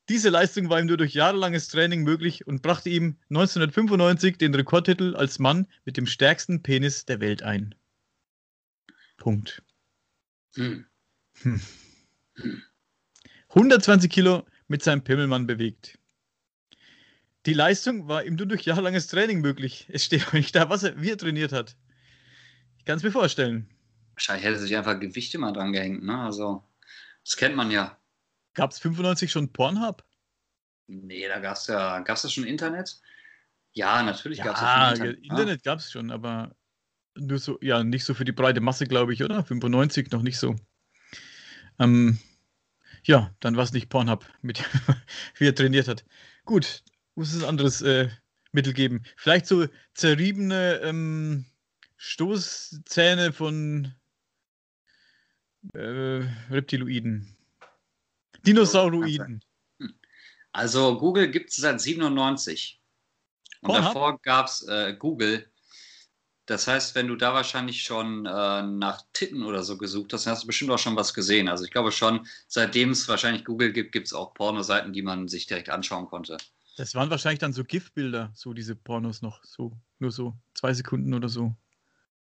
Diese 0.09 0.30
Leistung 0.30 0.68
war 0.68 0.80
ihm 0.80 0.86
nur 0.86 0.96
durch 0.96 1.14
jahrelanges 1.14 1.68
Training 1.68 2.03
möglich 2.03 2.46
und 2.46 2.62
brachte 2.62 2.90
ihm 2.90 3.16
1995 3.30 4.36
den 4.36 4.55
Rekordtitel 4.55 5.14
als 5.14 5.38
Mann 5.38 5.68
mit 5.84 5.96
dem 5.96 6.07
stärksten 6.07 6.62
Penis 6.62 7.05
der 7.05 7.20
Welt 7.20 7.42
ein. 7.42 7.74
Punkt. 9.16 9.62
Hm. 10.57 10.86
Hm. 11.42 11.61
120 13.50 14.11
Kilo 14.11 14.44
mit 14.66 14.82
seinem 14.82 15.05
Pimmelmann 15.05 15.46
bewegt. 15.46 15.98
Die 17.46 17.55
Leistung 17.55 18.09
war 18.09 18.24
ihm 18.24 18.36
nur 18.36 18.46
durch 18.46 18.62
jahrelanges 18.62 19.07
Training 19.09 19.40
möglich. 19.40 19.86
Es 19.88 20.05
steht 20.05 20.26
auch 20.26 20.32
nicht 20.32 20.55
da, 20.55 20.68
was 20.70 20.82
er, 20.82 21.00
wie 21.00 21.11
er 21.11 21.18
trainiert 21.18 21.53
hat. 21.53 21.76
Ich 22.78 22.84
kann 22.84 22.96
es 22.96 23.03
mir 23.03 23.12
vorstellen. 23.12 23.68
Wahrscheinlich 24.14 24.44
hätte 24.44 24.59
sich 24.59 24.76
einfach 24.76 24.98
Gewichte 24.98 25.38
mal 25.38 25.53
dran 25.53 25.72
gehängt, 25.72 26.03
ne? 26.03 26.18
Also, 26.18 26.64
das 27.24 27.36
kennt 27.36 27.57
man 27.57 27.70
ja. 27.70 27.98
Gab 28.55 28.70
es 28.70 28.78
95 28.78 29.30
schon 29.30 29.53
Pornhub? 29.53 30.05
Nee, 30.86 31.26
da 31.28 31.38
gab 31.38 31.57
es 31.57 31.66
ja, 31.66 32.00
gab 32.00 32.16
es 32.16 32.32
schon 32.32 32.44
Internet? 32.44 33.00
Ja, 33.72 34.03
natürlich 34.03 34.38
ja, 34.38 34.44
gab 34.44 34.57
es 34.57 34.61
ja 34.61 34.96
schon 34.96 35.07
Internet. 35.07 35.24
Internet 35.24 35.61
ah. 35.61 35.62
gab 35.64 35.78
es 35.78 35.90
schon, 35.90 36.11
aber 36.11 36.55
nur 37.14 37.38
so, 37.38 37.59
ja, 37.61 37.82
nicht 37.82 38.05
so 38.05 38.14
für 38.14 38.24
die 38.24 38.32
breite 38.32 38.61
Masse, 38.61 38.86
glaube 38.86 39.12
ich, 39.12 39.22
oder? 39.22 39.44
95 39.44 40.11
noch 40.11 40.22
nicht 40.22 40.38
so. 40.38 40.57
Ähm, 41.78 42.18
ja, 43.05 43.34
dann 43.40 43.57
war 43.57 43.64
es 43.64 43.72
nicht 43.72 43.88
Pornhub, 43.88 44.26
mit 44.42 44.62
wie 45.36 45.46
er 45.46 45.55
trainiert 45.55 45.88
hat. 45.88 46.05
Gut, 46.44 46.82
muss 47.14 47.32
es 47.32 47.44
anderes 47.44 47.82
äh, 47.82 48.09
Mittel 48.53 48.72
geben. 48.72 49.03
Vielleicht 49.16 49.46
so 49.46 49.66
zerriebene 49.94 50.80
ähm, 50.82 51.46
Stoßzähne 51.96 53.32
von 53.32 53.94
äh, 55.74 56.22
Reptiloiden. 56.50 57.36
Dinosauroiden. 58.47 59.43
Also 60.53 60.99
Google 60.99 61.30
gibt 61.30 61.51
es 61.51 61.57
seit 61.57 61.80
97. 61.80 62.80
Und 63.62 63.68
Pornhub? 63.68 63.84
davor 63.84 64.20
gab 64.20 64.47
es 64.47 64.66
äh, 64.68 64.95
Google. 64.99 65.49
Das 66.47 66.66
heißt, 66.66 66.95
wenn 66.95 67.07
du 67.07 67.16
da 67.16 67.32
wahrscheinlich 67.32 67.82
schon 67.82 68.26
äh, 68.26 68.62
nach 68.62 69.03
Titten 69.12 69.45
oder 69.45 69.62
so 69.62 69.78
gesucht 69.78 70.12
hast, 70.12 70.26
dann 70.26 70.32
hast 70.32 70.43
du 70.43 70.49
bestimmt 70.49 70.72
auch 70.72 70.78
schon 70.78 70.97
was 70.97 71.14
gesehen. 71.14 71.49
Also 71.49 71.64
ich 71.64 71.70
glaube 71.70 71.93
schon, 71.93 72.26
seitdem 72.49 72.90
es 72.90 73.09
wahrscheinlich 73.09 73.45
Google 73.45 73.72
gibt, 73.72 73.93
gibt 73.93 74.09
es 74.09 74.12
auch 74.12 74.34
Pornoseiten, 74.34 74.93
die 74.93 75.03
man 75.03 75.28
sich 75.28 75.47
direkt 75.47 75.70
anschauen 75.70 76.07
konnte. 76.07 76.36
Das 76.76 76.95
waren 76.95 77.11
wahrscheinlich 77.11 77.38
dann 77.38 77.53
so 77.53 77.64
GIF-Bilder, 77.64 78.32
so 78.34 78.55
diese 78.55 78.74
Pornos 78.74 79.22
noch. 79.22 79.45
So, 79.45 79.72
nur 79.99 80.11
so 80.11 80.34
zwei 80.55 80.74
Sekunden 80.74 81.14
oder 81.14 81.28
so. 81.28 81.55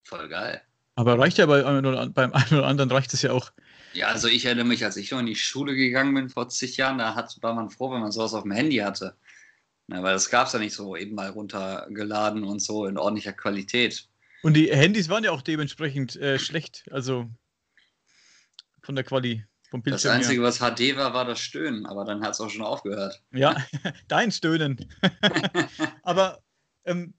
Voll 0.04 0.28
geil. 0.28 0.62
Aber 0.96 1.20
reicht 1.20 1.38
ja 1.38 1.46
bei 1.46 1.62
beim 1.62 2.34
einen 2.34 2.54
oder 2.58 2.68
anderen 2.68 2.92
reicht 2.92 3.14
es 3.14 3.22
ja 3.22 3.32
auch. 3.32 3.52
Ja, 3.94 4.08
also 4.08 4.28
ich 4.28 4.46
erinnere 4.46 4.66
mich, 4.66 4.84
als 4.86 4.98
ich 4.98 5.12
noch 5.12 5.20
in 5.20 5.26
die 5.26 5.36
Schule 5.36 5.76
gegangen 5.76 6.14
bin 6.14 6.30
vor 6.30 6.50
zig 6.50 6.78
Jahren, 6.78 6.98
da 6.98 7.16
hat, 7.16 7.38
war 7.42 7.54
man 7.54 7.70
froh, 7.70 7.92
wenn 7.92 8.02
man 8.02 8.12
sowas 8.12 8.34
auf 8.34 8.44
dem 8.44 8.52
Handy 8.52 8.78
hatte. 8.78 9.16
Na, 9.88 10.04
weil 10.04 10.14
das 10.14 10.30
gab 10.30 10.48
es 10.48 10.54
ja 10.54 10.60
nicht 10.60 10.76
so 10.76 10.96
eben 10.96 11.16
mal 11.16 11.30
runtergeladen 11.30 12.44
und 12.44 12.62
so 12.62 12.86
in 12.86 12.98
ordentlicher 12.98 13.34
Qualität. 13.34 14.08
Und 14.44 14.54
die 14.54 14.72
Handys 14.72 15.10
waren 15.10 15.24
ja 15.24 15.32
auch 15.32 15.42
dementsprechend 15.42 16.16
äh, 16.16 16.38
schlecht, 16.38 16.86
also 16.92 17.28
von 18.84 18.96
der 18.96 19.04
Quali, 19.04 19.46
vom 19.70 19.82
Das 19.82 20.04
Bildschirm 20.04 20.14
Einzige, 20.14 20.44
was 20.44 20.60
HD 20.60 20.96
war, 20.96 21.14
war 21.14 21.26
das 21.26 21.40
Stöhnen, 21.40 21.86
aber 21.86 22.06
dann 22.06 22.22
hat 22.22 22.32
es 22.34 22.42
auch 22.42 22.50
schon 22.50 22.62
aufgehört. 22.62 23.22
her. 23.32 23.40
Ja, 23.40 23.92
dein 24.08 24.32
Stöhnen. 24.32 24.88
Aber 26.04 26.42
ähm, 26.86 27.14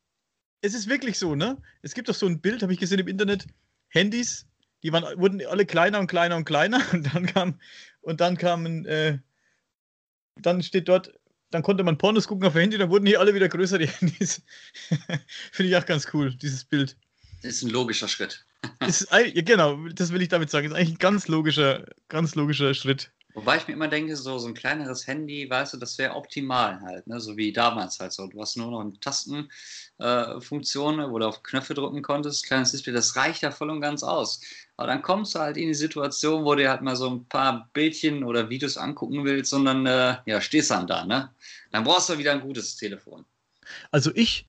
es 0.61 0.75
ist 0.75 0.89
wirklich 0.89 1.19
so, 1.19 1.35
ne? 1.35 1.61
Es 1.83 1.95
gibt 1.95 2.09
doch 2.09 2.15
so 2.15 2.27
ein 2.27 2.41
Bild, 2.41 2.63
habe 2.63 2.73
ich 2.73 2.81
gesehen 2.81 2.99
im 2.99 3.09
Internet, 3.09 3.47
Handys, 3.89 4.47
die 4.83 4.93
waren, 4.93 5.19
wurden 5.19 5.45
alle 5.47 5.67
kleiner 5.67 6.01
und 6.01 6.07
kleiner 6.07 6.37
und 6.37 6.45
kleiner 6.45 6.81
und 6.93 7.15
dann 7.15 7.27
kam, 7.27 7.61
und 8.01 8.21
dann 8.21 8.37
kamen, 8.37 8.87
äh, 8.87 9.19
dann 10.37 10.63
steht 10.63 10.89
dort, 10.89 11.13
dann 11.51 11.63
konnte 11.63 11.83
man 11.83 11.99
Pornos 11.99 12.29
gucken 12.29 12.47
auf 12.47 12.55
dem 12.55 12.61
Handy, 12.61 12.79
dann 12.79 12.91
wurden 12.91 13.07
hier 13.07 13.21
alle 13.21 13.35
wieder 13.35 13.49
größer, 13.49 13.79
die 13.79 13.87
Handys. 13.89 14.43
Finde 15.53 15.71
ich 15.71 15.77
auch 15.77 15.87
ganz 15.87 16.09
cool, 16.13 16.35
dieses 16.35 16.65
Bild. 16.65 16.97
Das 17.43 17.55
ist 17.55 17.63
ein 17.63 17.71
logischer 17.71 18.09
Schritt. 18.09 18.45
Ist, 18.87 19.09
genau, 19.47 19.89
das 19.89 20.13
will 20.13 20.21
ich 20.21 20.29
damit 20.29 20.51
sagen. 20.51 20.67
Ist 20.67 20.75
eigentlich 20.75 20.97
ein 20.97 20.99
ganz 20.99 21.29
logischer, 21.29 21.87
ganz 22.09 22.35
logischer 22.35 22.75
Schritt. 22.75 23.11
Wobei 23.35 23.59
ich 23.59 23.69
mir 23.69 23.75
immer 23.75 23.89
denke, 23.89 24.17
so, 24.17 24.39
so 24.39 24.49
ein 24.49 24.55
kleineres 24.55 25.07
Handy, 25.07 25.49
weißt 25.49 25.75
du, 25.75 25.77
das 25.77 25.97
wäre 25.99 26.17
optimal 26.17 26.81
halt, 26.81 27.07
ne? 27.07 27.21
so 27.21 27.37
wie 27.37 27.53
damals 27.53 28.01
halt 28.01 28.13
so. 28.13 28.27
Du 28.27 28.41
hast 28.41 28.57
nur 28.57 28.73
noch 28.73 28.81
eine 28.81 28.99
Tastenfunktion, 28.99 31.01
äh, 31.01 31.11
wo 31.11 31.19
du 31.19 31.29
auf 31.29 31.45
Knöpfe 31.45 31.75
drücken 31.75 32.03
konntest, 32.03 32.47
kleines 32.47 32.73
Display, 32.73 32.93
das 32.93 33.15
reicht 33.15 33.43
ja 33.43 33.53
voll 33.53 33.71
und 33.71 33.81
ganz 33.81 34.03
aus. 34.03 34.41
Aber 34.81 34.87
dann 34.87 35.03
kommst 35.03 35.35
du 35.35 35.41
halt 35.41 35.59
in 35.59 35.69
die 35.69 35.75
Situation, 35.75 36.43
wo 36.43 36.55
du 36.55 36.67
halt 36.67 36.81
mal 36.81 36.97
so 36.97 37.11
ein 37.11 37.27
paar 37.27 37.69
Bildchen 37.75 38.25
oder 38.25 38.49
Videos 38.49 38.79
angucken 38.79 39.27
willst 39.27 39.53
dann 39.53 39.85
äh, 39.85 40.17
ja, 40.25 40.41
stehst 40.41 40.71
dann 40.71 40.87
da, 40.87 41.05
ne? 41.05 41.35
Dann 41.71 41.85
brauchst 41.85 42.09
du 42.09 42.17
wieder 42.17 42.33
ein 42.33 42.41
gutes 42.41 42.77
Telefon. 42.77 43.27
Also 43.91 44.11
ich, 44.15 44.47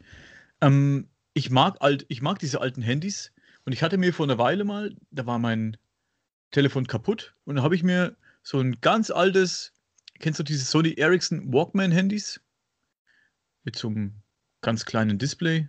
ähm, 0.62 1.10
ich 1.34 1.50
mag 1.50 1.76
alt, 1.82 2.06
ich 2.08 2.22
mag 2.22 2.40
diese 2.40 2.62
alten 2.62 2.82
Handys 2.82 3.34
und 3.66 3.74
ich 3.74 3.84
hatte 3.84 3.98
mir 3.98 4.14
vor 4.14 4.26
einer 4.26 4.38
Weile 4.38 4.64
mal, 4.64 4.96
da 5.10 5.26
war 5.26 5.38
mein 5.38 5.76
Telefon 6.52 6.88
kaputt 6.88 7.36
und 7.44 7.58
da 7.58 7.64
habe 7.64 7.76
ich 7.76 7.84
mir 7.84 8.16
so 8.42 8.62
ein 8.62 8.80
ganz 8.80 9.12
altes, 9.12 9.74
kennst 10.20 10.40
du 10.40 10.44
diese 10.44 10.64
Sony 10.64 10.94
Ericsson 10.94 11.52
Walkman 11.52 11.92
Handys 11.92 12.40
mit 13.66 13.76
so 13.76 13.90
einem 13.90 14.14
ganz 14.62 14.86
kleinen 14.86 15.20
Display? 15.20 15.68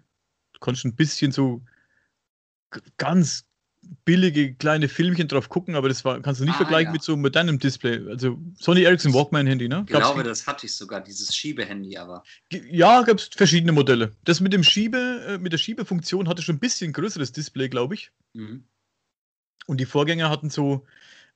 Du 0.53 0.61
konntest 0.61 0.85
ein 0.85 0.95
bisschen 0.95 1.33
so 1.33 1.63
ganz 2.97 3.45
billige 4.05 4.55
kleine 4.55 4.89
Filmchen 4.89 5.29
drauf 5.29 5.49
gucken, 5.49 5.75
aber 5.75 5.89
das 5.89 6.05
war, 6.05 6.21
kannst 6.21 6.41
du 6.41 6.45
nicht 6.45 6.55
Ah, 6.55 6.59
vergleichen 6.59 6.89
ja. 6.89 6.93
mit 6.93 7.03
so 7.03 7.13
einem 7.13 7.23
modernen 7.23 7.59
Display. 7.59 8.01
Also 8.09 8.39
Sony 8.59 8.83
Ericsson 8.83 9.13
Walkman 9.13 9.47
Handy, 9.47 9.69
ne? 9.69 9.85
Ich 9.87 9.95
glaube, 9.95 10.23
das 10.23 10.47
hatte 10.47 10.67
ich 10.67 10.75
sogar, 10.75 11.01
dieses 11.01 11.35
Schiebehandy, 11.35 11.97
aber. 11.97 12.23
Ja, 12.51 13.03
gab 13.03 13.19
es 13.19 13.31
verschiedene 13.35 13.73
Modelle. 13.73 14.13
Das 14.25 14.41
mit 14.41 14.53
dem 14.53 14.65
Schiebe, 14.65 15.25
äh, 15.29 15.39
mit 15.39 15.53
der 15.53 15.59
Schiebefunktion 15.59 16.29
hatte 16.29 16.43
schon 16.43 16.57
ein 16.57 16.61
bisschen 16.61 16.93
größeres 16.93 17.33
Display, 17.33 17.69
glaube 17.69 17.95
ich. 17.95 18.11
Mhm. 18.35 18.65
Und 19.67 19.79
die 19.81 19.87
Vorgänger 19.87 20.31
hatten 20.31 20.51
so 20.51 20.87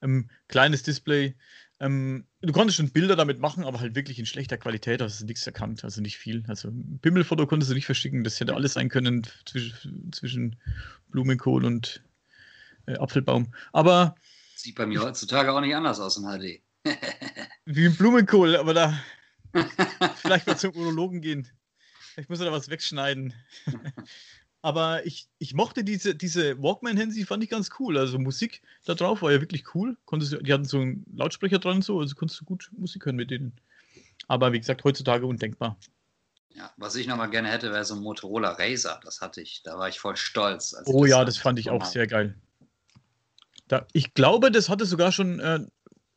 ähm, 0.02 0.28
kleines 0.48 0.82
Display. 0.82 1.34
Ähm, 1.78 2.26
du 2.40 2.52
konntest 2.52 2.78
schon 2.78 2.90
Bilder 2.90 3.16
damit 3.16 3.38
machen, 3.38 3.64
aber 3.64 3.80
halt 3.80 3.94
wirklich 3.94 4.18
in 4.18 4.26
schlechter 4.26 4.56
Qualität. 4.56 5.02
Also 5.02 5.24
nichts 5.26 5.46
erkannt, 5.46 5.84
also 5.84 6.00
nicht 6.00 6.16
viel. 6.16 6.44
Also 6.48 6.68
ein 6.68 6.98
Pimmelfoto 7.02 7.46
konntest 7.46 7.70
du 7.70 7.74
nicht 7.74 7.86
verschicken. 7.86 8.24
Das 8.24 8.40
hätte 8.40 8.54
alles 8.54 8.74
sein 8.74 8.88
können 8.88 9.26
zwischen, 9.44 10.10
zwischen 10.12 10.56
Blumenkohl 11.10 11.64
und 11.64 12.02
äh, 12.86 12.96
Apfelbaum. 12.98 13.52
Aber 13.72 14.14
Sieht 14.56 14.76
bei 14.76 14.86
mir 14.86 15.02
heutzutage 15.02 15.52
auch 15.52 15.60
nicht 15.60 15.74
anders 15.74 16.00
aus 16.00 16.16
in 16.16 16.24
HD. 16.24 16.62
wie 17.64 17.86
ein 17.86 17.96
Blumenkohl, 17.96 18.56
aber 18.56 18.74
da 18.74 18.98
vielleicht 20.16 20.46
mal 20.46 20.56
zum 20.56 20.72
Urologen 20.72 21.20
gehen. 21.20 21.48
Ich 22.16 22.28
muss 22.28 22.38
da 22.38 22.50
was 22.50 22.70
wegschneiden. 22.70 23.34
Aber 24.62 25.06
ich, 25.06 25.28
ich 25.38 25.54
mochte 25.54 25.84
diese, 25.84 26.16
diese 26.16 26.60
Walkman-Handy, 26.60 27.24
fand 27.24 27.44
ich 27.44 27.50
ganz 27.50 27.70
cool. 27.78 27.96
Also 27.96 28.18
Musik 28.18 28.62
da 28.84 28.94
drauf 28.94 29.22
war 29.22 29.30
ja 29.30 29.40
wirklich 29.40 29.76
cool. 29.76 29.96
Konntest, 30.06 30.36
die 30.40 30.52
hatten 30.52 30.64
so 30.64 30.80
einen 30.80 31.06
Lautsprecher 31.14 31.60
dran 31.60 31.76
und 31.76 31.84
so, 31.84 32.00
also 32.00 32.16
konntest 32.16 32.40
du 32.40 32.44
gut 32.44 32.68
Musik 32.76 33.06
hören 33.06 33.14
mit 33.14 33.30
denen. 33.30 33.52
Aber 34.26 34.52
wie 34.52 34.58
gesagt, 34.58 34.82
heutzutage 34.82 35.24
undenkbar. 35.24 35.78
Ja, 36.54 36.72
was 36.78 36.96
ich 36.96 37.06
nochmal 37.06 37.30
gerne 37.30 37.48
hätte, 37.48 37.70
wäre 37.70 37.84
so 37.84 37.94
ein 37.94 38.02
Motorola 38.02 38.52
Razer. 38.52 38.98
Das 39.04 39.20
hatte 39.20 39.40
ich. 39.40 39.62
Da 39.62 39.78
war 39.78 39.88
ich 39.88 40.00
voll 40.00 40.16
stolz. 40.16 40.74
Oh 40.86 41.04
ja, 41.04 41.24
das 41.24 41.36
fand 41.36 41.60
ich 41.60 41.68
auch 41.68 41.74
bekommen 41.74 41.92
sehr 41.92 42.06
geil. 42.06 42.34
Da, 43.68 43.86
ich 43.92 44.14
glaube, 44.14 44.50
das 44.50 44.68
hatte 44.68 44.86
sogar 44.86 45.12
schon 45.12 45.40
äh, 45.40 45.60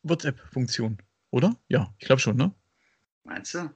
WhatsApp-Funktion, 0.04 0.98
oder? 1.32 1.56
Ja, 1.68 1.94
ich 1.98 2.06
glaube 2.06 2.20
schon, 2.22 2.38
ne? 2.38 2.54
Meinst 3.24 3.54
du? 3.54 3.70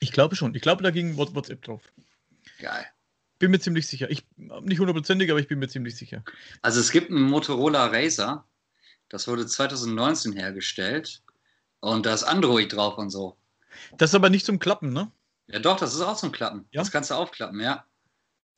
Ich 0.00 0.12
glaube 0.12 0.36
schon. 0.36 0.54
Ich 0.54 0.62
glaube, 0.62 0.82
da 0.82 0.90
ging 0.90 1.16
What- 1.16 1.34
WhatsApp 1.34 1.62
drauf. 1.62 1.82
Geil. 2.60 2.86
Bin 3.38 3.50
mir 3.50 3.58
ziemlich 3.60 3.86
sicher. 3.86 4.10
Ich 4.10 4.26
nicht 4.36 4.78
hundertprozentig, 4.78 5.30
aber 5.30 5.40
ich 5.40 5.48
bin 5.48 5.58
mir 5.58 5.68
ziemlich 5.68 5.96
sicher. 5.96 6.24
Also 6.62 6.80
es 6.80 6.90
gibt 6.90 7.10
einen 7.10 7.22
Motorola 7.22 7.86
Razer. 7.86 8.46
Das 9.08 9.28
wurde 9.28 9.46
2019 9.46 10.32
hergestellt. 10.32 11.22
Und 11.80 12.06
da 12.06 12.14
ist 12.14 12.24
Android 12.24 12.72
drauf 12.72 12.96
und 12.98 13.10
so. 13.10 13.36
Das 13.98 14.10
ist 14.10 14.14
aber 14.14 14.30
nicht 14.30 14.46
zum 14.46 14.58
Klappen, 14.58 14.92
ne? 14.92 15.10
Ja 15.48 15.58
doch, 15.58 15.76
das 15.78 15.94
ist 15.94 16.00
auch 16.00 16.16
zum 16.16 16.32
Klappen. 16.32 16.66
Ja? 16.70 16.80
Das 16.80 16.90
kannst 16.90 17.10
du 17.10 17.14
aufklappen, 17.14 17.60
ja. 17.60 17.84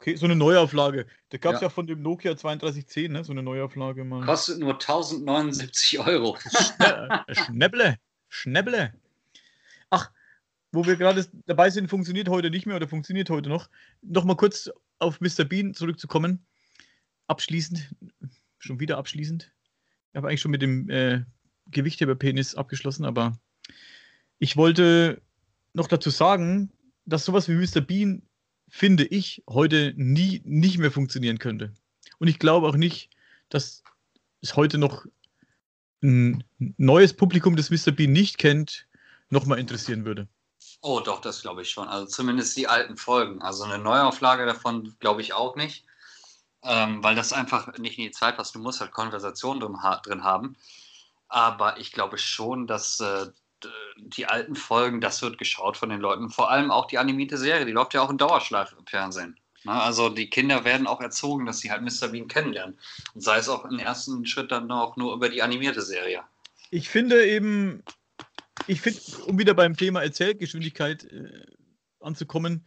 Okay, 0.01 0.15
so 0.15 0.27
eine 0.27 0.37
Neuauflage. 0.37 1.07
Da 1.31 1.39
gab 1.39 1.55
es 1.55 1.61
ja. 1.61 1.67
Ja. 1.67 1.71
von 1.71 1.87
dem 1.89 2.03
Nokia 2.03 2.35
3210, 2.35 3.11
ne? 3.11 3.25
So 3.25 3.33
eine 3.33 3.43
Neuauflage 3.43 4.05
mal. 4.05 4.25
Kostet 4.25 4.61
nur 4.61 4.75
1079 4.75 5.99
Euro. 5.99 6.39
Schnä 6.49 7.25
Schnäpple. 7.33 7.99
Schnäpple. 8.29 8.93
Ach, 9.91 10.11
wo 10.71 10.87
wir 10.87 10.97
gerade 10.97 11.27
dabei 11.47 11.71
sind, 11.71 11.89
funktioniert 11.89 12.29
heute 12.29 12.51
nicht 12.51 12.67
mehr 12.67 12.77
oder 12.77 12.87
funktioniert 12.87 13.29
heute 13.31 13.49
noch. 13.49 13.69
Nochmal 14.03 14.37
kurz 14.37 14.71
auf 15.01 15.21
Mr. 15.21 15.45
Bean 15.45 15.75
zurückzukommen. 15.75 16.47
Abschließend, 17.27 17.95
schon 18.59 18.79
wieder 18.79 18.99
abschließend. 18.99 19.53
Ich 20.13 20.17
habe 20.17 20.29
eigentlich 20.29 20.41
schon 20.41 20.51
mit 20.51 20.63
dem 20.63 20.89
äh, 20.91 21.25
Gewichtheberpenis 21.71 22.55
abgeschlossen, 22.55 23.05
aber 23.05 23.39
ich 24.39 24.57
wollte 24.57 25.21
noch 25.73 25.89
dazu 25.89 26.11
sagen, 26.11 26.71
dass 27.05 27.25
sowas 27.25 27.49
wie 27.49 27.55
Mr. 27.55 27.81
Bean, 27.81 28.23
finde 28.69 29.05
ich, 29.05 29.43
heute 29.49 29.95
nie 29.97 30.43
nicht 30.45 30.79
mehr 30.79 30.91
funktionieren 30.91 31.39
könnte. 31.39 31.73
Und 32.19 32.29
ich 32.29 32.39
glaube 32.39 32.69
auch 32.69 32.77
nicht, 32.77 33.11
dass 33.49 33.83
es 34.41 34.57
heute 34.57 34.79
noch 34.79 35.07
ein 36.03 36.45
neues 36.59 37.15
Publikum, 37.15 37.57
das 37.57 37.71
Mr. 37.71 37.93
Bean 37.93 38.13
nicht 38.13 38.39
kennt, 38.39 38.87
nochmal 39.31 39.59
interessieren 39.59 40.05
würde. 40.05 40.29
Oh, 40.81 41.01
doch, 41.01 41.21
das 41.21 41.43
glaube 41.43 41.63
ich 41.63 41.71
schon. 41.71 41.89
Also 41.89 42.07
zumindest 42.07 42.57
die 42.57 42.69
alten 42.69 42.97
Folgen. 42.97 43.43
Also 43.43 43.65
eine 43.65 43.79
Neuauflage 43.79 44.47
davon 44.47 44.95
glaube 45.01 45.23
ich 45.23 45.33
auch 45.33 45.57
nicht. 45.57 45.85
Ähm, 46.63 47.03
weil 47.05 47.15
das 47.15 47.33
einfach 47.33 47.79
nicht 47.79 47.99
in 47.99 48.05
die 48.05 48.11
Zeit 48.11 48.37
passt. 48.37 48.55
Du 48.55 48.59
musst 48.59 48.81
halt 48.81 48.91
Konversation 48.91 49.61
drin, 49.61 49.83
ha 49.83 49.97
drin 49.99 50.25
haben. 50.25 50.57
Aber 51.29 51.79
ich 51.79 51.93
glaube 51.93 52.19
schon, 52.19 52.67
dass 52.67 53.01
äh, 53.01 53.27
die 53.97 54.27
alten 54.27 54.55
Folgen, 54.55 55.01
das 55.01 55.23
wird 55.23 55.39
geschaut 55.39 55.77
von 55.77 55.89
den 55.89 56.01
Leuten. 56.01 56.31
Vor 56.31 56.51
allem 56.51 56.71
auch 56.71 56.87
die 56.87 56.99
animierte 56.99 57.37
Serie, 57.37 57.67
die 57.67 57.73
läuft 57.73 57.95
ja 57.95 58.03
auch 58.03 58.11
in 58.11 58.19
Dauerschleife 58.19 58.77
im 58.79 58.87
Fernsehen. 58.87 59.39
Na, 59.65 59.83
also 59.83 60.09
die 60.09 60.31
Kinder 60.31 60.65
werden 60.65 60.87
auch 60.87 61.01
erzogen, 61.01 61.47
dass 61.47 61.59
sie 61.59 61.71
halt 61.71 61.83
Mr. 61.83 62.09
Bean 62.09 62.29
kennenlernen. 62.29 62.79
Und 63.15 63.21
sei 63.23 63.39
es 63.39 63.49
auch 63.49 63.65
im 63.65 63.79
ersten 63.79 64.25
Schritt 64.25 64.53
dann 64.53 64.71
auch 64.71 64.97
nur 64.97 65.15
über 65.15 65.29
die 65.29 65.43
animierte 65.43 65.83
Serie. 65.83 66.23
Ich 66.71 66.89
finde 66.89 67.27
eben, 67.27 67.83
ich 68.67 68.81
finde, 68.81 69.01
um 69.27 69.39
wieder 69.39 69.55
beim 69.55 69.77
Thema 69.77 70.03
Erzählgeschwindigkeit 70.03 71.05
äh, 71.05 71.47
anzukommen, 72.01 72.65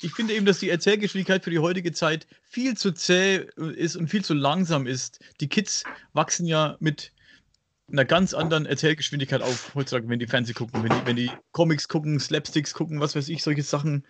ich 0.00 0.12
finde 0.12 0.34
eben, 0.34 0.46
dass 0.46 0.58
die 0.58 0.70
Erzählgeschwindigkeit 0.70 1.44
für 1.44 1.50
die 1.50 1.58
heutige 1.58 1.92
Zeit 1.92 2.26
viel 2.42 2.76
zu 2.76 2.92
zäh 2.92 3.46
ist 3.76 3.94
und 3.94 4.08
viel 4.08 4.24
zu 4.24 4.32
langsam 4.32 4.86
ist. 4.86 5.20
Die 5.40 5.48
Kids 5.48 5.84
wachsen 6.14 6.46
ja 6.46 6.76
mit 6.80 7.12
einer 7.90 8.04
ganz 8.04 8.34
anderen 8.34 8.66
Erzählgeschwindigkeit 8.66 9.42
auf, 9.42 9.74
heutzutage, 9.74 10.08
wenn 10.08 10.18
die 10.18 10.26
Fernsehen 10.26 10.54
gucken, 10.54 10.82
wenn 10.82 10.90
die, 10.90 11.06
wenn 11.06 11.16
die 11.16 11.30
Comics 11.52 11.88
gucken, 11.88 12.20
Slapsticks 12.20 12.74
gucken, 12.74 13.00
was 13.00 13.14
weiß 13.16 13.28
ich, 13.28 13.42
solche 13.42 13.62
Sachen. 13.62 14.06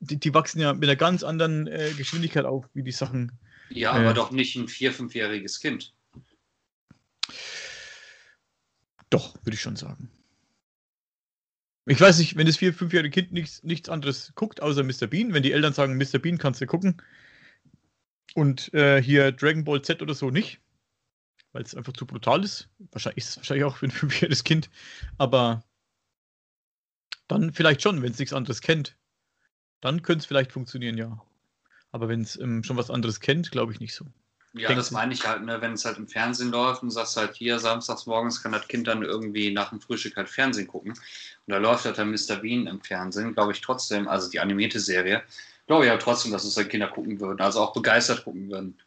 die, 0.00 0.18
die, 0.18 0.34
wachsen 0.34 0.60
ja 0.60 0.74
mit 0.74 0.84
einer 0.84 0.96
ganz 0.96 1.22
anderen 1.22 1.66
äh, 1.66 1.92
Geschwindigkeit 1.96 2.44
auf, 2.44 2.68
wie 2.74 2.82
die 2.82 2.92
Sachen. 2.92 3.32
Ja, 3.70 3.92
aber 3.92 4.10
äh, 4.10 4.14
doch 4.14 4.30
nicht 4.30 4.56
ein 4.56 4.68
vier-, 4.68 4.92
fünfjähriges 4.92 5.60
Kind. 5.60 5.94
Doch, 9.08 9.34
würde 9.44 9.54
ich 9.54 9.60
schon 9.60 9.76
sagen. 9.76 10.10
Ich 11.86 12.00
weiß 12.00 12.18
nicht, 12.18 12.36
wenn 12.36 12.46
das 12.46 12.56
vier-, 12.56 12.74
fünfjährige 12.74 13.10
Kind 13.10 13.32
nichts, 13.32 13.62
nichts 13.62 13.88
anderes 13.88 14.32
guckt, 14.34 14.62
außer 14.62 14.82
Mr. 14.82 15.06
Bean, 15.06 15.32
wenn 15.32 15.42
die 15.42 15.52
Eltern 15.52 15.72
sagen, 15.72 15.96
Mr. 15.96 16.18
Bean 16.18 16.38
kannst 16.38 16.60
du 16.60 16.66
gucken 16.66 17.00
und 18.34 18.72
äh, 18.74 19.02
hier 19.02 19.32
Dragon 19.32 19.64
Ball 19.64 19.82
Z 19.82 20.02
oder 20.02 20.14
so 20.14 20.30
nicht, 20.30 20.60
weil 21.52 21.62
es 21.62 21.74
einfach 21.74 21.92
zu 21.92 22.06
brutal 22.06 22.42
ist. 22.44 22.68
Wahrscheinlich 22.90 23.24
ist 23.24 23.30
es 23.30 23.36
wahrscheinlich 23.38 23.64
auch 23.64 23.76
für 23.76 23.86
ein 23.86 23.90
fünfjähriges 23.92 24.44
Kind, 24.44 24.70
aber 25.18 25.62
dann 27.28 27.52
vielleicht 27.52 27.82
schon, 27.82 28.02
wenn 28.02 28.12
es 28.12 28.18
nichts 28.18 28.34
anderes 28.34 28.60
kennt. 28.60 28.96
Dann 29.80 30.02
könnte 30.02 30.20
es 30.20 30.26
vielleicht 30.26 30.52
funktionieren, 30.52 30.96
ja. 30.96 31.20
Aber 31.90 32.08
wenn 32.08 32.22
es 32.22 32.38
ähm, 32.38 32.62
schon 32.62 32.76
was 32.76 32.90
anderes 32.90 33.20
kennt, 33.20 33.50
glaube 33.50 33.72
ich 33.72 33.80
nicht 33.80 33.94
so. 33.94 34.06
Ja, 34.54 34.68
Denkst 34.68 34.76
das 34.76 34.90
meine 34.90 35.14
ich 35.14 35.26
halt, 35.26 35.42
ne, 35.42 35.60
wenn 35.62 35.72
es 35.72 35.84
halt 35.84 35.96
im 35.96 36.06
Fernsehen 36.06 36.50
läuft 36.50 36.82
und 36.82 36.90
sagst 36.90 37.16
halt 37.16 37.34
hier, 37.34 37.58
samstags 37.58 38.04
morgens 38.04 38.42
kann 38.42 38.52
das 38.52 38.68
Kind 38.68 38.86
dann 38.86 39.02
irgendwie 39.02 39.50
nach 39.50 39.70
dem 39.70 39.80
Frühstück 39.80 40.16
halt 40.16 40.28
Fernsehen 40.28 40.68
gucken. 40.68 40.92
Und 40.92 41.00
da 41.46 41.56
läuft 41.56 41.86
halt 41.86 41.96
dann 41.96 42.10
Mr. 42.10 42.36
Bean 42.36 42.66
im 42.66 42.82
Fernsehen, 42.82 43.32
glaube 43.32 43.52
ich 43.52 43.62
trotzdem, 43.62 44.08
also 44.08 44.30
die 44.30 44.40
animierte 44.40 44.78
Serie, 44.78 45.22
glaube 45.66 45.84
ich 45.84 45.90
ja 45.90 45.96
trotzdem, 45.96 46.32
dass 46.32 46.44
es 46.44 46.56
halt 46.56 46.68
Kinder 46.68 46.88
gucken 46.88 47.18
würden, 47.18 47.40
also 47.40 47.60
auch 47.60 47.72
begeistert 47.72 48.24
gucken 48.24 48.50
würden. 48.50 48.78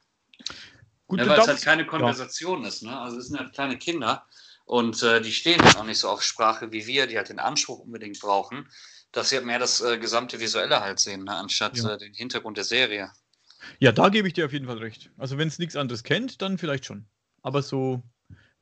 Gut, 1.07 1.19
ne, 1.19 1.27
weil 1.27 1.39
es 1.39 1.47
halt 1.47 1.61
keine 1.61 1.85
Konversation 1.85 2.63
ja. 2.63 2.67
ist, 2.67 2.83
ne? 2.83 2.99
Also 2.99 3.17
es 3.17 3.27
sind 3.27 3.39
halt 3.39 3.53
kleine 3.53 3.77
Kinder 3.77 4.25
und 4.65 5.03
äh, 5.03 5.21
die 5.21 5.31
stehen 5.31 5.61
halt 5.61 5.77
auch 5.77 5.85
nicht 5.85 5.99
so 5.99 6.09
auf 6.09 6.23
Sprache 6.23 6.71
wie 6.71 6.87
wir, 6.87 7.07
die 7.07 7.17
halt 7.17 7.29
den 7.29 7.39
Anspruch 7.39 7.79
unbedingt 7.79 8.19
brauchen, 8.19 8.67
dass 9.11 9.29
sie 9.29 9.35
halt 9.35 9.45
mehr 9.45 9.59
das 9.59 9.81
äh, 9.81 9.97
gesamte 9.99 10.39
Visuelle 10.39 10.81
halt 10.81 10.99
sehen, 10.99 11.25
ne? 11.25 11.35
anstatt 11.35 11.77
ja. 11.77 11.93
äh, 11.93 11.97
den 11.97 12.13
Hintergrund 12.13 12.57
der 12.57 12.63
Serie. 12.63 13.11
Ja, 13.79 13.91
da 13.91 14.09
gebe 14.09 14.27
ich 14.27 14.33
dir 14.33 14.45
auf 14.45 14.53
jeden 14.53 14.65
Fall 14.65 14.77
recht. 14.79 15.11
Also 15.17 15.37
wenn 15.37 15.47
es 15.47 15.59
nichts 15.59 15.75
anderes 15.75 16.03
kennt, 16.03 16.41
dann 16.41 16.57
vielleicht 16.57 16.85
schon. 16.85 17.05
Aber 17.41 17.61
so, 17.61 18.03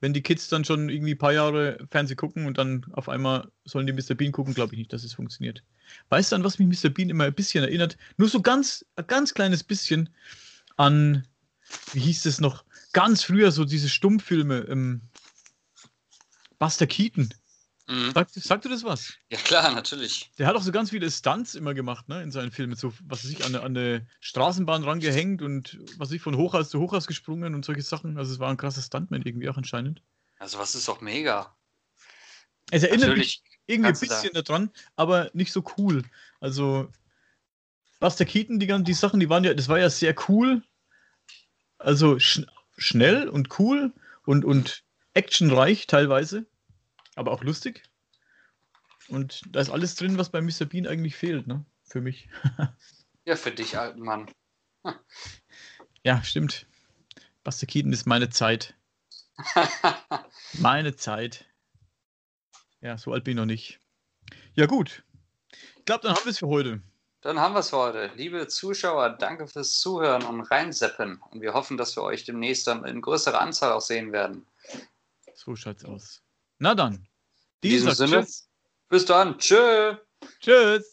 wenn 0.01 0.13
die 0.13 0.21
Kids 0.21 0.49
dann 0.49 0.65
schon 0.65 0.89
irgendwie 0.89 1.13
ein 1.13 1.17
paar 1.17 1.33
Jahre 1.33 1.77
Fernsehen 1.89 2.17
gucken 2.17 2.45
und 2.45 2.57
dann 2.57 2.85
auf 2.91 3.07
einmal 3.09 3.49
sollen 3.65 3.87
die 3.87 3.93
Mr. 3.93 4.15
Bean 4.15 4.31
gucken, 4.31 4.53
glaube 4.53 4.73
ich 4.73 4.79
nicht, 4.79 4.93
dass 4.93 5.03
es 5.03 5.13
funktioniert. 5.13 5.63
Weißt 6.09 6.31
du, 6.31 6.35
an 6.35 6.43
was 6.43 6.59
mich 6.59 6.83
Mr. 6.83 6.89
Bean 6.89 7.09
immer 7.09 7.25
ein 7.25 7.33
bisschen 7.33 7.63
erinnert? 7.63 7.97
Nur 8.17 8.29
so 8.29 8.41
ganz, 8.41 8.85
ein 8.95 9.07
ganz 9.07 9.33
kleines 9.33 9.63
bisschen 9.63 10.09
an, 10.75 11.25
wie 11.93 11.99
hieß 11.99 12.25
es 12.25 12.39
noch, 12.39 12.63
ganz 12.93 13.23
früher 13.23 13.51
so 13.51 13.65
diese 13.65 13.89
Stummfilme, 13.89 14.59
ähm, 14.69 15.01
Buster 16.59 16.87
Keaton. 16.87 17.33
Mhm. 17.87 18.13
Sagt, 18.13 18.33
sagt 18.35 18.65
du 18.65 18.69
das 18.69 18.83
was? 18.83 19.13
Ja, 19.29 19.37
klar, 19.37 19.71
natürlich. 19.73 20.31
Der 20.37 20.47
hat 20.47 20.55
auch 20.55 20.61
so 20.61 20.71
ganz 20.71 20.91
viele 20.91 21.11
Stunts 21.11 21.53
immer 21.55 21.73
gemacht, 21.73 22.07
ne, 22.07 22.23
in 22.23 22.31
seinen 22.31 22.51
Filmen. 22.51 22.75
So, 22.75 22.93
was 23.03 23.25
weiß 23.25 23.31
ich, 23.31 23.43
an, 23.43 23.55
an 23.55 23.77
eine 23.77 24.07
Straßenbahn 24.21 24.83
rangehängt 24.83 25.41
und 25.41 25.77
was 25.97 26.09
weiß 26.09 26.11
ich, 26.13 26.21
von 26.21 26.37
Hochhaus 26.37 26.69
zu 26.69 26.79
Hochhaus 26.79 27.07
gesprungen 27.07 27.55
und 27.55 27.65
solche 27.65 27.81
Sachen. 27.81 28.17
Also, 28.17 28.31
es 28.33 28.39
war 28.39 28.49
ein 28.49 28.57
krasser 28.57 28.81
Stuntman 28.81 29.23
irgendwie 29.23 29.49
auch 29.49 29.57
anscheinend. 29.57 30.01
Also, 30.39 30.59
was 30.59 30.75
ist 30.75 30.87
doch 30.87 31.01
mega. 31.01 31.53
Es 32.71 32.83
erinnert 32.83 33.09
natürlich 33.09 33.43
mich 33.43 33.59
irgendwie 33.65 33.89
ein 33.89 33.99
bisschen 33.99 34.33
da. 34.33 34.41
daran, 34.41 34.71
aber 34.95 35.29
nicht 35.33 35.51
so 35.51 35.63
cool. 35.77 36.03
Also, 36.39 36.89
Buster 37.99 38.25
Keaton, 38.25 38.59
die, 38.59 38.83
die 38.83 38.93
Sachen, 38.93 39.19
die 39.19 39.29
waren 39.29 39.43
ja, 39.43 39.53
das 39.53 39.67
war 39.67 39.79
ja 39.79 39.89
sehr 39.89 40.15
cool. 40.29 40.63
Also, 41.83 42.19
sch 42.19 42.41
schnell 42.77 43.29
und 43.29 43.59
cool 43.59 43.93
und, 44.25 44.45
und 44.45 44.83
actionreich 45.13 45.85
teilweise 45.85 46.47
aber 47.15 47.31
auch 47.31 47.43
lustig. 47.43 47.83
Und 49.07 49.41
da 49.49 49.59
ist 49.59 49.69
alles 49.69 49.95
drin, 49.95 50.17
was 50.17 50.29
bei 50.29 50.41
Mr. 50.41 50.65
Bean 50.65 50.87
eigentlich 50.87 51.15
fehlt, 51.15 51.47
ne? 51.47 51.65
Für 51.83 52.01
mich. 52.01 52.29
ja, 53.25 53.35
für 53.35 53.51
dich, 53.51 53.77
alten 53.77 54.01
Mann. 54.01 54.31
ja, 56.03 56.23
stimmt. 56.23 56.65
Buster 57.43 57.67
Keaton 57.67 57.93
ist 57.93 58.05
meine 58.05 58.29
Zeit. 58.29 58.75
meine 60.53 60.95
Zeit. 60.95 61.45
Ja, 62.81 62.97
so 62.97 63.11
alt 63.11 63.23
bin 63.23 63.31
ich 63.31 63.37
noch 63.37 63.45
nicht. 63.45 63.79
Ja, 64.55 64.65
gut. 64.65 65.03
Ich 65.77 65.85
glaube, 65.85 66.03
dann 66.03 66.15
haben 66.15 66.25
wir 66.25 66.31
es 66.31 66.39
für 66.39 66.47
heute. 66.47 66.81
Dann 67.23 67.39
haben 67.39 67.55
wir 67.55 67.59
es 67.59 67.69
für 67.69 67.77
heute. 67.77 68.11
Liebe 68.15 68.49
Zuschauer, 68.49 69.11
danke 69.11 69.47
fürs 69.47 69.79
Zuhören 69.79 70.23
und 70.23 70.41
reinseppen. 70.41 71.21
Und 71.31 71.39
wir 71.39 71.53
hoffen, 71.53 71.77
dass 71.77 71.95
wir 71.95 72.03
euch 72.03 72.25
demnächst 72.25 72.67
dann 72.67 72.83
in 72.83 73.01
größerer 73.01 73.39
Anzahl 73.39 73.71
auch 73.71 73.81
sehen 73.81 74.11
werden. 74.11 74.45
So 75.33 75.55
schaut's 75.55 75.85
aus. 75.85 76.21
Na 76.59 76.75
dann. 76.75 77.07
In 77.61 77.69
diesem 77.69 77.91
Sinne. 77.91 78.23
Tschüss. 78.23 78.49
Bis 78.89 79.05
dann. 79.05 79.39
Tschö. 79.39 79.95
Tschüss. 80.41 80.92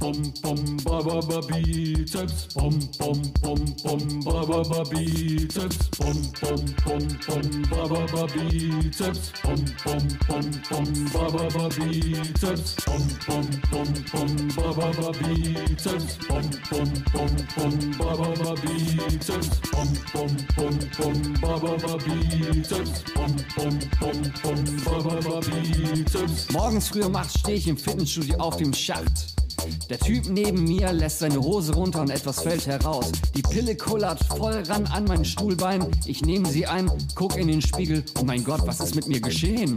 bum 0.00 0.16
bum 0.42 0.76
ba 0.82 1.02
ba 1.04 1.20
ba 1.28 1.40
biceps 1.48 2.48
bum 2.54 2.72
bum 2.98 3.20
bum 3.42 3.60
bum 3.84 4.00
ba 4.24 4.40
ba 4.48 4.60
ba 4.64 4.80
biceps 4.90 5.90
bum 5.98 6.16
bum 6.40 6.60
bum 6.80 7.04
bum 7.26 7.44
ba 7.68 7.82
ba 7.92 8.00
ba 8.12 8.24
biceps 8.32 9.32
bum 9.44 9.60
bum 9.84 10.04
bum 10.26 10.46
bum 10.70 10.88
ba 11.12 11.24
ba 11.34 11.44
ba 11.54 11.68
biceps 11.76 12.76
bum 12.86 13.02
bum 13.26 13.46
bum 13.70 13.88
bum 14.10 14.32
ba 14.56 14.68
ba 14.72 14.88
ba 14.96 15.08
biceps 15.20 16.16
bum 16.28 16.48
bum 16.70 16.88
bum 17.12 17.30
bum 17.56 17.74
ba 18.00 18.16
ba 18.16 18.30
ba 18.40 18.52
biceps 18.62 19.50
bum 19.70 19.88
bum 20.14 20.32
bum 20.56 20.76
bum 20.96 21.18
ba 21.42 21.52
ba 21.60 21.76
ba 21.76 21.92
biceps 22.06 23.04
bum 23.12 23.32
bum 23.54 23.76
bum 24.00 24.18
bum 24.42 24.64
ba 24.84 24.96
ba 25.04 25.16
ba 25.28 25.40
biceps 25.44 26.50
Morgens 26.52 26.88
früh 26.88 27.04
um 27.04 27.14
8 27.14 27.38
stehe 27.38 27.56
ich 27.56 27.68
im 27.68 27.76
Fitnessstudio 27.76 28.36
auf 28.38 28.56
dem 28.56 28.72
Schacht 28.72 29.39
der 29.88 29.98
Typ 29.98 30.28
neben 30.28 30.64
mir 30.64 30.92
lässt 30.92 31.18
seine 31.18 31.40
Hose 31.40 31.74
runter 31.74 32.02
und 32.02 32.10
etwas 32.10 32.42
fällt 32.42 32.66
heraus. 32.66 33.10
Die 33.34 33.42
Pille 33.42 33.76
kullert 33.76 34.22
voll 34.24 34.62
ran 34.68 34.86
an 34.86 35.04
mein 35.04 35.24
Stuhlbein. 35.24 35.86
Ich 36.06 36.22
nehme 36.22 36.48
sie 36.48 36.66
ein, 36.66 36.90
guck 37.14 37.36
in 37.36 37.48
den 37.48 37.60
Spiegel. 37.60 38.04
Oh 38.20 38.24
mein 38.24 38.44
Gott, 38.44 38.60
was 38.66 38.80
ist 38.80 38.94
mit 38.94 39.08
mir 39.08 39.20
geschehen? 39.20 39.76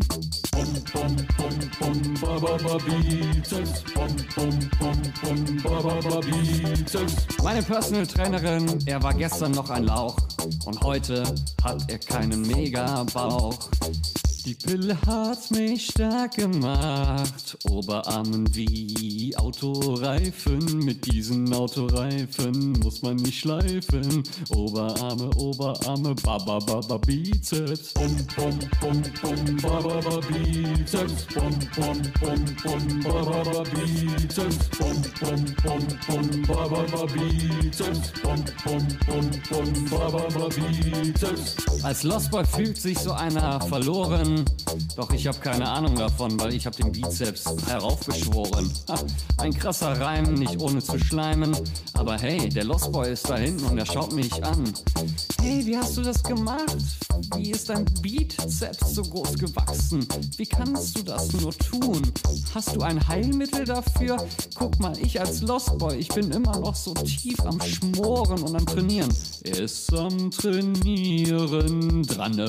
Meine 7.43 7.63
Personal 7.63 8.07
Trainerin, 8.07 8.79
er 8.85 9.03
war 9.03 9.13
gestern 9.13 9.51
noch 9.51 9.69
ein 9.69 9.83
Lauch 9.83 10.17
und 10.65 10.81
heute 10.81 11.23
hat 11.63 11.91
er 11.91 11.97
keinen 11.97 12.41
Mega-Bauch. 12.41 13.69
Die 14.45 14.55
Pille 14.55 14.97
hat 15.05 15.51
mich 15.51 15.85
stark 15.85 16.35
gemacht. 16.35 17.57
Oberarmen 17.69 18.45
wie 18.53 19.33
Autoreifen. 19.37 20.79
Mit 20.79 21.09
diesen 21.09 21.53
Autoreifen 21.53 22.73
muss 22.83 23.01
man 23.01 23.15
nicht 23.15 23.39
schleifen. 23.39 24.23
Oberarme, 24.49 25.29
Oberarme, 25.37 26.13
baba, 26.15 26.59
baba, 26.59 26.97
Bizeps. 26.97 27.93
Bum, 27.93 28.17
bum, 28.35 28.59
bum, 28.81 29.01
bum, 29.21 29.57
baba, 29.61 30.01
baba, 30.01 30.19
Bizeps. 30.27 31.25
Bum, 31.33 31.57
bum, 31.77 32.01
bum, 32.19 32.43
bum, 32.63 33.01
baba, 33.01 33.43
baba, 33.43 33.63
Bizeps. 33.69 34.69
Bum, 34.77 35.01
bum, 35.21 35.45
bum, 35.63 35.87
bum, 36.07 36.41
baba, 36.47 36.83
baba, 36.83 37.05
Bizeps. 37.13 38.11
Bum, 38.21 38.43
bum, 38.65 38.87
bum, 39.07 39.27
bum, 39.49 39.89
baba, 39.89 40.27
baba, 40.27 40.49
Bizeps. 40.49 41.55
Als 41.83 42.03
Lost 42.03 42.31
Boy 42.31 42.45
fühlt 42.45 42.77
sich 42.77 42.99
so 42.99 43.13
einer 43.13 43.61
verloren 43.61 44.32
doch 44.95 45.11
ich 45.11 45.27
habe 45.27 45.37
keine 45.39 45.67
Ahnung 45.69 45.95
davon, 45.95 46.39
weil 46.39 46.53
ich 46.53 46.65
habe 46.65 46.75
den 46.75 46.91
Bizeps 46.91 47.45
heraufbeschworen. 47.67 48.71
ein 49.37 49.53
krasser 49.53 49.99
Reim, 49.99 50.33
nicht 50.35 50.59
ohne 50.59 50.79
zu 50.79 50.99
schleimen. 50.99 51.55
Aber 51.93 52.17
hey, 52.17 52.49
der 52.49 52.63
Lost 52.63 52.91
Boy 52.91 53.13
ist 53.13 53.29
da 53.29 53.37
hinten 53.37 53.65
und 53.65 53.77
er 53.77 53.85
schaut 53.85 54.13
mich 54.13 54.43
an. 54.43 54.63
Hey, 55.41 55.65
wie 55.65 55.77
hast 55.77 55.97
du 55.97 56.01
das 56.01 56.21
gemacht? 56.23 56.77
Wie 57.35 57.51
ist 57.51 57.69
dein 57.69 57.85
Bizeps 58.01 58.95
so 58.95 59.01
groß 59.01 59.35
gewachsen? 59.35 60.07
Wie 60.37 60.45
kannst 60.45 60.97
du 60.97 61.03
das 61.03 61.33
nur 61.33 61.51
tun? 61.57 62.01
Hast 62.53 62.75
du 62.75 62.81
ein 62.81 63.05
Heilmittel 63.07 63.65
dafür? 63.65 64.17
Guck 64.57 64.79
mal, 64.79 64.97
ich 64.99 65.19
als 65.19 65.41
Lost 65.41 65.77
Boy, 65.77 65.95
ich 65.95 66.09
bin 66.09 66.31
immer 66.31 66.57
noch 66.59 66.75
so 66.75 66.93
tief 66.93 67.39
am 67.41 67.59
Schmoren 67.61 68.41
und 68.43 68.55
am 68.55 68.65
Trainieren. 68.65 69.09
Er 69.43 69.59
ist 69.59 69.93
am 69.93 70.31
Trainieren 70.31 72.03
dran 72.03 72.39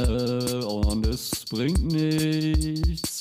und 0.65 1.07
es 1.07 1.31
bringt 1.51 1.74
mais 1.83 3.14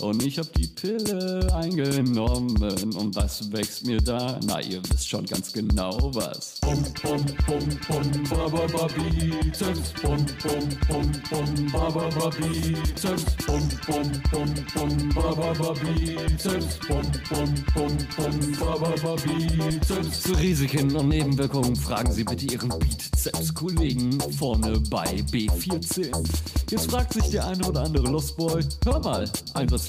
Und 0.00 0.24
ich 0.24 0.38
hab 0.38 0.52
die 0.54 0.66
Pille 0.66 1.46
eingenommen 1.54 2.56
und 2.96 3.14
was 3.14 3.52
wächst 3.52 3.86
mir 3.86 3.98
da? 3.98 4.40
Na, 4.46 4.60
ihr 4.60 4.80
wisst 4.90 5.08
schon 5.08 5.24
ganz 5.24 5.52
genau 5.52 6.10
was. 6.14 6.60
Bum, 6.60 6.82
bum, 7.02 7.24
bum, 7.46 7.68
bum, 7.86 8.24
ba, 8.30 8.48
ba, 8.48 8.66
ba, 8.72 8.88
Bizeps. 8.88 9.92
Bum, 10.02 10.26
bum, 10.42 10.68
bum, 10.88 11.12
bum, 11.30 11.72
ba, 11.72 11.90
ba, 11.90 12.08
ba, 12.08 12.30
Bizeps. 12.30 13.24
Bum, 13.46 13.68
bum, 13.86 14.12
bum, 14.30 14.54
bum, 14.74 15.08
ba, 15.14 15.34
ba, 15.34 15.52
ba, 15.58 15.74
Bizeps. 15.74 16.78
Bum, 16.88 17.02
bum, 17.30 17.54
bum, 17.74 17.96
bum, 18.16 18.52
ba, 18.58 18.76
ba, 18.78 18.94
ba, 19.02 19.16
Bizeps. 19.16 20.22
Zu 20.22 20.32
Risiken 20.32 20.94
und 20.96 21.08
Nebenwirkungen 21.08 21.76
fragen 21.76 22.12
Sie 22.12 22.24
bitte 22.24 22.46
Ihren 22.46 22.70
Bizeps-Kollegen 22.78 24.20
vorne 24.38 24.80
bei 24.90 25.22
B14. 25.30 26.12
Jetzt 26.70 26.90
fragt 26.90 27.12
sich 27.12 27.30
der 27.30 27.46
eine 27.46 27.64
oder 27.68 27.82
andere 27.82 28.08
Lostboy, 28.08 28.64
hör 28.84 28.98
mal, 29.00 29.30
Einsatzleiter, 29.54 29.74
was 29.74 29.83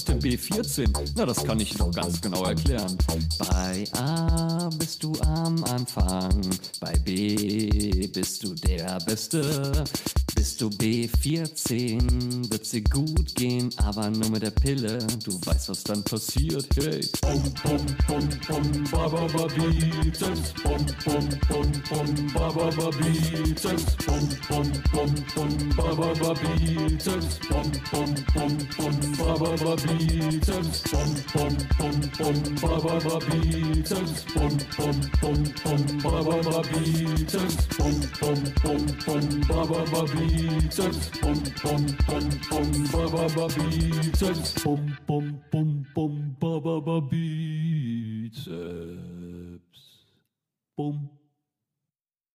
ist 0.00 0.08
denn 0.08 0.20
B14? 0.20 0.88
Na, 1.14 1.26
das 1.26 1.44
kann 1.44 1.60
ich 1.60 1.74
doch 1.74 1.90
ganz 1.90 2.20
genau 2.20 2.44
erklären. 2.44 2.96
Bei 3.38 3.84
A 3.98 4.68
bist 4.78 5.02
du 5.02 5.12
am 5.20 5.62
Anfang, 5.64 6.40
bei 6.80 6.92
B 7.04 8.08
bist 8.08 8.42
du 8.42 8.54
der 8.54 8.98
Beste. 9.06 9.84
Bist 10.34 10.62
du 10.62 10.68
B14, 10.68 12.50
wird's 12.50 12.70
dir 12.70 12.82
gut 12.84 13.34
gehen, 13.34 13.68
aber 13.76 14.08
nur 14.08 14.30
mit 14.30 14.42
der 14.42 14.50
Pille. 14.52 14.98
Du 15.22 15.38
weißt, 15.44 15.68
was 15.68 15.84
dann 15.84 16.02
passiert, 16.02 16.66
hey. 16.76 17.06
Bum, 17.20 17.42
bum, 17.62 17.86
bum, 18.06 18.28
bum, 18.48 18.84
ba, 18.90 19.06
ba, 19.06 19.26
ba, 19.26 19.46
Bizeps. 19.48 20.54
Bum, 20.62 20.86
bum, 21.04 21.28
bum, 21.46 21.70
bum, 21.90 22.32
ba, 22.32 22.48
ba, 22.48 22.70
ba, 22.74 22.90
Bizeps. 22.96 23.96
Bum, 24.06 24.28
bum, 24.48 24.72
bum, 24.92 25.14
bum, 25.34 25.76
ba, 25.76 25.94
ba, 25.94 26.14
ba, 26.14 26.34
Bizeps. 26.40 27.38
Bum, 27.50 27.70
bum, 27.92 28.14
bum, 28.32 28.58
bum, 28.78 29.16
ba, 29.20 29.36
ba, 29.38 29.52
ba, 29.56 29.72
Bizeps. 29.76 30.80
Bum, 30.90 31.10
bum, 31.32 31.54
bum, 31.78 31.96
bum, 32.18 32.36
ba, 32.60 32.72
ba, 32.80 32.94
ba, 33.04 33.16
Bizeps. 33.26 34.24
Bum, 34.34 34.54
bum, 34.76 34.98
bum, 35.20 35.38
bum, 35.62 35.82
ba, 36.02 36.14
ba, 36.24 36.36
ba, 36.46 36.60
Bizeps. 36.70 37.56
Bum, 37.76 37.96
bum, 38.20 38.40
bum, 38.62 38.82
bum, 39.04 39.24
ba, 39.48 39.60
ba, 39.70 39.80
ba, 39.92 40.02
Bizeps. 40.12 41.02
Bum, 41.20 41.38
bum, 41.62 41.82
bum, 42.06 42.24
bum, 42.48 42.68
ba, 42.92 43.02
ba, 43.12 43.24
ba, 43.36 43.44
Bizeps. 43.54 44.50
Bum, 44.64 44.80
bum, 45.06 45.26
bum, 45.52 45.68
bum, 45.94 46.12
ba, 46.40 46.52
ba, 46.60 46.80
ba, 46.80 46.96
Bizeps. 47.00 48.40
Bum. 50.76 51.19